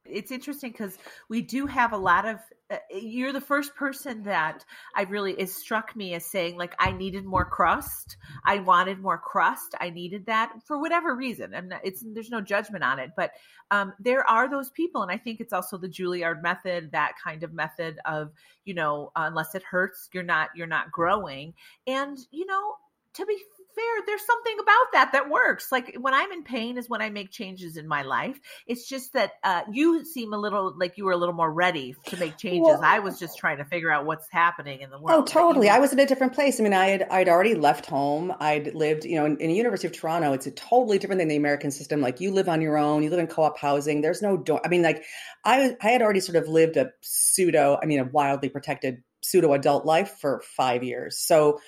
It's 0.07 0.31
interesting 0.31 0.73
because 0.73 0.99
we 1.29 1.43
do 1.43 1.67
have 1.67 1.93
a 1.93 1.97
lot 1.97 2.27
of. 2.27 2.39
Uh, 2.71 2.77
you're 2.91 3.33
the 3.33 3.41
first 3.41 3.75
person 3.75 4.23
that 4.23 4.65
I 4.95 5.03
really 5.03 5.33
it 5.33 5.51
struck 5.51 5.95
me 5.95 6.15
as 6.15 6.25
saying 6.25 6.57
like 6.57 6.75
I 6.79 6.93
needed 6.93 7.25
more 7.25 7.45
crust. 7.45 8.17
I 8.45 8.59
wanted 8.61 9.01
more 9.01 9.19
crust. 9.19 9.75
I 9.81 9.91
needed 9.91 10.27
that 10.27 10.53
for 10.67 10.79
whatever 10.79 11.15
reason, 11.15 11.55
and 11.55 11.75
it's 11.83 12.05
there's 12.07 12.31
no 12.31 12.41
judgment 12.41 12.85
on 12.85 12.99
it. 12.99 13.11
But 13.17 13.33
um, 13.71 13.93
there 13.99 14.29
are 14.29 14.49
those 14.49 14.71
people, 14.71 15.03
and 15.03 15.11
I 15.11 15.19
think 15.19 15.41
it's 15.41 15.53
also 15.53 15.77
the 15.79 15.89
Juilliard 15.89 16.43
method, 16.43 16.93
that 16.93 17.13
kind 17.23 17.43
of 17.43 17.53
method 17.53 17.99
of 18.05 18.33
you 18.65 18.75
know 18.75 19.11
unless 19.17 19.55
it 19.55 19.63
hurts, 19.63 20.09
you're 20.13 20.23
not 20.23 20.51
you're 20.55 20.67
not 20.67 20.91
growing. 20.91 21.55
And 21.87 22.19
you 22.31 22.47
know 22.47 22.77
to 23.15 23.27
be 23.27 23.39
fair, 23.75 24.05
there's 24.07 24.25
something 24.27 24.57
about 24.61 24.93
that 24.93 25.13
that 25.13 25.29
works. 25.29 25.71
Like 25.73 25.97
when 26.01 26.15
I'm 26.15 26.33
in 26.33 26.45
pain 26.45 26.79
is 26.79 26.89
when 26.89 27.03
I 27.03 27.11
make 27.11 27.31
changes 27.31 27.77
in 27.77 27.87
my 27.89 28.03
life. 28.03 28.39
It's 28.67 28.89
just 28.89 29.13
that 29.15 29.33
uh, 29.43 29.63
you 29.71 30.05
seem 30.05 30.33
a 30.33 30.39
little 30.39 30.75
like 30.79 30.97
you 30.97 31.05
were 31.05 31.13
a 31.13 31.17
little 31.17 31.35
more 31.35 31.53
ready 31.53 31.95
to 32.07 32.17
make 32.17 32.37
changes. 32.37 32.63
Well, 32.65 32.81
I 32.83 33.01
was 33.01 33.19
just 33.19 33.39
trying 33.39 33.59
to 33.59 33.65
figure 33.65 33.91
out 33.91 34.07
what's 34.07 34.27
happening 34.31 34.81
in 34.81 34.91
the 34.91 34.99
world. 34.99 35.23
Oh, 35.23 35.25
totally. 35.25 35.69
I 35.69 35.79
was 35.79 35.93
in 35.93 35.99
a 35.99 36.07
different 36.07 36.33
place. 36.33 36.61
I 36.61 36.63
mean, 36.63 36.75
I 36.75 36.87
had 36.87 37.03
I'd 37.11 37.29
already 37.29 37.55
left 37.55 37.87
home. 37.87 38.33
I'd 38.41 38.75
lived, 38.75 39.05
you 39.05 39.17
know, 39.17 39.27
in, 39.27 39.37
in 39.39 39.49
the 39.49 39.57
University 39.57 39.87
of 39.87 39.93
Toronto. 39.93 40.33
It's 40.33 40.47
a 40.47 40.51
totally 40.53 40.99
different 40.99 41.21
than 41.21 41.29
the 41.29 41.37
American 41.37 41.71
system. 41.71 42.01
Like 42.01 42.21
you 42.21 42.33
live 42.33 42.49
on 42.49 42.61
your 42.61 42.79
own. 42.79 43.03
You 43.03 43.11
live 43.11 43.21
in 43.21 43.27
co-op 43.27 43.59
housing. 43.59 44.01
There's 44.01 44.23
no 44.23 44.37
door. 44.37 44.61
I 44.65 44.69
mean, 44.69 44.83
like 44.83 45.05
I 45.45 45.77
I 45.81 45.89
had 45.89 46.03
already 46.03 46.21
sort 46.21 46.37
of 46.37 46.49
lived 46.49 46.77
a 46.77 46.91
pseudo. 47.03 47.79
I 47.83 47.87
mean, 47.87 48.01
a 48.01 48.05
wildly 48.05 48.49
protected 48.49 49.03
pseudo 49.23 49.53
adult 49.55 49.87
life 49.87 50.19
for 50.21 50.43
five 50.57 50.85
years. 50.85 51.19
So 51.19 51.61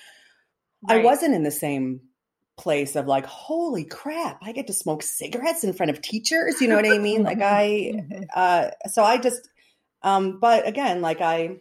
Right. 0.89 1.01
I 1.01 1.05
wasn't 1.05 1.35
in 1.35 1.43
the 1.43 1.51
same 1.51 2.01
place 2.57 2.97
of 2.97 3.07
like, 3.07 3.27
holy 3.27 3.85
crap, 3.85 4.39
I 4.43 4.53
get 4.53 4.67
to 4.69 4.73
smoke 4.73 5.03
cigarettes 5.03 5.65
in 5.65 5.73
front 5.73 5.91
of 5.91 6.01
teachers. 6.01 6.61
You 6.61 6.69
know 6.69 6.77
what 6.77 6.87
I 6.87 6.99
mean? 6.99 7.23
like 7.23 7.39
I, 7.43 7.93
uh, 8.35 8.71
so 8.89 9.05
I 9.05 9.19
just, 9.19 9.49
um, 10.03 10.39
but 10.41 10.67
again, 10.67 11.01
like 11.03 11.21
I, 11.21 11.57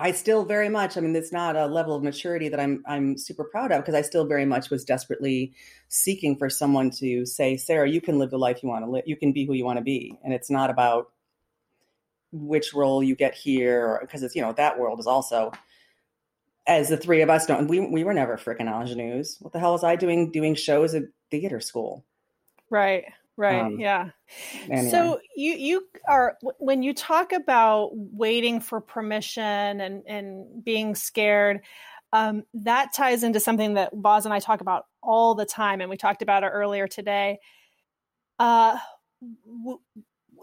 I 0.00 0.12
still 0.12 0.44
very 0.44 0.68
much, 0.68 0.96
I 0.96 1.00
mean, 1.00 1.14
it's 1.16 1.32
not 1.32 1.56
a 1.56 1.66
level 1.66 1.96
of 1.96 2.04
maturity 2.04 2.48
that 2.48 2.60
I'm, 2.60 2.82
I'm 2.86 3.18
super 3.18 3.44
proud 3.44 3.72
of 3.72 3.80
because 3.80 3.96
I 3.96 4.02
still 4.02 4.26
very 4.26 4.44
much 4.44 4.70
was 4.70 4.84
desperately 4.84 5.54
seeking 5.88 6.36
for 6.36 6.48
someone 6.48 6.90
to 6.92 7.26
say, 7.26 7.56
Sarah, 7.56 7.88
you 7.88 8.00
can 8.00 8.18
live 8.18 8.30
the 8.30 8.38
life 8.38 8.62
you 8.62 8.68
want 8.68 8.84
to 8.84 8.90
live. 8.90 9.04
You 9.06 9.16
can 9.16 9.32
be 9.32 9.44
who 9.44 9.54
you 9.54 9.64
want 9.64 9.78
to 9.78 9.84
be. 9.84 10.16
And 10.22 10.32
it's 10.32 10.50
not 10.50 10.70
about 10.70 11.10
which 12.30 12.74
role 12.74 13.02
you 13.02 13.16
get 13.16 13.34
here 13.34 13.98
because 14.00 14.22
it's, 14.22 14.36
you 14.36 14.42
know, 14.42 14.52
that 14.52 14.78
world 14.78 15.00
is 15.00 15.06
also 15.06 15.50
as 16.68 16.90
the 16.90 16.96
three 16.96 17.22
of 17.22 17.30
us 17.30 17.46
don't 17.46 17.66
we 17.66 17.80
we 17.80 18.04
were 18.04 18.14
never 18.14 18.36
freaking 18.36 18.68
ingenues. 18.68 19.38
What 19.40 19.52
the 19.52 19.58
hell 19.58 19.72
was 19.72 19.82
I 19.82 19.96
doing 19.96 20.30
doing 20.30 20.54
shows 20.54 20.94
at 20.94 21.04
theater 21.30 21.60
school? 21.60 22.04
Right. 22.70 23.04
Right. 23.36 23.60
Um, 23.60 23.78
yeah. 23.78 24.10
Anyway. 24.70 24.90
So 24.90 25.20
you 25.34 25.54
you 25.54 25.88
are 26.06 26.36
when 26.58 26.82
you 26.82 26.92
talk 26.92 27.32
about 27.32 27.90
waiting 27.94 28.60
for 28.60 28.80
permission 28.80 29.80
and 29.80 30.02
and 30.06 30.64
being 30.64 30.94
scared, 30.94 31.60
um, 32.12 32.42
that 32.54 32.92
ties 32.94 33.22
into 33.22 33.40
something 33.40 33.74
that 33.74 33.90
Boz 33.94 34.24
and 34.24 34.34
I 34.34 34.40
talk 34.40 34.60
about 34.60 34.86
all 35.02 35.34
the 35.34 35.46
time, 35.46 35.80
and 35.80 35.88
we 35.88 35.96
talked 35.96 36.20
about 36.20 36.42
it 36.42 36.48
earlier 36.48 36.88
today. 36.88 37.38
Uh, 38.38 38.76
w- 39.46 39.80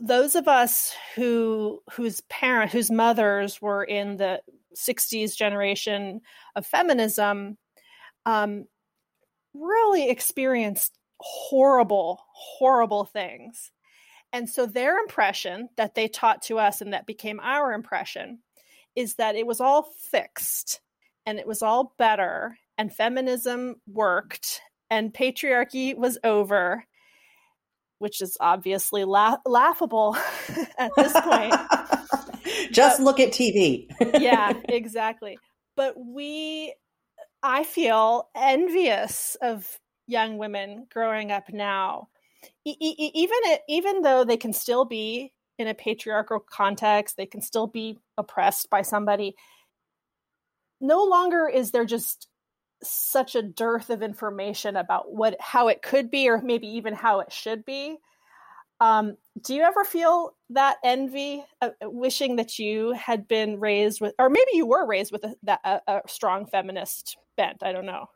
those 0.01 0.35
of 0.35 0.47
us 0.47 0.93
who 1.15 1.81
whose 1.91 2.21
parent 2.21 2.71
whose 2.71 2.89
mothers 2.89 3.61
were 3.61 3.83
in 3.83 4.17
the 4.17 4.41
60s 4.75 5.35
generation 5.35 6.21
of 6.55 6.65
feminism 6.65 7.57
um, 8.25 8.65
really 9.53 10.09
experienced 10.09 10.97
horrible, 11.19 12.21
horrible 12.33 13.05
things. 13.05 13.71
And 14.33 14.49
so 14.49 14.65
their 14.65 14.99
impression 14.99 15.69
that 15.77 15.95
they 15.95 16.07
taught 16.07 16.41
to 16.43 16.59
us 16.59 16.81
and 16.81 16.93
that 16.93 17.05
became 17.05 17.39
our 17.41 17.73
impression 17.73 18.39
is 18.95 19.15
that 19.15 19.35
it 19.35 19.47
was 19.47 19.61
all 19.61 19.83
fixed 19.83 20.81
and 21.25 21.39
it 21.39 21.47
was 21.47 21.61
all 21.61 21.93
better 21.97 22.57
and 22.77 22.93
feminism 22.93 23.75
worked 23.87 24.61
and 24.89 25.13
patriarchy 25.13 25.95
was 25.97 26.17
over, 26.23 26.83
which 27.99 28.21
is 28.21 28.37
obviously 28.39 29.03
la- 29.03 29.37
laughable 29.45 30.15
at 30.77 30.91
this 30.95 31.13
point. 31.13 31.55
Just 32.71 32.99
but, 32.99 33.03
look 33.03 33.19
at 33.19 33.29
TV. 33.29 33.89
yeah, 34.19 34.53
exactly. 34.67 35.37
But 35.75 35.95
we, 35.97 36.73
I 37.43 37.63
feel 37.63 38.29
envious 38.35 39.35
of 39.41 39.79
young 40.07 40.37
women 40.37 40.87
growing 40.91 41.31
up 41.31 41.49
now. 41.51 42.09
E- 42.63 42.77
e- 42.79 43.11
even 43.13 43.57
even 43.67 44.01
though 44.01 44.23
they 44.23 44.37
can 44.37 44.53
still 44.53 44.85
be 44.85 45.33
in 45.57 45.67
a 45.67 45.73
patriarchal 45.73 46.39
context, 46.39 47.17
they 47.17 47.25
can 47.25 47.41
still 47.41 47.67
be 47.67 47.97
oppressed 48.17 48.69
by 48.69 48.81
somebody. 48.81 49.35
No 50.79 51.03
longer 51.03 51.47
is 51.47 51.71
there 51.71 51.85
just 51.85 52.27
such 52.83 53.35
a 53.35 53.41
dearth 53.41 53.89
of 53.89 54.03
information 54.03 54.75
about 54.75 55.13
what 55.13 55.35
how 55.39 55.69
it 55.69 55.81
could 55.81 56.11
be 56.11 56.29
or 56.29 56.41
maybe 56.41 56.67
even 56.67 56.93
how 56.93 57.19
it 57.19 57.31
should 57.31 57.65
be 57.65 57.97
um, 58.81 59.15
do 59.41 59.55
you 59.55 59.63
ever 59.63 59.83
feel 59.83 60.35
that 60.49 60.77
envy 60.83 61.43
uh, 61.61 61.69
wishing 61.83 62.35
that 62.35 62.59
you 62.59 62.91
had 62.93 63.27
been 63.27 63.59
raised 63.59 64.01
with 64.01 64.13
or 64.19 64.29
maybe 64.29 64.51
you 64.53 64.65
were 64.65 64.85
raised 64.85 65.11
with 65.11 65.23
a, 65.23 65.35
that, 65.43 65.59
a, 65.63 65.79
a 65.87 66.01
strong 66.07 66.45
feminist 66.45 67.17
bent 67.37 67.63
i 67.63 67.71
don't 67.71 67.85
know 67.85 68.07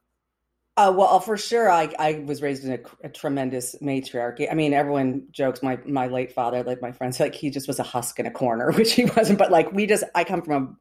uh, 0.79 0.93
well, 0.95 1.19
for 1.19 1.35
sure, 1.35 1.69
I, 1.69 1.93
I 1.99 2.23
was 2.25 2.41
raised 2.41 2.63
in 2.63 2.71
a, 2.71 3.07
a, 3.07 3.09
tremendous 3.09 3.75
matriarchy. 3.81 4.49
I 4.49 4.53
mean, 4.53 4.71
everyone 4.71 5.27
jokes 5.29 5.61
my 5.61 5.77
my 5.85 6.07
late 6.07 6.31
father, 6.31 6.63
like 6.63 6.81
my 6.81 6.93
friends, 6.93 7.19
like 7.19 7.35
he 7.35 7.49
just 7.49 7.67
was 7.67 7.79
a 7.79 7.83
husk 7.83 8.17
in 8.17 8.25
a 8.25 8.31
corner, 8.31 8.71
which 8.77 8.93
he 8.93 9.03
wasn't. 9.03 9.39
But 9.39 9.51
like 9.51 9.73
we 9.73 9.85
just, 9.85 10.05
I 10.15 10.23
come 10.23 10.41
from 10.41 10.77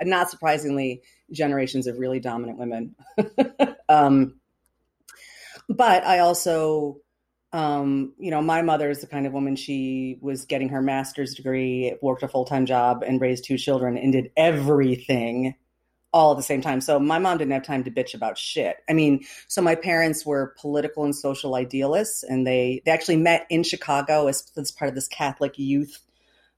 a, 0.00 0.04
not 0.04 0.30
surprisingly, 0.30 1.00
generations 1.30 1.86
of 1.86 1.96
really 1.96 2.18
dominant 2.18 2.58
women. 2.58 2.96
um, 3.88 4.40
but 5.68 6.04
I 6.04 6.18
also, 6.18 6.96
um, 7.52 8.12
you 8.18 8.30
know, 8.30 8.42
my 8.42 8.62
mother 8.62 8.90
is 8.90 9.00
the 9.00 9.06
kind 9.06 9.26
of 9.26 9.32
woman 9.32 9.56
she 9.56 10.18
was 10.20 10.44
getting 10.44 10.70
her 10.70 10.82
master's 10.82 11.34
degree, 11.34 11.96
worked 12.02 12.22
a 12.22 12.28
full 12.28 12.44
time 12.44 12.66
job, 12.66 13.02
and 13.02 13.20
raised 13.20 13.44
two 13.44 13.56
children, 13.56 13.96
and 13.96 14.12
did 14.12 14.30
everything 14.36 15.54
all 16.12 16.32
at 16.32 16.36
the 16.36 16.42
same 16.42 16.62
time. 16.62 16.80
So 16.80 16.98
my 16.98 17.18
mom 17.18 17.38
didn't 17.38 17.52
have 17.52 17.64
time 17.64 17.84
to 17.84 17.90
bitch 17.90 18.14
about 18.14 18.38
shit. 18.38 18.76
I 18.88 18.94
mean, 18.94 19.24
so 19.48 19.60
my 19.60 19.74
parents 19.74 20.24
were 20.24 20.54
political 20.58 21.04
and 21.04 21.14
social 21.14 21.54
idealists, 21.54 22.22
and 22.22 22.46
they 22.46 22.82
they 22.84 22.90
actually 22.90 23.18
met 23.18 23.46
in 23.50 23.62
Chicago 23.62 24.26
as, 24.26 24.50
as 24.56 24.72
part 24.72 24.88
of 24.88 24.94
this 24.94 25.08
Catholic 25.08 25.58
youth 25.58 26.00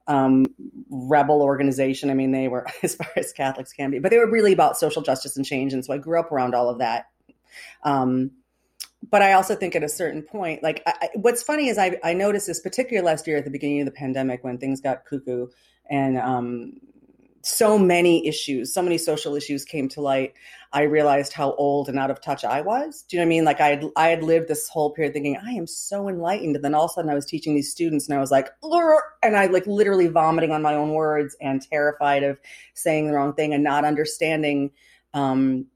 um, 0.07 0.47
rebel 0.91 1.43
organization. 1.43 2.11
I 2.11 2.15
mean, 2.15 2.33
they 2.33 2.49
were 2.49 2.67
as 2.83 2.95
far 2.95 3.11
as 3.17 3.33
Catholics 3.33 3.73
can 3.73 3.91
be, 3.91 3.99
but 3.99 4.11
they 4.11 4.19
were 4.19 4.31
really 4.31 4.53
about 4.53 4.79
social 4.79 5.03
justice 5.03 5.37
and 5.37 5.45
change. 5.45 5.73
And 5.73 5.85
so 5.85 5.93
I 5.93 5.99
grew 5.99 6.19
up 6.19 6.33
around 6.33 6.55
all 6.55 6.71
of 6.71 6.79
that. 6.79 7.07
Um, 7.83 8.33
but 9.11 9.23
I 9.23 9.33
also 9.33 9.55
think 9.55 9.77
at 9.77 9.83
a 9.83 9.89
certain 9.89 10.23
point, 10.23 10.63
like 10.63 10.83
I, 10.87 11.09
what's 11.15 11.43
funny 11.43 11.69
is 11.69 11.79
I, 11.79 11.99
I 12.03 12.15
noticed 12.15 12.47
this 12.47 12.61
particular 12.61 13.03
last 13.03 13.27
year 13.27 13.37
at 13.37 13.45
the 13.45 13.51
beginning 13.51 13.81
of 13.81 13.87
the 13.87 13.93
pandemic 13.93 14.43
when 14.45 14.59
things 14.59 14.81
got 14.81 15.05
cuckoo 15.05 15.49
and 15.89 16.19
um, 16.19 16.73
so 17.43 17.79
many 17.79 18.27
issues, 18.27 18.75
so 18.75 18.83
many 18.83 18.99
social 18.99 19.35
issues 19.35 19.65
came 19.65 19.89
to 19.89 20.01
light. 20.01 20.35
I 20.73 20.83
realized 20.83 21.33
how 21.33 21.55
old 21.55 21.89
and 21.89 21.99
out 21.99 22.11
of 22.11 22.21
touch 22.21 22.45
I 22.45 22.61
was. 22.61 23.03
Do 23.09 23.17
you 23.17 23.21
know 23.21 23.27
what 23.27 23.29
I 23.29 23.37
mean? 23.37 23.45
Like 23.45 23.61
I 23.61 23.69
had, 23.69 23.85
I 23.97 24.09
had 24.09 24.23
lived 24.23 24.49
this 24.49 24.69
whole 24.69 24.91
period 24.91 25.15
thinking 25.15 25.37
I 25.37 25.53
am 25.53 25.67
so 25.67 26.09
enlightened, 26.09 26.57
and 26.57 26.65
then 26.65 26.75
all 26.75 26.85
of 26.85 26.91
a 26.91 26.95
sudden 26.95 27.11
I 27.11 27.15
was 27.15 27.25
teaching 27.25 27.55
these 27.55 27.71
students, 27.71 28.07
and 28.07 28.17
I 28.17 28.21
was 28.21 28.31
like, 28.31 28.51
and 29.23 29.37
I 29.37 29.47
like 29.47 29.67
literally 29.67 30.09
vomiting 30.09 30.51
on 30.51 30.61
my 30.61 30.75
own 30.75 30.91
words 30.91 31.37
and 31.41 31.63
terrified 31.63 32.23
of 32.23 32.39
saying 32.75 33.07
the 33.07 33.15
wrong 33.15 33.33
thing 33.33 33.55
and 33.55 33.65
not 33.65 33.85
understanding 33.85 34.73
um, 35.15 35.67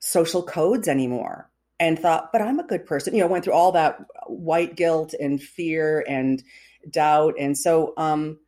social 0.00 0.42
codes 0.42 0.88
anymore. 0.88 1.49
And 1.80 1.98
thought, 1.98 2.30
but 2.32 2.42
I'm 2.42 2.60
a 2.60 2.64
good 2.64 2.86
person. 2.86 3.14
You 3.14 3.22
know, 3.22 3.26
went 3.26 3.44
through 3.44 3.54
all 3.54 3.72
that 3.72 3.98
white 4.28 4.76
guilt 4.76 5.14
and 5.18 5.42
fear 5.42 6.04
and 6.06 6.42
doubt, 6.90 7.34
and 7.38 7.58
so. 7.58 7.94
um 7.96 8.38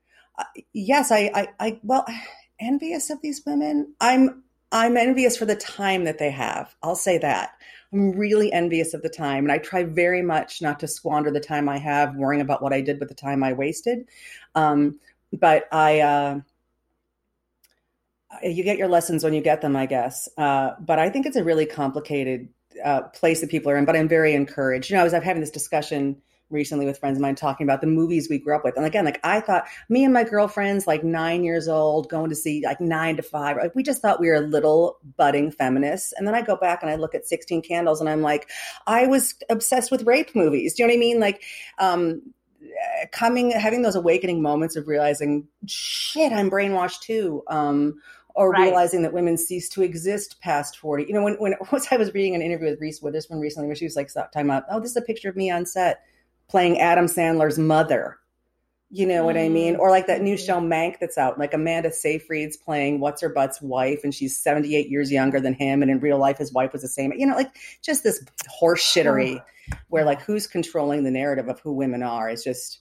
yes, 0.72 1.10
I, 1.10 1.30
I, 1.34 1.48
I, 1.60 1.80
well, 1.82 2.06
envious 2.60 3.10
of 3.10 3.20
these 3.22 3.42
women. 3.44 3.94
I'm, 4.00 4.42
I'm 4.70 4.96
envious 4.96 5.36
for 5.36 5.44
the 5.44 5.56
time 5.56 6.04
that 6.04 6.18
they 6.18 6.30
have. 6.30 6.74
I'll 6.82 6.96
say 6.96 7.18
that. 7.18 7.52
I'm 7.92 8.12
really 8.12 8.52
envious 8.52 8.94
of 8.94 9.02
the 9.02 9.10
time, 9.10 9.44
and 9.44 9.52
I 9.52 9.58
try 9.58 9.84
very 9.84 10.22
much 10.22 10.62
not 10.62 10.80
to 10.80 10.88
squander 10.88 11.30
the 11.30 11.40
time 11.40 11.68
I 11.68 11.78
have 11.78 12.16
worrying 12.16 12.40
about 12.40 12.62
what 12.62 12.72
I 12.72 12.80
did 12.80 12.98
with 13.00 13.08
the 13.10 13.14
time 13.14 13.42
I 13.44 13.52
wasted. 13.52 14.08
Um, 14.54 14.98
but 15.32 15.64
I, 15.72 16.00
uh, 16.00 16.40
you 18.42 18.64
get 18.64 18.78
your 18.78 18.88
lessons 18.88 19.24
when 19.24 19.34
you 19.34 19.42
get 19.42 19.60
them, 19.60 19.76
I 19.76 19.86
guess. 19.86 20.28
Uh, 20.38 20.72
but 20.80 20.98
I 20.98 21.10
think 21.10 21.26
it's 21.26 21.36
a 21.36 21.44
really 21.44 21.66
complicated 21.66 22.48
uh, 22.84 23.02
place 23.02 23.40
that 23.40 23.50
people 23.50 23.70
are 23.70 23.76
in. 23.76 23.84
But 23.84 23.96
I'm 23.96 24.08
very 24.08 24.34
encouraged. 24.34 24.90
You 24.90 24.96
know, 24.96 25.00
I 25.00 25.04
was 25.04 25.12
having 25.12 25.40
this 25.40 25.50
discussion 25.50 26.20
recently 26.52 26.86
with 26.86 26.98
friends 26.98 27.16
of 27.16 27.22
mine 27.22 27.34
talking 27.34 27.66
about 27.66 27.80
the 27.80 27.86
movies 27.86 28.28
we 28.28 28.38
grew 28.38 28.54
up 28.54 28.62
with. 28.62 28.76
And 28.76 28.84
again, 28.84 29.04
like 29.04 29.18
I 29.24 29.40
thought 29.40 29.64
me 29.88 30.04
and 30.04 30.12
my 30.12 30.22
girlfriends, 30.22 30.86
like 30.86 31.02
nine 31.02 31.42
years 31.42 31.66
old, 31.66 32.08
going 32.08 32.28
to 32.28 32.36
see 32.36 32.62
like 32.64 32.80
nine 32.80 33.16
to 33.16 33.22
five, 33.22 33.56
like 33.56 33.74
we 33.74 33.82
just 33.82 34.02
thought 34.02 34.20
we 34.20 34.28
were 34.28 34.40
little 34.40 34.98
budding 35.16 35.50
feminists. 35.50 36.12
And 36.16 36.26
then 36.26 36.34
I 36.34 36.42
go 36.42 36.56
back 36.56 36.82
and 36.82 36.90
I 36.90 36.96
look 36.96 37.14
at 37.14 37.26
16 37.26 37.62
Candles 37.62 38.00
and 38.00 38.08
I'm 38.08 38.22
like, 38.22 38.50
I 38.86 39.06
was 39.06 39.34
obsessed 39.48 39.90
with 39.90 40.06
rape 40.06 40.36
movies. 40.36 40.74
Do 40.74 40.82
you 40.82 40.86
know 40.86 40.92
what 40.92 40.96
I 40.96 41.00
mean? 41.00 41.20
Like, 41.20 41.42
um, 41.78 42.22
coming, 43.10 43.50
having 43.50 43.82
those 43.82 43.96
awakening 43.96 44.42
moments 44.42 44.76
of 44.76 44.86
realizing, 44.86 45.48
shit, 45.66 46.32
I'm 46.32 46.50
brainwashed 46.50 47.00
too. 47.00 47.42
Um, 47.48 48.00
or 48.34 48.50
right. 48.50 48.62
realizing 48.62 49.02
that 49.02 49.12
women 49.12 49.36
cease 49.36 49.68
to 49.70 49.82
exist 49.82 50.40
past 50.40 50.78
40. 50.78 51.04
You 51.04 51.14
know, 51.14 51.22
when, 51.22 51.34
when 51.34 51.54
once 51.72 51.88
I 51.90 51.96
was 51.96 52.14
reading 52.14 52.34
an 52.34 52.42
interview 52.42 52.70
with 52.70 52.80
Reese 52.80 53.02
Witherspoon 53.02 53.40
recently 53.40 53.66
where 53.66 53.76
she 53.76 53.84
was 53.84 53.96
like, 53.96 54.10
stop 54.10 54.32
time 54.32 54.50
out. 54.50 54.64
Oh, 54.70 54.80
this 54.80 54.90
is 54.90 54.96
a 54.96 55.02
picture 55.02 55.28
of 55.28 55.36
me 55.36 55.50
on 55.50 55.66
set 55.66 56.02
playing 56.48 56.80
Adam 56.80 57.06
Sandler's 57.06 57.58
mother. 57.58 58.18
You 58.94 59.06
know 59.06 59.24
what 59.24 59.38
I 59.38 59.48
mean? 59.48 59.76
Or 59.76 59.88
like 59.88 60.06
that 60.08 60.20
new 60.20 60.36
mm. 60.36 60.46
show 60.46 60.60
Mank 60.60 60.98
that's 61.00 61.16
out, 61.16 61.38
like 61.38 61.54
Amanda 61.54 61.90
Seyfried's 61.90 62.58
playing 62.58 63.00
what's 63.00 63.22
her 63.22 63.30
butt's 63.30 63.62
wife, 63.62 64.00
and 64.04 64.14
she's 64.14 64.36
78 64.36 64.90
years 64.90 65.10
younger 65.10 65.40
than 65.40 65.54
him, 65.54 65.80
and 65.80 65.90
in 65.90 65.98
real 65.98 66.18
life 66.18 66.36
his 66.36 66.52
wife 66.52 66.74
was 66.74 66.82
the 66.82 66.88
same. 66.88 67.10
You 67.16 67.26
know, 67.26 67.34
like 67.34 67.56
just 67.80 68.04
this 68.04 68.22
horse 68.48 68.82
shittery 68.82 69.42
where 69.88 70.04
like 70.04 70.20
who's 70.20 70.46
controlling 70.46 71.04
the 71.04 71.10
narrative 71.10 71.48
of 71.48 71.58
who 71.60 71.72
women 71.72 72.02
are 72.02 72.28
is 72.28 72.44
just 72.44 72.80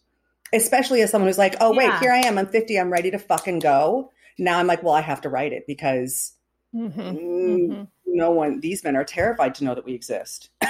especially 0.51 1.01
as 1.01 1.11
someone 1.11 1.29
who's 1.29 1.37
like, 1.37 1.55
oh 1.61 1.73
wait, 1.73 1.85
yeah. 1.85 1.99
here 2.01 2.11
I 2.11 2.19
am, 2.27 2.37
I'm 2.37 2.47
50, 2.47 2.77
I'm 2.77 2.91
ready 2.91 3.11
to 3.11 3.19
fucking 3.19 3.59
go. 3.59 4.11
Now 4.41 4.57
I'm 4.57 4.65
like, 4.65 4.81
well, 4.81 4.95
I 4.95 5.01
have 5.01 5.21
to 5.21 5.29
write 5.29 5.53
it 5.53 5.65
because 5.67 6.33
mm-hmm. 6.75 6.99
Mm, 6.99 7.87
no 8.07 8.31
one 8.31 8.59
these 8.59 8.83
men 8.83 8.95
are 8.95 9.03
terrified 9.03 9.53
to 9.55 9.63
know 9.63 9.75
that 9.75 9.85
we 9.85 9.93
exist. 9.93 10.49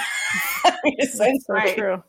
it's 0.84 1.16
so 1.16 1.32
right. 1.48 1.76
true. 1.76 2.02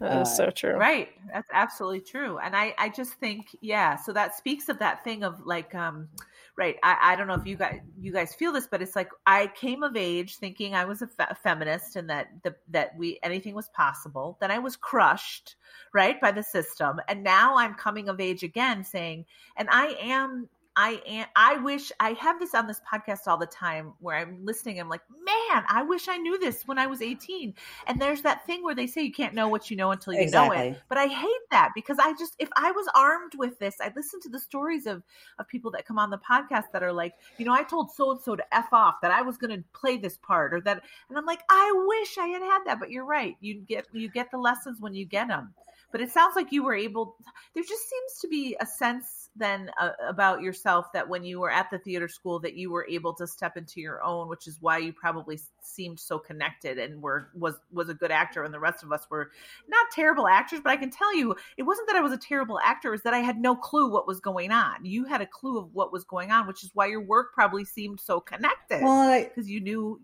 That 0.00 0.22
is 0.22 0.28
uh, 0.28 0.34
so 0.34 0.50
true. 0.50 0.74
Right. 0.74 1.08
That's 1.32 1.48
absolutely 1.52 2.00
true. 2.00 2.38
And 2.38 2.56
I, 2.56 2.74
I 2.78 2.88
just 2.88 3.14
think, 3.14 3.54
yeah, 3.60 3.96
so 3.96 4.12
that 4.12 4.36
speaks 4.36 4.68
of 4.68 4.78
that 4.78 5.04
thing 5.04 5.22
of 5.22 5.44
like, 5.44 5.74
um, 5.74 6.08
right. 6.56 6.76
I, 6.82 6.96
I 7.02 7.16
don't 7.16 7.26
know 7.26 7.34
if 7.34 7.46
you 7.46 7.56
guys, 7.56 7.80
you 8.00 8.12
guys 8.12 8.34
feel 8.34 8.52
this, 8.52 8.68
but 8.70 8.80
it's 8.80 8.96
like, 8.96 9.10
I 9.26 9.48
came 9.48 9.82
of 9.82 9.96
age 9.96 10.36
thinking 10.36 10.74
I 10.74 10.84
was 10.84 11.02
a, 11.02 11.08
fe- 11.08 11.34
feminist 11.42 11.96
and 11.96 12.08
that 12.10 12.28
the, 12.42 12.54
that 12.70 12.96
we, 12.96 13.18
anything 13.22 13.54
was 13.54 13.68
possible. 13.70 14.38
Then 14.40 14.50
I 14.50 14.60
was 14.60 14.76
crushed, 14.76 15.56
right, 15.92 16.20
by 16.20 16.32
the 16.32 16.42
system. 16.42 17.00
And 17.08 17.22
now 17.22 17.56
I'm 17.56 17.74
coming 17.74 18.08
of 18.08 18.20
age 18.20 18.44
again 18.44 18.84
saying, 18.84 19.26
and 19.56 19.68
I 19.70 19.96
am 20.00 20.48
I 20.74 21.02
am 21.06 21.26
I 21.36 21.58
wish 21.58 21.92
I 22.00 22.12
have 22.14 22.40
this 22.40 22.54
on 22.54 22.66
this 22.66 22.80
podcast 22.90 23.26
all 23.26 23.36
the 23.36 23.46
time 23.46 23.92
where 24.00 24.16
I'm 24.16 24.44
listening 24.44 24.80
I'm 24.80 24.88
like, 24.88 25.02
"Man, 25.10 25.64
I 25.68 25.82
wish 25.86 26.08
I 26.08 26.16
knew 26.16 26.38
this 26.38 26.66
when 26.66 26.78
I 26.78 26.86
was 26.86 27.02
18." 27.02 27.54
And 27.86 28.00
there's 28.00 28.22
that 28.22 28.46
thing 28.46 28.62
where 28.62 28.74
they 28.74 28.86
say 28.86 29.02
you 29.02 29.12
can't 29.12 29.34
know 29.34 29.48
what 29.48 29.70
you 29.70 29.76
know 29.76 29.90
until 29.90 30.14
you 30.14 30.20
exactly. 30.20 30.56
know 30.56 30.62
it. 30.64 30.82
But 30.88 30.98
I 30.98 31.08
hate 31.08 31.50
that 31.50 31.70
because 31.74 31.98
I 31.98 32.14
just 32.14 32.36
if 32.38 32.48
I 32.56 32.70
was 32.72 32.86
armed 32.94 33.34
with 33.36 33.58
this, 33.58 33.76
I 33.80 33.92
listen 33.94 34.20
to 34.22 34.30
the 34.30 34.38
stories 34.38 34.86
of 34.86 35.02
of 35.38 35.46
people 35.46 35.70
that 35.72 35.84
come 35.84 35.98
on 35.98 36.08
the 36.08 36.18
podcast 36.18 36.72
that 36.72 36.82
are 36.82 36.92
like, 36.92 37.14
"You 37.36 37.44
know, 37.44 37.52
I 37.52 37.64
told 37.64 37.92
so 37.92 38.12
and 38.12 38.20
so 38.20 38.34
to 38.36 38.54
F 38.54 38.72
off 38.72 38.96
that 39.02 39.10
I 39.10 39.20
was 39.22 39.36
going 39.36 39.56
to 39.56 39.62
play 39.74 39.98
this 39.98 40.16
part 40.16 40.54
or 40.54 40.60
that." 40.62 40.82
And 41.10 41.18
I'm 41.18 41.26
like, 41.26 41.42
"I 41.50 41.84
wish 41.86 42.16
I 42.16 42.28
had 42.28 42.42
had 42.42 42.60
that." 42.66 42.80
But 42.80 42.90
you're 42.90 43.04
right. 43.04 43.36
You 43.40 43.60
get 43.60 43.86
you 43.92 44.08
get 44.08 44.30
the 44.30 44.38
lessons 44.38 44.80
when 44.80 44.94
you 44.94 45.04
get 45.04 45.28
them. 45.28 45.52
But 45.92 46.00
it 46.00 46.10
sounds 46.10 46.34
like 46.34 46.50
you 46.50 46.64
were 46.64 46.74
able 46.74 47.16
there 47.54 47.62
just 47.62 47.88
seems 47.88 48.20
to 48.20 48.28
be 48.28 48.56
a 48.60 48.66
sense 48.66 49.22
then 49.34 49.70
uh, 49.80 49.90
about 50.06 50.42
yourself 50.42 50.92
that 50.92 51.08
when 51.08 51.24
you 51.24 51.40
were 51.40 51.50
at 51.50 51.70
the 51.70 51.78
theater 51.78 52.08
school 52.08 52.38
that 52.40 52.54
you 52.54 52.70
were 52.70 52.86
able 52.88 53.14
to 53.14 53.26
step 53.26 53.56
into 53.56 53.80
your 53.80 54.02
own 54.02 54.28
which 54.28 54.46
is 54.46 54.58
why 54.60 54.76
you 54.76 54.92
probably 54.92 55.38
seemed 55.62 55.98
so 55.98 56.18
connected 56.18 56.78
and 56.78 57.00
were 57.00 57.30
was 57.34 57.54
was 57.72 57.88
a 57.88 57.94
good 57.94 58.10
actor 58.10 58.44
and 58.44 58.52
the 58.52 58.60
rest 58.60 58.82
of 58.82 58.92
us 58.92 59.06
were 59.10 59.30
not 59.68 59.86
terrible 59.90 60.26
actors 60.26 60.60
but 60.62 60.70
i 60.70 60.76
can 60.76 60.90
tell 60.90 61.14
you 61.16 61.34
it 61.56 61.62
wasn't 61.62 61.86
that 61.86 61.96
i 61.96 62.00
was 62.00 62.12
a 62.12 62.18
terrible 62.18 62.58
actor 62.62 62.92
is 62.92 63.02
that 63.02 63.14
i 63.14 63.18
had 63.18 63.38
no 63.38 63.56
clue 63.56 63.90
what 63.90 64.06
was 64.06 64.20
going 64.20 64.50
on. 64.50 64.84
You 64.84 65.04
had 65.04 65.20
a 65.20 65.26
clue 65.26 65.58
of 65.58 65.72
what 65.72 65.92
was 65.92 66.04
going 66.04 66.30
on 66.30 66.46
which 66.46 66.62
is 66.62 66.70
why 66.74 66.86
your 66.86 67.00
work 67.00 67.32
probably 67.32 67.64
seemed 67.64 68.00
so 68.00 68.20
connected 68.20 68.82
well 68.82 69.22
because 69.22 69.48
you 69.48 69.60
knew 69.60 70.00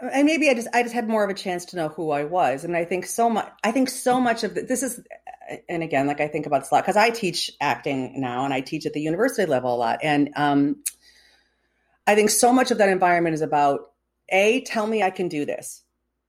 and 0.00 0.26
maybe 0.26 0.48
I 0.48 0.54
just 0.54 0.68
I 0.72 0.82
just 0.82 0.94
had 0.94 1.08
more 1.08 1.24
of 1.24 1.30
a 1.30 1.34
chance 1.34 1.64
to 1.66 1.76
know 1.76 1.88
who 1.88 2.10
I 2.10 2.24
was, 2.24 2.64
and 2.64 2.76
I 2.76 2.84
think 2.84 3.06
so 3.06 3.28
much. 3.28 3.50
I 3.64 3.72
think 3.72 3.88
so 3.88 4.20
much 4.20 4.44
of 4.44 4.54
the, 4.54 4.62
this 4.62 4.82
is, 4.82 5.00
and 5.68 5.82
again, 5.82 6.06
like 6.06 6.20
I 6.20 6.28
think 6.28 6.46
about 6.46 6.60
this 6.60 6.70
a 6.70 6.74
lot 6.74 6.84
because 6.84 6.96
I 6.96 7.10
teach 7.10 7.50
acting 7.60 8.20
now, 8.20 8.44
and 8.44 8.54
I 8.54 8.60
teach 8.60 8.86
at 8.86 8.92
the 8.92 9.00
university 9.00 9.46
level 9.46 9.74
a 9.74 9.76
lot, 9.76 10.00
and 10.02 10.30
um, 10.36 10.76
I 12.06 12.14
think 12.14 12.30
so 12.30 12.52
much 12.52 12.70
of 12.70 12.78
that 12.78 12.88
environment 12.88 13.34
is 13.34 13.40
about 13.40 13.92
a 14.28 14.60
tell 14.62 14.86
me 14.86 15.02
I 15.02 15.10
can 15.10 15.28
do 15.28 15.44
this, 15.44 15.82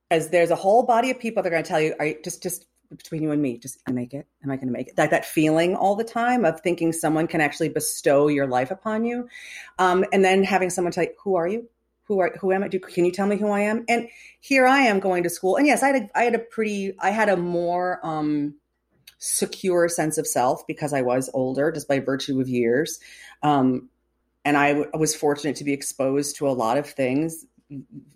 as 0.10 0.30
there's 0.30 0.52
a 0.52 0.56
whole 0.56 0.84
body 0.84 1.12
of 1.12 1.20
people 1.20 1.44
that 1.44 1.50
are 1.50 1.52
going 1.52 1.64
to 1.64 1.70
tell 1.70 1.82
you, 1.82 1.96
are 2.00 2.06
you 2.06 2.18
just 2.24 2.42
just 2.42 2.66
between 2.90 3.22
you 3.22 3.32
and 3.32 3.42
me, 3.42 3.60
just 3.60 3.78
make 3.88 4.16
it? 4.16 4.26
Am 4.44 4.50
I 4.50 4.56
going 4.56 4.68
to 4.68 4.74
make 4.74 4.88
it? 4.88 4.98
Like 4.98 5.12
that 5.12 5.26
feeling 5.26 5.76
all 5.76 5.96
the 5.96 6.04
time 6.04 6.44
of 6.44 6.62
thinking 6.62 6.92
someone 6.92 7.28
can 7.28 7.40
actually 7.40 7.70
bestow 7.70 8.30
your 8.30 8.48
life 8.48 8.72
upon 8.72 9.06
you, 9.06 9.30
um, 9.78 10.06
and 10.12 10.26
then 10.26 10.44
having 10.44 10.72
someone 10.72 10.92
tell 10.92 11.04
you, 11.04 11.14
"Who 11.24 11.36
are 11.36 11.48
you? 11.48 11.70
Who 12.10 12.20
are 12.20 12.34
who 12.42 12.52
am 12.52 12.64
I? 12.64 12.68
Do 12.68 12.80
can 12.80 13.06
you 13.06 13.12
tell 13.12 13.28
me 13.28 13.38
who 13.38 13.50
I 13.52 13.62
am?" 13.62 13.86
And 13.88 14.10
here 14.42 14.66
I 14.68 14.80
am 14.80 15.00
going 15.00 15.24
to 15.24 15.30
school, 15.30 15.56
and 15.56 15.66
yes, 15.66 15.84
I 15.84 15.88
had 15.88 15.96
a, 15.96 16.10
I 16.18 16.24
had 16.24 16.36
a 16.36 16.40
pretty, 16.40 16.94
I 17.00 17.12
had 17.12 17.30
a 17.30 17.38
more 17.38 18.06
um, 18.06 18.56
secure 19.20 19.88
sense 19.88 20.18
of 20.18 20.26
self 20.26 20.66
because 20.68 20.92
I 20.92 21.04
was 21.04 21.30
older, 21.34 21.72
just 21.72 21.88
by 21.88 22.00
virtue 22.00 22.42
of 22.42 22.50
years. 22.50 23.00
Um, 23.44 23.90
and 24.44 24.58
I 24.58 24.86
was 24.94 25.16
fortunate 25.16 25.56
to 25.58 25.64
be 25.64 25.74
exposed 25.74 26.38
to 26.38 26.48
a 26.48 26.52
lot 26.52 26.78
of 26.78 26.90
things 26.90 27.46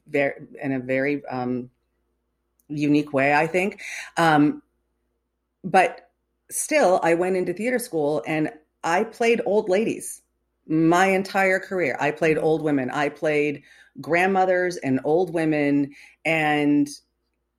very, 0.08 0.34
in 0.62 0.72
a 0.72 0.80
very 0.80 1.24
um, 1.28 1.70
unique 2.68 3.14
way, 3.14 3.34
I 3.34 3.48
think. 3.48 3.82
Um, 4.18 4.64
but 5.64 6.10
still, 6.50 7.00
I 7.04 7.14
went 7.14 7.36
into 7.36 7.54
theater 7.54 7.80
school 7.80 8.24
and 8.26 8.52
I 8.84 9.04
played 9.04 9.42
old 9.46 9.70
ladies 9.70 10.22
my 10.68 11.08
entire 11.08 11.60
career. 11.60 11.98
I 12.00 12.12
played 12.12 12.38
old 12.38 12.62
women. 12.62 12.90
I 12.90 13.10
played 13.10 13.64
grandmothers 14.02 14.78
and 14.78 15.00
old 15.04 15.34
women 15.34 15.92
and 16.26 16.88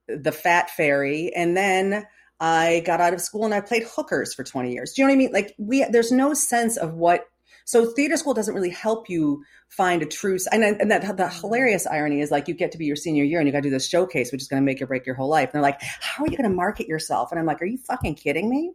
the 0.07 0.31
fat 0.31 0.69
fairy. 0.69 1.31
And 1.35 1.55
then 1.55 2.05
I 2.39 2.83
got 2.85 3.01
out 3.01 3.13
of 3.13 3.21
school 3.21 3.45
and 3.45 3.53
I 3.53 3.61
played 3.61 3.83
hookers 3.83 4.33
for 4.33 4.43
20 4.43 4.71
years. 4.71 4.93
Do 4.93 5.01
you 5.01 5.07
know 5.07 5.11
what 5.11 5.15
I 5.15 5.17
mean? 5.17 5.31
Like 5.31 5.55
we, 5.57 5.85
there's 5.85 6.11
no 6.11 6.33
sense 6.33 6.77
of 6.77 6.93
what 6.93 7.25
so 7.67 7.87
theater 7.87 8.15
school 8.15 8.35
doesn't 8.35 8.53
really 8.53 8.69
help 8.69 9.09
you 9.09 9.43
find 9.69 10.03
a 10.03 10.05
true 10.05 10.37
and, 10.51 10.63
and 10.63 10.91
that 10.91 11.17
the 11.17 11.27
hilarious 11.27 11.87
irony 11.87 12.21
is 12.21 12.29
like 12.29 12.47
you 12.47 12.53
get 12.53 12.71
to 12.73 12.77
be 12.77 12.85
your 12.85 12.95
senior 12.95 13.23
year 13.23 13.39
and 13.39 13.47
you 13.47 13.51
got 13.51 13.59
to 13.63 13.69
do 13.69 13.71
this 13.71 13.87
showcase 13.87 14.31
which 14.31 14.41
is 14.41 14.47
going 14.47 14.61
to 14.61 14.65
make 14.65 14.79
or 14.81 14.85
break 14.85 15.05
your 15.05 15.15
whole 15.15 15.29
life. 15.29 15.45
And 15.45 15.53
they're 15.53 15.61
like, 15.63 15.81
"How 15.81 16.23
are 16.23 16.27
you 16.27 16.37
going 16.37 16.49
to 16.49 16.55
market 16.55 16.87
yourself?" 16.87 17.31
And 17.31 17.39
I'm 17.39 17.47
like, 17.47 17.61
"Are 17.61 17.65
you 17.65 17.79
fucking 17.79 18.15
kidding 18.15 18.49
me?" 18.49 18.73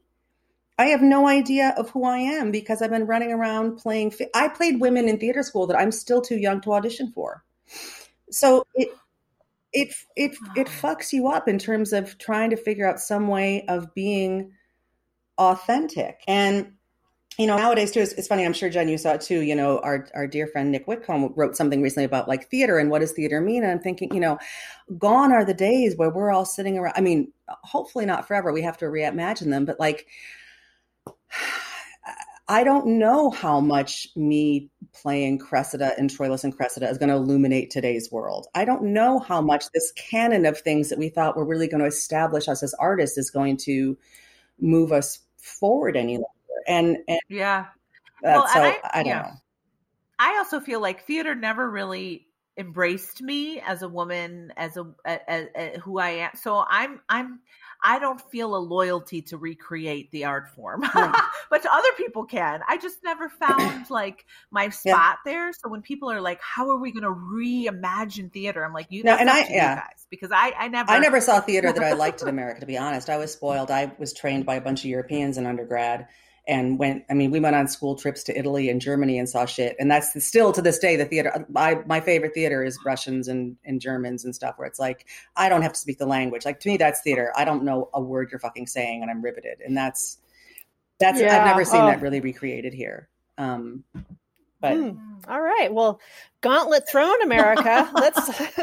I 0.76 0.86
have 0.86 1.02
no 1.02 1.28
idea 1.28 1.74
of 1.76 1.90
who 1.90 2.04
I 2.04 2.18
am 2.18 2.50
because 2.50 2.80
I've 2.80 2.90
been 2.90 3.06
running 3.06 3.32
around 3.32 3.76
playing. 3.76 4.14
I 4.34 4.48
played 4.48 4.80
women 4.80 5.08
in 5.08 5.18
theater 5.18 5.42
school 5.42 5.66
that 5.66 5.78
I'm 5.78 5.92
still 5.92 6.22
too 6.22 6.38
young 6.38 6.62
to 6.62 6.72
audition 6.72 7.12
for. 7.12 7.44
So 8.30 8.66
it 8.74 8.88
it 9.72 9.94
it 10.16 10.36
it 10.56 10.66
fucks 10.66 11.12
you 11.12 11.28
up 11.28 11.48
in 11.48 11.58
terms 11.58 11.92
of 11.92 12.18
trying 12.18 12.50
to 12.50 12.56
figure 12.56 12.88
out 12.88 13.00
some 13.00 13.28
way 13.28 13.64
of 13.68 13.94
being 13.94 14.52
authentic. 15.38 16.20
And 16.26 16.72
you 17.38 17.46
know, 17.46 17.56
nowadays 17.56 17.90
too, 17.92 18.00
it's, 18.00 18.12
it's, 18.12 18.28
funny. 18.28 18.44
I'm 18.44 18.52
sure 18.52 18.68
Jen, 18.68 18.88
you 18.88 18.98
saw 18.98 19.12
it 19.12 19.22
too. 19.22 19.40
You 19.40 19.54
know, 19.54 19.78
our 19.78 20.06
our 20.14 20.26
dear 20.26 20.46
friend 20.46 20.70
Nick 20.70 20.86
Whitcomb 20.86 21.32
wrote 21.36 21.56
something 21.56 21.80
recently 21.80 22.04
about 22.04 22.28
like 22.28 22.50
theater 22.50 22.78
and 22.78 22.90
what 22.90 22.98
does 22.98 23.12
theater 23.12 23.40
mean. 23.40 23.62
And 23.62 23.72
I'm 23.72 23.80
thinking, 23.80 24.12
you 24.12 24.20
know, 24.20 24.38
gone 24.98 25.32
are 25.32 25.44
the 25.44 25.54
days 25.54 25.96
where 25.96 26.10
we're 26.10 26.32
all 26.32 26.44
sitting 26.44 26.76
around. 26.76 26.94
I 26.96 27.00
mean, 27.00 27.32
hopefully 27.48 28.04
not 28.04 28.28
forever. 28.28 28.52
We 28.52 28.62
have 28.62 28.76
to 28.78 28.86
reimagine 28.86 29.50
them, 29.50 29.64
but 29.64 29.80
like, 29.80 30.06
I 32.50 32.64
don't 32.64 32.98
know 32.98 33.30
how 33.30 33.60
much 33.60 34.08
me 34.16 34.70
playing 34.92 35.38
Cressida 35.38 35.92
and 35.96 36.10
Troilus 36.10 36.42
and 36.42 36.54
Cressida 36.54 36.90
is 36.90 36.98
going 36.98 37.08
to 37.08 37.14
illuminate 37.14 37.70
today's 37.70 38.10
world. 38.10 38.48
I 38.54 38.64
don't 38.64 38.92
know 38.92 39.20
how 39.20 39.40
much 39.40 39.70
this 39.72 39.92
canon 39.92 40.44
of 40.44 40.58
things 40.58 40.88
that 40.88 40.98
we 40.98 41.10
thought 41.10 41.36
were 41.36 41.44
really 41.44 41.68
going 41.68 41.80
to 41.80 41.86
establish 41.86 42.48
us 42.48 42.62
as 42.64 42.74
artists 42.74 43.16
is 43.16 43.30
going 43.30 43.56
to 43.58 43.96
move 44.60 44.92
us 44.92 45.20
forward 45.38 45.96
any 45.96 46.14
longer 46.14 46.26
and, 46.66 46.98
and 47.08 47.20
yeah 47.28 47.66
uh, 48.24 48.32
well, 48.34 48.48
so 48.48 48.60
I, 48.60 48.78
I, 48.84 49.02
don't 49.02 49.06
yeah. 49.06 49.22
know 49.22 49.30
i 50.18 50.36
also 50.38 50.60
feel 50.60 50.80
like 50.80 51.06
theater 51.06 51.34
never 51.34 51.68
really 51.68 52.26
embraced 52.60 53.22
me 53.22 53.58
as 53.60 53.82
a 53.82 53.88
woman 53.88 54.52
as 54.56 54.76
a, 54.76 54.86
as, 55.04 55.48
as, 55.54 55.76
who 55.82 55.98
i 55.98 56.10
am 56.10 56.30
so 56.34 56.64
i'm 56.68 57.00
i'm 57.08 57.40
I 57.82 57.98
don't 57.98 58.20
feel 58.20 58.54
a 58.54 58.58
loyalty 58.58 59.22
to 59.22 59.36
recreate 59.36 60.10
the 60.10 60.24
art 60.26 60.48
form, 60.50 60.80
but 61.50 61.62
to 61.62 61.72
other 61.72 61.88
people 61.96 62.24
can. 62.24 62.60
I 62.68 62.76
just 62.76 62.98
never 63.02 63.28
found 63.28 63.86
like 63.90 64.26
my 64.50 64.68
spot 64.68 65.18
yeah. 65.24 65.32
there. 65.32 65.52
So 65.52 65.68
when 65.68 65.82
people 65.82 66.10
are 66.10 66.20
like, 66.20 66.40
"How 66.42 66.70
are 66.70 66.78
we 66.78 66.92
going 66.92 67.04
to 67.04 67.08
reimagine 67.10 68.32
theater?" 68.32 68.64
I'm 68.64 68.72
like, 68.72 68.88
"You 68.90 69.04
no, 69.04 69.14
and 69.14 69.30
I 69.30 69.46
yeah. 69.48 69.76
guys," 69.76 70.06
because 70.10 70.30
I 70.32 70.52
I 70.58 70.68
never 70.68 70.90
I 70.90 70.98
never 70.98 71.20
saw 71.20 71.40
theater 71.40 71.72
that 71.72 71.82
I 71.82 71.92
liked 71.92 72.22
in 72.22 72.28
America. 72.36 72.60
To 72.60 72.66
be 72.66 72.76
honest, 72.76 73.08
I 73.08 73.16
was 73.16 73.32
spoiled. 73.32 73.70
I 73.70 73.92
was 73.98 74.12
trained 74.12 74.44
by 74.44 74.56
a 74.56 74.60
bunch 74.60 74.80
of 74.80 74.86
Europeans 74.86 75.38
in 75.38 75.46
undergrad, 75.46 76.08
and 76.50 76.80
went 76.80 77.04
i 77.08 77.14
mean 77.14 77.30
we 77.30 77.38
went 77.38 77.54
on 77.54 77.68
school 77.68 77.94
trips 77.94 78.24
to 78.24 78.36
italy 78.36 78.68
and 78.68 78.80
germany 78.80 79.18
and 79.18 79.28
saw 79.28 79.46
shit. 79.46 79.76
And 79.78 79.90
that's 79.90 80.22
still 80.22 80.52
to 80.52 80.60
this 80.60 80.78
day 80.78 80.96
the 80.96 81.04
theater 81.04 81.46
I, 81.56 81.76
my 81.86 82.00
favorite 82.00 82.34
theater 82.34 82.62
is 82.64 82.76
russians 82.84 83.28
and, 83.28 83.56
and 83.64 83.80
germans 83.80 84.24
and 84.24 84.34
stuff 84.34 84.58
where 84.58 84.66
it's 84.66 84.80
like 84.80 85.06
i 85.36 85.48
don't 85.48 85.62
have 85.62 85.72
to 85.72 85.78
speak 85.78 85.98
the 85.98 86.06
language. 86.06 86.44
Like 86.44 86.60
to 86.60 86.68
me 86.68 86.76
that's 86.76 87.00
theater. 87.00 87.32
I 87.36 87.44
don't 87.44 87.62
know 87.62 87.88
a 87.94 88.02
word 88.02 88.30
you're 88.30 88.40
fucking 88.40 88.66
saying 88.66 89.00
and 89.00 89.10
i'm 89.10 89.22
riveted. 89.22 89.60
And 89.64 89.76
that's 89.76 90.18
that's 90.98 91.20
yeah. 91.20 91.38
i've 91.38 91.46
never 91.46 91.64
seen 91.64 91.80
oh. 91.80 91.86
that 91.86 92.02
really 92.02 92.20
recreated 92.20 92.74
here. 92.74 93.08
Um 93.38 93.84
but 94.60 94.72
mm. 94.72 94.98
all 95.28 95.40
right. 95.40 95.72
Well 95.72 96.00
gauntlet 96.40 96.88
thrown 96.88 97.22
america. 97.22 97.88
Let's 97.94 98.28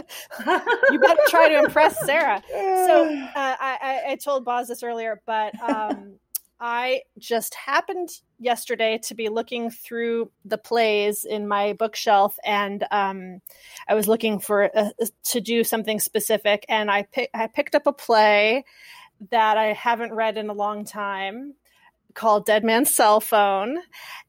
you 0.92 1.00
better 1.00 1.22
try 1.30 1.50
to 1.50 1.60
impress 1.60 2.06
sarah. 2.06 2.44
So 2.50 3.06
uh, 3.36 3.56
I, 3.60 4.02
I 4.10 4.16
told 4.22 4.44
boz 4.44 4.68
this 4.68 4.84
earlier 4.84 5.22
but 5.26 5.54
um 5.62 6.20
I 6.60 7.02
just 7.20 7.54
happened 7.54 8.10
yesterday 8.40 9.00
to 9.04 9.16
be 9.16 9.30
looking 9.30 9.70
through 9.70 10.32
the 10.44 10.58
plays 10.58 11.24
in 11.24 11.48
my 11.48 11.74
bookshelf, 11.74 12.38
and 12.44 12.84
um, 12.92 13.42
I 13.88 13.94
was 13.94 14.08
looking 14.08 14.40
for 14.40 14.64
a, 14.64 14.92
to 15.26 15.42
do 15.42 15.64
something 15.64 16.00
specific, 16.00 16.66
and 16.68 16.90
I 16.90 17.04
pick, 17.04 17.30
I 17.34 17.48
picked 17.48 17.76
up 17.76 17.86
a 17.86 17.94
play 17.94 18.66
that 19.32 19.58
I 19.58 19.74
haven't 19.74 20.14
read 20.14 20.38
in 20.38 20.50
a 20.50 20.54
long 20.54 20.86
time 20.86 21.56
called 22.14 22.46
Dead 22.46 22.64
Man's 22.64 22.94
Cell 22.94 23.22
Phone. 23.22 23.78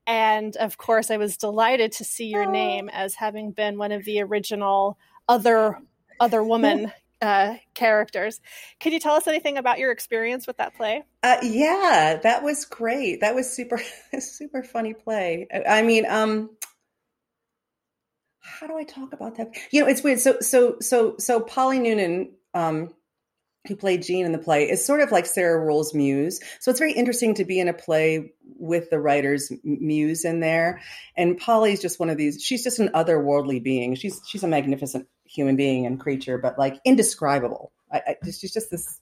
And 0.06 0.54
of 0.56 0.78
course, 0.78 1.10
I 1.10 1.16
was 1.16 1.36
delighted 1.36 1.92
to 1.92 2.04
see 2.04 2.26
your 2.26 2.50
name 2.50 2.88
as 2.90 3.14
having 3.14 3.52
been 3.52 3.78
one 3.78 3.92
of 3.92 4.04
the 4.04 4.20
original 4.22 4.98
other 5.26 5.78
other 6.20 6.42
woman 6.42 6.92
uh, 7.20 7.54
characters. 7.74 8.40
Could 8.80 8.92
you 8.92 9.00
tell 9.00 9.14
us 9.14 9.26
anything 9.26 9.58
about 9.58 9.78
your 9.78 9.90
experience 9.90 10.46
with 10.46 10.58
that 10.58 10.74
play? 10.76 11.02
Uh, 11.22 11.38
yeah, 11.42 12.18
that 12.22 12.42
was 12.42 12.64
great. 12.64 13.20
That 13.20 13.34
was 13.34 13.50
super, 13.50 13.80
super 14.18 14.62
funny 14.62 14.94
play. 14.94 15.48
I 15.68 15.82
mean, 15.82 16.06
um, 16.08 16.50
how 18.40 18.66
do 18.66 18.76
I 18.76 18.84
talk 18.84 19.12
about 19.12 19.36
that? 19.36 19.50
You 19.70 19.82
know, 19.82 19.88
it's 19.88 20.02
weird. 20.02 20.20
So, 20.20 20.38
so, 20.40 20.76
so, 20.80 21.16
so 21.18 21.40
Polly 21.40 21.78
Noonan, 21.78 22.32
um, 22.54 22.94
who 23.66 23.76
played 23.76 24.02
Jean 24.02 24.24
in 24.24 24.32
the 24.32 24.38
play, 24.38 24.70
is 24.70 24.84
sort 24.84 25.00
of 25.00 25.12
like 25.12 25.26
Sarah 25.26 25.60
Ruhl's 25.60 25.92
muse. 25.92 26.40
So 26.60 26.70
it's 26.70 26.78
very 26.78 26.92
interesting 26.92 27.34
to 27.34 27.44
be 27.44 27.60
in 27.60 27.68
a 27.68 27.74
play 27.74 28.32
with 28.58 28.90
the 28.90 28.98
writer's 28.98 29.52
muse 29.62 30.24
in 30.24 30.40
there. 30.40 30.80
And 31.16 31.38
Polly's 31.38 31.82
just 31.82 32.00
one 32.00 32.10
of 32.10 32.16
these. 32.16 32.42
She's 32.42 32.64
just 32.64 32.78
an 32.78 32.88
otherworldly 32.94 33.62
being. 33.62 33.94
She's 33.94 34.20
she's 34.26 34.42
a 34.42 34.48
magnificent 34.48 35.06
human 35.28 35.56
being 35.56 35.86
and 35.86 36.00
creature, 36.00 36.38
but 36.38 36.58
like 36.58 36.80
indescribable. 36.84 37.72
I, 37.92 38.02
I, 38.06 38.16
she's 38.24 38.52
just 38.52 38.70
this 38.70 39.00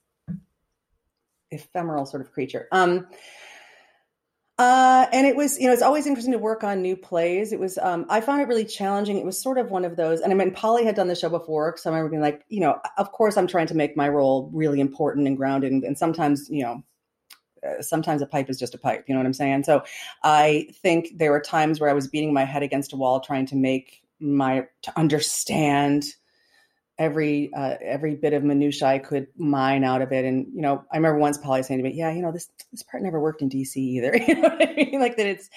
ephemeral 1.51 2.07
sort 2.07 2.22
of 2.22 2.33
creature. 2.33 2.68
Um, 2.72 3.07
uh, 4.59 5.07
and 5.12 5.27
it 5.27 5.37
was, 5.37 5.59
you 5.61 5.66
know, 5.66 5.72
it's 5.72 5.83
always 5.83 6.07
interesting 6.07 6.33
to 6.33 6.39
work 6.39 6.64
on 6.64 6.81
new 6.81 6.97
plays. 6.97 7.53
It 7.53 7.61
was, 7.61 7.77
um, 7.77 8.07
I 8.09 8.22
found 8.22 8.41
it 8.41 8.49
really 8.49 8.64
challenging. 8.64 9.18
It 9.18 9.24
was 9.24 9.39
sort 9.39 9.59
of 9.59 9.70
one 9.70 9.85
of 9.85 9.97
those, 9.97 10.20
and 10.20 10.33
I 10.33 10.35
mean, 10.35 10.51
Polly 10.51 10.85
had 10.85 10.95
done 10.95 11.09
the 11.09 11.14
show 11.14 11.29
before, 11.29 11.77
so 11.77 11.91
I 11.91 11.93
remember 11.93 12.11
being 12.11 12.22
like, 12.22 12.43
you 12.49 12.61
know, 12.61 12.81
of 12.97 13.12
course, 13.12 13.37
I'm 13.37 13.47
trying 13.47 13.66
to 13.66 13.77
make 13.77 13.97
my 13.99 14.09
role 14.09 14.51
really 14.55 14.81
important 14.81 15.27
and 15.27 15.37
grounded, 15.37 15.72
and, 15.72 15.85
and 15.85 15.99
sometimes, 15.99 16.49
you 16.49 16.62
know, 16.62 16.83
uh, 17.66 17.83
sometimes 17.83 18.22
a 18.22 18.27
pipe 18.27 18.49
is 18.49 18.59
just 18.59 18.74
a 18.74 18.79
pipe. 18.79 19.05
You 19.07 19.14
know 19.14 19.20
what 19.20 19.27
I'm 19.27 19.35
saying? 19.35 19.64
So 19.64 19.85
I 20.22 20.68
think 20.83 21.18
there 21.18 21.33
were 21.33 21.41
times 21.41 21.79
where 21.79 21.91
I 21.91 21.95
was 21.95 22.09
beating 22.09 22.33
my 22.33 22.45
head 22.45 22.62
against 22.62 22.95
a 22.95 22.97
wall 22.97 23.20
trying 23.20 23.47
to 23.47 23.57
make 23.57 24.03
my 24.20 24.66
to 24.82 24.98
understand 24.98 26.04
every 26.98 27.50
uh, 27.54 27.74
every 27.82 28.14
bit 28.14 28.32
of 28.32 28.42
minutia 28.42 28.88
I 28.88 28.98
could 28.98 29.28
mine 29.36 29.84
out 29.84 30.02
of 30.02 30.12
it. 30.12 30.24
And 30.24 30.46
you 30.54 30.62
know, 30.62 30.84
I 30.92 30.96
remember 30.96 31.18
once 31.18 31.38
Polly 31.38 31.62
saying 31.62 31.78
to 31.78 31.84
me, 31.84 31.94
"Yeah, 31.94 32.12
you 32.12 32.22
know, 32.22 32.32
this 32.32 32.48
this 32.72 32.82
part 32.82 33.02
never 33.02 33.20
worked 33.20 33.42
in 33.42 33.48
DC 33.48 33.76
either." 33.76 34.16
you 34.28 34.34
know 34.34 34.48
what 34.48 34.68
I 34.68 34.74
mean? 34.74 35.00
Like 35.00 35.16
that 35.16 35.26
it's. 35.26 35.48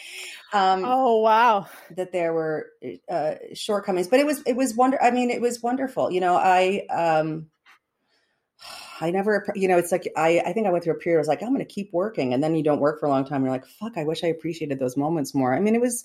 Um, 0.53 0.83
oh 0.85 1.21
wow! 1.21 1.67
That 1.95 2.11
there 2.11 2.33
were 2.33 2.67
uh, 3.09 3.35
shortcomings, 3.53 4.07
but 4.07 4.19
it 4.19 4.25
was 4.25 4.41
it 4.45 4.55
was 4.55 4.75
wonder. 4.75 5.01
I 5.01 5.11
mean, 5.11 5.29
it 5.29 5.41
was 5.41 5.61
wonderful. 5.61 6.11
You 6.11 6.21
know, 6.21 6.35
I. 6.35 6.85
Um, 6.89 7.47
I 9.01 9.11
never, 9.11 9.45
you 9.55 9.69
know, 9.69 9.77
it's 9.77 9.93
like 9.93 10.11
I, 10.17 10.41
I 10.45 10.51
think 10.51 10.67
I 10.67 10.71
went 10.71 10.83
through 10.83 10.95
a 10.95 10.97
period. 10.97 11.19
I 11.19 11.21
was 11.21 11.29
like, 11.29 11.41
I'm 11.41 11.53
going 11.53 11.65
to 11.65 11.73
keep 11.73 11.89
working, 11.93 12.33
and 12.33 12.43
then 12.43 12.53
you 12.55 12.63
don't 12.63 12.81
work 12.81 12.99
for 12.99 13.05
a 13.05 13.09
long 13.09 13.23
time. 13.23 13.43
You're 13.43 13.51
like, 13.51 13.65
fuck, 13.65 13.97
I 13.97 14.03
wish 14.03 14.25
I 14.25 14.27
appreciated 14.27 14.77
those 14.77 14.97
moments 14.97 15.33
more. 15.33 15.55
I 15.55 15.61
mean, 15.61 15.73
it 15.73 15.79
was, 15.79 16.03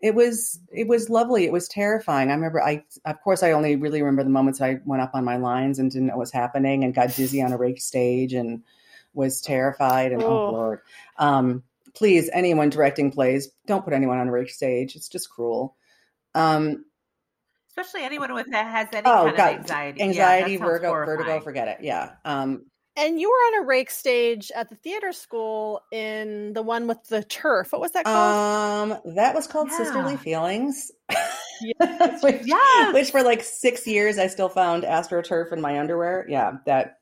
it 0.00 0.14
was 0.14 0.58
it 0.72 0.86
was 0.86 1.08
lovely. 1.08 1.44
It 1.44 1.52
was 1.52 1.68
terrifying. 1.68 2.30
I 2.30 2.34
remember 2.34 2.62
I 2.62 2.84
of 3.04 3.20
course 3.22 3.42
I 3.42 3.52
only 3.52 3.76
really 3.76 4.02
remember 4.02 4.24
the 4.24 4.30
moments 4.30 4.60
I 4.60 4.80
went 4.84 5.02
up 5.02 5.12
on 5.14 5.24
my 5.24 5.36
lines 5.36 5.78
and 5.78 5.90
didn't 5.90 6.08
know 6.08 6.14
what 6.14 6.20
was 6.20 6.32
happening 6.32 6.84
and 6.84 6.94
got 6.94 7.14
dizzy 7.14 7.42
on 7.42 7.52
a 7.52 7.56
rake 7.56 7.80
stage 7.80 8.32
and 8.32 8.62
was 9.14 9.40
terrified 9.40 10.12
and 10.12 10.22
oh, 10.22 10.26
oh 10.26 10.52
lord. 10.52 10.80
Um, 11.18 11.62
please, 11.94 12.28
anyone 12.32 12.68
directing 12.68 13.10
plays, 13.10 13.48
don't 13.66 13.84
put 13.84 13.94
anyone 13.94 14.18
on 14.18 14.28
a 14.28 14.32
rake 14.32 14.50
stage. 14.50 14.96
It's 14.96 15.08
just 15.08 15.30
cruel. 15.30 15.76
Um, 16.34 16.84
Especially 17.70 18.04
anyone 18.04 18.32
with 18.32 18.50
that 18.52 18.66
has 18.70 18.88
any 18.92 19.06
Oh 19.06 19.24
kind 19.24 19.28
of 19.30 19.36
god, 19.36 19.54
anxiety. 19.54 19.98
Yeah, 19.98 20.06
anxiety, 20.06 20.56
that 20.56 20.60
sounds 20.60 20.70
vertigo, 20.70 20.92
vertigo, 20.92 21.40
forget 21.40 21.68
it. 21.68 21.78
Yeah. 21.82 22.12
Um, 22.24 22.66
And 22.96 23.20
you 23.20 23.28
were 23.28 23.58
on 23.58 23.62
a 23.64 23.66
rake 23.66 23.90
stage 23.90 24.50
at 24.54 24.70
the 24.70 24.76
theater 24.76 25.12
school 25.12 25.82
in 25.92 26.52
the 26.54 26.62
one 26.62 26.86
with 26.86 27.04
the 27.08 27.22
turf. 27.24 27.72
What 27.72 27.80
was 27.80 27.92
that 27.92 28.04
called? 28.06 28.92
um, 28.92 29.14
that 29.14 29.34
was 29.34 29.46
called 29.46 29.68
Yeah. 29.70 29.76
Sisterly 29.76 30.16
Feelings. 30.16 30.90
Yes. 31.60 32.22
which, 32.22 32.42
Yes. 32.44 32.94
which 32.94 33.10
for 33.10 33.22
like 33.22 33.42
six 33.42 33.86
years 33.86 34.18
I 34.18 34.26
still 34.28 34.48
found 34.48 34.82
astroturf 34.84 35.52
in 35.52 35.60
my 35.60 35.78
underwear. 35.78 36.26
Yeah, 36.28 36.52
that 36.64 36.96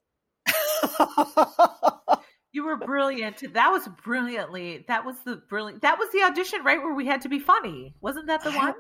You 2.53 2.65
were 2.65 2.77
brilliant. 2.77 3.43
That 3.55 3.71
was 3.71 3.89
brilliantly. 4.05 4.85
That 4.87 5.05
was 5.05 5.17
the 5.25 5.43
brilliant. 5.49 5.83
That 5.83 5.99
was 5.99 6.09
the 6.13 6.23
audition, 6.23 6.63
right, 6.63 6.79
where 6.81 6.95
we 6.95 7.05
had 7.05 7.21
to 7.23 7.29
be 7.29 7.41
funny. 7.41 7.97
Wasn't 8.01 8.29
that 8.29 8.45
the 8.45 8.53
one? 8.53 8.75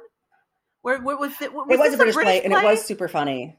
Where, 0.82 1.00
where 1.02 1.16
was 1.16 1.32
it? 1.40 1.52
Was 1.52 1.66
it 1.68 1.78
was 1.78 1.94
a 1.94 1.96
British, 1.96 2.14
play, 2.14 2.42
and 2.44 2.52
it 2.52 2.62
was 2.62 2.84
super 2.84 3.08
funny. 3.08 3.58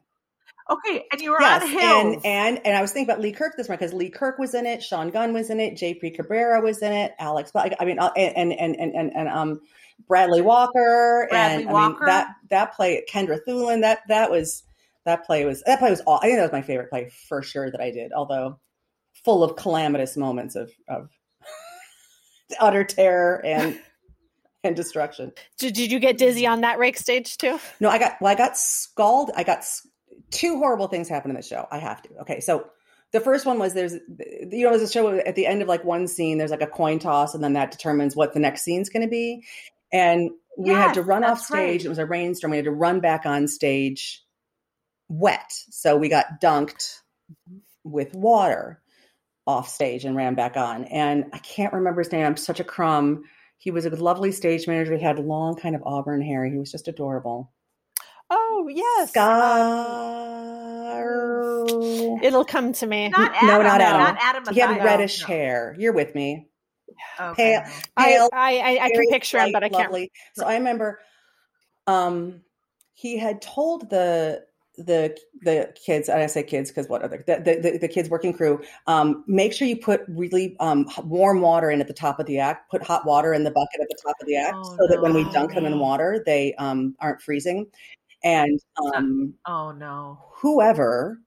Okay, 0.69 1.05
and 1.11 1.21
you 1.21 1.31
were 1.31 1.39
yes, 1.39 1.61
on 1.61 1.69
hills. 1.69 1.81
and 1.83 2.25
and 2.25 2.65
and 2.65 2.75
I 2.75 2.81
was 2.81 2.91
thinking 2.91 3.11
about 3.11 3.21
Lee 3.21 3.31
Kirk 3.31 3.53
this 3.55 3.69
one 3.69 3.77
because 3.77 3.93
Lee 3.93 4.09
Kirk 4.09 4.39
was 4.39 4.55
in 4.55 4.65
it, 4.65 4.81
Sean 4.81 5.11
Gunn 5.11 5.31
was 5.31 5.51
in 5.51 5.59
it, 5.59 5.75
JP 5.75 6.15
Cabrera 6.15 6.59
was 6.59 6.81
in 6.81 6.91
it, 6.91 7.13
Alex. 7.19 7.51
I 7.55 7.85
mean, 7.85 7.99
uh, 7.99 8.11
and 8.17 8.51
and 8.51 8.75
and 8.75 8.95
and, 8.95 9.11
and 9.15 9.29
um, 9.29 9.61
Bradley 10.07 10.41
Walker, 10.41 11.27
Bradley 11.29 11.61
and 11.63 11.69
I 11.69 11.73
Walker. 11.73 12.05
mean 12.05 12.05
that 12.07 12.27
that 12.49 12.73
play, 12.73 13.03
Kendra 13.11 13.39
Thulin, 13.47 13.81
that 13.81 13.99
that 14.07 14.31
was 14.31 14.63
that 15.05 15.23
play 15.25 15.45
was 15.45 15.61
that 15.67 15.77
play 15.77 15.91
was 15.91 16.01
all. 16.01 16.17
I 16.17 16.27
think 16.27 16.37
that 16.37 16.43
was 16.43 16.51
my 16.51 16.63
favorite 16.63 16.89
play 16.89 17.09
for 17.27 17.43
sure 17.43 17.69
that 17.69 17.79
I 17.79 17.91
did, 17.91 18.11
although 18.11 18.59
full 19.23 19.43
of 19.43 19.55
calamitous 19.55 20.17
moments 20.17 20.55
of 20.55 20.71
of 20.89 21.09
utter 22.59 22.83
terror 22.83 23.39
and 23.45 23.79
and 24.63 24.75
destruction. 24.75 25.31
did, 25.59 25.73
did 25.75 25.91
you 25.91 25.99
get 25.99 26.17
dizzy 26.17 26.47
on 26.47 26.61
that 26.61 26.79
rake 26.79 26.97
stage 26.97 27.37
too? 27.37 27.59
No, 27.79 27.89
I 27.89 27.99
got 27.99 28.13
well, 28.19 28.31
I 28.31 28.35
got 28.35 28.57
scalded. 28.57 29.35
I 29.37 29.43
got 29.43 29.59
s- 29.59 29.87
two 30.35 30.57
horrible 30.57 30.87
things 30.87 31.09
happen 31.09 31.31
in 31.31 31.37
the 31.37 31.43
show. 31.43 31.67
I 31.71 31.79
have 31.79 32.01
to. 32.03 32.09
Okay, 32.21 32.39
so 32.39 32.67
the 33.11 33.19
first 33.19 33.45
one 33.45 33.59
was 33.59 33.73
there's 33.73 33.93
you 33.93 34.63
know 34.63 34.69
there's 34.71 34.89
a 34.89 34.91
show 34.91 35.15
at 35.17 35.35
the 35.35 35.47
end 35.47 35.61
of 35.61 35.67
like 35.67 35.83
one 35.83 36.07
scene 36.07 36.37
there's 36.37 36.51
like 36.51 36.61
a 36.61 36.67
coin 36.67 36.99
toss 36.99 37.33
and 37.33 37.43
then 37.43 37.53
that 37.53 37.71
determines 37.71 38.15
what 38.15 38.33
the 38.33 38.39
next 38.39 38.63
scene's 38.63 38.89
going 38.89 39.03
to 39.03 39.09
be, 39.09 39.43
and 39.91 40.31
we 40.57 40.69
had 40.69 40.93
to 40.93 41.01
run 41.01 41.23
off 41.23 41.39
stage. 41.39 41.57
right. 41.81 41.85
It 41.85 41.89
was 41.89 41.97
a 41.97 42.05
rainstorm. 42.05 42.51
We 42.51 42.57
had 42.57 42.65
to 42.65 42.71
run 42.71 42.99
back 42.99 43.25
on 43.25 43.47
stage 43.47 44.23
wet, 45.09 45.51
so 45.69 45.95
we 45.97 46.09
got 46.09 46.41
dunked 46.41 46.99
with 47.83 48.13
water 48.13 48.81
off 49.47 49.69
stage 49.69 50.05
and 50.05 50.15
ran 50.15 50.35
back 50.35 50.57
on. 50.57 50.85
And 50.85 51.25
I 51.33 51.37
can't 51.37 51.73
remember 51.73 52.01
his 52.01 52.11
name. 52.11 52.25
I'm 52.25 52.37
such 52.37 52.59
a 52.59 52.63
crumb. 52.63 53.23
He 53.57 53.71
was 53.71 53.85
a 53.85 53.89
lovely 53.91 54.31
stage 54.31 54.67
manager. 54.67 54.95
He 54.95 55.03
had 55.03 55.19
long, 55.19 55.55
kind 55.55 55.75
of 55.75 55.83
auburn 55.85 56.21
hair. 56.21 56.45
He 56.45 56.57
was 56.57 56.71
just 56.71 56.87
adorable. 56.87 57.51
Oh 58.57 58.69
yes. 58.69 59.09
Scar. 59.09 60.15
It'll 62.23 62.45
come 62.45 62.71
to 62.73 62.87
me. 62.87 63.09
not 63.09 63.33
No, 63.43 63.61
not 63.61 63.81
Adam. 63.81 64.01
Not 64.01 64.17
Adam. 64.21 64.53
He 64.53 64.61
had 64.61 64.81
reddish 64.83 65.19
No. 65.21 65.27
hair. 65.27 65.75
You're 65.77 65.91
with 65.91 66.15
me. 66.15 66.47
Okay. 67.19 67.59
Pale, 67.59 67.73
I, 67.97 68.05
pale, 68.05 68.29
I, 68.31 68.57
I, 68.57 68.69
I 68.85 68.87
can 68.87 68.95
very 68.95 69.07
picture 69.07 69.39
him, 69.39 69.51
but 69.51 69.63
I 69.63 69.69
can't. 69.69 69.91
lovely. 69.91 70.09
So 70.35 70.45
I 70.45 70.55
remember, 70.55 70.99
um, 71.87 72.41
he 72.93 73.17
had 73.17 73.41
told 73.41 73.89
the 73.89 74.45
the 74.77 75.17
the 75.41 75.73
kids, 75.85 76.09
and 76.09 76.21
I 76.21 76.27
say 76.27 76.43
kids 76.43 76.69
because 76.69 76.87
what 76.87 77.01
other 77.01 77.23
the, 77.27 77.35
the 77.37 77.71
the 77.71 77.77
the 77.79 77.87
kids 77.87 78.09
working 78.09 78.33
crew, 78.33 78.61
um, 78.87 79.23
make 79.27 79.51
sure 79.53 79.67
you 79.67 79.77
put 79.77 80.03
really 80.07 80.55
um 80.59 80.89
warm 81.03 81.41
water 81.41 81.69
in 81.69 81.81
at 81.81 81.87
the 81.87 81.93
top 81.93 82.19
of 82.19 82.25
the 82.25 82.39
act. 82.39 82.71
Put 82.71 82.81
hot 82.83 83.05
water 83.05 83.33
in 83.33 83.43
the 83.43 83.51
bucket 83.51 83.81
at 83.81 83.87
the 83.89 83.97
top 84.01 84.15
of 84.21 84.27
the 84.27 84.37
act, 84.37 84.55
Oh, 84.57 84.77
so 84.77 84.87
that 84.87 85.01
when 85.01 85.13
we 85.13 85.23
dunk 85.31 85.53
them 85.53 85.65
in 85.65 85.79
water, 85.79 86.23
they 86.25 86.53
um 86.55 86.95
aren't 86.99 87.21
freezing. 87.21 87.67
And 88.23 88.59
um, 88.95 89.33
Oh 89.45 89.71
no. 89.71 90.19
whoever 90.33 91.19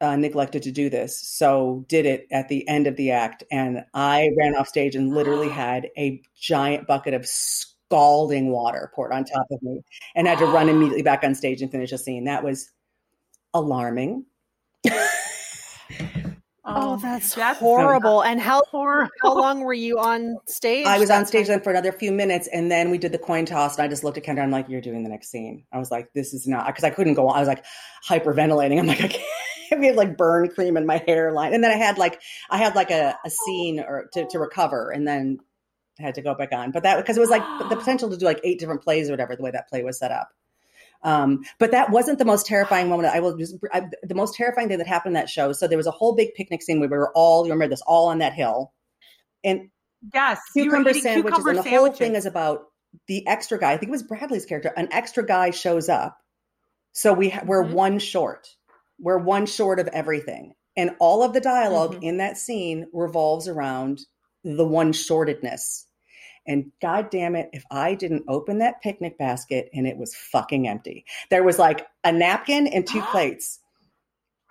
uh, 0.00 0.16
neglected 0.16 0.62
to 0.62 0.70
do 0.70 0.88
this 0.88 1.20
so 1.20 1.84
did 1.88 2.06
it 2.06 2.26
at 2.30 2.48
the 2.48 2.66
end 2.68 2.86
of 2.86 2.96
the 2.96 3.10
act 3.10 3.42
and 3.50 3.84
i 3.94 4.30
ran 4.38 4.54
off 4.54 4.68
stage 4.68 4.94
and 4.94 5.12
literally 5.12 5.48
had 5.64 5.88
a 5.98 6.22
giant 6.40 6.86
bucket 6.86 7.14
of 7.14 7.26
scalding 7.26 8.50
water 8.50 8.92
poured 8.94 9.12
on 9.12 9.24
top 9.24 9.46
of 9.50 9.60
me 9.62 9.80
and 10.14 10.28
had 10.28 10.38
to 10.38 10.46
run 10.46 10.68
immediately 10.70 11.02
back 11.02 11.24
on 11.24 11.34
stage 11.34 11.62
and 11.62 11.72
finish 11.72 11.90
a 11.92 11.98
scene 11.98 12.24
that 12.24 12.44
was 12.44 12.70
alarming 13.54 14.24
Oh, 16.70 16.92
um, 16.92 17.00
that's, 17.00 17.34
that's 17.34 17.58
horrible. 17.58 18.22
And 18.22 18.38
how 18.38 18.62
horrible. 18.70 19.10
how 19.22 19.34
long 19.38 19.60
were 19.60 19.72
you 19.72 19.98
on 19.98 20.36
stage? 20.46 20.86
i 20.86 20.98
was 20.98 21.10
on 21.10 21.24
stage 21.24 21.46
time? 21.46 21.54
then 21.54 21.62
for 21.62 21.70
another 21.70 21.92
few 21.92 22.12
minutes 22.12 22.48
and 22.52 22.70
then 22.70 22.90
we 22.90 22.98
did 22.98 23.12
the 23.12 23.18
coin 23.18 23.46
toss 23.46 23.76
and 23.76 23.84
i 23.84 23.88
just 23.88 24.04
looked 24.04 24.18
at 24.18 24.24
kendra 24.24 24.42
i'm 24.42 24.50
like 24.50 24.68
you're 24.68 24.80
doing 24.80 25.02
the 25.02 25.08
next 25.08 25.30
scene 25.30 25.64
i 25.72 25.78
was 25.78 25.90
like 25.90 26.12
this 26.12 26.34
is 26.34 26.46
not 26.46 26.66
because 26.66 26.84
i 26.84 26.90
couldn't 26.90 27.14
go 27.14 27.28
on 27.28 27.36
i 27.36 27.40
was 27.40 27.48
like 27.48 27.64
hyperventilating 28.06 28.78
i'm 28.78 28.86
like 28.86 29.00
i 29.02 29.08
can't 29.08 29.80
we 29.80 29.86
had 29.86 29.96
like 29.96 30.16
burn 30.16 30.48
cream 30.48 30.76
in 30.76 30.86
my 30.86 31.02
hairline 31.06 31.54
and 31.54 31.62
then 31.62 31.70
i 31.70 31.76
had 31.76 31.98
like 31.98 32.20
i 32.50 32.58
had 32.58 32.74
like 32.74 32.90
a, 32.90 33.16
a 33.24 33.30
scene 33.30 33.80
or 33.80 34.08
to, 34.12 34.26
to 34.26 34.38
recover 34.38 34.90
and 34.90 35.06
then 35.06 35.38
had 35.98 36.14
to 36.14 36.22
go 36.22 36.34
back 36.34 36.52
on 36.52 36.70
but 36.70 36.82
that 36.82 36.96
because 36.96 37.16
it 37.16 37.20
was 37.20 37.30
like 37.30 37.42
the 37.68 37.76
potential 37.76 38.08
to 38.10 38.16
do 38.16 38.24
like 38.24 38.40
eight 38.44 38.58
different 38.58 38.82
plays 38.82 39.08
or 39.08 39.12
whatever 39.12 39.34
the 39.34 39.42
way 39.42 39.50
that 39.50 39.68
play 39.68 39.82
was 39.82 39.98
set 39.98 40.10
up 40.12 40.30
um, 41.02 41.40
but 41.58 41.70
that 41.70 41.90
wasn't 41.90 42.18
the 42.18 42.24
most 42.24 42.46
terrifying 42.46 42.88
moment. 42.88 43.14
I 43.14 43.20
will 43.20 43.36
just 43.36 43.54
I, 43.72 43.82
the 44.02 44.14
most 44.14 44.34
terrifying 44.34 44.68
thing 44.68 44.78
that 44.78 44.86
happened 44.86 45.16
in 45.16 45.20
that 45.20 45.28
show. 45.30 45.52
So 45.52 45.66
there 45.68 45.78
was 45.78 45.86
a 45.86 45.92
whole 45.92 46.14
big 46.14 46.34
picnic 46.34 46.62
scene 46.62 46.80
where 46.80 46.88
we 46.88 46.96
were 46.96 47.12
all 47.14 47.46
you 47.46 47.52
remember 47.52 47.72
this 47.72 47.82
all 47.86 48.08
on 48.08 48.18
that 48.18 48.32
hill, 48.34 48.72
and 49.44 49.70
Yes. 50.14 50.40
cucumber 50.52 50.92
sandwiches, 50.94 51.38
cucumber 51.38 51.50
and 51.50 51.58
the 51.58 51.70
whole 51.70 51.90
thing 51.90 52.14
is 52.14 52.24
about 52.26 52.66
the 53.08 53.26
extra 53.26 53.58
guy. 53.58 53.72
I 53.72 53.76
think 53.76 53.88
it 53.88 53.92
was 53.92 54.04
Bradley's 54.04 54.46
character. 54.46 54.72
An 54.76 54.88
extra 54.92 55.26
guy 55.26 55.50
shows 55.50 55.88
up, 55.88 56.16
so 56.92 57.12
we 57.12 57.30
ha- 57.30 57.42
we're 57.44 57.64
Mhm. 57.64 57.72
one 57.72 57.98
short. 57.98 58.48
We're 59.00 59.18
one 59.18 59.46
short 59.46 59.80
of 59.80 59.88
everything, 59.88 60.54
and 60.76 60.92
all 61.00 61.22
of 61.24 61.32
the 61.32 61.40
dialog 61.40 61.94
Mhm. 61.96 62.02
in 62.02 62.16
that 62.18 62.38
scene 62.38 62.86
revolves 62.92 63.48
around 63.48 63.98
the 64.44 64.66
one 64.66 64.92
shortedness. 64.92 65.87
And 66.48 66.72
god 66.80 67.10
damn 67.10 67.36
it, 67.36 67.50
if 67.52 67.62
I 67.70 67.94
didn't 67.94 68.24
open 68.26 68.58
that 68.58 68.80
picnic 68.82 69.18
basket 69.18 69.68
and 69.74 69.86
it 69.86 69.96
was 69.96 70.14
fucking 70.14 70.66
empty. 70.66 71.04
There 71.30 71.44
was 71.44 71.58
like 71.58 71.86
a 72.02 72.10
napkin 72.10 72.66
and 72.66 72.86
two 72.86 73.02
plates. 73.10 73.60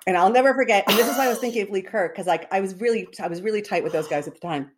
And 0.05 0.15
I'll 0.15 0.31
never 0.31 0.53
forget. 0.53 0.85
And 0.87 0.97
this 0.97 1.09
is 1.09 1.17
why 1.17 1.25
I 1.25 1.29
was 1.29 1.39
thinking 1.39 1.63
of 1.63 1.69
Lee 1.69 1.81
Kirk, 1.81 2.13
because 2.13 2.27
like 2.27 2.47
I 2.53 2.61
was 2.61 2.79
really 2.79 3.09
I 3.21 3.27
was 3.27 3.41
really 3.41 3.61
tight 3.61 3.83
with 3.83 3.91
those 3.91 4.07
guys 4.07 4.27
at 4.27 4.35
the 4.35 4.39
time. 4.39 4.71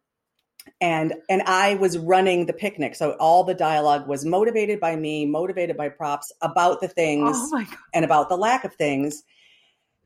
And 0.81 1.13
and 1.29 1.43
I 1.43 1.75
was 1.75 1.99
running 1.99 2.47
the 2.47 2.53
picnic. 2.53 2.95
So 2.95 3.11
all 3.19 3.43
the 3.43 3.53
dialogue 3.53 4.07
was 4.07 4.25
motivated 4.25 4.79
by 4.79 4.95
me, 4.95 5.27
motivated 5.27 5.77
by 5.77 5.89
props 5.89 6.31
about 6.41 6.81
the 6.81 6.87
things 6.87 7.37
Oh 7.37 7.63
and 7.93 8.03
about 8.03 8.29
the 8.29 8.37
lack 8.37 8.63
of 8.63 8.73
things. 8.73 9.23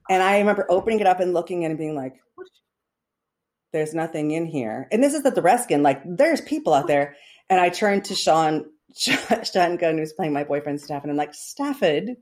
And 0.09 0.21
I 0.21 0.39
remember 0.39 0.65
opening 0.67 0.99
it 0.99 1.07
up 1.07 1.21
and 1.21 1.33
looking 1.33 1.63
at 1.63 1.67
it 1.67 1.71
and 1.71 1.77
being 1.77 1.95
like, 1.95 2.15
there's 3.73 3.93
nothing 3.93 4.31
in 4.31 4.45
here. 4.45 4.87
And 4.91 5.03
this 5.03 5.13
is 5.13 5.25
at 5.25 5.35
the 5.35 5.41
Reskin, 5.41 5.81
like 5.81 6.01
there's 6.05 6.41
people 6.41 6.73
out 6.73 6.87
there. 6.87 7.15
And 7.49 7.59
I 7.59 7.69
turned 7.69 8.05
to 8.05 8.15
Sean, 8.15 8.65
Sean 8.95 9.75
Gunn, 9.77 9.97
who's 9.97 10.13
playing 10.13 10.33
my 10.33 10.45
boyfriend 10.45 10.79
Stafford. 10.79 11.09
And 11.09 11.11
I'm 11.11 11.17
like, 11.17 11.33
Stafford, 11.33 12.15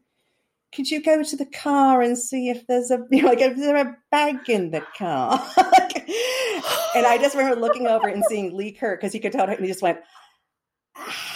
could 0.73 0.89
you 0.89 1.01
go 1.01 1.21
to 1.21 1.35
the 1.35 1.45
car 1.45 2.01
and 2.01 2.17
see 2.17 2.49
if 2.49 2.65
there's 2.65 2.89
a, 2.89 3.05
you 3.11 3.21
know, 3.21 3.29
like, 3.29 3.41
is 3.41 3.59
there 3.59 3.75
a 3.75 3.95
bag 4.09 4.49
in 4.49 4.71
the 4.71 4.81
car? 4.97 5.33
and 6.95 7.05
I 7.05 7.17
just 7.19 7.35
remember 7.35 7.59
looking 7.59 7.87
over 7.87 8.07
and 8.07 8.23
seeing 8.29 8.55
Lee 8.55 8.71
Kirk 8.71 9.01
because 9.01 9.13
he 9.13 9.19
could 9.19 9.33
tell, 9.33 9.47
and 9.47 9.59
he 9.59 9.67
just 9.67 9.81
went, 9.81 9.99
ah, 10.95 11.31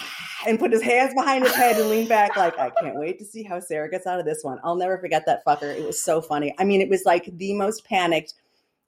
and 0.47 0.59
put 0.59 0.72
his 0.72 0.82
hands 0.82 1.13
behind 1.13 1.43
his 1.43 1.55
head 1.55 1.78
and 1.78 1.89
leaned 1.89 2.09
back 2.09 2.38
like 2.38 2.57
I 2.57 2.70
can't 2.70 2.97
wait 2.97 3.20
to 3.20 3.26
see 3.26 3.43
how 3.43 3.59
Sarah 3.59 3.89
gets 3.89 4.07
out 4.07 4.20
of 4.20 4.26
this 4.26 4.43
one. 4.43 4.59
I'll 4.63 4.76
never 4.76 4.97
forget 4.97 5.26
that 5.26 5.43
fucker. 5.45 5.76
It 5.76 5.86
was 5.86 6.01
so 6.01 6.22
funny. 6.22 6.53
I 6.59 6.63
mean, 6.63 6.82
it 6.82 6.89
was 6.89 7.03
like 7.05 7.30
the 7.38 7.53
most 7.53 7.86
panicked. 7.86 8.34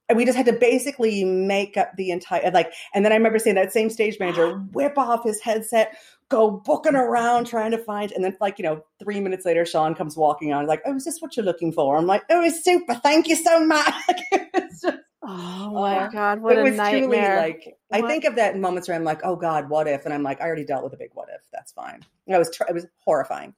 And 0.09 0.17
we 0.17 0.23
just 0.25 0.37
had 0.37 0.45
to 0.45 0.53
basically 0.53 1.23
make 1.25 1.75
up 1.77 1.91
the 1.97 2.11
entire 2.11 2.49
like 2.51 2.71
and 2.93 3.03
then 3.03 3.11
I 3.11 3.15
remember 3.15 3.39
seeing 3.39 3.55
that 3.55 3.73
same 3.73 3.89
stage 3.89 4.17
manager 4.19 4.57
whip 4.71 4.97
off 4.97 5.23
his 5.23 5.41
headset, 5.41 5.97
go 6.29 6.49
booking 6.51 6.95
around 6.95 7.45
trying 7.47 7.71
to 7.71 7.77
find 7.77 8.11
and 8.11 8.23
then 8.23 8.35
like, 8.39 8.57
you 8.59 8.63
know, 8.63 8.83
three 8.99 9.19
minutes 9.19 9.45
later 9.45 9.65
Sean 9.65 9.95
comes 9.95 10.15
walking 10.15 10.53
on 10.53 10.65
like, 10.65 10.81
Oh, 10.85 10.95
is 10.95 11.05
this 11.05 11.19
what 11.21 11.35
you're 11.35 11.45
looking 11.45 11.71
for? 11.73 11.97
I'm 11.97 12.05
like, 12.07 12.23
Oh, 12.29 12.41
it's 12.41 12.63
super, 12.63 12.95
thank 12.95 13.27
you 13.27 13.35
so 13.35 13.65
much. 13.65 13.93
Just- 14.55 14.85
Oh 15.29 15.71
my 15.73 16.05
Oh, 16.05 16.09
god, 16.09 16.41
what 16.41 16.57
it 16.57 16.63
was 16.63 16.75
truly 16.75 17.01
nightmare! 17.01 17.35
like 17.35 17.75
I 17.91 18.01
think 18.07 18.23
of 18.23 18.35
that 18.35 18.55
in 18.55 18.61
moments 18.61 18.87
where 18.87 18.95
I'm 18.95 19.03
like, 19.03 19.19
oh 19.25 19.35
God, 19.35 19.67
what 19.67 19.87
if? 19.87 20.05
And 20.05 20.13
I'm 20.13 20.23
like, 20.23 20.39
I 20.39 20.45
already 20.45 20.63
dealt 20.63 20.85
with 20.85 20.93
a 20.93 20.97
big 20.97 21.09
what 21.15 21.27
if. 21.35 21.41
That's 21.51 21.73
fine. 21.73 22.05
I 22.31 22.37
was 22.37 22.49
tr- 22.55 22.63
it 22.69 22.73
was 22.73 22.85
horrifying, 23.03 23.53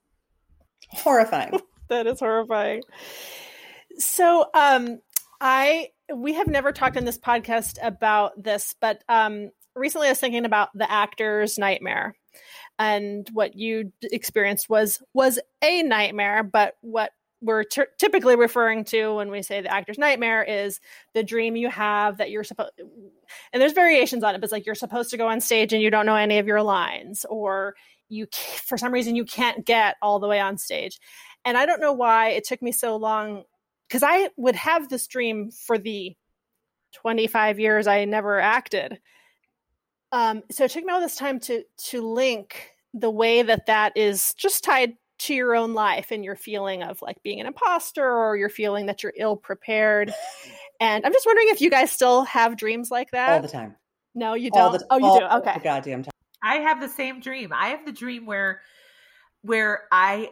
horrifying. 0.89 1.59
that 1.89 2.07
is 2.07 2.19
horrifying. 2.19 2.81
So, 3.97 4.47
um, 4.53 4.99
I 5.41 5.89
we 6.15 6.33
have 6.33 6.47
never 6.47 6.71
talked 6.71 6.97
in 6.97 7.05
this 7.05 7.17
podcast 7.17 7.77
about 7.81 8.41
this, 8.41 8.75
but 8.79 9.03
um, 9.09 9.49
recently 9.75 10.07
I 10.07 10.11
was 10.11 10.19
thinking 10.19 10.45
about 10.45 10.69
the 10.73 10.89
actor's 10.89 11.57
nightmare, 11.57 12.15
and 12.77 13.27
what 13.33 13.55
you 13.55 13.91
experienced 14.03 14.69
was 14.69 15.01
was 15.13 15.39
a 15.61 15.83
nightmare, 15.83 16.43
but 16.43 16.75
what 16.81 17.11
we're 17.41 17.63
ty- 17.63 17.87
typically 17.97 18.35
referring 18.35 18.83
to 18.83 19.15
when 19.15 19.31
we 19.31 19.41
say 19.41 19.61
the 19.61 19.73
actor's 19.73 19.97
nightmare 19.97 20.43
is 20.43 20.79
the 21.13 21.23
dream 21.23 21.55
you 21.55 21.69
have 21.69 22.17
that 22.17 22.29
you're 22.29 22.43
supposed 22.43 22.71
and 22.77 23.61
there's 23.61 23.71
variations 23.71 24.25
on 24.25 24.35
it 24.35 24.39
but 24.39 24.43
it's 24.43 24.51
like 24.51 24.65
you're 24.65 24.75
supposed 24.75 25.09
to 25.09 25.15
go 25.15 25.25
on 25.25 25.39
stage 25.39 25.71
and 25.71 25.81
you 25.81 25.89
don't 25.89 26.05
know 26.05 26.17
any 26.17 26.37
of 26.39 26.47
your 26.47 26.61
lines 26.61 27.25
or 27.29 27.75
you 28.09 28.27
for 28.33 28.77
some 28.77 28.91
reason 28.91 29.15
you 29.15 29.23
can't 29.23 29.65
get 29.65 29.95
all 30.01 30.19
the 30.19 30.27
way 30.27 30.39
on 30.39 30.57
stage. 30.57 30.99
And 31.45 31.57
I 31.57 31.65
don't 31.65 31.79
know 31.79 31.93
why 31.93 32.29
it 32.29 32.43
took 32.43 32.61
me 32.61 32.71
so 32.71 32.97
long 32.97 33.43
because 33.89 34.03
I 34.03 34.29
would 34.37 34.55
have 34.55 34.87
this 34.87 35.07
dream 35.07 35.51
for 35.51 35.77
the 35.77 36.15
25 36.93 37.59
years 37.59 37.87
I 37.87 38.05
never 38.05 38.39
acted. 38.39 38.99
Um, 40.11 40.43
so 40.51 40.65
it 40.65 40.71
took 40.71 40.85
me 40.85 40.93
all 40.93 41.01
this 41.01 41.15
time 41.15 41.39
to 41.41 41.63
to 41.89 42.01
link 42.01 42.71
the 42.93 43.11
way 43.11 43.41
that 43.43 43.67
that 43.67 43.95
is 43.95 44.33
just 44.35 44.63
tied 44.63 44.93
to 45.19 45.33
your 45.33 45.55
own 45.55 45.73
life 45.73 46.11
and 46.11 46.23
your 46.23 46.35
feeling 46.35 46.81
of 46.81 47.01
like 47.01 47.21
being 47.23 47.39
an 47.39 47.45
imposter 47.45 48.05
or 48.05 48.37
your 48.37 48.49
feeling 48.49 48.85
that 48.87 49.03
you're 49.03 49.13
ill 49.17 49.35
prepared. 49.35 50.13
And 50.79 51.05
I'm 51.05 51.11
just 51.11 51.25
wondering 51.25 51.49
if 51.49 51.59
you 51.59 51.69
guys 51.69 51.91
still 51.91 52.23
have 52.23 52.55
dreams 52.55 52.89
like 52.89 53.11
that 53.11 53.33
all 53.33 53.41
the 53.41 53.49
time. 53.49 53.75
No, 54.15 54.33
you 54.33 54.49
don't. 54.49 54.71
The, 54.71 54.85
oh, 54.89 54.97
you 54.97 55.19
do. 55.19 55.25
Okay. 55.37 55.59
goddamn 55.61 56.03
time. 56.03 56.11
I 56.41 56.55
have 56.57 56.79
the 56.79 56.87
same 56.87 57.19
dream. 57.19 57.51
I 57.53 57.69
have 57.69 57.85
the 57.85 57.91
dream 57.91 58.25
where 58.25 58.61
where 59.41 59.83
I 59.91 60.29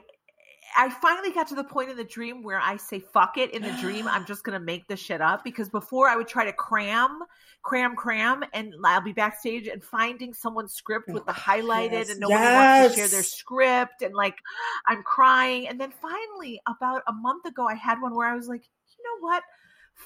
I 0.77 0.91
finally 0.91 1.31
got 1.31 1.47
to 1.47 1.55
the 1.55 1.63
point 1.63 1.89
in 1.89 1.97
the 1.97 2.03
dream 2.03 2.43
where 2.43 2.59
I 2.59 2.77
say 2.77 2.99
fuck 2.99 3.37
it 3.37 3.51
in 3.51 3.63
the 3.63 3.75
dream. 3.81 4.07
I'm 4.07 4.25
just 4.25 4.43
gonna 4.43 4.59
make 4.59 4.87
this 4.87 4.99
shit 4.99 5.21
up 5.21 5.43
because 5.43 5.69
before 5.69 6.07
I 6.07 6.15
would 6.15 6.27
try 6.27 6.45
to 6.45 6.53
cram, 6.53 7.19
cram, 7.63 7.95
cram, 7.95 8.43
and 8.53 8.75
I'll 8.85 9.01
be 9.01 9.11
backstage 9.11 9.67
and 9.67 9.83
finding 9.83 10.35
someone's 10.35 10.73
script 10.73 11.09
with 11.09 11.25
the 11.25 11.31
oh, 11.31 11.35
highlighted 11.35 11.91
yes. 11.93 12.09
and 12.11 12.19
nobody 12.19 12.41
yes. 12.41 12.81
wants 12.83 12.95
to 12.95 13.01
share 13.01 13.07
their 13.09 13.23
script 13.23 14.03
and 14.03 14.13
like 14.13 14.35
I'm 14.85 15.01
crying. 15.01 15.67
And 15.67 15.81
then 15.81 15.91
finally, 15.99 16.61
about 16.67 17.01
a 17.07 17.13
month 17.13 17.45
ago, 17.45 17.67
I 17.67 17.73
had 17.73 17.99
one 17.99 18.15
where 18.15 18.27
I 18.27 18.35
was 18.35 18.47
like, 18.47 18.61
you 18.63 19.03
know 19.03 19.27
what? 19.27 19.41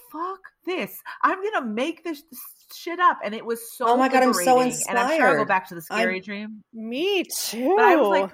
Fuck 0.09 0.39
this. 0.65 0.97
I'm 1.21 1.43
gonna 1.43 1.65
make 1.65 2.05
this 2.05 2.23
shit 2.73 3.01
up. 3.01 3.19
And 3.25 3.35
it 3.35 3.45
was 3.45 3.73
so 3.73 3.87
Oh 3.89 3.97
my 3.97 4.07
god, 4.07 4.23
I'm 4.23 4.33
so 4.33 4.61
inspired. 4.61 4.97
And 4.97 4.97
I'm 4.97 5.17
sure 5.17 5.27
I'll 5.27 5.35
go 5.35 5.43
back 5.43 5.67
to 5.67 5.75
the 5.75 5.81
scary 5.81 6.15
I'm, 6.15 6.21
dream. 6.21 6.63
Me 6.73 7.25
too. 7.25 7.75
But 7.75 7.83
I 7.83 7.95
was 7.97 8.07
like, 8.07 8.31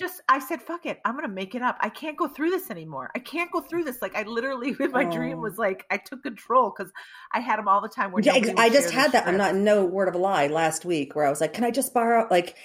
just 0.00 0.22
I 0.28 0.38
said, 0.40 0.62
fuck 0.62 0.86
it. 0.86 0.98
I'm 1.04 1.14
gonna 1.14 1.28
make 1.28 1.54
it 1.54 1.62
up. 1.62 1.76
I 1.80 1.90
can't 1.90 2.16
go 2.16 2.26
through 2.26 2.50
this 2.50 2.70
anymore. 2.70 3.10
I 3.14 3.18
can't 3.20 3.52
go 3.52 3.60
through 3.60 3.84
this. 3.84 4.00
Like 4.02 4.16
I 4.16 4.22
literally 4.22 4.72
with 4.80 4.92
my 4.92 5.04
oh. 5.04 5.10
dream 5.10 5.40
was 5.40 5.58
like 5.58 5.86
I 5.90 5.98
took 5.98 6.22
control 6.22 6.72
because 6.76 6.92
I 7.30 7.40
had 7.40 7.58
them 7.58 7.68
all 7.68 7.80
the 7.80 7.88
time 7.88 8.10
where 8.10 8.22
yeah, 8.22 8.54
I 8.56 8.70
just 8.70 8.90
had 8.90 9.12
that. 9.12 9.28
I'm 9.28 9.36
not 9.36 9.54
no 9.54 9.84
word 9.84 10.08
of 10.08 10.14
a 10.14 10.18
lie 10.18 10.48
last 10.48 10.84
week 10.84 11.14
where 11.14 11.26
I 11.26 11.30
was 11.30 11.40
like, 11.40 11.52
Can 11.52 11.64
I 11.64 11.70
just 11.70 11.94
borrow 11.94 12.26
like 12.30 12.56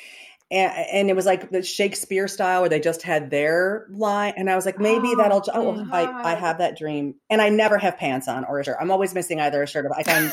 and, 0.51 0.71
and, 0.91 1.09
it 1.09 1.15
was 1.15 1.25
like 1.25 1.49
the 1.49 1.63
Shakespeare 1.63 2.27
style 2.27 2.61
where 2.61 2.69
they 2.69 2.79
just 2.79 3.01
had 3.01 3.31
their 3.31 3.87
line. 3.89 4.35
And 4.37 4.47
I 4.47 4.55
was 4.55 4.63
like, 4.63 4.79
maybe 4.79 5.07
oh, 5.07 5.17
that'll, 5.17 5.43
oh, 5.51 5.87
I, 5.91 6.33
I 6.33 6.35
have 6.35 6.59
that 6.59 6.77
dream. 6.77 7.15
And 7.31 7.41
I 7.41 7.49
never 7.49 7.79
have 7.79 7.97
pants 7.97 8.27
on 8.27 8.45
or 8.45 8.59
a 8.59 8.63
shirt. 8.63 8.77
I'm 8.79 8.91
always 8.91 9.15
missing 9.15 9.39
either 9.39 9.63
a 9.63 9.67
shirt 9.67 9.85
or 9.85 9.97
I 9.97 10.03
can 10.03 10.31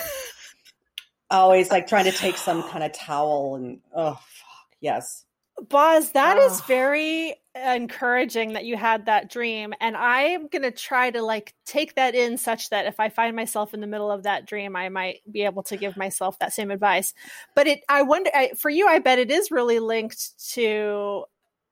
always 1.30 1.70
like 1.70 1.86
trying 1.86 2.04
to 2.04 2.12
take 2.12 2.36
some 2.36 2.62
kind 2.68 2.84
of 2.84 2.92
towel 2.92 3.54
and, 3.54 3.80
oh, 3.96 4.12
fuck, 4.12 4.76
yes. 4.82 5.24
Boz, 5.68 6.12
that 6.12 6.38
oh. 6.38 6.46
is 6.46 6.60
very 6.62 7.34
encouraging 7.54 8.54
that 8.54 8.64
you 8.64 8.76
had 8.76 9.06
that 9.06 9.30
dream. 9.30 9.74
And 9.80 9.96
I'm 9.96 10.48
going 10.48 10.62
to 10.62 10.70
try 10.70 11.10
to 11.10 11.22
like 11.22 11.54
take 11.66 11.94
that 11.96 12.14
in 12.14 12.38
such 12.38 12.70
that 12.70 12.86
if 12.86 12.98
I 12.98 13.10
find 13.10 13.36
myself 13.36 13.74
in 13.74 13.80
the 13.80 13.86
middle 13.86 14.10
of 14.10 14.22
that 14.22 14.46
dream, 14.46 14.74
I 14.74 14.88
might 14.88 15.20
be 15.30 15.42
able 15.42 15.62
to 15.64 15.76
give 15.76 15.96
myself 15.96 16.38
that 16.38 16.52
same 16.52 16.70
advice. 16.70 17.12
But 17.54 17.66
it, 17.66 17.80
I 17.88 18.02
wonder, 18.02 18.30
I, 18.32 18.52
for 18.58 18.70
you, 18.70 18.88
I 18.88 18.98
bet 19.00 19.18
it 19.18 19.30
is 19.30 19.50
really 19.50 19.80
linked 19.80 20.50
to 20.54 21.24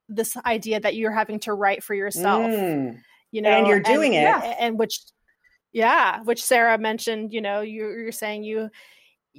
this 0.09 0.37
idea 0.37 0.81
that 0.81 0.97
you're 0.97 1.13
having 1.13 1.41
to 1.41 1.55
write 1.55 1.83
for 1.83 1.95
yourself. 1.95 2.45
Mm. 2.45 3.01
You 3.33 3.43
know, 3.43 3.51
and 3.51 3.67
you're 3.67 3.81
doing 3.81 4.17
and, 4.17 4.25
it. 4.25 4.47
Yeah, 4.47 4.57
and 4.59 4.79
which, 4.79 5.01
yeah, 5.73 6.23
which 6.25 6.43
Sarah 6.43 6.79
mentioned, 6.79 7.33
you 7.33 7.41
know, 7.41 7.61
you, 7.61 7.89
you're 7.89 8.13
saying 8.13 8.43
you, 8.43 8.71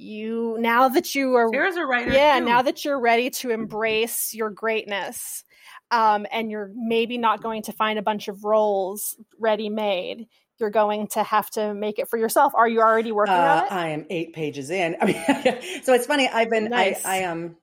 you 0.02 0.56
now 0.60 0.88
that 0.88 1.14
you 1.14 1.34
are 1.34 1.48
Sarah's 1.52 1.76
a 1.76 1.84
writer 1.86 2.12
yeah 2.12 2.38
too. 2.38 2.44
now 2.44 2.62
that 2.62 2.84
you're 2.84 3.00
ready 3.00 3.30
to 3.30 3.50
embrace 3.50 4.34
your 4.34 4.50
greatness 4.50 5.44
um, 5.90 6.26
and 6.32 6.50
you're 6.50 6.70
maybe 6.74 7.18
not 7.18 7.42
going 7.42 7.62
to 7.62 7.72
find 7.72 7.98
a 7.98 8.02
bunch 8.02 8.28
of 8.28 8.44
roles 8.44 9.16
ready 9.38 9.68
made 9.68 10.26
you're 10.62 10.70
going 10.70 11.08
to 11.08 11.22
have 11.24 11.50
to 11.50 11.74
make 11.74 11.98
it 11.98 12.08
for 12.08 12.16
yourself. 12.16 12.54
Are 12.54 12.68
you 12.68 12.80
already 12.80 13.10
working 13.10 13.34
uh, 13.34 13.36
on 13.36 13.66
it? 13.66 13.72
I 13.72 13.88
am 13.88 14.06
eight 14.10 14.32
pages 14.32 14.70
in. 14.70 14.96
I 15.02 15.04
mean 15.04 15.82
so 15.82 15.92
it's 15.92 16.06
funny 16.06 16.28
i've 16.28 16.50
been 16.50 16.70
nice. 16.70 17.04
i 17.04 17.14
i 17.14 17.16
am 17.18 17.56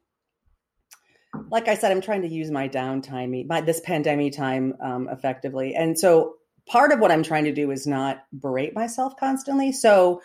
um, 1.34 1.46
like 1.50 1.68
i 1.68 1.76
said 1.76 1.92
i'm 1.92 2.02
trying 2.02 2.24
to 2.24 2.28
use 2.28 2.52
my 2.52 2.68
downtime 2.68 3.48
my 3.48 3.62
this 3.62 3.80
pandemic 3.80 4.34
time 4.34 4.76
um, 4.82 5.08
effectively. 5.10 5.76
And 5.76 5.98
so 5.98 6.36
part 6.68 6.92
of 6.92 7.00
what 7.00 7.12
i'm 7.12 7.24
trying 7.24 7.46
to 7.46 7.54
do 7.54 7.72
is 7.72 7.88
not 7.88 8.24
berate 8.34 8.76
myself 8.76 9.16
constantly. 9.18 9.72
So 9.72 10.22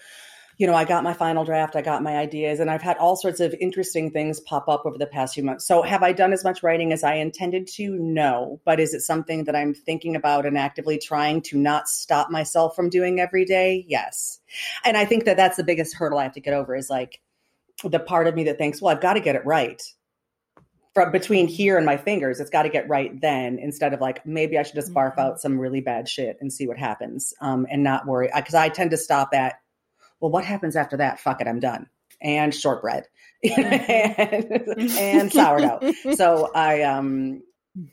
you 0.56 0.66
know, 0.66 0.74
I 0.74 0.84
got 0.84 1.02
my 1.02 1.12
final 1.12 1.44
draft, 1.44 1.74
I 1.76 1.82
got 1.82 2.02
my 2.02 2.16
ideas, 2.16 2.60
and 2.60 2.70
I've 2.70 2.82
had 2.82 2.96
all 2.98 3.16
sorts 3.16 3.40
of 3.40 3.54
interesting 3.60 4.10
things 4.10 4.40
pop 4.40 4.68
up 4.68 4.86
over 4.86 4.98
the 4.98 5.06
past 5.06 5.34
few 5.34 5.42
months. 5.42 5.66
So, 5.66 5.82
have 5.82 6.02
I 6.02 6.12
done 6.12 6.32
as 6.32 6.44
much 6.44 6.62
writing 6.62 6.92
as 6.92 7.02
I 7.02 7.14
intended 7.14 7.66
to? 7.74 7.96
No. 7.96 8.60
But 8.64 8.80
is 8.80 8.94
it 8.94 9.00
something 9.00 9.44
that 9.44 9.56
I'm 9.56 9.74
thinking 9.74 10.16
about 10.16 10.46
and 10.46 10.56
actively 10.56 10.98
trying 10.98 11.42
to 11.42 11.58
not 11.58 11.88
stop 11.88 12.30
myself 12.30 12.76
from 12.76 12.88
doing 12.88 13.20
every 13.20 13.44
day? 13.44 13.84
Yes. 13.88 14.40
And 14.84 14.96
I 14.96 15.04
think 15.04 15.24
that 15.24 15.36
that's 15.36 15.56
the 15.56 15.64
biggest 15.64 15.94
hurdle 15.94 16.18
I 16.18 16.24
have 16.24 16.34
to 16.34 16.40
get 16.40 16.54
over 16.54 16.76
is 16.76 16.90
like 16.90 17.20
the 17.82 18.00
part 18.00 18.26
of 18.26 18.34
me 18.34 18.44
that 18.44 18.58
thinks, 18.58 18.80
well, 18.80 18.94
I've 18.94 19.02
got 19.02 19.14
to 19.14 19.20
get 19.20 19.36
it 19.36 19.44
right. 19.44 19.82
From 20.94 21.10
between 21.10 21.48
here 21.48 21.76
and 21.76 21.84
my 21.84 21.96
fingers, 21.96 22.38
it's 22.38 22.50
got 22.50 22.62
to 22.62 22.68
get 22.68 22.88
right 22.88 23.20
then 23.20 23.58
instead 23.58 23.92
of 23.92 24.00
like 24.00 24.24
maybe 24.24 24.56
I 24.56 24.62
should 24.62 24.76
just 24.76 24.94
barf 24.94 25.12
mm-hmm. 25.12 25.20
out 25.20 25.40
some 25.40 25.58
really 25.58 25.80
bad 25.80 26.08
shit 26.08 26.38
and 26.40 26.52
see 26.52 26.68
what 26.68 26.78
happens 26.78 27.34
um, 27.40 27.66
and 27.68 27.82
not 27.82 28.06
worry. 28.06 28.30
Because 28.32 28.54
I 28.54 28.68
tend 28.68 28.92
to 28.92 28.96
stop 28.96 29.34
at 29.34 29.54
well, 30.24 30.30
what 30.30 30.46
happens 30.46 30.74
after 30.74 30.96
that? 30.96 31.20
Fuck 31.20 31.42
it, 31.42 31.46
I'm 31.46 31.60
done. 31.60 31.86
And 32.22 32.54
shortbread 32.54 33.04
and, 33.42 34.80
and 34.98 35.30
sourdough. 35.30 35.92
So 36.14 36.50
I 36.54 36.80
um 36.80 37.42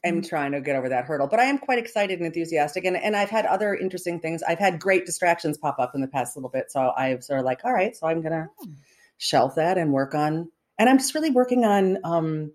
am 0.05 0.15
mm-hmm. 0.15 0.29
trying 0.29 0.53
to 0.53 0.61
get 0.61 0.77
over 0.77 0.87
that 0.87 1.03
hurdle. 1.03 1.27
But 1.27 1.41
I 1.41 1.45
am 1.45 1.57
quite 1.57 1.77
excited 1.77 2.19
and 2.19 2.25
enthusiastic. 2.25 2.85
And, 2.85 2.95
and 2.95 3.17
I've 3.17 3.29
had 3.29 3.45
other 3.45 3.75
interesting 3.75 4.21
things. 4.21 4.43
I've 4.43 4.59
had 4.59 4.79
great 4.79 5.05
distractions 5.05 5.57
pop 5.57 5.77
up 5.77 5.91
in 5.93 5.99
the 5.99 6.07
past 6.07 6.37
little 6.37 6.49
bit. 6.49 6.71
So 6.71 6.93
I've 6.95 7.21
sort 7.21 7.39
of 7.39 7.45
like, 7.45 7.65
all 7.65 7.73
right, 7.73 7.93
so 7.93 8.07
I'm 8.07 8.21
going 8.21 8.31
to 8.31 8.47
hmm. 8.63 8.71
shelf 9.17 9.55
that 9.55 9.77
and 9.77 9.91
work 9.91 10.15
on, 10.15 10.49
and 10.79 10.89
I'm 10.89 10.99
just 10.99 11.13
really 11.13 11.31
working 11.31 11.65
on 11.65 11.97
um, 12.05 12.53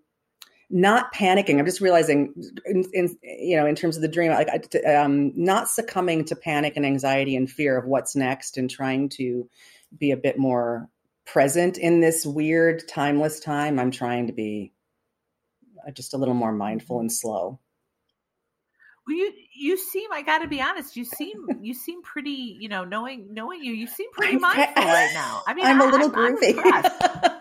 not 0.68 1.14
panicking. 1.14 1.58
I'm 1.58 1.64
just 1.64 1.80
realizing, 1.80 2.34
in, 2.64 2.84
in, 2.92 3.16
you 3.22 3.56
know, 3.56 3.66
in 3.66 3.74
terms 3.74 3.96
of 3.96 4.02
the 4.02 4.08
dream, 4.08 4.32
like 4.32 4.74
um, 4.86 5.32
not 5.36 5.68
succumbing 5.68 6.24
to 6.26 6.36
panic 6.36 6.74
and 6.76 6.84
anxiety 6.84 7.36
and 7.36 7.50
fear 7.50 7.78
of 7.78 7.86
what's 7.86 8.16
next, 8.16 8.56
and 8.56 8.68
trying 8.68 9.08
to 9.10 9.48
be 9.96 10.10
a 10.10 10.16
bit 10.16 10.38
more 10.38 10.88
present 11.24 11.78
in 11.78 12.00
this 12.00 12.26
weird, 12.26 12.86
timeless 12.88 13.40
time. 13.40 13.78
I'm 13.78 13.90
trying 13.90 14.26
to 14.26 14.32
be 14.32 14.72
uh, 15.86 15.92
just 15.92 16.14
a 16.14 16.16
little 16.16 16.34
more 16.34 16.52
mindful 16.52 17.00
and 17.00 17.12
slow. 17.12 17.60
Well, 19.06 19.16
you 19.16 19.32
you 19.54 19.76
seem 19.78 20.12
I 20.12 20.22
got 20.22 20.38
to 20.38 20.48
be 20.48 20.60
honest. 20.60 20.96
You 20.96 21.04
seem 21.04 21.46
you 21.60 21.74
seem 21.74 22.02
pretty. 22.02 22.56
You 22.58 22.68
know, 22.68 22.84
knowing 22.84 23.32
knowing 23.32 23.62
you, 23.62 23.72
you 23.72 23.86
seem 23.86 24.10
pretty 24.10 24.36
mindful 24.36 24.64
right 24.82 25.10
now. 25.14 25.42
I 25.46 25.54
mean, 25.54 25.64
I'm 25.64 25.80
a 25.80 25.86
little 25.86 26.12
I'm, 26.12 26.36
groovy. 26.36 27.40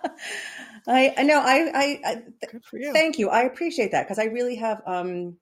I, 0.87 1.13
I 1.17 1.23
know. 1.23 1.39
I, 1.39 1.71
I, 1.73 1.99
I 2.05 2.21
you. 2.73 2.93
thank 2.93 3.17
you. 3.17 3.29
I 3.29 3.41
appreciate 3.41 3.91
that 3.91 4.03
because 4.03 4.19
I 4.19 4.25
really 4.25 4.55
have. 4.55 4.81
um 4.85 5.37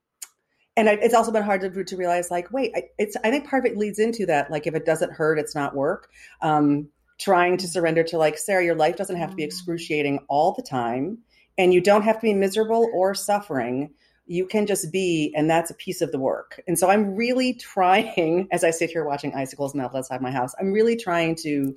and 0.75 0.89
I, 0.89 0.93
it's 0.93 1.13
also 1.13 1.31
been 1.31 1.43
hard 1.43 1.61
to, 1.61 1.83
to 1.83 1.97
realize, 1.97 2.31
like, 2.31 2.51
wait, 2.51 2.71
I, 2.75 2.83
it's. 2.97 3.15
I 3.23 3.29
think 3.29 3.47
part 3.47 3.65
of 3.65 3.71
it 3.71 3.77
leads 3.77 3.99
into 3.99 4.25
that. 4.25 4.49
Like, 4.49 4.65
if 4.65 4.73
it 4.73 4.85
doesn't 4.85 5.11
hurt, 5.11 5.37
it's 5.37 5.55
not 5.55 5.75
work. 5.75 6.09
Um, 6.41 6.89
trying 7.19 7.57
to 7.57 7.67
surrender 7.67 8.03
to, 8.05 8.17
like, 8.17 8.37
Sarah, 8.37 8.65
your 8.65 8.75
life 8.75 8.95
doesn't 8.95 9.17
have 9.17 9.29
to 9.29 9.35
be 9.35 9.43
mm. 9.43 9.47
excruciating 9.47 10.25
all 10.29 10.53
the 10.53 10.63
time, 10.63 11.19
and 11.57 11.73
you 11.73 11.81
don't 11.81 12.01
have 12.01 12.15
to 12.15 12.21
be 12.21 12.33
miserable 12.33 12.89
or 12.93 13.13
suffering. 13.13 13.93
You 14.25 14.47
can 14.47 14.65
just 14.65 14.91
be, 14.91 15.31
and 15.35 15.49
that's 15.49 15.69
a 15.69 15.75
piece 15.75 16.01
of 16.01 16.11
the 16.11 16.19
work. 16.19 16.59
And 16.67 16.79
so, 16.79 16.89
I'm 16.89 17.15
really 17.15 17.53
trying, 17.53 18.47
as 18.51 18.63
I 18.63 18.71
sit 18.71 18.89
here 18.89 19.05
watching 19.05 19.35
icicles 19.35 19.75
melt 19.75 19.95
outside 19.95 20.21
my 20.21 20.31
house, 20.31 20.55
I'm 20.59 20.73
really 20.73 20.95
trying 20.95 21.35
to 21.43 21.75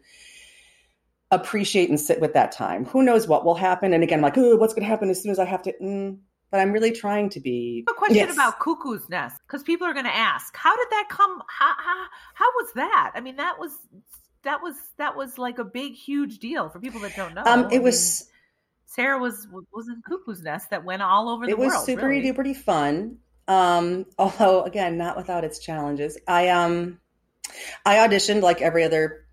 appreciate 1.31 1.89
and 1.89 1.99
sit 1.99 2.21
with 2.21 2.35
that 2.35 2.53
time. 2.53 2.85
Who 2.87 3.03
knows 3.03 3.27
what 3.27 3.45
will 3.45 3.55
happen? 3.55 3.93
And 3.93 4.03
again, 4.03 4.19
I'm 4.19 4.23
like, 4.23 4.39
oh, 4.39 4.57
what's 4.57 4.75
going 4.75 4.85
to 4.85 4.89
happen 4.89 5.11
as 5.11 5.23
soon 5.23 5.33
as 5.33 5.39
I 5.39 5.45
have 5.45 5.63
to? 5.63 5.75
Mm, 5.83 6.19
but 6.51 6.61
I'm 6.61 6.73
really 6.73 6.93
trying 6.93 7.29
to 7.31 7.41
be. 7.41 7.85
A 7.89 7.95
question 7.95 8.17
yes. 8.17 8.35
about 8.35 8.61
Cuckoo's 8.61 9.09
Nest 9.09 9.41
because 9.47 9.63
people 9.63 9.87
are 9.87 9.93
going 9.93 10.05
to 10.05 10.15
ask, 10.15 10.57
how 10.57 10.77
did 10.77 10.87
that 10.91 11.09
come? 11.11 11.43
How, 11.49 11.75
how 11.77 12.07
how 12.35 12.47
was 12.57 12.73
that? 12.75 13.13
I 13.15 13.21
mean, 13.21 13.37
that 13.37 13.59
was 13.59 13.73
that 14.45 14.63
was 14.63 14.77
that 14.99 15.17
was 15.17 15.39
like 15.39 15.59
a 15.59 15.65
big, 15.65 15.95
huge 15.95 16.39
deal 16.39 16.69
for 16.69 16.79
people 16.79 17.01
that 17.01 17.17
don't 17.17 17.35
know. 17.35 17.43
Um, 17.45 17.69
it 17.71 17.77
I 17.77 17.79
was. 17.81 18.23
Mean, 18.23 18.33
Sarah 18.89 19.19
was 19.19 19.49
was 19.51 19.89
in 19.89 20.01
Cuckoo's 20.09 20.43
Nest 20.43 20.71
that 20.71 20.85
went 20.85 21.03
all 21.03 21.29
over 21.29 21.45
the 21.47 21.55
world. 21.55 21.73
It 21.73 21.77
was 21.77 21.85
super 21.85 22.09
really. 22.09 22.33
duper 22.33 22.57
fun. 22.57 23.19
Um, 23.49 24.07
although 24.19 24.63
again, 24.63 24.97
not 24.97 25.17
without 25.17 25.45
its 25.45 25.59
challenges. 25.59 26.17
I 26.27 26.49
um, 26.49 27.01
I 27.85 27.97
auditioned 27.97 28.43
like 28.43 28.63
every 28.63 28.85
other 28.85 29.26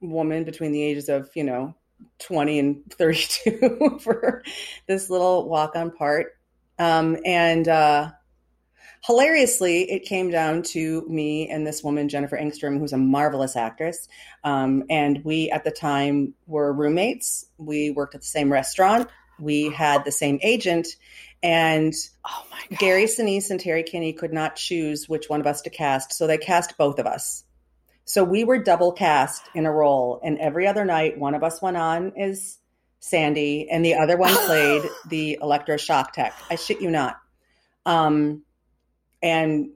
woman 0.00 0.44
between 0.44 0.72
the 0.72 0.82
ages 0.82 1.08
of, 1.08 1.30
you 1.34 1.44
know, 1.44 1.74
20 2.20 2.58
and 2.58 2.92
32 2.92 3.98
for 4.02 4.42
this 4.86 5.10
little 5.10 5.48
walk 5.48 5.76
on 5.76 5.90
part. 5.90 6.36
Um, 6.78 7.16
and 7.24 7.66
uh, 7.66 8.10
hilariously, 9.04 9.90
it 9.90 10.04
came 10.04 10.30
down 10.30 10.62
to 10.62 11.04
me 11.08 11.48
and 11.48 11.66
this 11.66 11.82
woman, 11.82 12.08
Jennifer 12.08 12.36
Engstrom, 12.36 12.78
who's 12.78 12.92
a 12.92 12.98
marvelous 12.98 13.56
actress. 13.56 14.08
Um, 14.44 14.84
and 14.88 15.24
we, 15.24 15.50
at 15.50 15.64
the 15.64 15.70
time, 15.70 16.34
were 16.46 16.72
roommates. 16.72 17.46
We 17.58 17.90
worked 17.90 18.14
at 18.14 18.20
the 18.20 18.26
same 18.26 18.52
restaurant. 18.52 19.08
We 19.40 19.70
had 19.70 20.04
the 20.04 20.12
same 20.12 20.38
agent. 20.42 20.88
And 21.42 21.94
Oh 22.26 22.46
my 22.50 22.60
god. 22.70 22.78
Gary 22.78 23.04
Sinise 23.04 23.50
and 23.50 23.60
Terry 23.60 23.82
Kinney 23.82 24.12
could 24.12 24.32
not 24.32 24.56
choose 24.56 25.08
which 25.08 25.28
one 25.28 25.40
of 25.40 25.46
us 25.46 25.62
to 25.62 25.70
cast, 25.70 26.12
so 26.12 26.26
they 26.26 26.38
cast 26.38 26.76
both 26.76 26.98
of 26.98 27.06
us. 27.06 27.44
So 28.08 28.24
we 28.24 28.42
were 28.42 28.56
double 28.56 28.92
cast 28.92 29.50
in 29.54 29.66
a 29.66 29.70
role, 29.70 30.18
and 30.24 30.38
every 30.38 30.66
other 30.66 30.86
night, 30.86 31.18
one 31.18 31.34
of 31.34 31.44
us 31.44 31.60
went 31.60 31.76
on 31.76 32.14
as 32.18 32.56
Sandy, 33.00 33.68
and 33.70 33.84
the 33.84 33.96
other 33.96 34.16
one 34.16 34.34
played 34.46 34.82
the 35.10 35.38
electroshock 35.42 36.12
tech. 36.12 36.34
I 36.50 36.54
shit 36.56 36.80
you 36.80 36.90
not. 36.90 37.18
Um, 37.84 38.44
and 39.22 39.68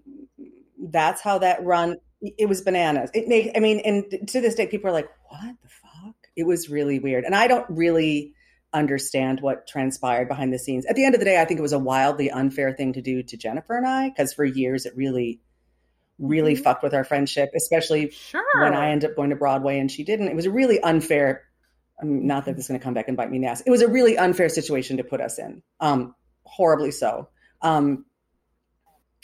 that's 0.78 1.20
how 1.20 1.40
that 1.40 1.62
run. 1.62 1.98
It 2.22 2.48
was 2.48 2.62
bananas. 2.62 3.10
It 3.12 3.28
made. 3.28 3.52
I 3.54 3.60
mean, 3.60 3.80
and 3.80 4.26
to 4.28 4.40
this 4.40 4.54
day, 4.54 4.66
people 4.66 4.88
are 4.88 4.94
like, 4.94 5.10
"What 5.28 5.54
the 5.62 5.68
fuck?" 5.68 6.16
It 6.34 6.46
was 6.46 6.70
really 6.70 7.00
weird, 7.00 7.24
and 7.24 7.34
I 7.34 7.48
don't 7.48 7.66
really 7.68 8.32
understand 8.72 9.42
what 9.42 9.66
transpired 9.66 10.28
behind 10.28 10.54
the 10.54 10.58
scenes. 10.58 10.86
At 10.86 10.96
the 10.96 11.04
end 11.04 11.14
of 11.14 11.18
the 11.18 11.26
day, 11.26 11.38
I 11.38 11.44
think 11.44 11.58
it 11.58 11.62
was 11.62 11.74
a 11.74 11.78
wildly 11.78 12.30
unfair 12.30 12.72
thing 12.72 12.94
to 12.94 13.02
do 13.02 13.22
to 13.22 13.36
Jennifer 13.36 13.76
and 13.76 13.86
I 13.86 14.08
because 14.08 14.32
for 14.32 14.46
years 14.46 14.86
it 14.86 14.96
really, 14.96 15.40
really 16.22 16.54
Mhm. 16.54 16.62
fucked 16.62 16.82
with 16.82 16.94
our 16.94 17.04
friendship, 17.04 17.50
especially 17.54 18.10
Sure. 18.10 18.42
when 18.60 18.72
I 18.74 18.90
ended 18.90 19.10
up 19.10 19.16
going 19.16 19.30
to 19.30 19.36
Broadway 19.36 19.78
and 19.78 19.90
she 19.90 20.04
didn't. 20.04 20.28
It 20.28 20.36
was 20.36 20.46
a 20.46 20.50
really 20.50 20.80
unfair. 20.80 21.42
Not 22.02 22.46
that 22.46 22.56
this 22.56 22.64
is 22.64 22.68
going 22.68 22.80
to 22.80 22.84
come 22.84 22.94
back 22.94 23.08
and 23.08 23.16
bite 23.16 23.30
me 23.30 23.36
in 23.36 23.42
the 23.42 23.48
ass. 23.48 23.60
It 23.66 23.70
was 23.70 23.82
a 23.82 23.88
really 23.88 24.16
unfair 24.16 24.48
situation 24.48 24.96
to 24.96 25.04
put 25.04 25.20
us 25.20 25.38
in, 25.38 25.62
um, 25.80 26.14
horribly 26.44 26.90
so. 26.92 27.28
Um, 27.60 28.06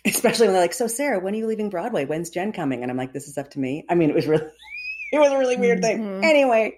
especially 0.05 0.47
when 0.47 0.55
they're 0.55 0.63
like, 0.63 0.73
"So, 0.73 0.87
Sarah, 0.87 1.19
when 1.19 1.35
are 1.35 1.37
you 1.37 1.47
leaving 1.47 1.71
Broadway? 1.71 2.05
When's 2.05 2.31
Jen 2.31 2.53
coming?" 2.53 2.83
And 2.83 2.91
I'm 2.91 2.97
like, 2.97 3.13
"This 3.13 3.27
is 3.29 3.37
up 3.39 3.51
to 3.51 3.59
me." 3.61 3.85
I 3.89 3.95
mean, 3.95 4.11
it 4.11 4.15
was 4.15 4.27
really, 4.27 4.45
it 5.13 5.19
was 5.19 5.33
a 5.33 5.39
really 5.39 5.57
weird 5.57 5.83
thing. 5.83 5.99
Mhm. 6.01 6.25
Anyway, 6.25 6.77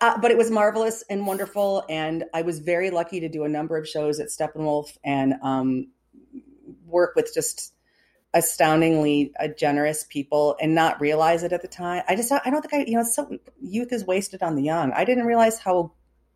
uh, 0.00 0.18
but 0.20 0.30
it 0.30 0.36
was 0.36 0.50
marvelous 0.50 1.02
and 1.08 1.26
wonderful, 1.26 1.84
and 1.88 2.24
I 2.34 2.42
was 2.42 2.58
very 2.58 2.90
lucky 2.90 3.20
to 3.20 3.28
do 3.28 3.44
a 3.44 3.48
number 3.48 3.76
of 3.76 3.88
shows 3.88 4.20
at 4.20 4.28
Steppenwolf 4.28 4.96
and 5.04 5.34
um, 5.42 5.90
work 6.86 7.14
with 7.16 7.32
just 7.34 7.71
astoundingly 8.34 9.32
uh, 9.38 9.48
generous 9.48 10.04
people 10.08 10.56
and 10.60 10.74
not 10.74 11.00
realize 11.00 11.42
it 11.42 11.52
at 11.52 11.62
the 11.62 11.68
time. 11.68 12.02
I 12.08 12.16
just 12.16 12.32
I 12.32 12.50
don't 12.50 12.62
think 12.62 12.74
I 12.74 12.90
you 12.90 12.96
know 12.96 13.04
so 13.04 13.38
youth 13.60 13.92
is 13.92 14.04
wasted 14.04 14.42
on 14.42 14.56
the 14.56 14.62
young. 14.62 14.92
I 14.92 15.04
didn't 15.04 15.26
realize 15.26 15.58
how 15.58 15.92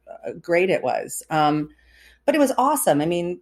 uh, 0.08 0.32
great 0.40 0.70
it 0.70 0.82
was. 0.82 1.22
Um, 1.30 1.70
but 2.24 2.34
it 2.34 2.38
was 2.38 2.52
awesome. 2.58 3.00
I 3.00 3.06
mean, 3.06 3.40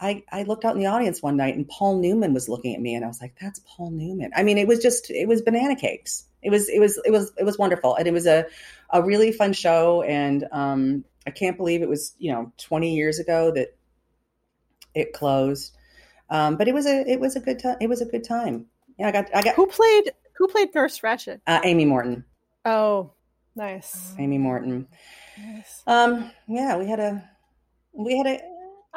I 0.00 0.24
I 0.30 0.42
looked 0.42 0.64
out 0.64 0.74
in 0.74 0.80
the 0.80 0.86
audience 0.86 1.22
one 1.22 1.36
night 1.36 1.56
and 1.56 1.66
Paul 1.68 1.98
Newman 1.98 2.34
was 2.34 2.48
looking 2.48 2.74
at 2.74 2.80
me 2.80 2.94
and 2.94 3.04
I 3.04 3.08
was 3.08 3.20
like, 3.20 3.36
that's 3.40 3.60
Paul 3.64 3.90
Newman. 3.92 4.32
I 4.36 4.42
mean, 4.42 4.58
it 4.58 4.66
was 4.66 4.80
just 4.80 5.10
it 5.10 5.28
was 5.28 5.40
banana 5.40 5.76
cakes. 5.76 6.24
It 6.42 6.50
was 6.50 6.68
it 6.68 6.80
was 6.80 7.00
it 7.04 7.10
was 7.12 7.32
it 7.38 7.44
was 7.44 7.56
wonderful 7.56 7.94
and 7.94 8.06
it 8.06 8.12
was 8.12 8.26
a 8.26 8.44
a 8.90 9.02
really 9.02 9.32
fun 9.32 9.52
show 9.52 10.02
and 10.02 10.46
um 10.50 11.04
I 11.26 11.30
can't 11.30 11.56
believe 11.56 11.82
it 11.82 11.88
was, 11.88 12.14
you 12.18 12.32
know, 12.32 12.52
20 12.58 12.94
years 12.94 13.20
ago 13.20 13.52
that 13.52 13.76
it 14.92 15.12
closed. 15.12 15.72
Um, 16.32 16.56
but 16.56 16.66
it 16.66 16.72
was 16.72 16.86
a 16.86 17.04
it 17.10 17.20
was 17.20 17.36
a 17.36 17.40
good 17.40 17.58
time. 17.58 17.76
It 17.80 17.88
was 17.88 18.00
a 18.00 18.06
good 18.06 18.24
time. 18.24 18.64
Yeah, 18.98 19.08
I 19.08 19.12
got 19.12 19.26
I 19.34 19.42
got 19.42 19.54
Who 19.54 19.66
played 19.66 20.12
who 20.38 20.48
played 20.48 20.74
Nurse 20.74 20.98
Ratched? 21.00 21.40
uh, 21.46 21.60
Amy 21.62 21.84
Morton. 21.84 22.24
Oh, 22.64 23.12
nice. 23.54 24.14
Amy 24.18 24.38
Morton. 24.38 24.88
nice. 25.38 25.82
Um, 25.86 26.30
yeah, 26.48 26.76
we 26.78 26.88
had 26.88 27.00
a 27.00 27.22
we 27.92 28.16
had 28.16 28.26
a 28.26 28.40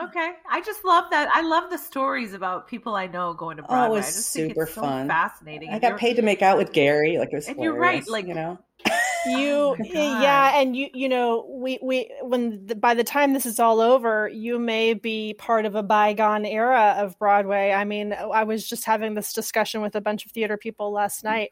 Okay, 0.02 0.32
I 0.50 0.62
just 0.62 0.84
love 0.86 1.06
that. 1.12 1.30
I 1.34 1.42
love 1.42 1.70
the 1.70 1.78
stories 1.78 2.34
about 2.34 2.68
people 2.68 2.96
I 2.96 3.08
know 3.08 3.34
going 3.34 3.58
to 3.58 3.64
Oh, 3.68 3.86
it 3.86 3.90
was 3.90 4.06
I 4.06 4.12
just 4.12 4.34
think 4.34 4.52
super 4.52 4.64
it's 4.64 4.74
so 4.76 4.82
fun. 4.82 5.08
fascinating. 5.08 5.70
I 5.70 5.74
And 5.74 5.82
got 5.82 5.98
paid 5.98 6.16
to 6.18 6.22
make 6.22 6.42
out 6.42 6.58
with 6.58 6.72
Gary. 6.74 7.18
Like 7.18 7.32
it 7.32 7.36
was 7.36 7.48
And 7.48 7.60
you're 7.62 7.78
right, 7.78 8.06
like- 8.08 8.28
you 8.28 8.34
know. 8.34 8.58
you 9.26 9.76
my 9.80 9.86
God. 9.88 10.22
yeah 10.22 10.60
and 10.60 10.76
you 10.76 10.90
you 10.94 11.10
know 11.10 11.46
we 11.50 11.80
we 11.82 12.12
when 12.22 12.66
the, 12.66 12.76
by 12.76 12.94
the 12.94 13.04
time 13.04 13.34
this 13.34 13.46
is 13.46 13.60
all 13.60 13.80
over 13.82 14.30
you 14.30 14.60
may 14.60 14.94
be 14.94 15.34
part 15.34 15.66
of 15.66 15.76
a 15.76 15.84
bygone 15.84 16.46
era 16.46 16.96
of 16.98 17.18
broadway. 17.20 17.72
I 17.72 17.84
mean 17.86 18.14
i 18.14 18.44
was 18.44 18.68
just 18.68 18.86
having 18.86 19.14
this 19.14 19.34
discussion 19.34 19.82
with 19.82 19.96
a 19.96 20.02
bunch 20.02 20.26
of 20.26 20.32
theater 20.32 20.58
people 20.58 20.92
last 20.92 21.24
night. 21.24 21.52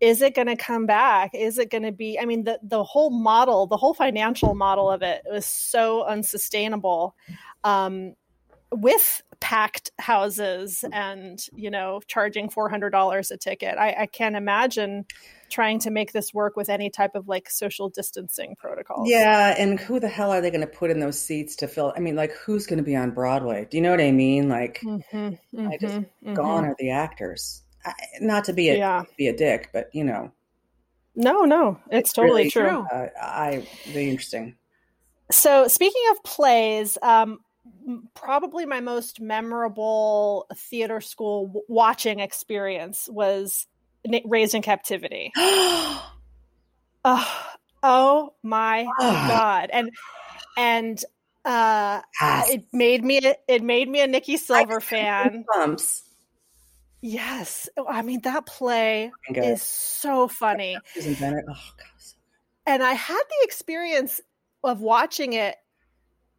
Is 0.00 0.20
it 0.20 0.34
going 0.34 0.48
to 0.48 0.56
come 0.56 0.86
back? 0.86 1.34
Is 1.34 1.58
it 1.58 1.70
going 1.70 1.84
to 1.84 1.92
be 1.92 2.18
i 2.18 2.24
mean 2.24 2.44
the 2.44 2.58
the 2.62 2.84
whole 2.84 3.10
model 3.10 3.66
the 3.66 3.76
whole 3.76 3.94
financial 3.94 4.54
model 4.54 4.90
of 4.90 5.02
it 5.02 5.22
was 5.30 5.46
so 5.46 6.04
unsustainable. 6.04 7.14
Um 7.62 8.14
with 8.74 9.22
packed 9.40 9.90
houses 9.98 10.84
and 10.92 11.46
you 11.54 11.70
know 11.70 12.00
charging 12.06 12.48
$400 12.48 13.30
a 13.30 13.36
ticket 13.36 13.76
I, 13.78 13.94
I 14.00 14.06
can't 14.06 14.36
imagine 14.36 15.04
trying 15.50 15.78
to 15.80 15.90
make 15.90 16.12
this 16.12 16.32
work 16.32 16.56
with 16.56 16.68
any 16.68 16.90
type 16.90 17.14
of 17.14 17.28
like 17.28 17.50
social 17.50 17.88
distancing 17.88 18.56
protocols 18.58 19.08
Yeah, 19.08 19.54
and 19.58 19.78
who 19.78 20.00
the 20.00 20.08
hell 20.08 20.32
are 20.32 20.40
they 20.40 20.50
going 20.50 20.60
to 20.62 20.66
put 20.66 20.90
in 20.90 20.98
those 20.98 21.20
seats 21.20 21.56
to 21.56 21.68
fill? 21.68 21.92
I 21.96 22.00
mean, 22.00 22.16
like 22.16 22.32
who's 22.32 22.66
going 22.66 22.78
to 22.78 22.82
be 22.82 22.96
on 22.96 23.10
Broadway? 23.10 23.66
Do 23.70 23.76
you 23.76 23.82
know 23.82 23.90
what 23.90 24.00
I 24.00 24.10
mean? 24.12 24.48
Like, 24.48 24.82
Mhm, 24.82 25.38
I 25.56 25.76
just 25.78 25.94
mhm, 25.94 26.06
mhm. 26.24 26.34
gone 26.34 26.64
are 26.64 26.74
the 26.78 26.90
actors. 26.90 27.62
I, 27.84 27.92
not 28.20 28.44
to 28.44 28.52
be 28.54 28.70
a 28.70 28.78
yeah 28.78 29.04
be 29.16 29.28
a 29.28 29.36
dick, 29.36 29.70
but 29.72 29.90
you 29.92 30.04
know, 30.04 30.32
no 31.14 31.42
no 31.42 31.78
it's 31.90 32.12
totally 32.12 32.32
really 32.40 32.50
true 32.50 32.86
uh, 32.90 33.06
I 33.20 33.66
really 33.86 34.08
interesting. 34.10 34.56
so 35.30 35.68
speaking 35.68 36.02
of 36.12 36.22
plays 36.24 36.98
um 37.02 37.38
probably 38.14 38.66
my 38.66 38.80
most 38.80 39.20
memorable 39.20 40.46
theater 40.54 41.00
school 41.00 41.46
w- 41.46 41.64
watching 41.68 42.20
experience 42.20 43.08
was 43.10 43.66
Na- 44.06 44.18
raised 44.26 44.54
in 44.54 44.62
captivity 44.62 45.32
oh, 45.36 46.04
oh 47.82 48.34
my 48.42 48.86
god 49.00 49.70
and 49.72 49.90
and 50.56 51.04
uh 51.44 52.00
Yes. 52.20 52.50
it 52.50 52.64
made 52.72 53.04
me 53.04 53.20
it 53.48 53.62
made 53.62 53.88
me 53.88 54.00
a 54.00 54.06
Nicky 54.06 54.36
Silver 54.36 54.80
fan. 54.80 55.44
Bumps. 55.54 56.02
Yes. 57.02 57.68
Oh, 57.76 57.86
I 57.86 58.02
mean 58.02 58.20
that 58.22 58.46
play 58.46 59.12
is 59.34 59.62
so 59.62 60.26
funny. 60.28 60.78
Oh 60.98 61.14
god. 61.20 61.34
And 62.66 62.82
I 62.82 62.92
had 62.92 63.22
the 63.22 63.44
experience 63.44 64.20
of 64.62 64.80
watching 64.80 65.34
it 65.34 65.56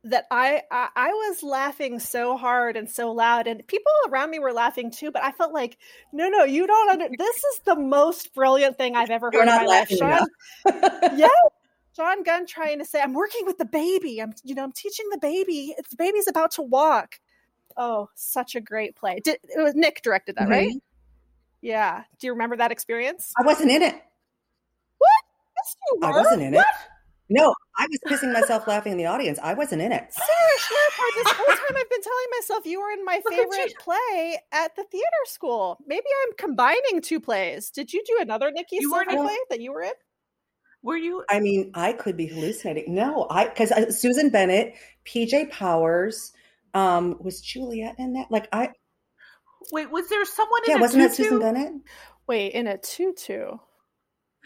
that 0.06 0.26
I, 0.30 0.62
I 0.72 0.90
I 0.96 1.08
was 1.10 1.42
laughing 1.44 2.00
so 2.00 2.38
hard 2.38 2.78
and 2.78 2.90
so 2.90 3.12
loud 3.12 3.48
and 3.48 3.66
people 3.68 3.92
around 4.08 4.30
me 4.30 4.40
were 4.40 4.54
laughing 4.54 4.92
too 4.92 5.12
but 5.12 5.24
I 5.24 5.32
felt 5.32 5.52
like 5.54 5.78
no 6.14 6.30
no 6.30 6.44
you 6.44 6.68
don't 6.68 6.90
under 6.92 7.08
this 7.18 7.38
is 7.38 7.60
the 7.66 7.76
most 7.76 8.34
brilliant 8.34 8.78
thing 8.78 8.96
I've 8.96 9.10
ever 9.10 9.30
You're 9.34 9.42
heard 9.44 9.50
in 9.50 9.56
not 9.56 9.62
my 9.62 9.68
life. 9.68 9.92
laughing 9.92 10.28
Sean 10.68 11.18
yeah. 11.18 11.28
John 11.96 12.24
Gunn 12.24 12.46
trying 12.46 12.80
to 12.80 12.86
say 12.86 13.02
I'm 13.02 13.14
working 13.14 13.46
with 13.46 13.58
the 13.58 13.66
baby. 13.66 14.22
I'm 14.22 14.34
you 14.44 14.54
know 14.54 14.64
I'm 14.64 14.74
teaching 14.74 15.06
the 15.12 15.18
baby. 15.18 15.74
It's 15.78 15.90
the 15.90 15.96
baby's 15.98 16.28
about 16.28 16.52
to 16.52 16.62
walk. 16.62 17.16
Oh 17.78 18.10
such 18.16 18.56
a 18.56 18.62
great 18.62 18.96
play. 18.96 19.22
Did, 19.24 19.40
it 19.44 19.62
was 19.62 19.76
Nick 19.76 20.02
directed 20.04 20.36
that 20.36 20.50
right? 20.50 20.70
Mhm. 20.70 20.82
yeah. 21.62 22.04
Do 22.20 22.28
you 22.28 22.34
remember 22.34 22.58
that 22.58 22.72
experience? 22.72 23.34
I 23.40 23.44
wasn't 23.46 23.72
in 23.72 23.82
it. 23.82 23.96
yes 23.96 25.76
you 25.94 26.00
I 26.04 26.12
wasn't 26.12 26.42
in 26.44 26.54
it. 26.54 26.66
No, 27.30 27.54
I 27.78 27.88
was 27.90 28.00
pissing 28.06 28.32
myself 28.34 28.68
laughing 28.68 28.92
in 28.92 28.98
the 28.98 29.08
audience. 29.08 29.40
I 29.42 29.54
wasn't 29.56 29.82
in 29.82 29.92
it. 29.92 30.14
Sarah 30.14 30.60
Charipar, 30.60 31.24
this 31.24 31.34
whole 31.34 31.56
time 31.56 31.76
I've 31.76 31.90
been 31.90 32.02
telling 32.02 32.28
myself 32.40 32.66
you 32.66 32.80
were 32.80 32.92
in 32.92 33.04
my 33.04 33.20
favorite 33.30 33.74
play 33.80 34.38
at 34.52 34.76
the 34.76 34.84
theater 34.92 35.06
school. 35.26 35.80
Maybe 35.88 36.06
I'm 36.28 36.34
combining 36.38 37.02
two 37.02 37.20
plays. 37.20 37.72
Did 37.72 37.94
you 37.94 38.04
do 38.06 38.18
another 38.22 38.52
Nikki 38.52 38.78
You 38.80 38.90
Silver 38.90 38.96
weren't 38.98 39.12
in- 39.12 39.24
play 39.26 39.38
that 39.50 39.60
you 39.60 39.74
were 39.74 39.82
in? 39.82 39.94
Were 40.84 40.98
you? 40.98 41.24
I 41.32 41.40
mean, 41.40 41.72
I 41.74 41.94
could 41.94 42.16
be 42.16 42.28
hallucinating. 42.28 42.94
No, 42.94 43.26
I 43.32 43.46
because 43.48 44.00
Susan 44.00 44.30
Bennett, 44.30 44.76
PJ 45.04 45.50
Powers, 45.50 46.32
um, 46.76 47.18
was 47.20 47.42
Juliet 47.42 47.96
in 47.98 48.14
that? 48.14 48.30
Like 48.30 48.48
I 48.54 48.70
Wait, 49.72 49.90
was 49.90 50.08
there 50.10 50.24
someone 50.26 50.62
in 50.66 50.72
yeah, 50.74 50.78
a 50.78 50.82
wasn't 50.82 51.02
that 51.10 51.16
tutu? 51.16 51.24
Susan 51.24 51.40
Bennett? 51.40 51.74
Wait, 52.28 52.50
in 52.54 52.68
a 52.68 52.78
tutu. 52.78 53.58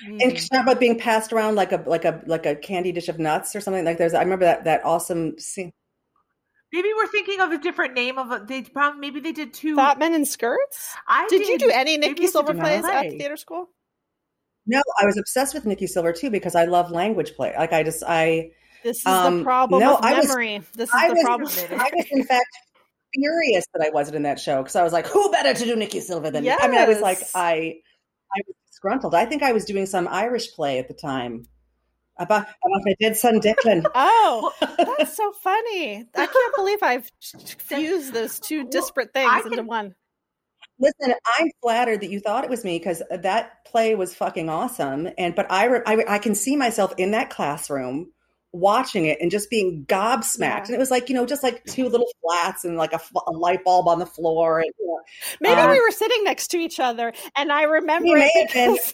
And 0.06 0.18
Maybe. 0.18 0.36
she's 0.38 0.52
not 0.52 0.64
about 0.64 0.80
being 0.80 0.98
passed 0.98 1.34
around 1.34 1.56
like 1.56 1.72
a 1.72 1.84
like 1.86 2.06
a 2.06 2.22
like 2.26 2.46
a 2.46 2.56
candy 2.56 2.92
dish 2.92 3.10
of 3.10 3.20
nuts 3.20 3.56
or 3.56 3.62
something. 3.62 3.84
Like 3.84 3.98
there's 3.98 4.14
I 4.14 4.22
remember 4.24 4.46
that 4.46 4.64
that 4.64 4.86
awesome 4.86 5.38
scene. 5.40 5.72
Maybe 6.72 6.90
we're 6.96 7.08
thinking 7.08 7.42
of 7.42 7.52
a 7.52 7.58
different 7.58 7.96
name 7.96 8.18
of 8.18 8.32
a. 8.32 8.46
They 8.46 8.62
probably 8.62 9.00
maybe 9.02 9.20
they 9.20 9.32
did 9.32 9.54
two. 9.54 9.76
Fat 9.76 9.98
Men 10.00 10.14
in 10.14 10.24
Skirts? 10.26 10.96
I 11.08 11.28
Did 11.30 11.48
you 11.48 11.58
do 11.58 11.70
any 11.74 11.98
Maybe 11.98 12.14
Nicky 12.14 12.28
Silver 12.28 12.54
different 12.54 12.84
plays 12.84 12.96
at 12.96 13.10
the 13.10 13.18
theater 13.18 13.38
school? 13.38 13.70
No, 14.68 14.82
I 15.02 15.06
was 15.06 15.18
obsessed 15.18 15.54
with 15.56 15.66
Nicky 15.66 15.88
Silver 15.88 16.14
too 16.14 16.30
because 16.30 16.54
I 16.56 16.66
love 16.66 16.92
language 16.92 17.34
play. 17.36 17.54
Like 17.58 17.74
I 17.74 17.82
just 17.84 18.04
I 18.08 18.52
This 18.84 19.00
is 19.00 19.06
Um, 19.08 19.40
the 19.40 19.44
problem 19.44 19.82
no, 19.82 19.96
with 19.96 20.06
I 20.06 20.14
was- 20.20 20.28
this 20.76 20.90
is 20.90 20.96
I 20.96 21.08
the 21.10 21.14
was 21.16 21.24
problem. 21.24 21.50
I 21.82 21.90
was 21.96 22.06
in 22.12 22.24
fact 22.24 22.46
furious 23.16 23.66
that 23.74 23.84
I 23.86 23.90
wasn't 23.90 24.18
in 24.18 24.24
that 24.24 24.40
show 24.40 24.62
because 24.62 24.76
I 24.76 24.84
was 24.84 24.94
like, 24.94 25.08
who 25.08 25.32
better 25.32 25.54
to 25.56 25.66
do 25.66 25.76
Nicky 25.76 26.00
Silver 26.02 26.30
than 26.30 26.44
me? 26.44 26.52
I 26.52 26.68
mean, 26.68 26.80
I 26.80 26.86
was 26.88 27.02
like, 27.02 27.20
I 27.34 27.80
I 28.32 28.42
was 28.46 28.56
disgruntled. 28.80 29.16
I 29.16 29.26
think 29.26 29.44
I 29.44 29.52
was 29.52 29.66
doing 29.66 29.86
some 29.86 30.08
Irish 30.08 30.54
play 30.54 30.80
at 30.80 30.88
the 30.88 30.94
time 30.94 31.46
about 32.18 32.42
about 32.42 32.82
my 32.84 32.96
dead 33.00 33.16
son 33.18 33.40
Declan. 33.40 33.86
Oh, 33.96 34.52
that's 34.98 35.16
so 35.16 35.32
funny. 35.32 36.06
I 36.16 36.26
can't 36.26 36.56
believe 36.56 36.80
I've 36.82 37.10
fused 37.60 38.14
those 38.14 38.40
two 38.40 38.68
disparate 38.70 39.14
things 39.14 39.46
into 39.46 39.58
can- 39.58 39.68
one. 39.68 39.96
Listen, 40.82 41.14
I'm 41.38 41.50
flattered 41.62 42.00
that 42.02 42.10
you 42.10 42.22
thought 42.22 42.46
it 42.46 42.50
was 42.50 42.64
me 42.64 42.78
because 42.78 43.04
that 43.10 43.66
play 43.66 43.96
was 43.96 44.16
fucking 44.16 44.50
awesome. 44.50 45.10
And 45.18 45.36
but 45.36 45.52
I, 45.52 45.66
re- 45.66 45.82
I 45.86 46.06
I 46.08 46.20
can 46.20 46.36
see 46.36 46.56
myself 46.56 46.94
in 46.98 47.12
that 47.12 47.30
classroom 47.30 48.12
watching 48.52 49.06
it 49.06 49.18
and 49.22 49.30
just 49.30 49.50
being 49.50 49.86
gobsmacked. 49.88 50.40
Yeah. 50.40 50.66
And 50.66 50.74
it 50.76 50.80
was 50.80 50.90
like, 50.92 51.08
you 51.10 51.16
know, 51.16 51.26
just 51.26 51.44
like 51.44 51.64
two 51.66 51.88
little 51.88 52.08
flats 52.22 52.66
and 52.66 52.78
like 52.78 52.94
a 52.94 53.32
light 53.32 53.64
bulb 53.64 53.88
on 53.88 54.00
the 54.00 54.06
floor. 54.06 54.60
And, 54.60 54.72
you 54.80 54.88
know, 54.88 55.00
Maybe 55.42 55.62
Uh, 55.62 55.72
we 55.72 55.80
were 55.82 55.92
sitting 55.92 56.24
next 56.24 56.48
to 56.50 56.58
each 56.58 56.80
other, 56.80 57.14
and 57.36 57.52
I 57.52 57.64
remember 57.64 58.16
it 58.18 58.48
because- 58.48 58.94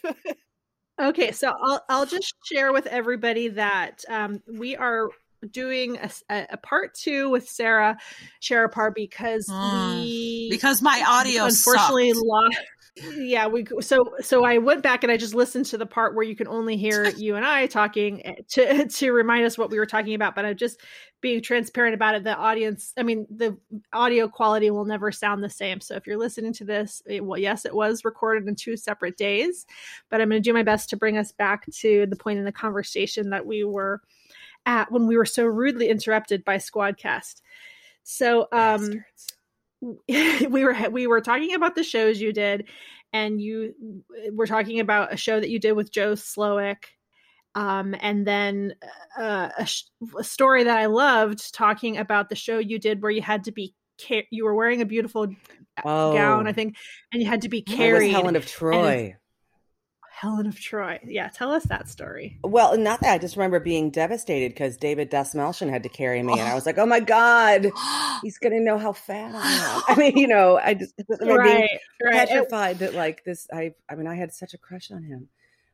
okay, 1.02 1.32
so 1.32 1.52
I'll 1.64 1.82
I'll 1.90 2.06
just 2.06 2.34
share 2.46 2.72
with 2.74 2.86
everybody 2.88 3.50
that 3.50 4.04
um, 4.10 4.42
we 4.48 4.76
are 4.76 5.10
doing 5.52 6.00
a 6.30 6.58
part 6.58 6.96
two 6.96 7.30
with 7.30 7.48
Sarah 7.48 7.98
Charipar 8.42 8.94
because 8.96 9.48
Mm, 9.48 10.02
we 10.02 10.48
because 10.50 10.82
my 10.82 11.04
audio 11.08 11.46
unfortunately 11.46 12.14
sucked. 12.14 12.26
lost. 12.26 12.58
Yeah, 12.98 13.48
we 13.48 13.66
so 13.82 14.16
so 14.22 14.46
I 14.46 14.58
went 14.58 14.82
back 14.82 15.04
and 15.04 15.12
I 15.12 15.18
just 15.18 15.36
listened 15.36 15.66
to 15.66 15.78
the 15.78 15.86
part 15.86 16.16
where 16.16 16.24
you 16.24 16.36
can 16.36 16.48
only 16.48 16.78
hear 16.78 17.10
you 17.18 17.36
and 17.36 17.46
I 17.46 17.68
talking 17.68 18.26
eh, 18.26 18.36
to 18.52 18.88
to 18.88 19.12
remind 19.12 19.46
us 19.46 19.58
what 19.58 19.70
we 19.70 19.78
were 19.78 19.86
talking 19.86 20.14
about. 20.14 20.34
But 20.34 20.46
I'm 20.46 20.56
just 20.56 20.80
being 21.20 21.42
transparent 21.42 21.94
about 21.94 22.16
it. 22.16 22.24
The 22.24 22.36
audience, 22.38 22.94
I 22.98 23.04
mean, 23.04 23.28
the 23.30 23.58
audio 23.92 24.30
quality 24.30 24.70
will 24.72 24.86
never 24.86 25.12
sound 25.12 25.44
the 25.44 25.50
same. 25.50 25.82
So 25.82 25.96
if 25.96 26.08
you're 26.08 26.18
listening 26.18 26.54
to 26.54 26.66
this, 26.66 27.02
it, 27.06 27.26
well, 27.26 27.40
yes, 27.40 27.66
it 27.66 27.76
was 27.76 28.06
recorded 28.06 28.48
in 28.48 28.56
two 28.56 28.78
separate 28.78 29.18
days, 29.18 29.66
but 30.10 30.22
I'm 30.22 30.30
going 30.30 30.42
to 30.42 30.50
do 30.50 30.54
my 30.54 30.64
best 30.64 30.90
to 30.92 30.98
bring 30.98 31.18
us 31.18 31.34
back 31.34 31.66
to 31.66 32.06
the 32.06 32.16
point 32.16 32.40
in 32.40 32.46
the 32.46 32.52
conversation 32.52 33.30
that 33.32 33.46
we 33.46 33.66
were 33.66 34.02
at 34.66 34.90
when 34.92 35.06
we 35.06 35.18
were 35.18 35.26
so 35.26 35.46
rudely 35.46 35.90
interrupted 35.90 36.46
by 36.46 36.58
Squadcast. 36.58 37.42
So, 38.04 38.48
um, 38.52 39.04
we 40.08 40.64
were 40.64 40.76
we 40.90 41.08
were 41.08 41.22
talking 41.22 41.54
about 41.54 41.76
the 41.76 41.84
shows 41.84 42.20
you 42.20 42.34
did, 42.34 42.68
and 43.14 43.40
you 43.42 43.74
were 44.34 44.48
talking 44.48 44.80
about 44.80 45.14
a 45.14 45.18
show 45.18 45.40
that 45.40 45.50
you 45.50 45.60
did 45.60 45.74
with 45.74 45.92
Joe 45.92 46.14
Slowick, 46.14 46.84
um, 47.54 47.96
and 48.00 48.26
then 48.26 48.76
uh, 49.18 49.50
a, 49.58 49.66
sh- 49.66 49.84
a 50.18 50.24
story 50.24 50.64
that 50.64 50.78
I 50.78 50.88
loved 50.88 51.54
talking 51.54 51.98
about 51.98 52.30
the 52.30 52.36
show 52.36 52.58
you 52.58 52.80
did 52.80 53.02
where 53.02 53.12
you 53.12 53.22
had 53.22 53.44
to 53.46 53.52
be 53.52 53.74
ca- 54.02 54.28
you 54.32 54.46
were 54.46 54.56
wearing 54.56 54.82
a 54.82 54.86
beautiful 54.86 55.28
Oh. 55.84 56.14
gown, 56.14 56.48
I 56.48 56.54
think, 56.54 56.78
and 57.12 57.22
you 57.22 57.28
had 57.28 57.42
to 57.42 57.50
be 57.50 57.62
carried. 57.62 58.12
Helen 58.12 58.36
of 58.38 58.46
Troy. 58.46 59.16
Helen 60.26 60.48
of 60.48 60.60
Troy. 60.60 61.00
Yeah, 61.04 61.30
tell 61.30 61.52
us 61.52 61.66
that 61.66 61.88
story. 61.88 62.40
Well, 62.44 62.76
not 62.80 63.00
that. 63.02 63.14
I 63.14 63.18
just 63.20 63.38
remember 63.38 63.60
being 63.60 63.92
devastated 63.92 64.54
because 64.54 64.76
David 64.76 65.12
Dastmalchian 65.12 65.70
had 65.70 65.84
to 65.84 65.90
carry 65.90 66.24
me, 66.24 66.40
and 66.40 66.50
I 66.50 66.56
was 66.56 66.66
like, 66.66 66.80
"Oh 66.80 66.86
my 66.88 67.00
god, 67.00 67.72
he's 68.24 68.40
gonna 68.40 68.60
know 68.60 68.80
how 68.80 68.92
fat 68.92 69.36
I 69.36 69.48
am." 69.48 69.84
I 69.88 69.96
mean, 69.96 70.18
you 70.18 70.28
know, 70.28 70.58
I 70.58 70.74
just 70.74 70.96
I 71.00 71.04
remember 71.20 71.44
being 71.44 71.60
Right, 71.60 71.80
right. 72.04 72.28
Petrified 72.28 72.80
that 72.80 72.96
like 72.96 73.24
this. 73.24 73.48
I, 73.54 73.76
I 73.88 73.94
mean, 73.94 74.08
I 74.08 74.16
had 74.16 74.34
such 74.34 74.56
a 74.56 74.58
crush 74.58 74.90
on 74.90 75.04
him. 75.04 75.30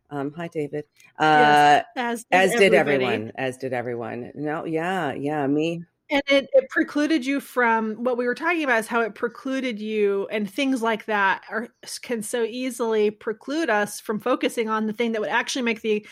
Um, 0.09 0.33
hi, 0.35 0.49
David. 0.49 0.83
Uh, 1.17 1.23
Yes, 1.37 1.85
as 1.95 2.25
as 2.29 2.51
did 2.59 2.73
everyone. 2.73 3.31
As 3.35 3.55
did 3.55 3.71
everyone. 3.71 4.33
No, 4.35 4.65
yeah, 4.65 5.13
yeah, 5.13 5.47
me. 5.47 5.85
And 6.11 6.21
it, 6.27 6.49
it 6.53 6.69
precluded 6.69 7.25
you 7.25 7.39
from 7.39 7.95
what 8.03 8.17
we 8.17 8.25
were 8.25 8.35
talking 8.35 8.63
about 8.63 8.79
is 8.79 8.87
how 8.87 9.01
it 9.01 9.15
precluded 9.15 9.79
you 9.79 10.27
and 10.29 10.49
things 10.49 10.81
like 10.81 11.05
that 11.05 11.41
are 11.49 11.69
can 12.01 12.21
so 12.21 12.43
easily 12.43 13.09
preclude 13.09 13.69
us 13.69 13.99
from 13.99 14.19
focusing 14.19 14.69
on 14.69 14.85
the 14.87 14.93
thing 14.93 15.13
that 15.13 15.21
would 15.21 15.29
actually 15.29 15.61
make 15.63 15.81
the 15.81 16.05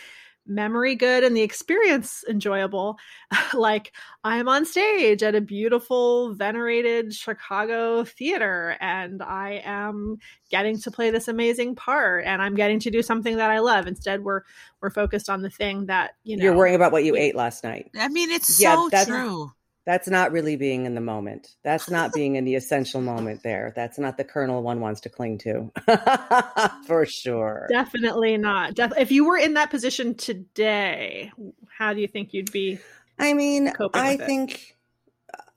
memory 0.47 0.95
good 0.95 1.23
and 1.23 1.37
the 1.37 1.43
experience 1.43 2.23
enjoyable 2.27 2.97
like 3.53 3.91
i'm 4.23 4.47
on 4.49 4.65
stage 4.65 5.21
at 5.21 5.35
a 5.35 5.41
beautiful 5.41 6.33
venerated 6.33 7.13
chicago 7.13 8.03
theater 8.03 8.75
and 8.81 9.21
i 9.21 9.61
am 9.63 10.17
getting 10.49 10.79
to 10.79 10.89
play 10.89 11.11
this 11.11 11.27
amazing 11.27 11.75
part 11.75 12.25
and 12.25 12.41
i'm 12.41 12.55
getting 12.55 12.79
to 12.79 12.89
do 12.89 13.03
something 13.03 13.37
that 13.37 13.51
i 13.51 13.59
love 13.59 13.85
instead 13.85 14.23
we're 14.23 14.41
we're 14.81 14.89
focused 14.89 15.29
on 15.29 15.43
the 15.43 15.51
thing 15.51 15.85
that 15.85 16.11
you 16.23 16.35
know 16.35 16.43
You're 16.43 16.55
worrying 16.55 16.75
about 16.75 16.93
what 16.93 17.03
you 17.03 17.15
ate 17.15 17.35
last 17.35 17.63
night. 17.63 17.91
I 17.99 18.07
mean, 18.07 18.31
it's 18.31 18.59
Yeah, 18.59 18.75
so 18.75 18.89
that's- 18.89 19.07
true. 19.07 19.51
That's 19.85 20.07
not 20.07 20.31
really 20.31 20.55
being 20.55 20.85
in 20.85 20.93
the 20.93 21.01
moment. 21.01 21.55
That's 21.63 21.89
not 21.89 22.13
being 22.13 22.35
in 22.35 22.45
the 22.45 22.55
essential 22.55 23.01
moment 23.01 23.41
there. 23.43 23.73
That's 23.75 23.97
not 23.97 24.17
the 24.17 24.23
kernel 24.23 24.61
one 24.61 24.81
wants 24.81 25.01
to 25.01 25.09
cling 25.09 25.39
to. 25.39 25.71
For 26.85 27.05
sure. 27.05 27.67
Definitely 27.71 28.37
not. 28.37 28.75
Def- 28.75 28.97
if 28.97 29.11
you 29.11 29.25
were 29.25 29.37
in 29.37 29.55
that 29.55 29.71
position 29.71 30.15
today, 30.15 31.31
how 31.75 31.93
do 31.93 32.01
you 32.01 32.07
think 32.07 32.33
you'd 32.33 32.51
be? 32.51 32.77
I 33.17 33.33
mean, 33.33 33.71
I 33.93 34.17
think, 34.17 34.77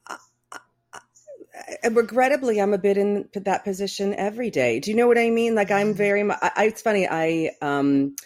uh, 0.08 0.16
uh, 0.52 1.90
regrettably, 1.90 2.60
I'm 2.60 2.72
a 2.72 2.78
bit 2.78 2.96
in 2.96 3.28
that 3.34 3.64
position 3.64 4.14
every 4.14 4.50
day. 4.50 4.80
Do 4.80 4.90
you 4.90 4.96
know 4.96 5.08
what 5.08 5.18
I 5.18 5.30
mean? 5.30 5.54
Like, 5.54 5.70
I'm 5.70 5.94
very. 5.94 6.28
I, 6.28 6.64
it's 6.64 6.80
funny. 6.80 7.06
I 7.08 7.50
um 7.60 8.16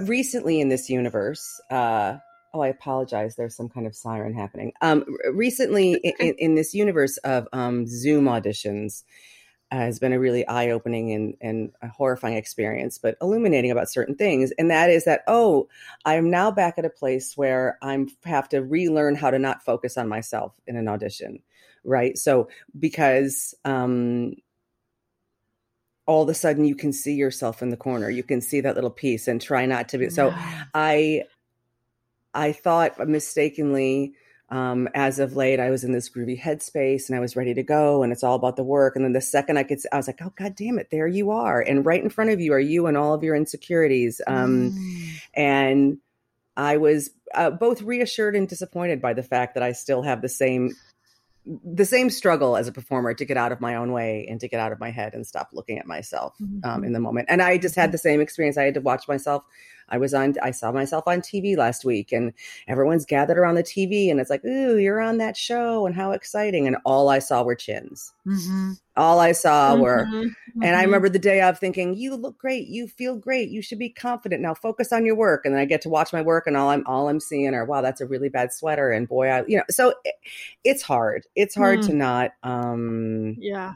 recently 0.00 0.60
in 0.60 0.68
this 0.68 0.90
universe. 0.90 1.60
uh 1.70 2.16
Oh, 2.54 2.60
I 2.60 2.68
apologize. 2.68 3.36
There's 3.36 3.56
some 3.56 3.68
kind 3.68 3.86
of 3.86 3.94
siren 3.94 4.34
happening. 4.34 4.72
Um, 4.80 5.04
recently 5.32 5.94
in, 5.94 6.34
in, 6.38 6.54
this 6.54 6.74
universe 6.74 7.16
of 7.18 7.48
um, 7.52 7.86
Zoom 7.86 8.24
auditions, 8.24 9.02
uh, 9.72 9.78
has 9.78 9.98
been 9.98 10.12
a 10.12 10.20
really 10.20 10.46
eye-opening 10.46 11.12
and, 11.12 11.34
and 11.40 11.72
a 11.82 11.88
horrifying 11.88 12.36
experience, 12.36 12.98
but 12.98 13.16
illuminating 13.20 13.72
about 13.72 13.90
certain 13.90 14.14
things. 14.14 14.52
And 14.58 14.70
that 14.70 14.90
is 14.90 15.04
that, 15.06 15.22
oh, 15.26 15.68
I 16.04 16.14
am 16.14 16.30
now 16.30 16.52
back 16.52 16.78
at 16.78 16.84
a 16.84 16.90
place 16.90 17.36
where 17.36 17.76
I'm 17.82 18.08
have 18.24 18.48
to 18.50 18.60
relearn 18.60 19.16
how 19.16 19.32
to 19.32 19.40
not 19.40 19.64
focus 19.64 19.96
on 19.96 20.08
myself 20.08 20.52
in 20.68 20.76
an 20.76 20.86
audition, 20.86 21.40
right? 21.82 22.16
So 22.16 22.48
because 22.78 23.56
um, 23.64 24.34
all 26.06 26.22
of 26.22 26.28
a 26.28 26.34
sudden 26.34 26.64
you 26.64 26.76
can 26.76 26.92
see 26.92 27.14
yourself 27.14 27.60
in 27.60 27.70
the 27.70 27.76
corner, 27.76 28.08
you 28.08 28.22
can 28.22 28.40
see 28.40 28.60
that 28.60 28.76
little 28.76 28.88
piece, 28.88 29.26
and 29.26 29.42
try 29.42 29.66
not 29.66 29.88
to 29.88 29.98
be. 29.98 30.10
So 30.10 30.32
I 30.74 31.24
I 32.36 32.52
thought 32.52 33.08
mistakenly 33.08 34.14
um, 34.48 34.88
as 34.94 35.18
of 35.18 35.34
late, 35.34 35.58
I 35.58 35.70
was 35.70 35.82
in 35.82 35.90
this 35.90 36.08
groovy 36.08 36.40
headspace 36.40 37.08
and 37.08 37.16
I 37.16 37.20
was 37.20 37.34
ready 37.34 37.52
to 37.54 37.64
go, 37.64 38.04
and 38.04 38.12
it's 38.12 38.22
all 38.22 38.36
about 38.36 38.54
the 38.54 38.62
work. 38.62 38.94
And 38.94 39.04
then 39.04 39.12
the 39.12 39.20
second 39.20 39.56
I 39.58 39.64
could, 39.64 39.80
I 39.92 39.96
was 39.96 40.06
like, 40.06 40.20
"Oh 40.22 40.32
God 40.36 40.54
damn 40.54 40.78
it, 40.78 40.88
there 40.90 41.08
you 41.08 41.32
are!" 41.32 41.60
And 41.60 41.84
right 41.84 42.02
in 42.02 42.10
front 42.10 42.30
of 42.30 42.40
you 42.40 42.52
are 42.52 42.60
you 42.60 42.86
and 42.86 42.96
all 42.96 43.12
of 43.12 43.24
your 43.24 43.34
insecurities. 43.34 44.20
Um, 44.26 44.70
Mm. 44.70 45.20
and 45.34 45.98
I 46.56 46.76
was 46.76 47.10
uh, 47.34 47.50
both 47.50 47.82
reassured 47.82 48.36
and 48.36 48.48
disappointed 48.48 49.02
by 49.02 49.14
the 49.14 49.22
fact 49.24 49.54
that 49.54 49.64
I 49.64 49.72
still 49.72 50.02
have 50.02 50.22
the 50.22 50.28
same 50.28 50.70
the 51.64 51.84
same 51.84 52.10
struggle 52.10 52.56
as 52.56 52.66
a 52.66 52.72
performer 52.72 53.14
to 53.14 53.24
get 53.24 53.36
out 53.36 53.52
of 53.52 53.60
my 53.60 53.76
own 53.76 53.92
way 53.92 54.26
and 54.28 54.40
to 54.40 54.48
get 54.48 54.58
out 54.58 54.72
of 54.72 54.80
my 54.80 54.90
head 54.90 55.14
and 55.14 55.24
stop 55.24 55.50
looking 55.52 55.78
at 55.78 55.86
myself 55.86 56.34
um, 56.64 56.82
in 56.82 56.92
the 56.92 56.98
moment. 56.98 57.26
And 57.30 57.40
I 57.40 57.56
just 57.56 57.76
had 57.76 57.92
the 57.92 57.98
same 57.98 58.20
experience. 58.20 58.56
I 58.58 58.64
had 58.64 58.74
to 58.74 58.80
watch 58.80 59.06
myself. 59.06 59.44
I 59.88 59.98
was 59.98 60.14
on. 60.14 60.34
I 60.42 60.50
saw 60.50 60.72
myself 60.72 61.04
on 61.06 61.20
TV 61.22 61.56
last 61.56 61.84
week, 61.84 62.12
and 62.12 62.32
everyone's 62.68 63.04
gathered 63.06 63.38
around 63.38 63.56
the 63.56 63.62
TV, 63.62 64.10
and 64.10 64.20
it's 64.20 64.30
like, 64.30 64.44
"Ooh, 64.44 64.78
you're 64.78 65.00
on 65.00 65.18
that 65.18 65.36
show, 65.36 65.86
and 65.86 65.94
how 65.94 66.12
exciting!" 66.12 66.66
And 66.66 66.76
all 66.84 67.08
I 67.08 67.18
saw 67.20 67.42
were 67.44 67.54
chins. 67.56 68.12
hmm 68.24 68.72
All 68.96 69.20
I 69.20 69.32
saw 69.32 69.76
were 69.76 70.10
Mhm, 70.12 70.34
and 70.62 70.76
I 70.76 70.82
mhm. 70.82 70.84
remember 70.84 71.08
the 71.10 71.18
day 71.18 71.40
of 71.42 71.58
thinking, 71.58 71.94
"You 71.94 72.16
look 72.16 72.38
great. 72.38 72.68
You 72.68 72.88
feel 72.88 73.16
great. 73.16 73.50
You 73.50 73.62
should 73.62 73.78
be 73.78 73.90
confident 73.90 74.42
now. 74.42 74.54
Focus 74.54 74.92
on 74.92 75.04
your 75.06 75.16
work." 75.16 75.44
And 75.44 75.54
then 75.54 75.60
I 75.62 75.66
get 75.66 75.82
to 75.82 75.88
watch 75.90 76.12
my 76.12 76.22
work, 76.22 76.46
and 76.46 76.56
all 76.56 76.70
I'm 76.70 76.84
all 76.86 77.08
I'm 77.08 77.20
seeing 77.20 77.54
are, 77.54 77.64
"Wow, 77.66 77.82
that's 77.82 78.00
a 78.00 78.06
really 78.06 78.28
bad 78.30 78.52
sweater." 78.54 78.90
And 78.92 79.08
boy, 79.08 79.28
I 79.28 79.44
you 79.46 79.58
know, 79.58 79.64
so 79.70 79.94
it, 80.04 80.14
it's 80.64 80.82
hard. 80.82 81.26
It's 81.36 81.54
hard 81.54 81.82
Mm. 81.82 81.86
to 81.88 81.92
not. 81.94 82.32
um 82.42 83.36
yeah, 83.38 83.74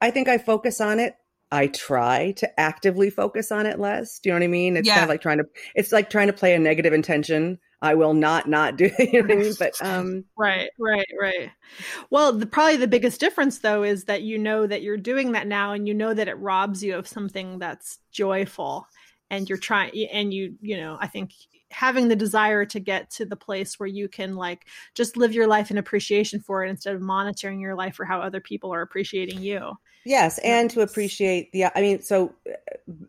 I 0.00 0.10
think 0.10 0.28
I 0.28 0.38
focus 0.38 0.80
on 0.80 1.00
it. 1.00 1.16
I 1.54 1.68
try 1.68 2.32
to 2.32 2.60
actively 2.60 3.10
focus 3.10 3.52
on 3.52 3.64
it 3.64 3.78
less. 3.78 4.18
Do 4.18 4.28
you 4.28 4.32
know 4.32 4.40
what 4.40 4.44
I 4.44 4.48
mean? 4.48 4.76
It's 4.76 4.88
kind 4.88 5.04
of 5.04 5.08
like 5.08 5.20
trying 5.20 5.38
to. 5.38 5.44
It's 5.76 5.92
like 5.92 6.10
trying 6.10 6.26
to 6.26 6.32
play 6.32 6.52
a 6.52 6.58
negative 6.58 6.92
intention. 6.92 7.60
I 7.80 7.94
will 7.94 8.12
not 8.12 8.48
not 8.48 8.76
do. 8.76 8.90
You 8.98 9.22
know 9.22 9.28
what 9.28 9.30
I 9.30 9.40
mean? 9.40 9.54
But 9.56 9.74
um, 9.80 10.24
right, 10.36 10.68
right, 10.80 11.06
right. 11.20 11.52
Well, 12.10 12.32
the, 12.32 12.46
probably 12.46 12.76
the 12.76 12.88
biggest 12.88 13.20
difference 13.20 13.60
though 13.60 13.84
is 13.84 14.04
that 14.06 14.22
you 14.22 14.36
know 14.36 14.66
that 14.66 14.82
you're 14.82 14.96
doing 14.96 15.30
that 15.32 15.46
now, 15.46 15.72
and 15.72 15.86
you 15.86 15.94
know 15.94 16.12
that 16.12 16.26
it 16.26 16.38
robs 16.38 16.82
you 16.82 16.96
of 16.96 17.06
something 17.06 17.60
that's 17.60 18.00
joyful, 18.10 18.88
and 19.30 19.48
you're 19.48 19.56
trying, 19.56 19.92
and 20.10 20.34
you, 20.34 20.56
you 20.60 20.76
know, 20.76 20.98
I 21.00 21.06
think 21.06 21.30
having 21.74 22.08
the 22.08 22.16
desire 22.16 22.64
to 22.64 22.80
get 22.80 23.10
to 23.10 23.26
the 23.26 23.36
place 23.36 23.78
where 23.78 23.88
you 23.88 24.08
can 24.08 24.36
like 24.36 24.66
just 24.94 25.16
live 25.16 25.34
your 25.34 25.46
life 25.46 25.70
in 25.70 25.78
appreciation 25.78 26.40
for 26.40 26.64
it 26.64 26.70
instead 26.70 26.94
of 26.94 27.02
monitoring 27.02 27.60
your 27.60 27.74
life 27.74 27.94
for 27.96 28.04
how 28.04 28.20
other 28.20 28.40
people 28.40 28.72
are 28.72 28.82
appreciating 28.82 29.42
you. 29.42 29.72
Yes, 30.06 30.38
and 30.38 30.70
to 30.70 30.82
appreciate 30.82 31.50
the. 31.52 31.66
I 31.66 31.80
mean, 31.80 32.02
so 32.02 32.34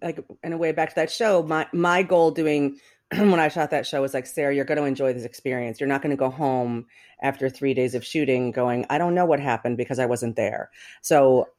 like 0.02 0.26
in 0.44 0.54
a 0.54 0.58
way, 0.58 0.72
back 0.72 0.90
to 0.90 0.96
that 0.96 1.12
show. 1.12 1.44
My 1.44 1.68
my 1.74 2.04
goal 2.04 2.32
doing 2.32 2.80
when 3.18 3.40
I 3.40 3.50
shot 3.50 3.72
that 3.72 3.86
show 3.86 4.02
was 4.02 4.14
like, 4.14 4.26
Sarah, 4.26 4.56
you're 4.56 4.66
going 4.66 4.78
to 4.78 4.86
enjoy 4.86 5.14
this 5.14 5.26
experience. 5.26 5.80
You're 5.80 5.90
not 5.90 6.02
going 6.02 6.16
to 6.16 6.20
go 6.20 6.30
home 6.30 6.86
after 7.22 7.50
three 7.50 7.74
days 7.74 7.96
of 7.96 8.06
shooting 8.06 8.52
going, 8.52 8.86
I 8.90 8.98
don't 8.98 9.14
know 9.14 9.26
what 9.26 9.40
happened 9.40 9.78
because 9.78 10.00
I 10.00 10.06
wasn't 10.06 10.36
there. 10.36 10.72
So, 11.02 11.50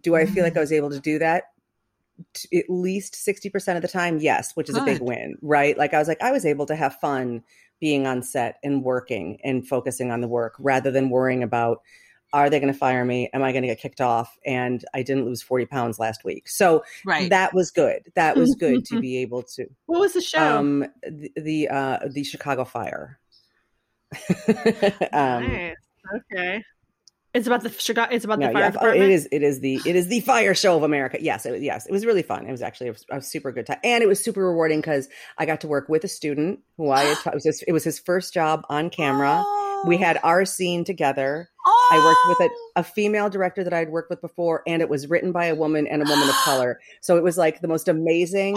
do 0.00 0.14
I 0.14 0.24
feel 0.24 0.44
like 0.44 0.52
mm-hmm. 0.52 0.58
I 0.58 0.62
was 0.62 0.72
able 0.72 0.90
to 0.90 1.00
do 1.00 1.18
that? 1.18 1.44
T- 2.34 2.58
At 2.58 2.64
least 2.68 3.14
sixty 3.14 3.48
percent 3.50 3.76
of 3.76 3.82
the 3.82 3.88
time, 3.88 4.18
yes, 4.18 4.52
which 4.54 4.68
is 4.68 4.76
a 4.76 4.84
big 4.84 5.00
win, 5.00 5.36
right? 5.42 5.76
Like 5.76 5.94
I 5.94 5.98
was 5.98 6.08
like, 6.08 6.20
I 6.22 6.32
was 6.32 6.44
able 6.46 6.66
to 6.66 6.76
have 6.76 6.96
fun 6.96 7.42
being 7.80 8.06
on 8.06 8.22
set 8.22 8.58
and 8.62 8.82
working 8.82 9.38
and 9.42 9.66
focusing 9.66 10.10
on 10.10 10.20
the 10.20 10.28
work 10.28 10.54
rather 10.58 10.90
than 10.90 11.08
worrying 11.10 11.42
about 11.42 11.80
are 12.32 12.48
they 12.48 12.60
going 12.60 12.72
to 12.72 12.78
fire 12.78 13.04
me? 13.04 13.28
Am 13.32 13.42
I 13.42 13.50
going 13.52 13.62
to 13.62 13.68
get 13.68 13.80
kicked 13.80 14.00
off? 14.00 14.38
And 14.46 14.84
I 14.94 15.02
didn't 15.02 15.24
lose 15.24 15.42
40 15.42 15.66
pounds 15.66 15.98
last 15.98 16.24
week. 16.24 16.48
So 16.48 16.84
Right. 17.04 17.28
that 17.30 17.54
was 17.54 17.72
good. 17.72 18.02
That 18.14 18.36
was 18.36 18.54
good 18.54 18.84
to 18.86 19.00
be 19.02 19.18
able 19.18 19.42
to. 19.54 19.66
What 19.86 20.00
was 20.00 20.12
the 20.12 20.20
show? 20.20 20.58
Um, 20.58 20.86
the, 21.02 21.32
the, 21.36 21.68
uh, 21.68 21.98
the 22.08 22.22
Chicago 22.22 22.64
fire. 22.64 23.18
um, 25.12 25.48
nice. 25.48 25.76
Okay. 26.32 26.62
It's 27.32 27.46
about 27.46 27.62
the 27.62 27.70
Chicago. 27.70 28.12
It's 28.12 28.24
about 28.24 28.40
no, 28.40 28.48
the 28.48 28.52
fire 28.52 28.62
yeah, 28.62 28.68
oh, 28.68 28.72
department. 28.72 29.10
it 29.10 29.14
is. 29.14 29.28
It 29.30 29.42
is 29.42 29.60
the. 29.60 29.80
It 29.86 29.94
is 29.94 30.08
the 30.08 30.20
fire 30.20 30.54
show 30.54 30.76
of 30.76 30.82
America. 30.82 31.18
Yes, 31.20 31.46
it, 31.46 31.52
was- 31.52 31.62
yes, 31.62 31.86
it 31.86 31.92
was 31.92 32.04
really 32.04 32.22
fun. 32.22 32.44
It 32.46 32.50
was 32.50 32.62
actually 32.62 32.88
a, 32.88 33.16
a 33.16 33.22
super 33.22 33.52
good 33.52 33.66
time, 33.66 33.78
and 33.84 34.02
it 34.02 34.06
was 34.06 34.22
super 34.22 34.44
rewarding 34.44 34.80
because 34.80 35.08
I 35.38 35.46
got 35.46 35.60
to 35.60 35.68
work 35.68 35.88
with 35.88 36.02
a 36.02 36.08
student 36.08 36.60
who 36.76 36.90
I 36.90 37.02
had. 37.02 37.16
Taught, 37.22 37.34
it, 37.34 37.36
was 37.36 37.44
his, 37.44 37.62
it 37.68 37.72
was 37.72 37.84
his 37.84 37.98
first 38.00 38.34
job 38.34 38.64
on 38.68 38.90
camera. 38.90 39.44
We 39.86 39.96
had 39.96 40.16
oh. 40.18 40.28
our 40.28 40.44
scene 40.44 40.84
together. 40.84 41.48
I 41.92 41.98
worked 41.98 42.40
with 42.40 42.50
a, 42.50 42.80
a 42.80 42.82
female 42.84 43.28
director 43.30 43.62
that 43.64 43.72
I'd 43.72 43.90
worked 43.90 44.10
with 44.10 44.20
before, 44.20 44.62
and 44.66 44.82
it 44.82 44.88
was 44.88 45.08
written 45.08 45.32
by 45.32 45.46
a 45.46 45.54
woman 45.54 45.86
and 45.86 46.02
a 46.02 46.04
woman 46.04 46.28
of 46.28 46.34
color. 46.36 46.80
So 47.02 47.16
it 47.16 47.22
was 47.22 47.38
like 47.38 47.60
the 47.60 47.68
most 47.68 47.88
amazing. 47.88 48.56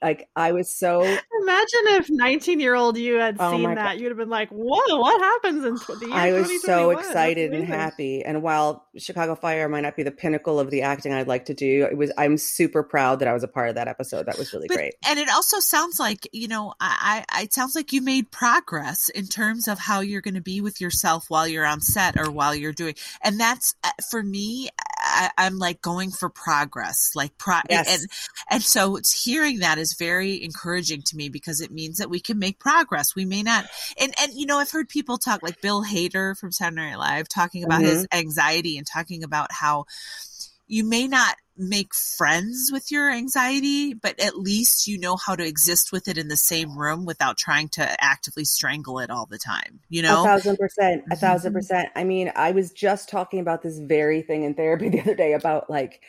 Like 0.00 0.28
I 0.36 0.52
was 0.52 0.72
so 0.72 1.02
Imagine 1.42 1.80
if 2.02 2.06
19 2.10 2.60
year 2.60 2.74
old 2.74 2.96
you 2.98 3.14
had 3.16 3.36
Oh 3.38 3.52
seen 3.52 3.62
my 3.62 3.74
that. 3.74 3.98
You'd 3.98 4.08
have 4.08 4.18
been 4.18 4.28
like, 4.28 4.48
whoa, 4.50 4.96
what 4.96 5.20
happens 5.20 5.64
in 5.64 5.76
tw- 5.78 5.98
the 6.00 6.06
year 6.06 6.14
I 6.14 6.32
was 6.32 6.62
so 6.62 6.90
excited 6.90 7.52
and 7.52 7.64
happy. 7.66 8.22
And 8.24 8.42
while 8.42 8.86
Chicago 8.96 9.34
Fire 9.34 9.68
might 9.68 9.80
not 9.82 9.96
be 9.96 10.02
the 10.02 10.10
pinnacle 10.10 10.60
of 10.60 10.70
the 10.70 10.82
acting 10.82 11.12
I'd 11.12 11.28
like 11.28 11.46
to 11.46 11.54
do, 11.54 11.84
it 11.90 11.96
was. 11.96 12.12
I'm 12.18 12.36
super 12.38 12.82
proud 12.82 13.20
that 13.20 13.28
I 13.28 13.32
was 13.32 13.42
a 13.42 13.48
part 13.48 13.68
of 13.68 13.74
that 13.76 13.88
episode. 13.88 14.26
That 14.26 14.38
was 14.38 14.52
really 14.52 14.68
But- 14.68 14.76
great. 14.76 14.94
And 15.08 15.18
it 15.18 15.28
also 15.30 15.60
sounds 15.60 15.98
like, 15.98 16.28
you 16.32 16.48
know, 16.48 16.74
I, 16.80 17.24
I 17.30 17.42
it 17.42 17.52
sounds 17.54 17.74
like 17.74 17.92
you 17.92 18.02
made 18.02 18.30
progress 18.30 19.08
in 19.08 19.26
terms 19.26 19.68
of 19.68 19.78
how 19.78 20.00
you're 20.00 20.20
going 20.20 20.34
to 20.34 20.40
be 20.40 20.60
with 20.60 20.80
yourself 20.80 21.24
while 21.28 21.48
you're 21.48 21.66
on 21.66 21.80
set 21.80 22.18
or 22.18 22.30
while 22.30 22.54
you're 22.54 22.72
doing. 22.72 22.94
And 23.22 23.38
that's 23.40 23.74
uh, 23.84 23.90
for 24.10 24.22
me, 24.22 24.68
I, 25.10 25.46
I'm 25.46 25.58
like 25.58 25.82
going 25.82 26.10
for 26.10 26.28
progress, 26.28 27.12
like 27.14 27.36
pro. 27.38 27.56
Yes. 27.68 28.00
And 28.00 28.10
and 28.50 28.62
so 28.62 28.96
it's 28.96 29.24
hearing 29.24 29.60
that 29.60 29.78
is 29.78 29.94
very 29.98 30.42
encouraging 30.42 31.02
to 31.06 31.16
me 31.16 31.28
because 31.28 31.60
it 31.60 31.70
means 31.70 31.98
that 31.98 32.10
we 32.10 32.20
can 32.20 32.38
make 32.38 32.58
progress. 32.58 33.14
We 33.14 33.24
may 33.24 33.42
not, 33.42 33.66
and 34.00 34.14
and 34.20 34.32
you 34.34 34.46
know, 34.46 34.58
I've 34.58 34.70
heard 34.70 34.88
people 34.88 35.18
talk 35.18 35.42
like 35.42 35.60
Bill 35.60 35.84
Hader 35.84 36.36
from 36.38 36.52
Saturday 36.52 36.82
Night 36.82 36.98
Live 36.98 37.28
talking 37.28 37.64
about 37.64 37.82
his 37.82 38.06
mm-hmm. 38.06 38.18
anxiety 38.18 38.78
and 38.78 38.86
talking 38.86 39.24
about 39.24 39.52
how 39.52 39.86
you 40.66 40.84
may 40.84 41.08
not 41.08 41.36
make 41.60 41.94
friends 41.94 42.70
with 42.72 42.90
your 42.90 43.10
anxiety, 43.10 43.94
but 43.94 44.18
at 44.20 44.38
least 44.38 44.86
you 44.86 44.98
know 44.98 45.16
how 45.16 45.36
to 45.36 45.46
exist 45.46 45.92
with 45.92 46.08
it 46.08 46.18
in 46.18 46.28
the 46.28 46.36
same 46.36 46.76
room 46.76 47.04
without 47.04 47.36
trying 47.36 47.68
to 47.70 48.02
actively 48.02 48.44
strangle 48.44 48.98
it 48.98 49.10
all 49.10 49.26
the 49.26 49.38
time. 49.38 49.80
You 49.88 50.02
know, 50.02 50.24
A 50.24 50.28
thousand 50.28 50.56
percent. 50.56 51.04
A 51.10 51.16
thousand 51.16 51.52
Mhm. 51.52 51.54
percent. 51.54 51.88
I 51.94 52.04
mean, 52.04 52.32
I 52.34 52.52
was 52.52 52.72
just 52.72 53.08
talking 53.08 53.40
about 53.40 53.62
this 53.62 53.78
very 53.78 54.22
thing 54.22 54.44
in 54.44 54.54
therapy 54.54 54.88
the 54.90 55.00
other 55.00 55.14
day 55.14 55.34
about 55.34 55.68
like 55.70 56.02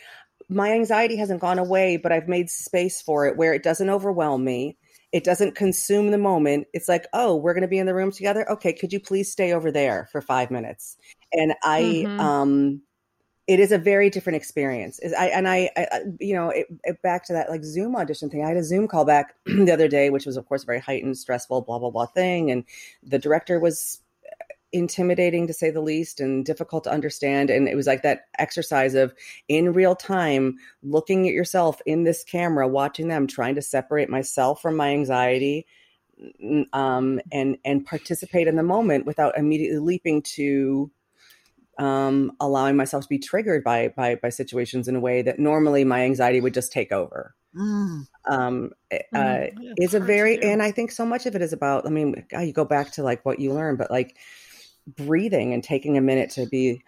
my 0.50 0.72
anxiety 0.72 1.16
hasn't 1.18 1.42
gone 1.42 1.60
away, 1.60 1.98
but 1.98 2.12
I've 2.12 2.28
made 2.28 2.50
space 2.50 3.02
for 3.02 3.26
it 3.26 3.38
where 3.38 3.54
it 3.54 3.64
doesn't 3.64 3.90
overwhelm 3.90 4.44
me. 4.44 4.78
It 5.12 5.24
doesn't 5.24 5.56
consume 5.56 6.12
the 6.12 6.18
moment. 6.18 6.68
It's 6.74 6.88
like, 6.88 7.06
oh, 7.14 7.36
we're 7.36 7.54
going 7.54 7.64
to 7.64 7.68
be 7.68 7.78
in 7.78 7.86
the 7.86 7.94
room 7.94 8.12
together. 8.12 8.50
Okay, 8.50 8.74
could 8.74 8.94
you 8.94 9.00
please 9.00 9.32
stay 9.32 9.54
over 9.54 9.72
there 9.72 10.08
for 10.12 10.22
five 10.22 10.52
minutes? 10.52 10.98
And 11.34 11.54
I, 11.64 12.08
Mhm. 12.08 12.20
um, 12.20 12.82
it 13.48 13.60
is 13.60 13.72
a 13.72 13.78
very 13.78 14.10
different 14.10 14.38
experience. 14.38 15.00
Is 15.00 15.14
I 15.14 15.28
and 15.28 15.48
I, 15.48 15.70
I 15.76 16.02
you 16.20 16.34
know, 16.34 16.50
it, 16.50 16.68
it, 16.84 17.02
back 17.02 17.26
to 17.26 17.34
that 17.34 17.50
like 17.50 17.64
Zoom 17.64 17.96
audition 17.96 18.30
thing. 18.30 18.44
I 18.44 18.50
had 18.50 18.58
a 18.58 18.64
Zoom 18.64 18.88
call 18.88 19.06
back 19.06 19.36
the 19.46 19.72
other 19.72 19.88
day, 19.88 20.10
which 20.10 20.26
was 20.26 20.38
of 20.38 20.46
course 20.48 20.64
very 20.64 20.80
heightened, 20.80 21.18
stressful, 21.18 21.62
blah 21.62 21.80
blah 21.80 21.90
blah 21.90 22.06
thing, 22.06 22.52
and 22.52 22.64
the 23.04 23.20
director 23.20 23.60
was 23.60 24.00
intimidating 24.74 25.48
to 25.48 25.54
say 25.54 25.70
the 25.70 25.82
least 25.82 26.20
and 26.20 26.46
difficult 26.46 26.86
to 26.86 26.92
understand 26.92 27.50
and 27.50 27.68
it 27.68 27.76
was 27.76 27.88
like 27.88 28.04
that 28.04 28.28
exercise 28.40 28.94
of 28.94 29.14
in 29.50 29.74
real 29.74 29.96
time 29.96 30.56
looking 30.82 31.28
at 31.28 31.34
yourself 31.34 31.82
in 31.86 32.06
this 32.06 32.24
camera 32.24 32.66
watching 32.66 33.10
them 33.10 33.28
trying 33.28 33.54
to 33.54 33.62
separate 33.62 34.10
myself 34.10 34.62
from 34.62 34.78
my 34.78 34.92
anxiety 34.92 35.66
um 36.72 37.20
and 37.34 37.58
and 37.66 37.86
participate 37.86 38.48
in 38.48 38.56
the 38.56 38.64
moment 38.64 39.06
without 39.06 39.38
immediately 39.38 39.80
leaping 39.80 40.22
to 40.22 40.90
um 41.82 42.32
allowing 42.40 42.76
myself 42.78 43.04
to 43.04 43.10
be 43.10 43.18
triggered 43.18 43.64
by 43.64 43.88
by 43.98 44.16
by 44.16 44.30
situations 44.30 44.88
in 44.88 44.96
a 44.96 45.00
way 45.00 45.22
that 45.24 45.40
normally 45.40 45.84
my 45.84 46.04
anxiety 46.04 46.40
would 46.40 46.54
just 46.54 46.72
take 46.72 46.92
over 46.92 47.36
Mm. 47.56 48.08
um 48.30 48.72
uh, 48.94 48.98
Mhm. 49.14 49.52
Yeah, 49.60 49.74
is 49.78 49.94
a 49.94 50.00
very 50.00 50.42
and 50.42 50.62
i 50.64 50.72
think 50.72 50.92
so 50.92 51.06
much 51.06 51.26
of 51.26 51.36
it 51.36 51.42
is 51.42 51.52
about 51.52 51.86
i 51.86 51.90
mean 51.90 52.24
God, 52.30 52.42
you 52.42 52.54
go 52.54 52.64
back 52.64 52.92
to 52.92 53.04
like 53.04 53.26
what 53.26 53.40
you 53.40 53.52
learn 53.52 53.76
but 53.76 53.92
like 53.92 54.16
breathing 54.96 55.54
and 55.54 55.62
taking 55.64 55.98
a 55.98 56.02
minute 56.02 56.30
to 56.32 56.46
be 56.46 56.82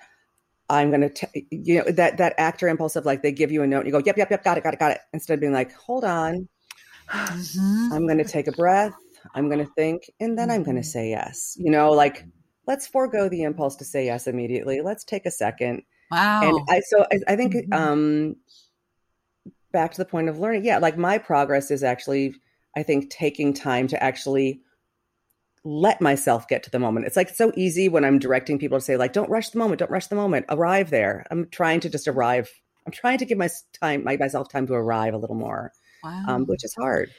i'm 0.69 0.89
gonna 0.91 1.09
t- 1.09 1.47
you 1.51 1.79
know 1.79 1.91
that 1.91 2.17
that 2.17 2.33
actor 2.37 2.67
impulse 2.69 2.95
of 2.95 3.05
like 3.05 3.21
they 3.23 3.31
give 3.31 3.51
you 3.51 3.61
a 3.63 3.67
note 3.67 3.79
and 3.79 3.87
you 3.87 3.91
go 3.91 4.01
yep 4.05 4.15
yep 4.17 4.29
yep 4.31 4.43
got 4.43 4.57
it 4.57 4.63
got 4.63 4.73
it 4.73 4.79
got 4.79 4.91
it 4.91 4.99
instead 5.11 5.33
of 5.33 5.39
being 5.41 5.53
like 5.53 5.73
hold 5.73 6.05
on 6.05 6.47
Mhm. 7.11 7.91
i'm 7.91 8.07
gonna 8.07 8.23
take 8.23 8.47
a 8.47 8.51
breath 8.53 8.93
i'm 9.35 9.49
gonna 9.49 9.67
think 9.75 10.09
and 10.21 10.37
then 10.37 10.49
i'm 10.49 10.63
gonna 10.63 10.79
Mhm. 10.79 10.85
say 10.85 11.09
yes 11.09 11.55
you 11.59 11.69
know 11.71 11.91
like 11.91 12.25
let's 12.67 12.87
forego 12.87 13.29
the 13.29 13.43
impulse 13.43 13.75
to 13.75 13.85
say 13.85 14.05
yes 14.05 14.27
immediately 14.27 14.81
let's 14.81 15.03
take 15.03 15.25
a 15.25 15.31
second 15.31 15.83
Wow. 16.11 16.41
and 16.43 16.59
I 16.69 16.81
so 16.81 17.05
I, 17.11 17.19
I 17.33 17.35
think 17.35 17.53
Mhm. 17.53 17.73
um 17.73 18.35
back 19.71 19.91
to 19.91 19.97
the 19.97 20.05
point 20.05 20.29
of 20.29 20.39
learning, 20.39 20.63
yeah, 20.63 20.77
like 20.77 20.97
my 20.97 21.17
progress 21.17 21.71
is 21.71 21.83
actually 21.83 22.35
I 22.75 22.83
think 22.83 23.09
taking 23.09 23.53
time 23.53 23.87
to 23.87 24.01
actually 24.01 24.61
let 25.65 26.01
myself 26.01 26.47
get 26.47 26.63
to 26.63 26.69
the 26.69 26.79
moment. 26.79 27.05
It's 27.05 27.15
like 27.15 27.29
it's 27.29 27.37
so 27.37 27.51
easy 27.55 27.87
when 27.89 28.03
I'm 28.05 28.19
directing 28.19 28.59
people 28.59 28.77
to 28.77 28.83
say 28.83 28.97
like 28.97 29.13
don't 29.13 29.29
rush 29.29 29.49
the 29.49 29.59
moment, 29.59 29.79
don't 29.79 29.91
rush 29.91 30.07
the 30.07 30.15
moment, 30.15 30.45
arrive 30.49 30.89
there. 30.89 31.25
I'm 31.31 31.49
trying 31.49 31.79
to 31.81 31.89
just 31.89 32.07
arrive. 32.07 32.49
I'm 32.85 32.91
trying 32.91 33.17
to 33.19 33.25
give 33.25 33.37
my 33.37 33.49
time 33.73 34.03
my, 34.03 34.17
myself 34.17 34.49
time 34.49 34.67
to 34.67 34.73
arrive 34.73 35.13
a 35.13 35.17
little 35.17 35.35
more, 35.35 35.71
wow. 36.03 36.25
um, 36.27 36.45
which 36.45 36.63
is 36.63 36.73
hard. 36.75 37.11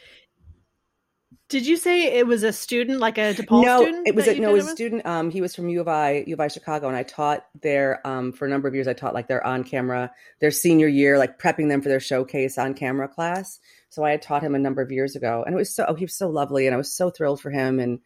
Did 1.50 1.66
you 1.66 1.76
say 1.76 2.18
it 2.18 2.26
was 2.26 2.42
a 2.42 2.52
student, 2.52 3.00
like 3.00 3.18
a 3.18 3.34
DePaul 3.34 3.64
no, 3.64 3.82
student? 3.82 4.08
it 4.08 4.14
was 4.14 4.26
a, 4.26 4.38
no, 4.38 4.50
it 4.50 4.54
was 4.54 4.66
a 4.66 4.70
student. 4.70 5.04
Um, 5.04 5.30
he 5.30 5.42
was 5.42 5.54
from 5.54 5.68
U 5.68 5.82
of 5.82 5.88
I, 5.88 6.24
U 6.26 6.34
of 6.34 6.40
I 6.40 6.48
Chicago, 6.48 6.88
and 6.88 6.96
I 6.96 7.02
taught 7.02 7.44
there 7.60 8.04
um, 8.06 8.32
for 8.32 8.46
a 8.46 8.48
number 8.48 8.66
of 8.66 8.74
years. 8.74 8.88
I 8.88 8.94
taught 8.94 9.12
like 9.12 9.28
their 9.28 9.46
on 9.46 9.62
camera, 9.62 10.10
their 10.40 10.50
senior 10.50 10.88
year, 10.88 11.18
like 11.18 11.38
prepping 11.38 11.68
them 11.68 11.82
for 11.82 11.90
their 11.90 12.00
showcase 12.00 12.56
on 12.56 12.72
camera 12.72 13.08
class. 13.08 13.60
So 13.90 14.04
I 14.04 14.10
had 14.10 14.22
taught 14.22 14.42
him 14.42 14.54
a 14.54 14.58
number 14.58 14.80
of 14.80 14.90
years 14.90 15.16
ago, 15.16 15.42
and 15.44 15.54
it 15.54 15.58
was 15.58 15.74
so 15.74 15.84
oh, 15.86 15.94
he 15.94 16.06
was 16.06 16.16
so 16.16 16.28
lovely, 16.28 16.66
and 16.66 16.74
I 16.74 16.78
was 16.78 16.92
so 16.92 17.10
thrilled 17.10 17.42
for 17.42 17.50
him. 17.50 17.78
And 17.78 18.00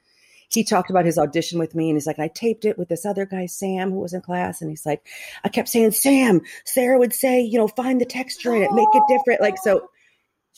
he 0.48 0.64
talked 0.64 0.90
about 0.90 1.04
his 1.04 1.16
audition 1.16 1.60
with 1.60 1.76
me, 1.76 1.90
and 1.90 1.96
he's 1.96 2.08
like, 2.08 2.18
I 2.18 2.28
taped 2.28 2.64
it 2.64 2.76
with 2.76 2.88
this 2.88 3.06
other 3.06 3.24
guy, 3.24 3.46
Sam, 3.46 3.92
who 3.92 4.00
was 4.00 4.14
in 4.14 4.20
class, 4.20 4.60
and 4.60 4.68
he's 4.68 4.84
like, 4.84 5.06
I 5.44 5.48
kept 5.48 5.68
saying, 5.68 5.92
Sam, 5.92 6.40
Sarah 6.64 6.98
would 6.98 7.12
say, 7.12 7.40
you 7.40 7.58
know, 7.58 7.68
find 7.68 8.00
the 8.00 8.06
texture 8.06 8.54
in 8.54 8.62
it, 8.62 8.72
make 8.72 8.88
it 8.92 9.02
different, 9.08 9.40
like 9.40 9.58
so 9.58 9.90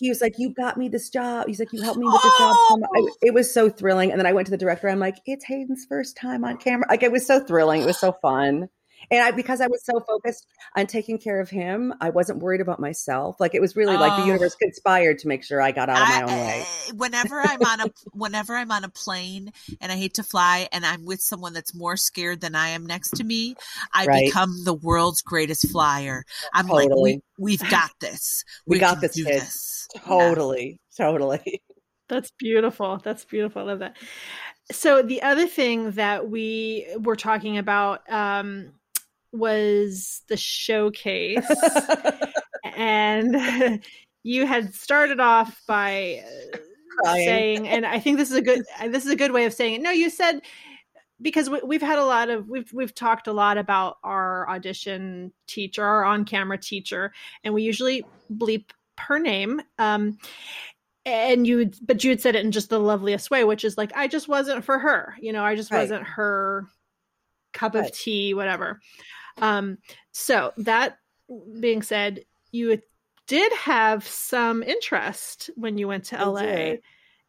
he 0.01 0.09
was 0.09 0.20
like, 0.20 0.34
"You 0.38 0.51
got 0.53 0.76
me 0.76 0.88
this 0.88 1.11
job." 1.11 1.46
He's 1.46 1.61
like, 1.61 1.72
"You 1.72 1.82
helped 1.82 1.98
me 2.01 2.07
with 2.07 2.22
this 2.22 2.38
job." 2.38 2.57
So. 2.68 2.82
I- 2.94 3.09
it 3.22 3.34
was 3.34 3.53
so 3.53 3.68
thrilling. 3.68 4.11
And 4.11 4.18
then 4.18 4.26
I 4.26 4.32
went 4.32 4.46
to 4.46 4.51
the 4.51 4.57
director. 4.57 4.88
I'm 4.88 4.98
like, 4.98 5.18
"It's 5.26 5.44
Hayden's 5.44 5.84
first 5.88 6.16
time 6.16 6.44
on 6.44 6.57
camera." 6.57 6.86
Like 6.88 7.03
it 7.03 7.12
was 7.12 7.26
so 7.26 7.40
thrilling. 7.40 7.82
It 7.82 7.86
was 7.86 7.98
so 7.98 8.12
fun. 8.12 8.68
And 9.11 9.22
I, 9.22 9.30
because 9.30 9.61
I 9.61 9.66
was 9.66 9.84
so 9.84 10.01
focused 10.01 10.46
on 10.76 10.86
taking 10.86 11.18
care 11.18 11.40
of 11.40 11.48
him, 11.51 11.94
I 12.01 12.11
wasn't 12.11 12.40
worried 12.40 12.61
about 12.61 12.80
myself. 12.80 13.36
Like 13.40 13.55
it 13.55 13.61
was 13.61 13.76
really 13.76 13.96
like 13.96 14.16
the 14.16 14.22
Oh. 14.22 14.26
universe 14.26 14.55
conspired 14.57 15.18
to 15.20 15.28
make 15.28 15.42
sure 15.44 15.61
I 15.62 15.72
got 15.72 15.88
out 15.88 16.03
of 16.03 16.09
my 16.09 16.14
I- 16.14 16.22
own 16.22 16.46
way. 16.46 16.64
Whenever 16.96 17.40
I'm 17.40 17.62
on 17.62 17.80
a 17.80 17.86
whenever 18.12 18.55
I'm 18.57 18.70
on 18.70 18.84
a 18.84 18.88
plane 18.88 19.53
and 19.80 19.90
I 19.92 19.96
hate 19.96 20.14
to 20.14 20.22
fly 20.22 20.68
and 20.72 20.84
I'm 20.84 21.05
with 21.05 21.20
someone 21.20 21.53
that's 21.53 21.74
more 21.74 21.96
scared 21.96 22.40
than 22.40 22.55
I 22.55 22.68
am 22.70 22.86
next 22.86 23.16
to 23.16 23.24
me, 23.24 23.55
I 23.94 24.07
Right. 24.07 24.26
become 24.26 24.64
the 24.64 24.74
world's 24.74 25.22
greatest 25.22 25.70
flyer. 25.70 26.24
I'm 26.53 26.68
like, 26.68 26.88
Totally. 26.88 27.22
we, 27.38 27.53
we've 27.57 27.70
got 27.70 27.91
this. 28.00 28.45
We 28.66 28.79
got 28.79 29.00
this, 29.00 29.14
kids. 29.14 29.26
this. 29.26 29.88
Totally, 30.04 30.80
totally. 30.96 31.62
That's 32.08 32.30
beautiful. 32.38 33.00
That's 33.03 33.24
beautiful. 33.24 33.62
I 33.62 33.64
love 33.64 33.79
that. 33.80 33.96
So 34.72 35.03
the 35.03 35.22
other 35.22 35.46
thing 35.46 35.92
that 35.92 36.29
we 36.29 36.87
were 36.99 37.16
talking 37.16 37.57
about 37.58 38.03
um, 38.11 38.72
was 39.32 40.22
the 40.28 40.36
showcase, 40.36 41.46
and 42.64 43.82
you 44.22 44.46
had 44.46 44.74
started 44.74 45.20
off 45.20 45.61
by 45.66 46.24
Crying. 46.98 47.24
saying, 47.24 47.68
and 47.68 47.86
I 47.86 48.00
think 48.00 48.18
this 48.18 48.30
is 48.30 48.36
a 48.36 48.42
good 48.42 48.62
this 48.88 49.04
is 49.07 49.11
a 49.11 49.16
good 49.16 49.32
way 49.32 49.44
of 49.44 49.54
saying 49.54 49.74
it. 49.74 49.82
No, 49.82 49.90
you 49.90 50.11
said 50.11 50.40
because 51.22 51.50
we, 51.50 51.61
we've 51.62 51.82
had 51.82 51.98
a 51.98 52.04
lot 52.04 52.30
of 52.30 52.48
we've 52.48 52.72
we've 52.72 52.94
talked 52.94 53.26
a 53.26 53.32
lot 53.32 53.58
about 53.58 53.98
our 54.02 54.48
audition 54.48 55.32
teacher, 55.46 55.84
our 55.84 56.04
on 56.04 56.24
camera 56.24 56.58
teacher, 56.58 57.12
and 57.44 57.54
we 57.54 57.62
usually 57.62 58.04
bleep 58.32 58.70
her 58.98 59.18
name. 59.18 59.62
Um, 59.78 60.18
and 61.07 61.46
you 61.46 61.70
but 61.80 62.04
you 62.04 62.11
had 62.11 62.20
said 62.20 62.36
it 62.36 62.44
in 62.44 62.52
just 62.52 62.68
the 62.68 62.78
loveliest 62.78 63.30
way 63.30 63.42
which 63.42 63.64
is 63.64 63.78
like 63.78 63.90
i 63.96 64.07
just 64.07 64.28
wasn't 64.28 64.62
for 64.62 64.78
her 64.78 65.14
you 65.18 65.32
know 65.32 65.42
i 65.42 65.57
just 65.57 65.70
Right. 65.70 65.80
wasn't 65.80 66.02
her 66.02 66.66
cup 67.54 67.74
of 67.74 67.90
tea 67.90 68.34
whatever 68.34 68.80
um 69.41 69.79
so 70.12 70.53
that 70.57 70.99
being 71.61 71.83
said 71.83 72.25
you 72.53 72.80
did 73.26 73.53
have 73.53 74.07
some 74.07 74.62
interest 74.62 75.50
when 75.57 75.79
you 75.79 75.87
went 75.88 76.04
to 76.04 76.25
la 76.25 76.41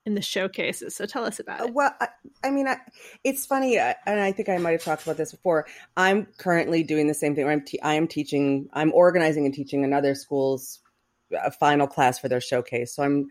in 0.05 0.15
the 0.15 0.21
showcases 0.21 0.95
so 0.95 1.05
tell 1.05 1.23
us 1.25 1.39
about 1.39 1.61
Uh, 1.61 1.65
it 1.65 1.73
Well, 1.73 1.93
I, 2.01 2.07
I 2.43 2.49
mean, 2.49 2.67
I, 2.67 2.77
it's 3.23 3.45
funny, 3.45 3.77
uh, 3.77 3.93
and 4.07 4.19
I 4.19 4.31
think 4.31 4.49
I 4.49 4.57
might 4.57 4.71
have 4.71 4.83
talked 4.83 5.03
about 5.03 5.17
this 5.17 5.31
before. 5.31 5.67
I'm 5.95 6.25
currently 6.37 6.81
doing 6.83 7.07
the 7.07 7.13
same 7.13 7.35
thing. 7.35 7.47
I'm 7.47 7.63
te- 7.63 7.81
I 7.81 7.93
am 7.93 8.07
teaching. 8.07 8.67
I'm 8.73 8.91
organizing 8.93 9.45
and 9.45 9.53
teaching 9.53 9.83
another 9.83 10.15
school's 10.15 10.79
uh, 11.39 11.51
final 11.51 11.85
class 11.87 12.17
for 12.17 12.29
their 12.29 12.41
showcase. 12.41 12.95
So 12.95 13.03
I'm 13.03 13.29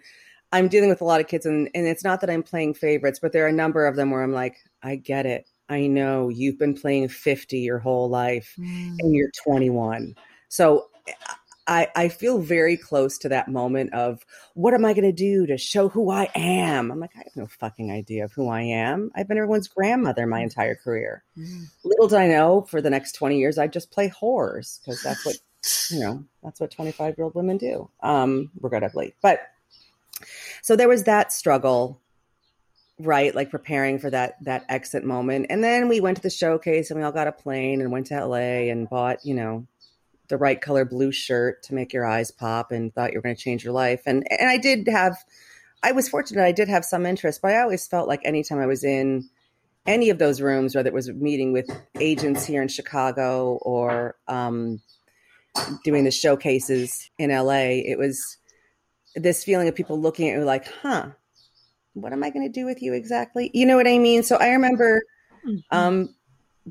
I'm 0.52 0.68
dealing 0.68 0.90
with 0.90 1.00
a 1.00 1.04
lot 1.04 1.20
of 1.20 1.26
kids, 1.26 1.44
and 1.44 1.68
and 1.74 1.86
it's 1.88 2.04
not 2.04 2.20
that 2.20 2.30
I'm 2.30 2.44
playing 2.44 2.74
favorites, 2.74 3.18
but 3.20 3.32
there 3.32 3.44
are 3.44 3.48
a 3.48 3.52
number 3.52 3.86
of 3.86 3.96
them 3.96 4.12
where 4.12 4.22
I'm 4.22 4.32
like, 4.32 4.56
I 4.82 4.94
get 4.94 5.26
it. 5.26 5.49
I 5.70 5.86
know 5.86 6.28
you've 6.28 6.58
been 6.58 6.74
playing 6.74 7.08
50 7.08 7.58
your 7.60 7.78
whole 7.78 8.08
life 8.10 8.54
Mm. 8.58 8.96
and 8.98 9.14
you're 9.14 9.30
21. 9.44 10.14
So 10.48 10.88
I, 11.66 11.86
I 11.94 12.08
feel 12.08 12.38
very 12.40 12.76
close 12.76 13.16
to 13.18 13.28
that 13.28 13.46
moment 13.46 13.94
of 13.94 14.24
what 14.54 14.74
am 14.74 14.84
I 14.84 14.92
going 14.92 15.04
to 15.04 15.12
do 15.12 15.46
to 15.46 15.56
show 15.56 15.88
who 15.88 16.10
I 16.10 16.28
am? 16.34 16.90
I'm 16.90 16.98
like, 16.98 17.14
I 17.14 17.18
have 17.18 17.36
no 17.36 17.46
fucking 17.46 17.92
idea 17.92 18.24
of 18.24 18.32
who 18.32 18.48
I 18.48 18.62
am. 18.62 19.12
I've 19.14 19.28
been 19.28 19.38
everyone's 19.38 19.68
grandmother 19.68 20.26
my 20.26 20.40
entire 20.40 20.74
career. 20.74 21.22
Mm. 21.38 21.66
Little 21.84 22.08
did 22.08 22.18
I 22.18 22.26
know 22.26 22.62
for 22.62 22.82
the 22.82 22.90
next 22.90 23.12
20 23.12 23.38
years, 23.38 23.56
I'd 23.56 23.72
just 23.72 23.92
play 23.92 24.10
whores 24.10 24.80
because 24.80 25.00
that's 25.02 25.24
what, 25.24 25.36
you 25.90 26.00
know, 26.04 26.24
that's 26.42 26.58
what 26.58 26.72
25 26.72 27.14
year 27.16 27.24
old 27.24 27.36
women 27.36 27.56
do, 27.56 27.88
um, 28.02 28.50
regrettably. 28.60 29.14
But 29.22 29.40
so 30.62 30.74
there 30.74 30.88
was 30.88 31.04
that 31.04 31.32
struggle 31.32 31.99
right 33.00 33.34
like 33.34 33.50
preparing 33.50 33.98
for 33.98 34.10
that 34.10 34.36
that 34.44 34.64
exit 34.68 35.04
moment. 35.04 35.46
And 35.50 35.64
then 35.64 35.88
we 35.88 36.00
went 36.00 36.16
to 36.18 36.22
the 36.22 36.30
showcase 36.30 36.90
and 36.90 36.98
we 36.98 37.04
all 37.04 37.12
got 37.12 37.26
a 37.26 37.32
plane 37.32 37.80
and 37.80 37.90
went 37.90 38.06
to 38.06 38.24
la 38.26 38.36
and 38.36 38.88
bought 38.88 39.24
you 39.24 39.34
know 39.34 39.66
the 40.28 40.36
right 40.36 40.60
color 40.60 40.84
blue 40.84 41.10
shirt 41.10 41.62
to 41.64 41.74
make 41.74 41.92
your 41.92 42.06
eyes 42.06 42.30
pop 42.30 42.70
and 42.70 42.94
thought 42.94 43.12
you 43.12 43.18
were 43.18 43.22
going 43.22 43.34
to 43.34 43.42
change 43.42 43.64
your 43.64 43.72
life. 43.72 44.02
And 44.06 44.26
and 44.30 44.48
i 44.48 44.56
did 44.56 44.86
have 44.88 45.16
i 45.82 45.92
was 45.92 46.08
fortunate 46.08 46.44
i 46.44 46.52
did 46.52 46.68
have 46.68 46.84
some 46.84 47.06
interest 47.06 47.40
but 47.42 47.52
i 47.52 47.60
always 47.60 47.86
felt 47.86 48.08
like 48.08 48.20
anytime 48.24 48.58
i 48.58 48.66
was 48.66 48.84
in 48.84 49.28
any 49.86 50.10
of 50.10 50.18
those 50.18 50.40
rooms 50.40 50.74
whether 50.74 50.88
it 50.88 50.94
was 50.94 51.10
meeting 51.10 51.52
with 51.52 51.68
agents 51.98 52.44
here 52.44 52.60
in 52.60 52.68
chicago 52.68 53.58
or 53.62 54.14
um, 54.28 54.80
doing 55.84 56.04
the 56.04 56.10
showcases 56.10 57.10
in 57.18 57.30
la 57.30 57.54
it 57.54 57.98
was 57.98 58.36
this 59.16 59.42
feeling 59.42 59.68
of 59.68 59.74
people 59.74 59.98
looking 59.98 60.28
at 60.28 60.38
you 60.38 60.44
like 60.44 60.66
huh 60.82 61.08
what 61.94 62.12
am 62.12 62.22
I 62.22 62.30
going 62.30 62.46
to 62.46 62.52
do 62.52 62.66
with 62.66 62.82
you 62.82 62.92
exactly? 62.94 63.50
You 63.54 63.66
know 63.66 63.76
what 63.76 63.86
I 63.86 63.98
mean? 63.98 64.22
So 64.22 64.36
I 64.36 64.50
remember 64.50 65.02
um, 65.70 66.14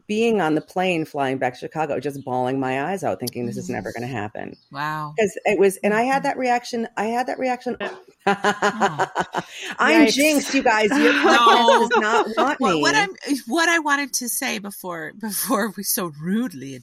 being 0.07 0.39
on 0.41 0.55
the 0.55 0.61
plane 0.61 1.05
flying 1.05 1.37
back 1.37 1.53
to 1.53 1.59
Chicago, 1.59 1.99
just 1.99 2.23
bawling 2.23 2.59
my 2.59 2.91
eyes 2.91 3.03
out, 3.03 3.19
thinking 3.19 3.45
this 3.45 3.57
is 3.57 3.69
never 3.69 3.91
going 3.91 4.07
to 4.07 4.07
happen. 4.07 4.55
Wow. 4.71 5.13
Because 5.15 5.37
it 5.45 5.59
was, 5.59 5.77
and 5.77 5.93
I 5.93 6.03
had 6.03 6.23
that 6.23 6.37
reaction. 6.37 6.87
I 6.95 7.05
had 7.05 7.27
that 7.27 7.39
reaction. 7.39 7.75
I'm 8.25 10.05
Yikes. 10.07 10.13
jinxed, 10.13 10.53
you 10.53 10.63
guys. 10.63 10.89
Your 10.89 11.13
No. 11.23 11.37
podcast 11.37 11.89
does 11.89 11.89
not 12.01 12.27
want 12.37 12.59
me. 12.59 12.81
What, 12.81 12.81
what 12.81 12.95
I'm 12.95 13.09
what 13.47 13.69
I 13.69 13.79
wanted 13.79 14.13
to 14.13 14.29
say 14.29 14.59
before 14.59 15.13
before 15.19 15.73
we 15.75 15.83
so 15.83 16.11
rudely 16.21 16.79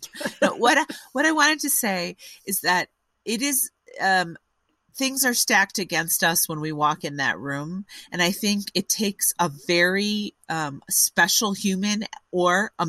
what 0.58 0.78
I, 0.78 0.84
what 1.12 1.26
I 1.26 1.32
wanted 1.32 1.60
to 1.60 1.70
say 1.70 2.16
is 2.46 2.62
that 2.62 2.88
it 3.24 3.42
is 3.42 3.70
um 4.00 4.36
things 4.96 5.24
are 5.24 5.34
stacked 5.34 5.78
against 5.78 6.24
us 6.24 6.48
when 6.48 6.60
we 6.60 6.72
walk 6.72 7.04
in 7.04 7.16
that 7.16 7.38
room 7.38 7.84
and 8.10 8.22
I 8.22 8.30
think 8.30 8.66
it 8.74 8.88
takes 8.88 9.32
a 9.38 9.50
very 9.66 10.34
um 10.48 10.82
special 10.88 11.52
human 11.52 12.04
or 12.30 12.72
a, 12.78 12.86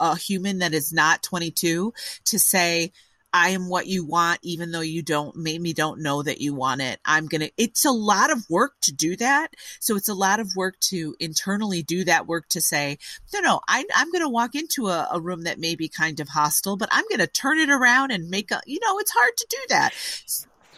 a 0.00 0.16
human 0.16 0.60
that 0.60 0.74
is 0.74 0.92
not 0.92 1.22
22 1.22 1.92
to 2.26 2.38
say 2.38 2.92
I 3.36 3.50
am 3.50 3.68
what 3.68 3.86
you 3.86 4.06
want, 4.06 4.38
even 4.42 4.70
though 4.70 4.80
you 4.80 5.02
don't 5.02 5.36
maybe 5.36 5.74
don't 5.74 6.00
know 6.00 6.22
that 6.22 6.40
you 6.40 6.54
want 6.54 6.80
it. 6.80 6.98
I'm 7.04 7.26
gonna. 7.26 7.50
It's 7.58 7.84
a 7.84 7.90
lot 7.90 8.30
of 8.30 8.48
work 8.48 8.72
to 8.82 8.94
do 8.94 9.14
that. 9.16 9.48
So 9.78 9.94
it's 9.94 10.08
a 10.08 10.14
lot 10.14 10.40
of 10.40 10.56
work 10.56 10.80
to 10.88 11.14
internally 11.20 11.82
do 11.82 12.04
that 12.04 12.26
work 12.26 12.48
to 12.50 12.62
say, 12.62 12.96
no, 13.34 13.40
no, 13.40 13.60
I, 13.68 13.84
I'm 13.94 14.10
going 14.10 14.24
to 14.24 14.30
walk 14.30 14.54
into 14.54 14.86
a, 14.86 15.08
a 15.12 15.20
room 15.20 15.42
that 15.42 15.58
may 15.58 15.74
be 15.74 15.88
kind 15.88 16.18
of 16.18 16.28
hostile, 16.28 16.78
but 16.78 16.88
I'm 16.90 17.04
going 17.10 17.18
to 17.18 17.26
turn 17.26 17.58
it 17.58 17.68
around 17.68 18.10
and 18.10 18.30
make 18.30 18.50
a. 18.52 18.62
You 18.64 18.78
know, 18.82 18.98
it's 19.00 19.12
hard 19.12 19.36
to 19.36 19.46
do 19.50 19.58
that. 19.68 19.90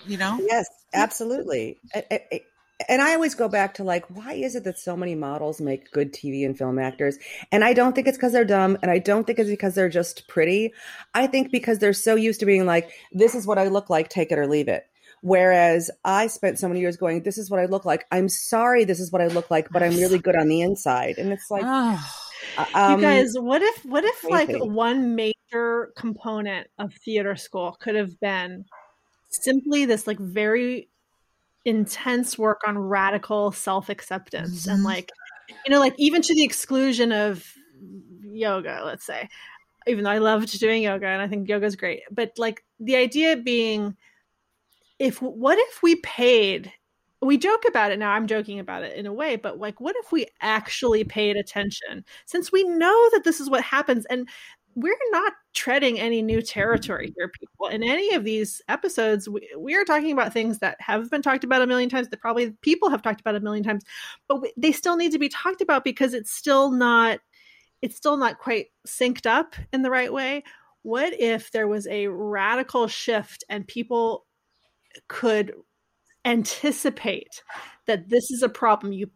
You 0.07 0.19
know. 0.19 0.39
Yes, 0.41 0.67
absolutely. 0.95 1.79
And 2.89 3.03
I 3.03 3.15
always 3.15 3.35
go 3.35 3.49
back 3.49 3.75
to 3.75 3.85
like, 3.85 4.07
why 4.09 4.35
is 4.35 4.55
it 4.55 4.65
that 4.65 4.79
so 4.79 4.97
many 4.97 5.17
models 5.17 5.61
make 5.61 5.91
good 5.91 6.13
TV 6.13 6.47
and 6.47 6.57
film 6.57 6.79
actors? 6.79 7.19
And 7.51 7.65
I 7.65 7.73
don't 7.73 7.95
think 7.95 8.07
it's 8.07 8.17
because 8.17 8.33
they're 8.33 8.45
dumb, 8.45 8.79
and 8.83 8.91
I 8.91 8.99
don't 8.99 9.27
think 9.27 9.39
it's 9.39 9.51
because 9.51 9.75
they're 9.75 9.89
just 9.89 10.29
pretty. 10.29 10.73
I 11.15 11.27
think 11.27 11.51
because 11.51 11.79
they're 11.79 11.93
so 11.93 12.15
used 12.15 12.41
to 12.41 12.47
being 12.47 12.67
like, 12.67 12.91
this 13.13 13.35
is 13.35 13.47
what 13.47 13.59
I 13.59 13.69
look 13.69 13.91
like, 13.91 14.09
take 14.09 14.31
it 14.31 14.39
or 14.39 14.47
leave 14.47 14.69
it. 14.69 14.87
Whereas 15.21 15.91
I 16.05 16.29
spent 16.29 16.61
so 16.61 16.69
many 16.69 16.79
years 16.79 16.97
going, 16.97 17.25
this 17.25 17.39
is 17.39 17.51
what 17.51 17.59
I 17.59 17.67
look 17.67 17.85
like. 17.85 18.07
I'm 18.13 18.29
sorry, 18.29 18.85
this 18.85 19.01
is 19.01 19.11
what 19.11 19.21
I 19.21 19.27
look 19.27 19.51
like, 19.51 19.69
but 19.71 19.83
I'm 19.83 19.97
really 19.97 20.19
good 20.21 20.37
on 20.37 20.47
the 20.47 20.61
inside. 20.61 21.19
And 21.19 21.33
it's 21.33 21.51
like, 21.51 21.65
Oh, 21.67 22.01
um, 22.75 23.01
you 23.01 23.07
guys, 23.07 23.35
what 23.35 23.63
if 23.63 23.85
what 23.85 24.05
if 24.05 24.25
like 24.25 24.51
one 24.53 25.15
major 25.17 25.93
component 25.97 26.69
of 26.79 26.95
theater 26.95 27.37
school 27.37 27.77
could 27.81 27.95
have 27.95 28.19
been 28.21 28.65
simply 29.29 29.85
this 29.85 30.07
like 30.07 30.19
very 30.19 30.89
intense 31.65 32.39
work 32.39 32.61
on 32.67 32.79
radical 32.79 33.53
self-acceptance 33.53 34.67
and 34.67 34.81
Mhm. 34.81 34.85
like 34.85 35.11
you 35.67 35.71
know 35.71 35.81
like 35.81 35.95
even 35.99 36.23
to 36.23 36.35
the 36.35 36.45
exclusion 36.45 37.13
of 37.13 37.45
yoga 38.23 38.83
let's 38.85 39.05
say 39.05 39.29
even 39.87 40.05
though 40.05 40.11
i 40.11 40.19
loved 40.19 40.59
doing 40.61 40.83
yoga 40.83 41.07
and 41.07 41.21
i 41.21 41.29
think 41.29 41.49
yoga 41.49 41.67
is 41.67 41.77
great 41.77 42.03
but 42.11 42.33
like 42.39 42.65
the 42.81 42.97
idea 42.97 43.37
being 43.37 43.97
if 44.99 45.21
what 45.21 45.59
if 45.59 45.83
we 45.83 45.97
paid 45.97 46.73
we 47.21 47.37
joke 47.37 47.65
about 47.69 47.91
it 47.91 47.99
now 47.99 48.13
i'm 48.13 48.27
joking 48.27 48.61
about 48.61 48.83
it 48.83 48.97
in 48.97 49.07
a 49.07 49.13
way 49.13 49.37
but 49.37 49.59
like 49.59 49.81
what 49.81 49.97
if 49.99 50.13
we 50.13 50.27
actually 50.41 51.05
paid 51.05 51.37
attention 51.37 52.05
since 52.27 52.53
we 52.53 52.63
know 52.65 53.09
that 53.13 53.25
this 53.25 53.41
is 53.41 53.51
what 53.51 53.63
happens 53.63 54.07
and 54.07 54.29
we're 54.81 54.97
not 55.11 55.33
treading 55.55 55.99
any 55.99 56.23
new 56.23 56.39
mm-hmm. 56.39 56.47
territory 56.47 57.13
here 57.17 57.31
people. 57.41 57.67
In 57.67 57.83
any 57.83 58.15
of 58.15 58.25
these 58.25 58.63
episodes 58.69 59.29
we, 59.29 59.49
we 59.59 59.75
are 59.75 59.85
talking 59.85 60.13
about 60.13 60.33
things 60.33 60.59
that 60.59 60.81
have 60.81 61.11
been 61.11 61.23
talked 61.23 61.45
about 61.45 61.63
a 61.63 61.67
million 61.67 61.91
times 61.91 62.09
that 62.09 62.21
probably 62.21 62.51
people 62.63 62.89
have 62.89 63.03
talked 63.03 63.21
about 63.21 63.35
a 63.35 63.41
million 63.41 63.65
times 63.65 63.85
but 64.29 64.43
we, 64.43 64.53
they 64.57 64.73
still 64.73 64.97
need 64.97 65.13
to 65.13 65.19
be 65.19 65.29
talked 65.29 65.61
about 65.61 65.85
because 65.85 66.15
it's 66.15 66.31
still 66.31 66.71
not 66.71 67.19
it's 67.83 67.97
still 67.97 68.17
not 68.17 68.39
quite 68.39 68.67
synced 68.87 69.27
up 69.27 69.55
in 69.73 69.83
the 69.83 69.91
right 69.91 70.13
way. 70.13 70.43
What 70.83 71.13
if 71.19 71.51
there 71.51 71.69
was 71.69 71.87
a 71.87 72.09
radical 72.09 72.89
shift 72.89 73.45
and 73.49 73.67
people 73.67 74.27
could 75.07 75.53
anticipate 76.25 77.43
that 77.87 78.09
this 78.09 78.31
is 78.31 78.43
a 78.43 78.49
problem? 78.49 78.93
You 78.93 79.11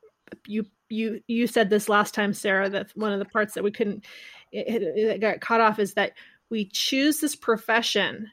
you 0.46 0.66
you 0.88 1.20
you 1.26 1.46
said 1.46 1.70
this 1.70 1.88
last 1.88 2.14
time 2.14 2.34
sarah 2.34 2.68
that 2.68 2.90
one 2.94 3.12
of 3.12 3.18
the 3.18 3.24
parts 3.24 3.54
that 3.54 3.64
we 3.64 3.70
couldn't 3.70 4.04
it, 4.52 4.82
it, 4.82 5.20
got 5.20 5.40
cut 5.40 5.60
off 5.60 5.78
is 5.78 5.94
that 5.94 6.12
we 6.50 6.66
choose 6.66 7.20
this 7.20 7.34
profession 7.34 8.30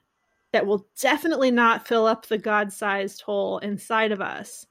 that 0.51 0.65
will 0.65 0.87
definitely 0.99 1.51
not 1.51 1.87
fill 1.87 2.05
up 2.05 2.25
the 2.25 2.37
god-sized 2.37 3.21
hole 3.21 3.59
inside 3.59 4.11
of 4.11 4.21
us. 4.21 4.65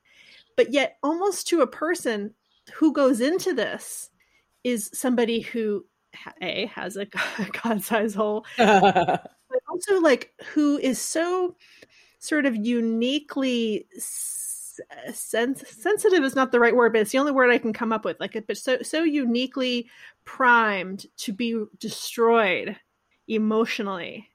But 0.56 0.72
yet 0.72 0.98
almost 1.02 1.48
to 1.48 1.60
a 1.60 1.66
person 1.66 2.34
who 2.74 2.92
goes 2.92 3.20
into 3.20 3.54
this 3.54 4.10
is 4.64 4.90
somebody 4.92 5.40
who 5.40 5.86
a 6.42 6.66
has 6.66 6.96
a 6.96 7.06
god-sized 7.62 8.16
hole 8.16 8.44
but 8.56 9.62
also 9.70 10.00
like 10.00 10.32
who 10.52 10.78
is 10.78 10.98
so 10.98 11.54
sort 12.18 12.46
of 12.46 12.56
uniquely 12.56 13.86
Uh, 14.90 15.12
sens- 15.12 15.68
sensitive 15.68 16.24
is 16.24 16.34
not 16.34 16.52
the 16.52 16.60
right 16.60 16.74
word 16.74 16.92
but 16.92 17.02
it's 17.02 17.12
the 17.12 17.18
only 17.18 17.32
word 17.32 17.50
i 17.50 17.59
can 17.59 17.72
come 17.72 17.92
up 17.92 18.05
with. 18.05 18.18
Like 18.20 18.42
but 18.46 18.56
so 18.56 18.82
so 18.82 19.02
uniquely 19.02 19.88
primed 20.24 21.06
to 21.18 21.32
be 21.32 21.64
destroyed 21.78 22.76
emotionally 23.26 24.28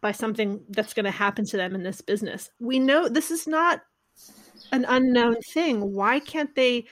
by 0.00 0.12
something 0.12 0.60
that's 0.68 0.94
going 0.94 1.04
to 1.04 1.10
happen 1.10 1.44
to 1.46 1.56
them 1.56 1.74
in 1.74 1.84
this 1.84 2.00
business. 2.00 2.50
We 2.58 2.78
know 2.78 3.08
this 3.08 3.30
is 3.30 3.46
not 3.46 3.82
an 4.72 4.84
unknown 4.88 5.36
thing. 5.52 5.94
Why 5.94 6.18
can't 6.18 6.54
they 6.54 6.86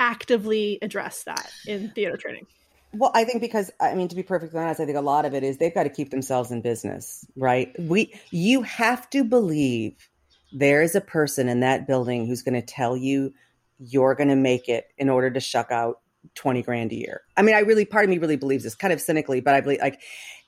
actively 0.00 0.78
address 0.82 1.24
that 1.24 1.50
in 1.66 1.90
theater 1.90 2.16
training? 2.16 2.46
Well, 2.94 3.10
I 3.14 3.24
think 3.24 3.40
because 3.40 3.70
I 3.80 3.94
mean 3.94 4.08
to 4.08 4.16
be 4.16 4.22
perfectly 4.22 4.58
honest, 4.58 4.80
I 4.80 4.86
think 4.86 4.96
a 4.96 5.02
lot 5.02 5.24
of 5.24 5.34
it 5.34 5.42
is 5.42 5.58
they've 5.58 5.74
got 5.74 5.82
to 5.82 5.90
keep 5.90 6.10
themselves 6.10 6.50
in 6.50 6.60
business, 6.62 7.26
right? 7.36 7.74
We 7.78 8.14
you 8.30 8.62
have 8.62 9.10
to 9.10 9.24
believe 9.24 10.08
there 10.54 10.82
is 10.82 10.94
a 10.94 11.00
person 11.00 11.48
in 11.48 11.60
that 11.60 11.86
building 11.86 12.26
who's 12.26 12.42
going 12.42 12.54
to 12.54 12.62
tell 12.62 12.96
you 12.96 13.34
you're 13.78 14.14
going 14.14 14.28
to 14.28 14.36
make 14.36 14.68
it 14.68 14.86
in 14.96 15.10
order 15.10 15.30
to 15.30 15.40
shuck 15.40 15.70
out 15.72 16.00
20 16.36 16.62
grand 16.62 16.92
a 16.92 16.94
year. 16.94 17.22
I 17.36 17.42
mean, 17.42 17.56
I 17.56 17.58
really 17.58 17.84
part 17.84 18.04
of 18.04 18.10
me 18.10 18.18
really 18.18 18.36
believes 18.36 18.62
this 18.62 18.76
kind 18.76 18.92
of 18.92 19.00
cynically, 19.00 19.40
but 19.40 19.54
I 19.54 19.60
believe 19.60 19.80
like 19.80 20.00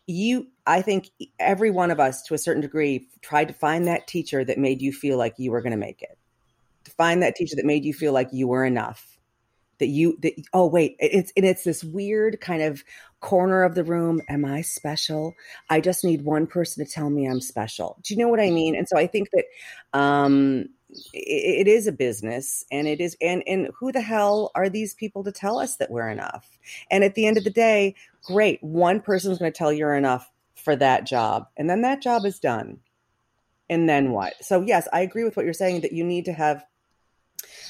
you 0.07 0.47
I 0.65 0.81
think 0.81 1.11
every 1.41 1.71
one 1.71 1.91
of 1.91 1.99
us 1.99 2.23
to 2.25 2.35
a 2.35 2.39
certain 2.39 2.63
degree 2.63 3.09
tried 3.21 3.49
to 3.49 3.55
find 3.55 3.89
that 3.89 4.07
teacher 4.07 4.45
that 4.45 4.59
made 4.59 4.81
you 4.81 4.93
feel 4.93 5.19
like 5.19 5.35
you 5.39 5.51
were 5.51 5.61
going 5.61 5.73
to 5.73 5.77
make 5.77 6.01
it. 6.01 6.17
To 6.85 6.93
find 6.93 7.21
that 7.23 7.35
teacher 7.35 7.57
that 7.57 7.67
made 7.67 7.85
you 7.85 7.93
feel 7.93 8.13
like 8.13 8.29
you 8.33 8.47
were 8.47 8.65
enough 8.65 9.17
that 9.79 9.89
you 9.89 10.17
that 10.23 10.33
oh 10.53 10.67
wait 10.67 10.97
it's 10.99 11.33
and 11.37 11.45
it's 11.45 11.65
this 11.65 11.85
weird 11.85 12.41
kind 12.41 12.63
of 12.63 12.83
corner 13.21 13.63
of 13.63 13.75
the 13.75 13.85
room 13.85 14.21
am 14.29 14.45
i 14.45 14.61
special? 14.61 15.35
I 15.71 15.81
just 15.81 16.05
need 16.05 16.23
one 16.23 16.47
person 16.47 16.85
to 16.85 16.91
tell 16.91 17.11
me 17.11 17.27
i'm 17.27 17.41
special. 17.41 17.99
Do 18.03 18.15
you 18.15 18.21
know 18.21 18.29
what 18.29 18.41
i 18.41 18.51
mean? 18.51 18.77
And 18.77 18.89
so 18.89 18.99
i 18.99 19.07
think 19.07 19.29
that 19.33 19.45
um 19.99 20.69
it, 21.13 21.67
is 21.67 21.87
a 21.87 21.93
business 21.93 22.65
and 22.71 22.87
it 22.87 23.01
is 23.01 23.17
and 23.21 23.43
and 23.47 23.69
who 23.79 23.91
the 23.93 24.01
hell 24.01 24.51
are 24.55 24.69
these 24.69 24.95
people 24.95 25.25
to 25.25 25.33
tell 25.33 25.59
us 25.59 25.77
that 25.77 25.91
we're 25.91 26.09
enough? 26.09 26.59
And 26.91 27.05
at 27.05 27.15
the 27.15 27.27
end 27.27 27.39
of 27.39 27.45
the 27.45 27.51
day 27.51 27.95
great 28.25 28.63
one 28.63 29.01
person's 29.01 29.39
going 29.39 29.53
to 29.53 29.57
tell 29.57 29.73
you're 29.73 29.95
enough 29.95 30.31
for 30.55 30.77
that 30.77 31.07
job 31.07 31.49
and 31.57 31.69
then 31.69 31.83
that 31.83 32.03
job 32.03 32.25
is 32.25 32.39
done. 32.39 32.79
And 33.69 33.89
then 33.89 34.13
what? 34.13 34.35
So 34.43 34.63
yes 34.63 34.89
i 34.93 35.01
agree 35.01 35.25
with 35.25 35.37
what 35.37 35.45
you're 35.45 35.55
saying 35.55 35.81
that 35.81 35.93
you 35.93 36.05
need 36.05 36.27
to 36.27 36.33
have 36.33 36.65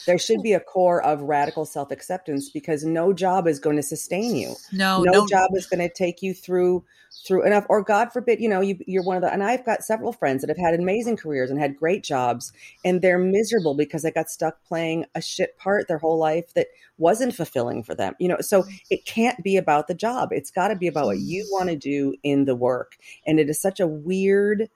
there 0.07 0.19
should 0.19 0.43
be 0.43 0.53
a 0.53 0.61
core 0.61 1.03
of 1.03 1.23
radical 1.23 1.65
self 1.65 1.91
acceptance 1.91 2.51
because 2.51 2.85
no 2.85 3.13
job 3.13 3.47
is 3.47 3.59
going 3.59 3.77
to 3.77 3.83
sustain 3.83 4.37
you. 4.37 4.55
No, 4.73 5.03
no, 5.03 5.13
no, 5.13 5.27
job 5.27 5.51
is 5.55 5.67
going 5.67 5.87
to 5.87 5.93
take 5.93 6.23
you 6.23 6.35
through 6.35 6.85
through 7.27 7.47
enough 7.47 7.65
or 7.71 7.83
god 7.83 8.13
forbid 8.13 8.41
you 8.41 8.49
know 8.49 8.61
you, 8.61 8.79
you're 8.87 9.03
one 9.03 9.17
of 9.17 9.23
the 9.23 9.33
and 9.33 9.43
i've 9.43 9.65
got 9.65 9.83
several 9.83 10.13
friends 10.13 10.43
that 10.43 10.51
have 10.51 10.59
had 10.59 10.79
amazing 10.79 11.17
careers 11.17 11.51
and 11.51 11.59
had 11.59 11.75
great 11.75 12.05
jobs 12.05 12.53
and 12.85 13.01
they're 13.01 13.19
miserable 13.19 13.75
because 13.75 14.03
they 14.03 14.11
got 14.11 14.29
stuck 14.29 14.63
playing 14.65 15.05
a 15.15 15.23
shit 15.23 15.57
part 15.57 15.89
their 15.89 15.97
whole 15.97 16.19
life 16.19 16.53
that 16.53 16.67
wasn't 16.99 17.35
fulfilling 17.35 17.83
for 17.83 17.95
them 17.95 18.15
you 18.19 18.29
know? 18.29 18.39
So 18.41 18.65
it 18.91 19.05
can't 19.05 19.43
be 19.43 19.57
about 19.57 19.89
the 19.89 19.95
job. 19.95 20.31
It's 20.33 20.51
got 20.51 20.69
to 20.69 20.77
be 20.77 20.87
about 20.87 21.07
what 21.07 21.19
you 21.19 21.47
want 21.51 21.69
to 21.69 21.77
do 21.77 22.15
in 22.23 22.45
the 22.45 22.55
work. 22.55 22.97
And 23.27 23.39
it 23.39 23.49
is 23.49 23.61
such 23.61 23.81
a 23.81 23.87
weird 23.87 24.69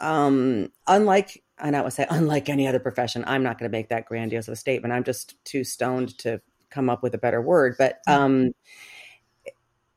um 0.00 0.72
unlike 0.86 1.42
and 1.62 1.76
i 1.76 1.80
would 1.80 1.92
say 1.92 2.06
unlike 2.10 2.48
any 2.48 2.66
other 2.66 2.78
profession 2.78 3.24
i'm 3.26 3.42
not 3.42 3.58
going 3.58 3.70
to 3.70 3.76
make 3.76 3.88
that 3.88 4.04
grandiose 4.06 4.48
of 4.48 4.52
a 4.52 4.56
statement 4.56 4.92
i'm 4.92 5.04
just 5.04 5.42
too 5.44 5.64
stoned 5.64 6.16
to 6.18 6.40
come 6.70 6.90
up 6.90 7.02
with 7.02 7.14
a 7.14 7.18
better 7.18 7.40
word 7.40 7.74
but 7.78 8.00
um 8.06 8.52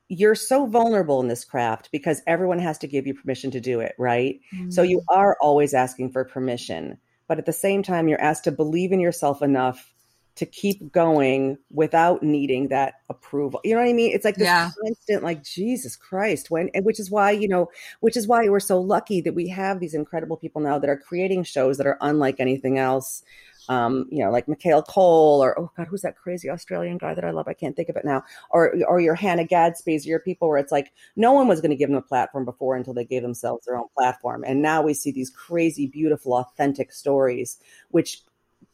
you're 0.08 0.36
so 0.36 0.66
vulnerable 0.68 1.20
in 1.22 1.28
this 1.28 1.44
craft 1.44 1.90
because 1.92 2.22
everyone 2.28 2.60
has 2.60 2.78
to 2.78 2.88
give 2.88 3.08
you 3.08 3.14
permission 3.14 3.50
to 3.52 3.60
do 3.60 3.80
it, 3.80 3.96
right? 3.98 4.40
Mm-hmm. 4.54 4.70
So 4.70 4.84
you 4.84 5.02
are 5.10 5.36
always 5.42 5.74
asking 5.74 6.12
for 6.12 6.24
permission. 6.24 6.98
But 7.28 7.40
at 7.40 7.46
the 7.46 7.54
same 7.54 7.82
time, 7.82 8.08
you're 8.08 8.22
asked 8.22 8.44
to 8.44 8.52
believe 8.52 8.92
in 8.92 9.00
yourself 9.00 9.42
enough 9.42 9.95
to 10.36 10.46
keep 10.46 10.92
going 10.92 11.58
without 11.72 12.22
needing 12.22 12.68
that 12.68 12.96
approval. 13.10 13.62
You 13.64 13.76
know 13.76 13.82
what 13.82 13.90
I 13.90 13.94
mean? 13.94 14.12
It's 14.14 14.26
like 14.26 14.36
this 14.36 14.46
yeah. 14.46 14.72
constant, 14.84 15.24
like 15.24 15.44
Jesus 15.44 15.96
Christ, 15.96 16.52
when, 16.52 16.70
which 16.82 17.00
is 17.00 17.10
why, 17.10 17.32
you 17.32 17.48
know, 17.48 17.70
which 18.02 18.18
is 18.18 18.28
why 18.28 18.48
we're 18.50 18.60
so 18.60 18.80
lucky 18.80 19.22
that 19.22 19.34
we 19.34 19.48
have 19.50 19.80
these 19.80 19.94
incredible 19.94 20.38
people 20.38 20.62
now 20.62 20.78
that 20.78 20.90
are 20.90 20.98
creating 20.98 21.44
shows 21.44 21.78
that 21.78 21.88
are 21.88 21.98
unlike 22.02 22.40
anything 22.40 22.78
else 22.78 23.24
um, 23.70 24.08
you 24.12 24.24
know, 24.24 24.32
like 24.32 24.48
Michaela 24.48 24.84
Coel, 24.84 25.44
or 25.44 25.58
oh 25.60 25.72
god, 25.76 25.88
who's 25.88 26.02
that 26.02 26.18
crazy 26.18 26.50
Australian 26.50 26.98
guy 26.98 27.14
that 27.14 27.26
I 27.26 27.32
love? 27.32 27.48
I 27.48 27.54
can't 27.54 27.76
think 27.76 27.90
of 27.90 27.96
it 27.96 28.06
now. 28.06 28.24
Or 28.52 28.74
or 28.88 29.00
your 29.00 29.16
Hannah 29.16 29.46
Gadsby's, 29.46 30.06
your 30.06 30.20
people 30.20 30.48
where 30.48 30.58
it's 30.58 30.72
like 30.72 30.94
no 31.16 31.34
one 31.34 31.48
was 31.48 31.62
going 31.62 31.72
to 31.72 31.76
give 31.76 31.90
them 31.90 31.98
a 31.98 32.02
platform 32.02 32.46
before 32.46 32.76
until 32.76 32.94
they 32.94 33.06
gave 33.06 33.22
themselves 33.22 33.66
their 33.66 33.78
own 33.78 33.88
platform, 33.98 34.44
and 34.46 34.62
now 34.62 34.82
we 34.82 34.94
see 34.94 35.12
these 35.12 35.30
crazy, 35.30 35.88
beautiful, 35.88 36.34
authentic 36.34 36.92
stories, 36.92 37.58
which 37.90 38.22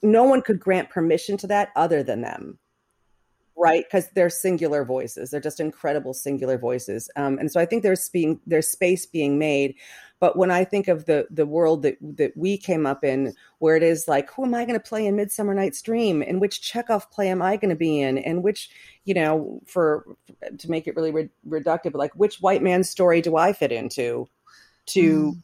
no 0.02 0.23
one 0.23 0.41
could 0.41 0.60
grant 0.60 0.90
permission 0.90 1.38
to 1.38 1.48
that 1.48 1.69
other 1.76 2.03
than 2.03 2.22
them. 2.22 2.57
Right? 3.57 3.84
Because 3.84 4.10
they're 4.15 4.30
singular 4.30 4.84
voices. 4.84 5.30
They're 5.30 5.40
just 5.40 5.60
incredible 5.60 6.14
singular 6.14 6.57
voices. 6.57 7.11
Um, 7.15 7.38
and 7.38 7.52
so 7.52 7.60
i 7.60 7.65
think 7.65 7.84
there's 7.84 8.10
being 8.10 8.40
there's 8.48 8.68
space 8.68 9.06
being 9.06 9.38
made. 9.38 9.76
But 10.19 10.38
when 10.38 10.49
i 10.49 10.64
think 10.64 10.88
of 10.88 11.06
the 11.06 11.28
the 11.30 11.45
world 11.45 11.84
that 11.84 11.98
that 12.02 12.36
we 12.36 12.57
came 12.57 12.88
up 12.88 13.03
in 13.03 13.34
where 13.60 13.76
it 13.76 13.84
is 13.84 14.07
like 14.07 14.32
who 14.32 14.45
am 14.45 14.56
i 14.56 14.65
going 14.65 14.80
to 14.80 14.90
play 14.90 15.06
in 15.06 15.15
midsummer 15.15 15.53
night's 15.53 15.82
dream? 15.82 16.23
And 16.26 16.41
which 16.41 16.61
chekhov 16.61 17.11
play 17.11 17.28
am 17.30 17.41
i 17.41 17.56
going 17.56 17.69
to 17.69 17.76
be 17.76 18.02
in? 18.02 18.18
And 18.18 18.41
which 18.41 18.69
you 19.03 19.14
know 19.14 19.61
for 19.68 20.06
to 20.57 20.72
make 20.72 20.88
it 20.88 20.95
really 20.95 21.11
re- 21.11 21.30
reductive 21.48 21.94
like 21.94 22.14
which 22.15 22.41
white 22.41 22.64
man's 22.64 22.90
story 22.90 23.22
do 23.22 23.36
i 23.36 23.53
fit 23.53 23.72
into 23.72 24.28
to 24.88 25.34
mm 25.34 25.41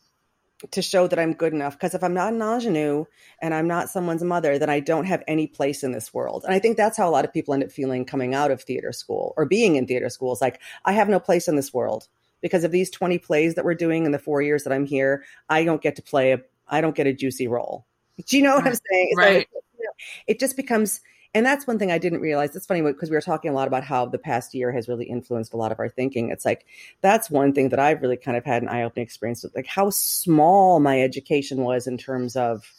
to 0.71 0.81
show 0.81 1.07
that 1.07 1.19
I'm 1.19 1.33
good 1.33 1.53
enough. 1.53 1.73
Because 1.73 1.93
if 1.93 2.03
I'm 2.03 2.13
not 2.13 2.33
an 2.33 2.41
ingenue 2.41 3.05
and 3.41 3.53
I'm 3.53 3.67
not 3.67 3.89
someone's 3.89 4.23
mother, 4.23 4.57
then 4.57 4.69
I 4.69 4.79
don't 4.79 5.05
have 5.05 5.23
any 5.27 5.47
place 5.47 5.83
in 5.83 5.91
this 5.91 6.13
world. 6.13 6.43
And 6.45 6.53
I 6.53 6.59
think 6.59 6.77
that's 6.77 6.97
how 6.97 7.07
a 7.07 7.11
lot 7.11 7.25
of 7.25 7.33
people 7.33 7.53
end 7.53 7.63
up 7.63 7.71
feeling 7.71 8.05
coming 8.05 8.33
out 8.33 8.51
of 8.51 8.61
theater 8.61 8.91
school 8.91 9.33
or 9.37 9.45
being 9.45 9.75
in 9.75 9.87
theater 9.87 10.09
school. 10.09 10.33
It's 10.33 10.41
like, 10.41 10.59
I 10.85 10.93
have 10.93 11.09
no 11.09 11.19
place 11.19 11.47
in 11.47 11.55
this 11.55 11.73
world 11.73 12.07
because 12.41 12.63
of 12.63 12.71
these 12.71 12.89
20 12.89 13.17
plays 13.19 13.55
that 13.55 13.65
we're 13.65 13.75
doing 13.75 14.05
in 14.05 14.11
the 14.11 14.19
four 14.19 14.41
years 14.41 14.63
that 14.63 14.73
I'm 14.73 14.85
here. 14.85 15.23
I 15.49 15.63
don't 15.63 15.81
get 15.81 15.95
to 15.97 16.01
play 16.01 16.33
a, 16.33 16.39
I 16.67 16.81
don't 16.81 16.95
get 16.95 17.07
a 17.07 17.13
juicy 17.13 17.47
role. 17.47 17.85
Do 18.25 18.37
you 18.37 18.43
know 18.43 18.55
what 18.55 18.65
right. 18.65 18.71
I'm 18.71 18.79
saying? 18.91 19.13
Right. 19.15 19.47
So 19.51 19.57
it, 19.79 19.89
it 20.27 20.39
just 20.39 20.57
becomes 20.57 21.01
and 21.33 21.45
that's 21.45 21.67
one 21.67 21.79
thing 21.79 21.91
I 21.91 21.97
didn't 21.97 22.21
realize. 22.21 22.55
It's 22.55 22.65
funny 22.65 22.81
because 22.81 23.09
we 23.09 23.15
were 23.15 23.21
talking 23.21 23.51
a 23.51 23.53
lot 23.53 23.67
about 23.67 23.83
how 23.83 24.05
the 24.05 24.17
past 24.17 24.53
year 24.53 24.71
has 24.71 24.87
really 24.87 25.05
influenced 25.05 25.53
a 25.53 25.57
lot 25.57 25.71
of 25.71 25.79
our 25.79 25.89
thinking. 25.89 26.29
It's 26.29 26.45
like 26.45 26.65
that's 27.01 27.29
one 27.29 27.53
thing 27.53 27.69
that 27.69 27.79
I've 27.79 28.01
really 28.01 28.17
kind 28.17 28.37
of 28.37 28.45
had 28.45 28.61
an 28.63 28.69
eye 28.69 28.83
opening 28.83 29.03
experience 29.03 29.43
with, 29.43 29.55
like 29.55 29.67
how 29.67 29.89
small 29.89 30.79
my 30.79 31.01
education 31.01 31.61
was 31.61 31.87
in 31.87 31.97
terms 31.97 32.35
of 32.35 32.71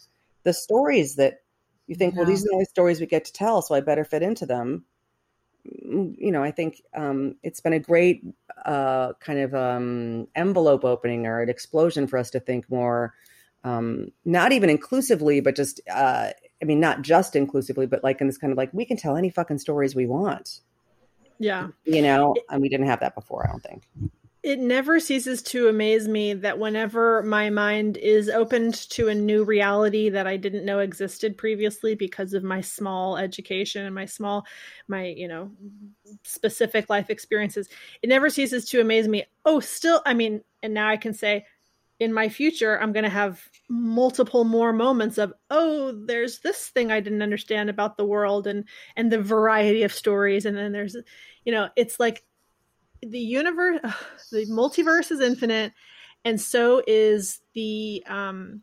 the 0.43 0.53
stories 0.53 1.17
that 1.17 1.43
you 1.87 1.95
think, 1.95 2.15
yeah. 2.15 2.21
well, 2.21 2.27
these 2.27 2.43
are 2.43 2.49
the 2.49 2.55
only 2.55 2.65
stories 2.67 3.01
we 3.01 3.07
get 3.07 3.25
to 3.27 3.33
tell, 3.33 3.63
so 3.63 3.75
I 3.75 3.81
better 3.81 4.05
fit 4.05 4.23
into 4.23 4.47
them. 4.47 4.85
Mm, 5.85 6.15
you 6.19 6.31
know, 6.31 6.43
I 6.43 6.51
think 6.51 6.83
um, 6.95 7.37
it's 7.43 7.61
been 7.61 7.73
a 7.73 7.79
great 7.79 8.23
uh, 8.65 9.15
kind 9.21 9.39
of 9.39 9.55
um, 9.55 10.29
envelope 10.35 10.85
opening 10.85 11.27
or 11.27 11.41
an 11.41 11.49
explosion 11.49 12.07
for 12.07 12.19
us 12.19 12.31
to 12.31 12.41
think 12.41 12.71
more, 12.71 13.15
um, 13.65 14.13
not 14.25 14.53
even 14.53 14.71
inclusively, 14.71 15.41
but 15.41 15.57
just 15.57 15.81
uh, 15.91 16.31
I 16.61 16.65
mean, 16.65 16.81
not 16.81 17.03
just 17.03 17.37
inclusively, 17.37 17.87
but 17.87 18.03
like 18.03 18.21
in 18.21 18.27
this 18.27 18.39
kind 18.39 18.51
of 18.51 18.57
like 18.57 18.71
we 18.73 18.85
can 18.85 18.97
tell 18.97 19.17
any 19.17 19.31
fucking 19.31 19.59
stories 19.59 19.95
we 19.95 20.07
want. 20.07 20.61
Yeah. 21.39 21.69
You 21.85 22.03
know, 22.03 22.35
and 22.51 22.61
we 22.61 22.69
didn't 22.69 22.87
have 22.87 23.01
that 23.01 23.15
before, 23.15 23.47
I 23.47 23.51
don't 23.51 23.63
think. 23.63 23.89
It 24.43 24.61
never 24.61 25.01
ceases 25.01 25.43
to 25.43 25.69
amaze 25.69 26.07
me 26.07 26.33
that 26.33 26.59
whenever 26.59 27.23
my 27.25 27.51
mind 27.51 27.97
is 27.97 28.29
opened 28.29 28.75
to 28.91 29.09
a 29.09 29.15
new 29.15 29.45
reality 29.45 30.09
that 30.11 30.29
I 30.29 30.37
didn't 30.37 30.65
know 30.65 30.79
existed 30.79 31.37
previously 31.37 31.97
because 31.97 32.35
of 32.35 32.45
my 32.45 32.61
small 32.61 33.17
education 33.17 33.85
and 33.85 33.95
my 33.95 34.07
small, 34.07 34.47
my, 34.87 35.07
you 35.07 35.27
know, 35.27 35.51
specific 36.23 36.89
life 36.89 37.11
experiences, 37.11 37.69
it 38.01 38.09
never 38.09 38.31
ceases 38.31 38.65
to 38.67 38.81
amaze 38.81 39.09
me. 39.09 39.25
Oh, 39.45 39.61
still, 39.61 40.03
I 40.07 40.15
mean, 40.15 40.43
and 40.63 40.73
now 40.73 40.89
I 40.89 40.97
can 40.97 41.15
say, 41.15 41.45
in 42.01 42.13
my 42.13 42.29
future 42.29 42.81
i'm 42.81 42.93
going 42.93 43.05
to 43.05 43.11
have 43.11 43.43
multiple 43.69 44.45
more 44.45 44.73
moments 44.73 45.19
of 45.19 45.33
oh 45.51 45.93
there's 46.07 46.41
this 46.41 46.69
thing 46.69 46.93
i 46.93 47.01
didn't 47.01 47.23
understand 47.23 47.69
about 47.69 47.97
the 47.97 48.05
world 48.05 48.47
and 48.47 48.65
and 48.97 49.11
the 49.11 49.21
variety 49.21 49.83
of 49.83 49.93
stories. 49.93 50.47
And 50.47 50.57
then 50.57 50.73
there's 50.73 50.97
you 51.45 51.53
know 51.53 51.69
it's 51.77 52.01
like 52.01 52.25
the 53.03 53.19
universe 53.19 53.81
the 54.33 54.47
multiverse 54.47 55.11
is 55.11 55.21
infinite. 55.21 55.73
And 56.25 56.41
so 56.41 56.83
is 56.87 57.41
the 57.55 58.03
um 58.07 58.63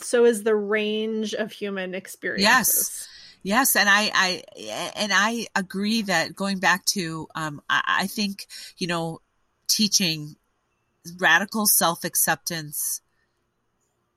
so 0.00 0.24
is 0.24 0.42
the 0.42 0.54
range 0.54 1.34
of 1.34 1.52
human 1.52 1.94
experiences. 1.94 2.44
Yes. 2.44 3.08
Yes, 3.46 3.76
and 3.76 3.90
I, 3.90 4.10
I 4.14 4.92
and 4.96 5.12
I 5.14 5.48
agree 5.54 6.00
that 6.00 6.34
going 6.34 6.60
back 6.60 6.82
to, 6.86 7.28
um, 7.34 7.60
I, 7.68 7.82
I 7.86 8.06
think 8.06 8.46
you 8.78 8.86
know, 8.86 9.20
teaching 9.68 10.36
radical 11.18 11.66
self 11.66 12.04
acceptance 12.04 13.00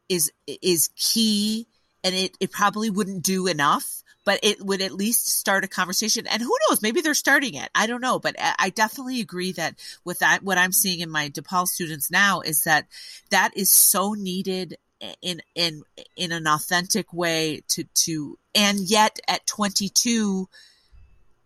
is 0.09 0.31
is 0.47 0.89
key 0.95 1.67
and 2.03 2.15
it, 2.15 2.37
it 2.39 2.51
probably 2.51 2.89
wouldn't 2.89 3.23
do 3.23 3.47
enough 3.47 3.97
but 4.27 4.41
it 4.43 4.61
would 4.61 4.81
at 4.81 4.91
least 4.91 5.25
start 5.25 5.63
a 5.63 5.69
conversation. 5.69 6.27
And 6.27 6.41
who 6.41 6.53
knows? 6.67 6.81
Maybe 6.81 6.99
they're 6.99 7.13
starting 7.13 7.53
it. 7.53 7.69
I 7.73 7.87
don't 7.87 8.01
know. 8.01 8.19
But 8.19 8.35
i 8.37 8.69
definitely 8.71 9.21
agree 9.21 9.53
that 9.53 9.75
with 10.03 10.19
that 10.19 10.43
what 10.43 10.57
i'm 10.57 10.73
seeing 10.73 10.99
in 10.99 11.09
my 11.09 11.29
depaul 11.29 11.65
students 11.65 12.11
now 12.11 12.41
is 12.41 12.65
that 12.65 12.87
that 13.29 13.55
is 13.55 13.69
so 13.69 14.13
needed 14.13 14.75
in 15.21 15.41
in 15.55 15.83
in 16.17 16.33
an 16.33 16.45
authentic 16.45 17.13
way 17.13 17.61
to 17.69 17.85
to 17.93 18.37
and 18.53 18.79
yet 18.79 19.19
at 19.29 19.47
22 19.47 20.49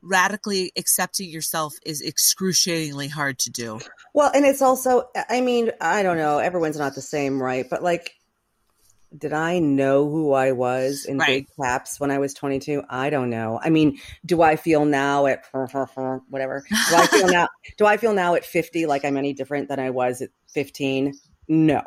radically 0.02 0.72
accepting 0.78 1.30
yourself 1.30 1.73
is 1.86 2.02
excruciatingly 2.02 3.07
hard 3.07 3.40
to 3.40 3.49
do. 3.49 3.80
Well, 4.14 4.32
and 4.34 4.45
it's 4.45 4.61
also, 4.61 5.10
I 5.30 5.41
mean, 5.41 5.72
I 5.80 6.03
don't 6.03 6.18
know, 6.18 6.40
everyone's 6.40 6.78
not 6.78 6.95
the 6.95 7.02
same, 7.02 7.41
right? 7.41 7.65
But 7.69 7.84
like, 7.84 8.15
did 9.18 9.34
I 9.34 9.60
know 9.60 10.10
who 10.10 10.32
I 10.32 10.53
was 10.53 11.06
in 11.06 11.18
right. 11.18 11.28
big 11.28 11.48
caps 11.61 11.99
when 11.99 12.11
I 12.11 12.19
was 12.19 12.34
22? 12.34 12.84
I 12.90 13.10
don't 13.10 13.30
know. 13.30 13.60
I 13.61 13.69
mean, 13.69 13.99
do 14.26 14.41
I 14.41 14.56
feel 14.56 14.86
now 14.86 15.26
at 15.26 15.44
whatever? 16.30 16.64
Do 16.69 16.95
I 16.95 17.07
feel 17.07 17.28
now? 17.32 17.48
Do 17.78 17.86
I 17.86 17.98
feel 17.98 18.14
now 18.14 18.36
at 18.36 18.45
50 18.45 18.86
like 18.86 19.03
I'm 19.03 19.18
any 19.18 19.34
different 19.34 19.68
than 19.68 19.80
I 19.80 19.90
was 19.90 20.22
at 20.22 20.30
15? 20.53 21.14
No. 21.49 21.82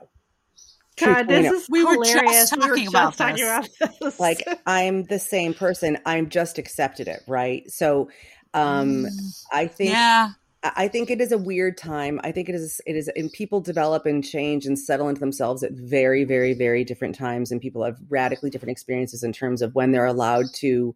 God, 0.96 1.28
this 1.28 1.50
is 1.50 1.68
we 1.68 1.80
hilarious. 1.80 2.14
were 2.14 2.22
just 2.22 2.50
talking, 2.54 2.70
we 2.72 2.82
were 2.88 2.88
about, 2.88 3.16
talking 3.16 3.36
this. 3.44 3.76
about 3.80 3.98
this. 4.00 4.20
like 4.20 4.44
I'm 4.66 5.04
the 5.04 5.18
same 5.18 5.54
person. 5.54 5.98
I'm 6.06 6.28
just 6.28 6.58
accepted 6.58 7.08
it, 7.08 7.22
right? 7.26 7.68
So 7.70 8.08
um 8.52 9.04
Mm. 9.06 9.44
I 9.52 9.66
think 9.66 9.90
yeah. 9.90 10.30
I 10.62 10.88
think 10.88 11.10
it 11.10 11.20
is 11.20 11.30
a 11.32 11.36
weird 11.38 11.76
time. 11.76 12.20
I 12.24 12.32
think 12.32 12.48
it 12.48 12.54
is 12.54 12.80
it 12.86 12.96
is 12.96 13.08
and 13.16 13.30
people 13.32 13.60
develop 13.60 14.06
and 14.06 14.24
change 14.24 14.66
and 14.66 14.78
settle 14.78 15.08
into 15.08 15.20
themselves 15.20 15.62
at 15.62 15.72
very, 15.72 16.24
very, 16.24 16.54
very 16.54 16.84
different 16.84 17.16
times 17.16 17.50
and 17.50 17.60
people 17.60 17.84
have 17.84 17.98
radically 18.08 18.48
different 18.50 18.70
experiences 18.72 19.22
in 19.24 19.32
terms 19.32 19.62
of 19.62 19.74
when 19.74 19.92
they're 19.92 20.06
allowed 20.06 20.46
to 20.54 20.94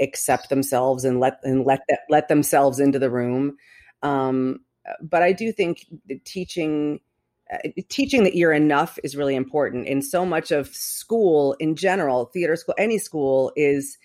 accept 0.00 0.48
themselves 0.48 1.04
and 1.04 1.20
let 1.20 1.38
and 1.42 1.64
let 1.66 1.80
that 1.88 2.00
let 2.08 2.28
themselves 2.28 2.78
into 2.78 2.98
the 2.98 3.10
room. 3.10 3.56
Um 4.02 4.60
but 5.02 5.22
I 5.22 5.32
do 5.32 5.52
think 5.52 5.86
the 6.06 6.18
teaching 6.24 7.00
teaching 7.88 8.24
that 8.24 8.34
you're 8.34 8.52
enough 8.52 8.98
is 9.04 9.16
really 9.16 9.34
important. 9.34 9.88
And 9.88 10.04
so 10.04 10.24
much 10.24 10.50
of 10.50 10.68
school 10.74 11.54
in 11.58 11.76
general, 11.76 12.26
theater 12.26 12.56
school, 12.56 12.74
any 12.78 12.98
school 12.98 13.52
is, 13.56 13.98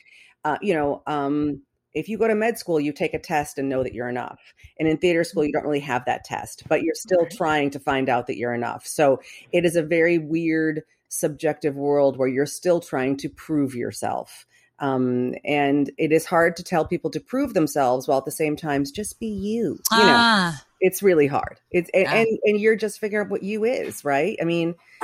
uh, 0.43 0.57
you 0.61 0.73
know, 0.73 1.01
um, 1.07 1.61
if 1.93 2.09
you 2.09 2.17
go 2.17 2.27
to 2.27 2.35
med 2.35 2.59
school, 2.59 2.79
you 2.79 2.93
take 2.93 3.13
a 3.13 3.19
test 3.19 3.57
and 3.57 3.69
know 3.69 3.83
that 3.83 3.93
you're 3.93 4.09
enough. 4.09 4.39
And 4.79 4.87
in 4.87 4.97
theater 4.97 5.23
school, 5.23 5.43
you 5.43 5.51
don't 5.51 5.63
really 5.63 5.79
have 5.79 6.05
that 6.05 6.23
test, 6.23 6.63
but 6.67 6.83
you're 6.83 6.95
still 6.95 7.25
trying 7.31 7.71
to 7.71 7.79
find 7.79 8.07
out 8.07 8.27
that 8.27 8.37
you're 8.37 8.53
enough. 8.53 8.85
So 8.85 9.19
it 9.51 9.65
is 9.65 9.75
a 9.75 9.81
very 9.81 10.19
weird, 10.19 10.83
subjective 11.09 11.75
world 11.75 12.17
where 12.17 12.27
you're 12.27 12.45
still 12.45 12.79
trying 12.81 13.17
to 13.17 13.29
prove 13.29 13.73
yourself. 13.73 14.45
Um, 14.79 15.33
and 15.43 15.89
it 15.97 16.11
is 16.11 16.25
hard 16.25 16.55
to 16.57 16.63
tell 16.63 16.85
people 16.85 17.09
to 17.11 17.19
prove 17.19 17.55
themselves 17.55 18.07
while 18.07 18.19
at 18.19 18.25
the 18.25 18.31
same 18.31 18.55
time 18.55 18.85
just 18.85 19.19
be 19.19 19.27
you. 19.27 19.79
You 19.91 20.05
know, 20.05 20.17
Ah, 20.17 20.63
it's 20.79 21.01
really 21.03 21.27
hard. 21.27 21.59
It's 21.71 21.89
and, 21.93 22.03
Yeah. 22.03 22.13
and 22.15 22.39
and 22.43 22.59
you're 22.59 22.75
just 22.75 22.99
figuring 22.99 23.25
out 23.27 23.31
what 23.31 23.43
you 23.43 23.63
is, 23.65 24.03
right? 24.05 24.37
I 24.41 24.45
mean, 24.45 24.75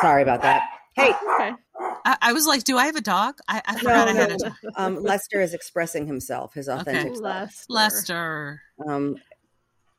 sorry 0.00 0.22
about 0.22 0.42
that. 0.42 0.62
Hey, 0.94 1.10
Okay. 1.34 1.52
I, 2.06 2.16
I 2.20 2.32
was 2.34 2.46
like, 2.46 2.64
do 2.64 2.76
I 2.76 2.86
have 2.86 2.96
a 2.96 3.00
dog? 3.00 3.38
I, 3.48 3.62
I 3.66 3.72
no, 3.74 3.78
forgot 3.78 4.08
I 4.08 4.12
had 4.12 4.32
a 4.32 4.36
dog. 4.36 4.52
Um, 4.76 5.02
Lester 5.02 5.40
is 5.40 5.54
expressing 5.54 6.06
himself, 6.06 6.52
his 6.54 6.68
authentic 6.68 7.12
Okay. 7.12 7.20
Lester. 7.20 7.64
Lester. 7.70 8.62
Um, 8.86 9.16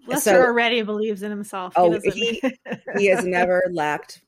Lester 0.07 0.29
So- 0.31 0.41
already 0.41 0.83
believes 0.83 1.23
in 1.23 1.31
himself. 1.31 1.73
Oh, 1.75 1.91
doesn't- 1.93 2.13
he- 2.13 2.41
he 2.97 3.07
has 3.07 3.25
never 3.25 3.63
lacked 3.71 4.21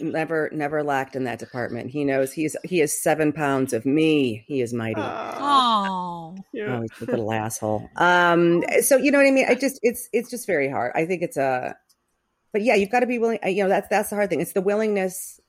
never 0.00 0.50
never 0.52 0.82
lacked 0.82 1.16
in 1.16 1.24
that 1.24 1.38
department. 1.38 1.90
He 1.90 2.04
knows 2.04 2.32
he's 2.32 2.56
he 2.64 2.80
is 2.80 3.02
seven 3.02 3.32
pounds 3.32 3.72
of 3.72 3.86
me. 3.86 4.44
He 4.46 4.60
is 4.60 4.72
mighty. 4.72 5.00
Oh, 5.00 6.34
oh 6.68 6.80
he's 6.82 7.08
a 7.08 7.10
little 7.10 7.32
asshole. 7.32 7.88
Um 7.96 8.62
so 8.80 8.96
you 8.96 9.10
know 9.10 9.18
what 9.18 9.26
i 9.26 9.30
mean? 9.30 9.46
I 9.48 9.54
just 9.54 9.78
it's 9.82 10.08
it's 10.12 10.30
just 10.30 10.46
very 10.46 10.68
hard. 10.68 10.92
I 10.94 11.06
think 11.06 11.22
it's 11.22 11.36
a 11.36 11.76
but 12.52 12.62
yeah 12.62 12.74
you've 12.74 12.90
got 12.90 13.00
to 13.00 13.06
be 13.06 13.18
willing 13.18 13.38
you 13.46 13.62
know 13.62 13.68
that's 13.68 13.88
that's 13.88 14.10
the 14.10 14.16
hard 14.16 14.30
thing. 14.30 14.40
It's 14.40 14.52
the 14.52 14.62
willingness. 14.62 15.40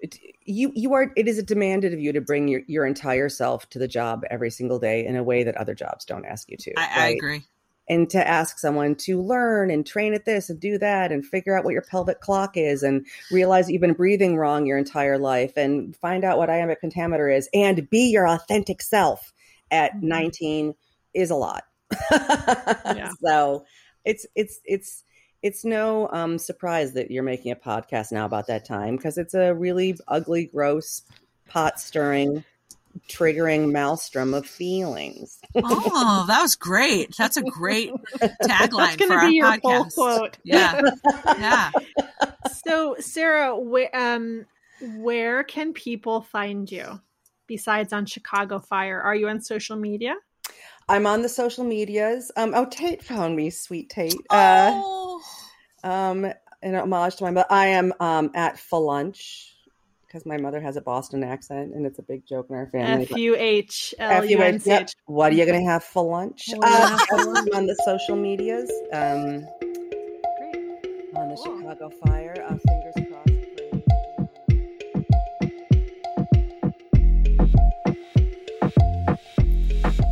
It, 0.00 0.18
you 0.44 0.72
you 0.74 0.94
are 0.94 1.12
it 1.16 1.28
is 1.28 1.42
demanded 1.44 1.92
of 1.94 2.00
you 2.00 2.12
to 2.12 2.20
bring 2.20 2.48
your, 2.48 2.62
your 2.66 2.86
entire 2.86 3.28
self 3.28 3.68
to 3.70 3.78
the 3.78 3.86
job 3.86 4.24
every 4.30 4.50
single 4.50 4.78
day 4.78 5.06
in 5.06 5.14
a 5.14 5.22
way 5.22 5.44
that 5.44 5.56
other 5.56 5.74
jobs 5.74 6.04
don't 6.04 6.24
ask 6.24 6.50
you 6.50 6.56
to 6.56 6.72
I, 6.76 7.06
I 7.06 7.08
agree. 7.10 7.44
And 7.92 8.08
to 8.10 8.26
ask 8.26 8.58
someone 8.58 8.94
to 8.94 9.20
learn 9.20 9.70
and 9.70 9.86
train 9.86 10.14
at 10.14 10.24
this 10.24 10.48
and 10.48 10.58
do 10.58 10.78
that 10.78 11.12
and 11.12 11.26
figure 11.26 11.56
out 11.56 11.64
what 11.64 11.72
your 11.72 11.82
pelvic 11.82 12.20
clock 12.20 12.56
is 12.56 12.82
and 12.82 13.06
realize 13.30 13.70
you've 13.70 13.80
been 13.80 13.92
breathing 13.92 14.36
wrong 14.36 14.66
your 14.66 14.78
entire 14.78 15.18
life 15.18 15.56
and 15.56 15.94
find 15.96 16.24
out 16.24 16.38
what 16.38 16.48
iambic 16.50 16.80
pentameter 16.80 17.28
is 17.28 17.48
and 17.52 17.88
be 17.90 18.10
your 18.10 18.26
authentic 18.26 18.80
self 18.80 19.32
at 19.70 19.94
Mhm. 19.96 20.02
19 20.02 20.74
is 21.14 21.30
a 21.30 21.34
lot. 21.34 21.64
So 23.24 23.64
it's 24.04 24.26
it's 24.34 24.60
it's 24.64 25.04
it's 25.42 25.64
no 25.64 26.08
um, 26.12 26.38
surprise 26.38 26.92
that 26.94 27.10
you're 27.10 27.22
making 27.22 27.52
a 27.52 27.56
podcast 27.56 28.12
now 28.12 28.24
about 28.24 28.46
that 28.46 28.64
time 28.64 28.96
because 28.96 29.18
it's 29.18 29.34
a 29.34 29.54
really 29.54 29.96
ugly, 30.08 30.46
gross, 30.46 31.02
pot 31.48 31.80
stirring, 31.80 32.44
triggering 33.08 33.70
maelstrom 33.72 34.34
of 34.34 34.46
feelings. 34.46 35.38
Oh, 35.56 36.24
that 36.28 36.40
was 36.42 36.56
great. 36.56 37.16
That's 37.16 37.36
a 37.36 37.42
great 37.42 37.92
tagline 38.42 38.96
That's 38.96 38.96
for 38.96 39.08
to 39.08 39.12
our 39.14 39.30
your 39.30 39.58
full 39.60 39.84
podcast. 39.84 39.94
quote. 39.94 40.38
Yeah, 40.44 40.80
yeah. 41.38 41.70
So, 42.64 42.96
Sarah, 43.00 43.56
wh- 43.56 43.94
um, 43.96 44.46
where 44.98 45.42
can 45.42 45.72
people 45.72 46.22
find 46.22 46.70
you 46.70 47.00
besides 47.46 47.92
on 47.92 48.06
Chicago 48.06 48.60
Fire? 48.60 49.00
Are 49.00 49.14
you 49.14 49.28
on 49.28 49.40
social 49.40 49.76
media? 49.76 50.14
I'm 50.88 51.06
on 51.06 51.22
the 51.22 51.28
social 51.28 51.64
medias. 51.64 52.30
Um, 52.36 52.52
oh, 52.54 52.66
Tate 52.66 53.02
found 53.02 53.36
me, 53.36 53.50
sweet 53.50 53.90
Tate. 53.90 54.14
Uh, 54.30 54.70
oh, 54.74 55.22
um, 55.82 56.32
in 56.62 56.74
homage 56.74 57.16
to 57.16 57.24
my 57.24 57.30
mother, 57.30 57.46
I 57.50 57.68
am 57.68 57.92
um 57.98 58.30
at 58.34 58.58
for 58.58 58.80
lunch 58.80 59.51
because 60.12 60.26
my 60.26 60.36
mother 60.36 60.60
has 60.60 60.76
a 60.76 60.80
Boston 60.82 61.24
accent 61.24 61.72
and 61.74 61.86
it's 61.86 61.98
a 61.98 62.02
big 62.02 62.26
joke 62.26 62.48
in 62.50 62.56
our 62.56 62.66
family. 62.66 63.04
F 63.10 63.16
U 63.16 63.34
H 63.36 63.94
L 63.98 64.10
F 64.10 64.28
U 64.28 64.42
N 64.42 64.60
C. 64.60 64.70
H. 64.70 64.92
What 65.06 65.32
are 65.32 65.34
you 65.34 65.46
gonna 65.46 65.64
have 65.64 65.82
for 65.82 66.04
lunch? 66.04 66.50
What 66.54 66.68
are 66.68 66.70
you 66.70 66.78
gonna 66.78 66.84
Uh, 66.84 66.98
have 66.98 67.08
for 67.08 67.16
yes, 67.16 67.26
lunch? 67.26 67.48
On 67.54 67.66
the 67.66 67.74
social 67.84 68.16
medias. 68.16 68.70
Um, 68.92 69.46
on 71.16 71.28
the 71.28 71.36
Cool. 71.42 71.60
Chicago 71.60 71.90
Fire. 72.04 72.34
Uh, 72.46 72.56
fingers 72.58 72.94
crossed. 73.08 73.28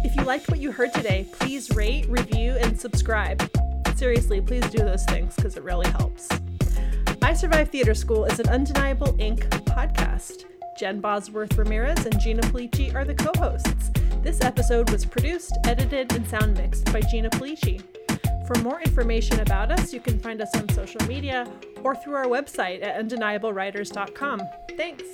If 0.02 0.16
you 0.16 0.22
liked 0.22 0.48
what 0.48 0.60
you 0.60 0.72
heard 0.72 0.94
today, 0.94 1.26
please 1.30 1.70
rate, 1.76 2.08
review, 2.08 2.56
and 2.62 2.80
subscribe. 2.80 3.50
Seriously, 3.96 4.40
please 4.40 4.64
do 4.70 4.78
those 4.78 5.04
things 5.04 5.36
because 5.36 5.58
it 5.58 5.62
really 5.62 5.88
helps. 5.90 6.26
I 7.30 7.32
Survive 7.32 7.68
Theater 7.68 7.94
School 7.94 8.24
is 8.24 8.40
an 8.40 8.48
Undeniable 8.48 9.12
Inc. 9.18 9.48
podcast. 9.64 10.46
Jen 10.76 11.00
Bosworth 11.00 11.56
Ramirez 11.56 12.04
and 12.04 12.18
Gina 12.18 12.42
Pulice 12.42 12.92
are 12.92 13.04
the 13.04 13.14
co 13.14 13.30
hosts. 13.38 13.92
This 14.20 14.40
episode 14.40 14.90
was 14.90 15.04
produced, 15.06 15.56
edited, 15.64 16.12
and 16.12 16.28
sound 16.28 16.56
mixed 16.56 16.92
by 16.92 17.00
Gina 17.00 17.30
Pulice. 17.30 17.84
For 18.48 18.58
more 18.62 18.80
information 18.80 19.38
about 19.38 19.70
us, 19.70 19.92
you 19.92 20.00
can 20.00 20.18
find 20.18 20.42
us 20.42 20.52
on 20.56 20.68
social 20.70 21.00
media 21.06 21.46
or 21.84 21.94
through 21.94 22.16
our 22.16 22.26
website 22.26 22.82
at 22.82 22.98
undeniablewriters.com. 22.98 24.42
Thanks. 24.76 25.04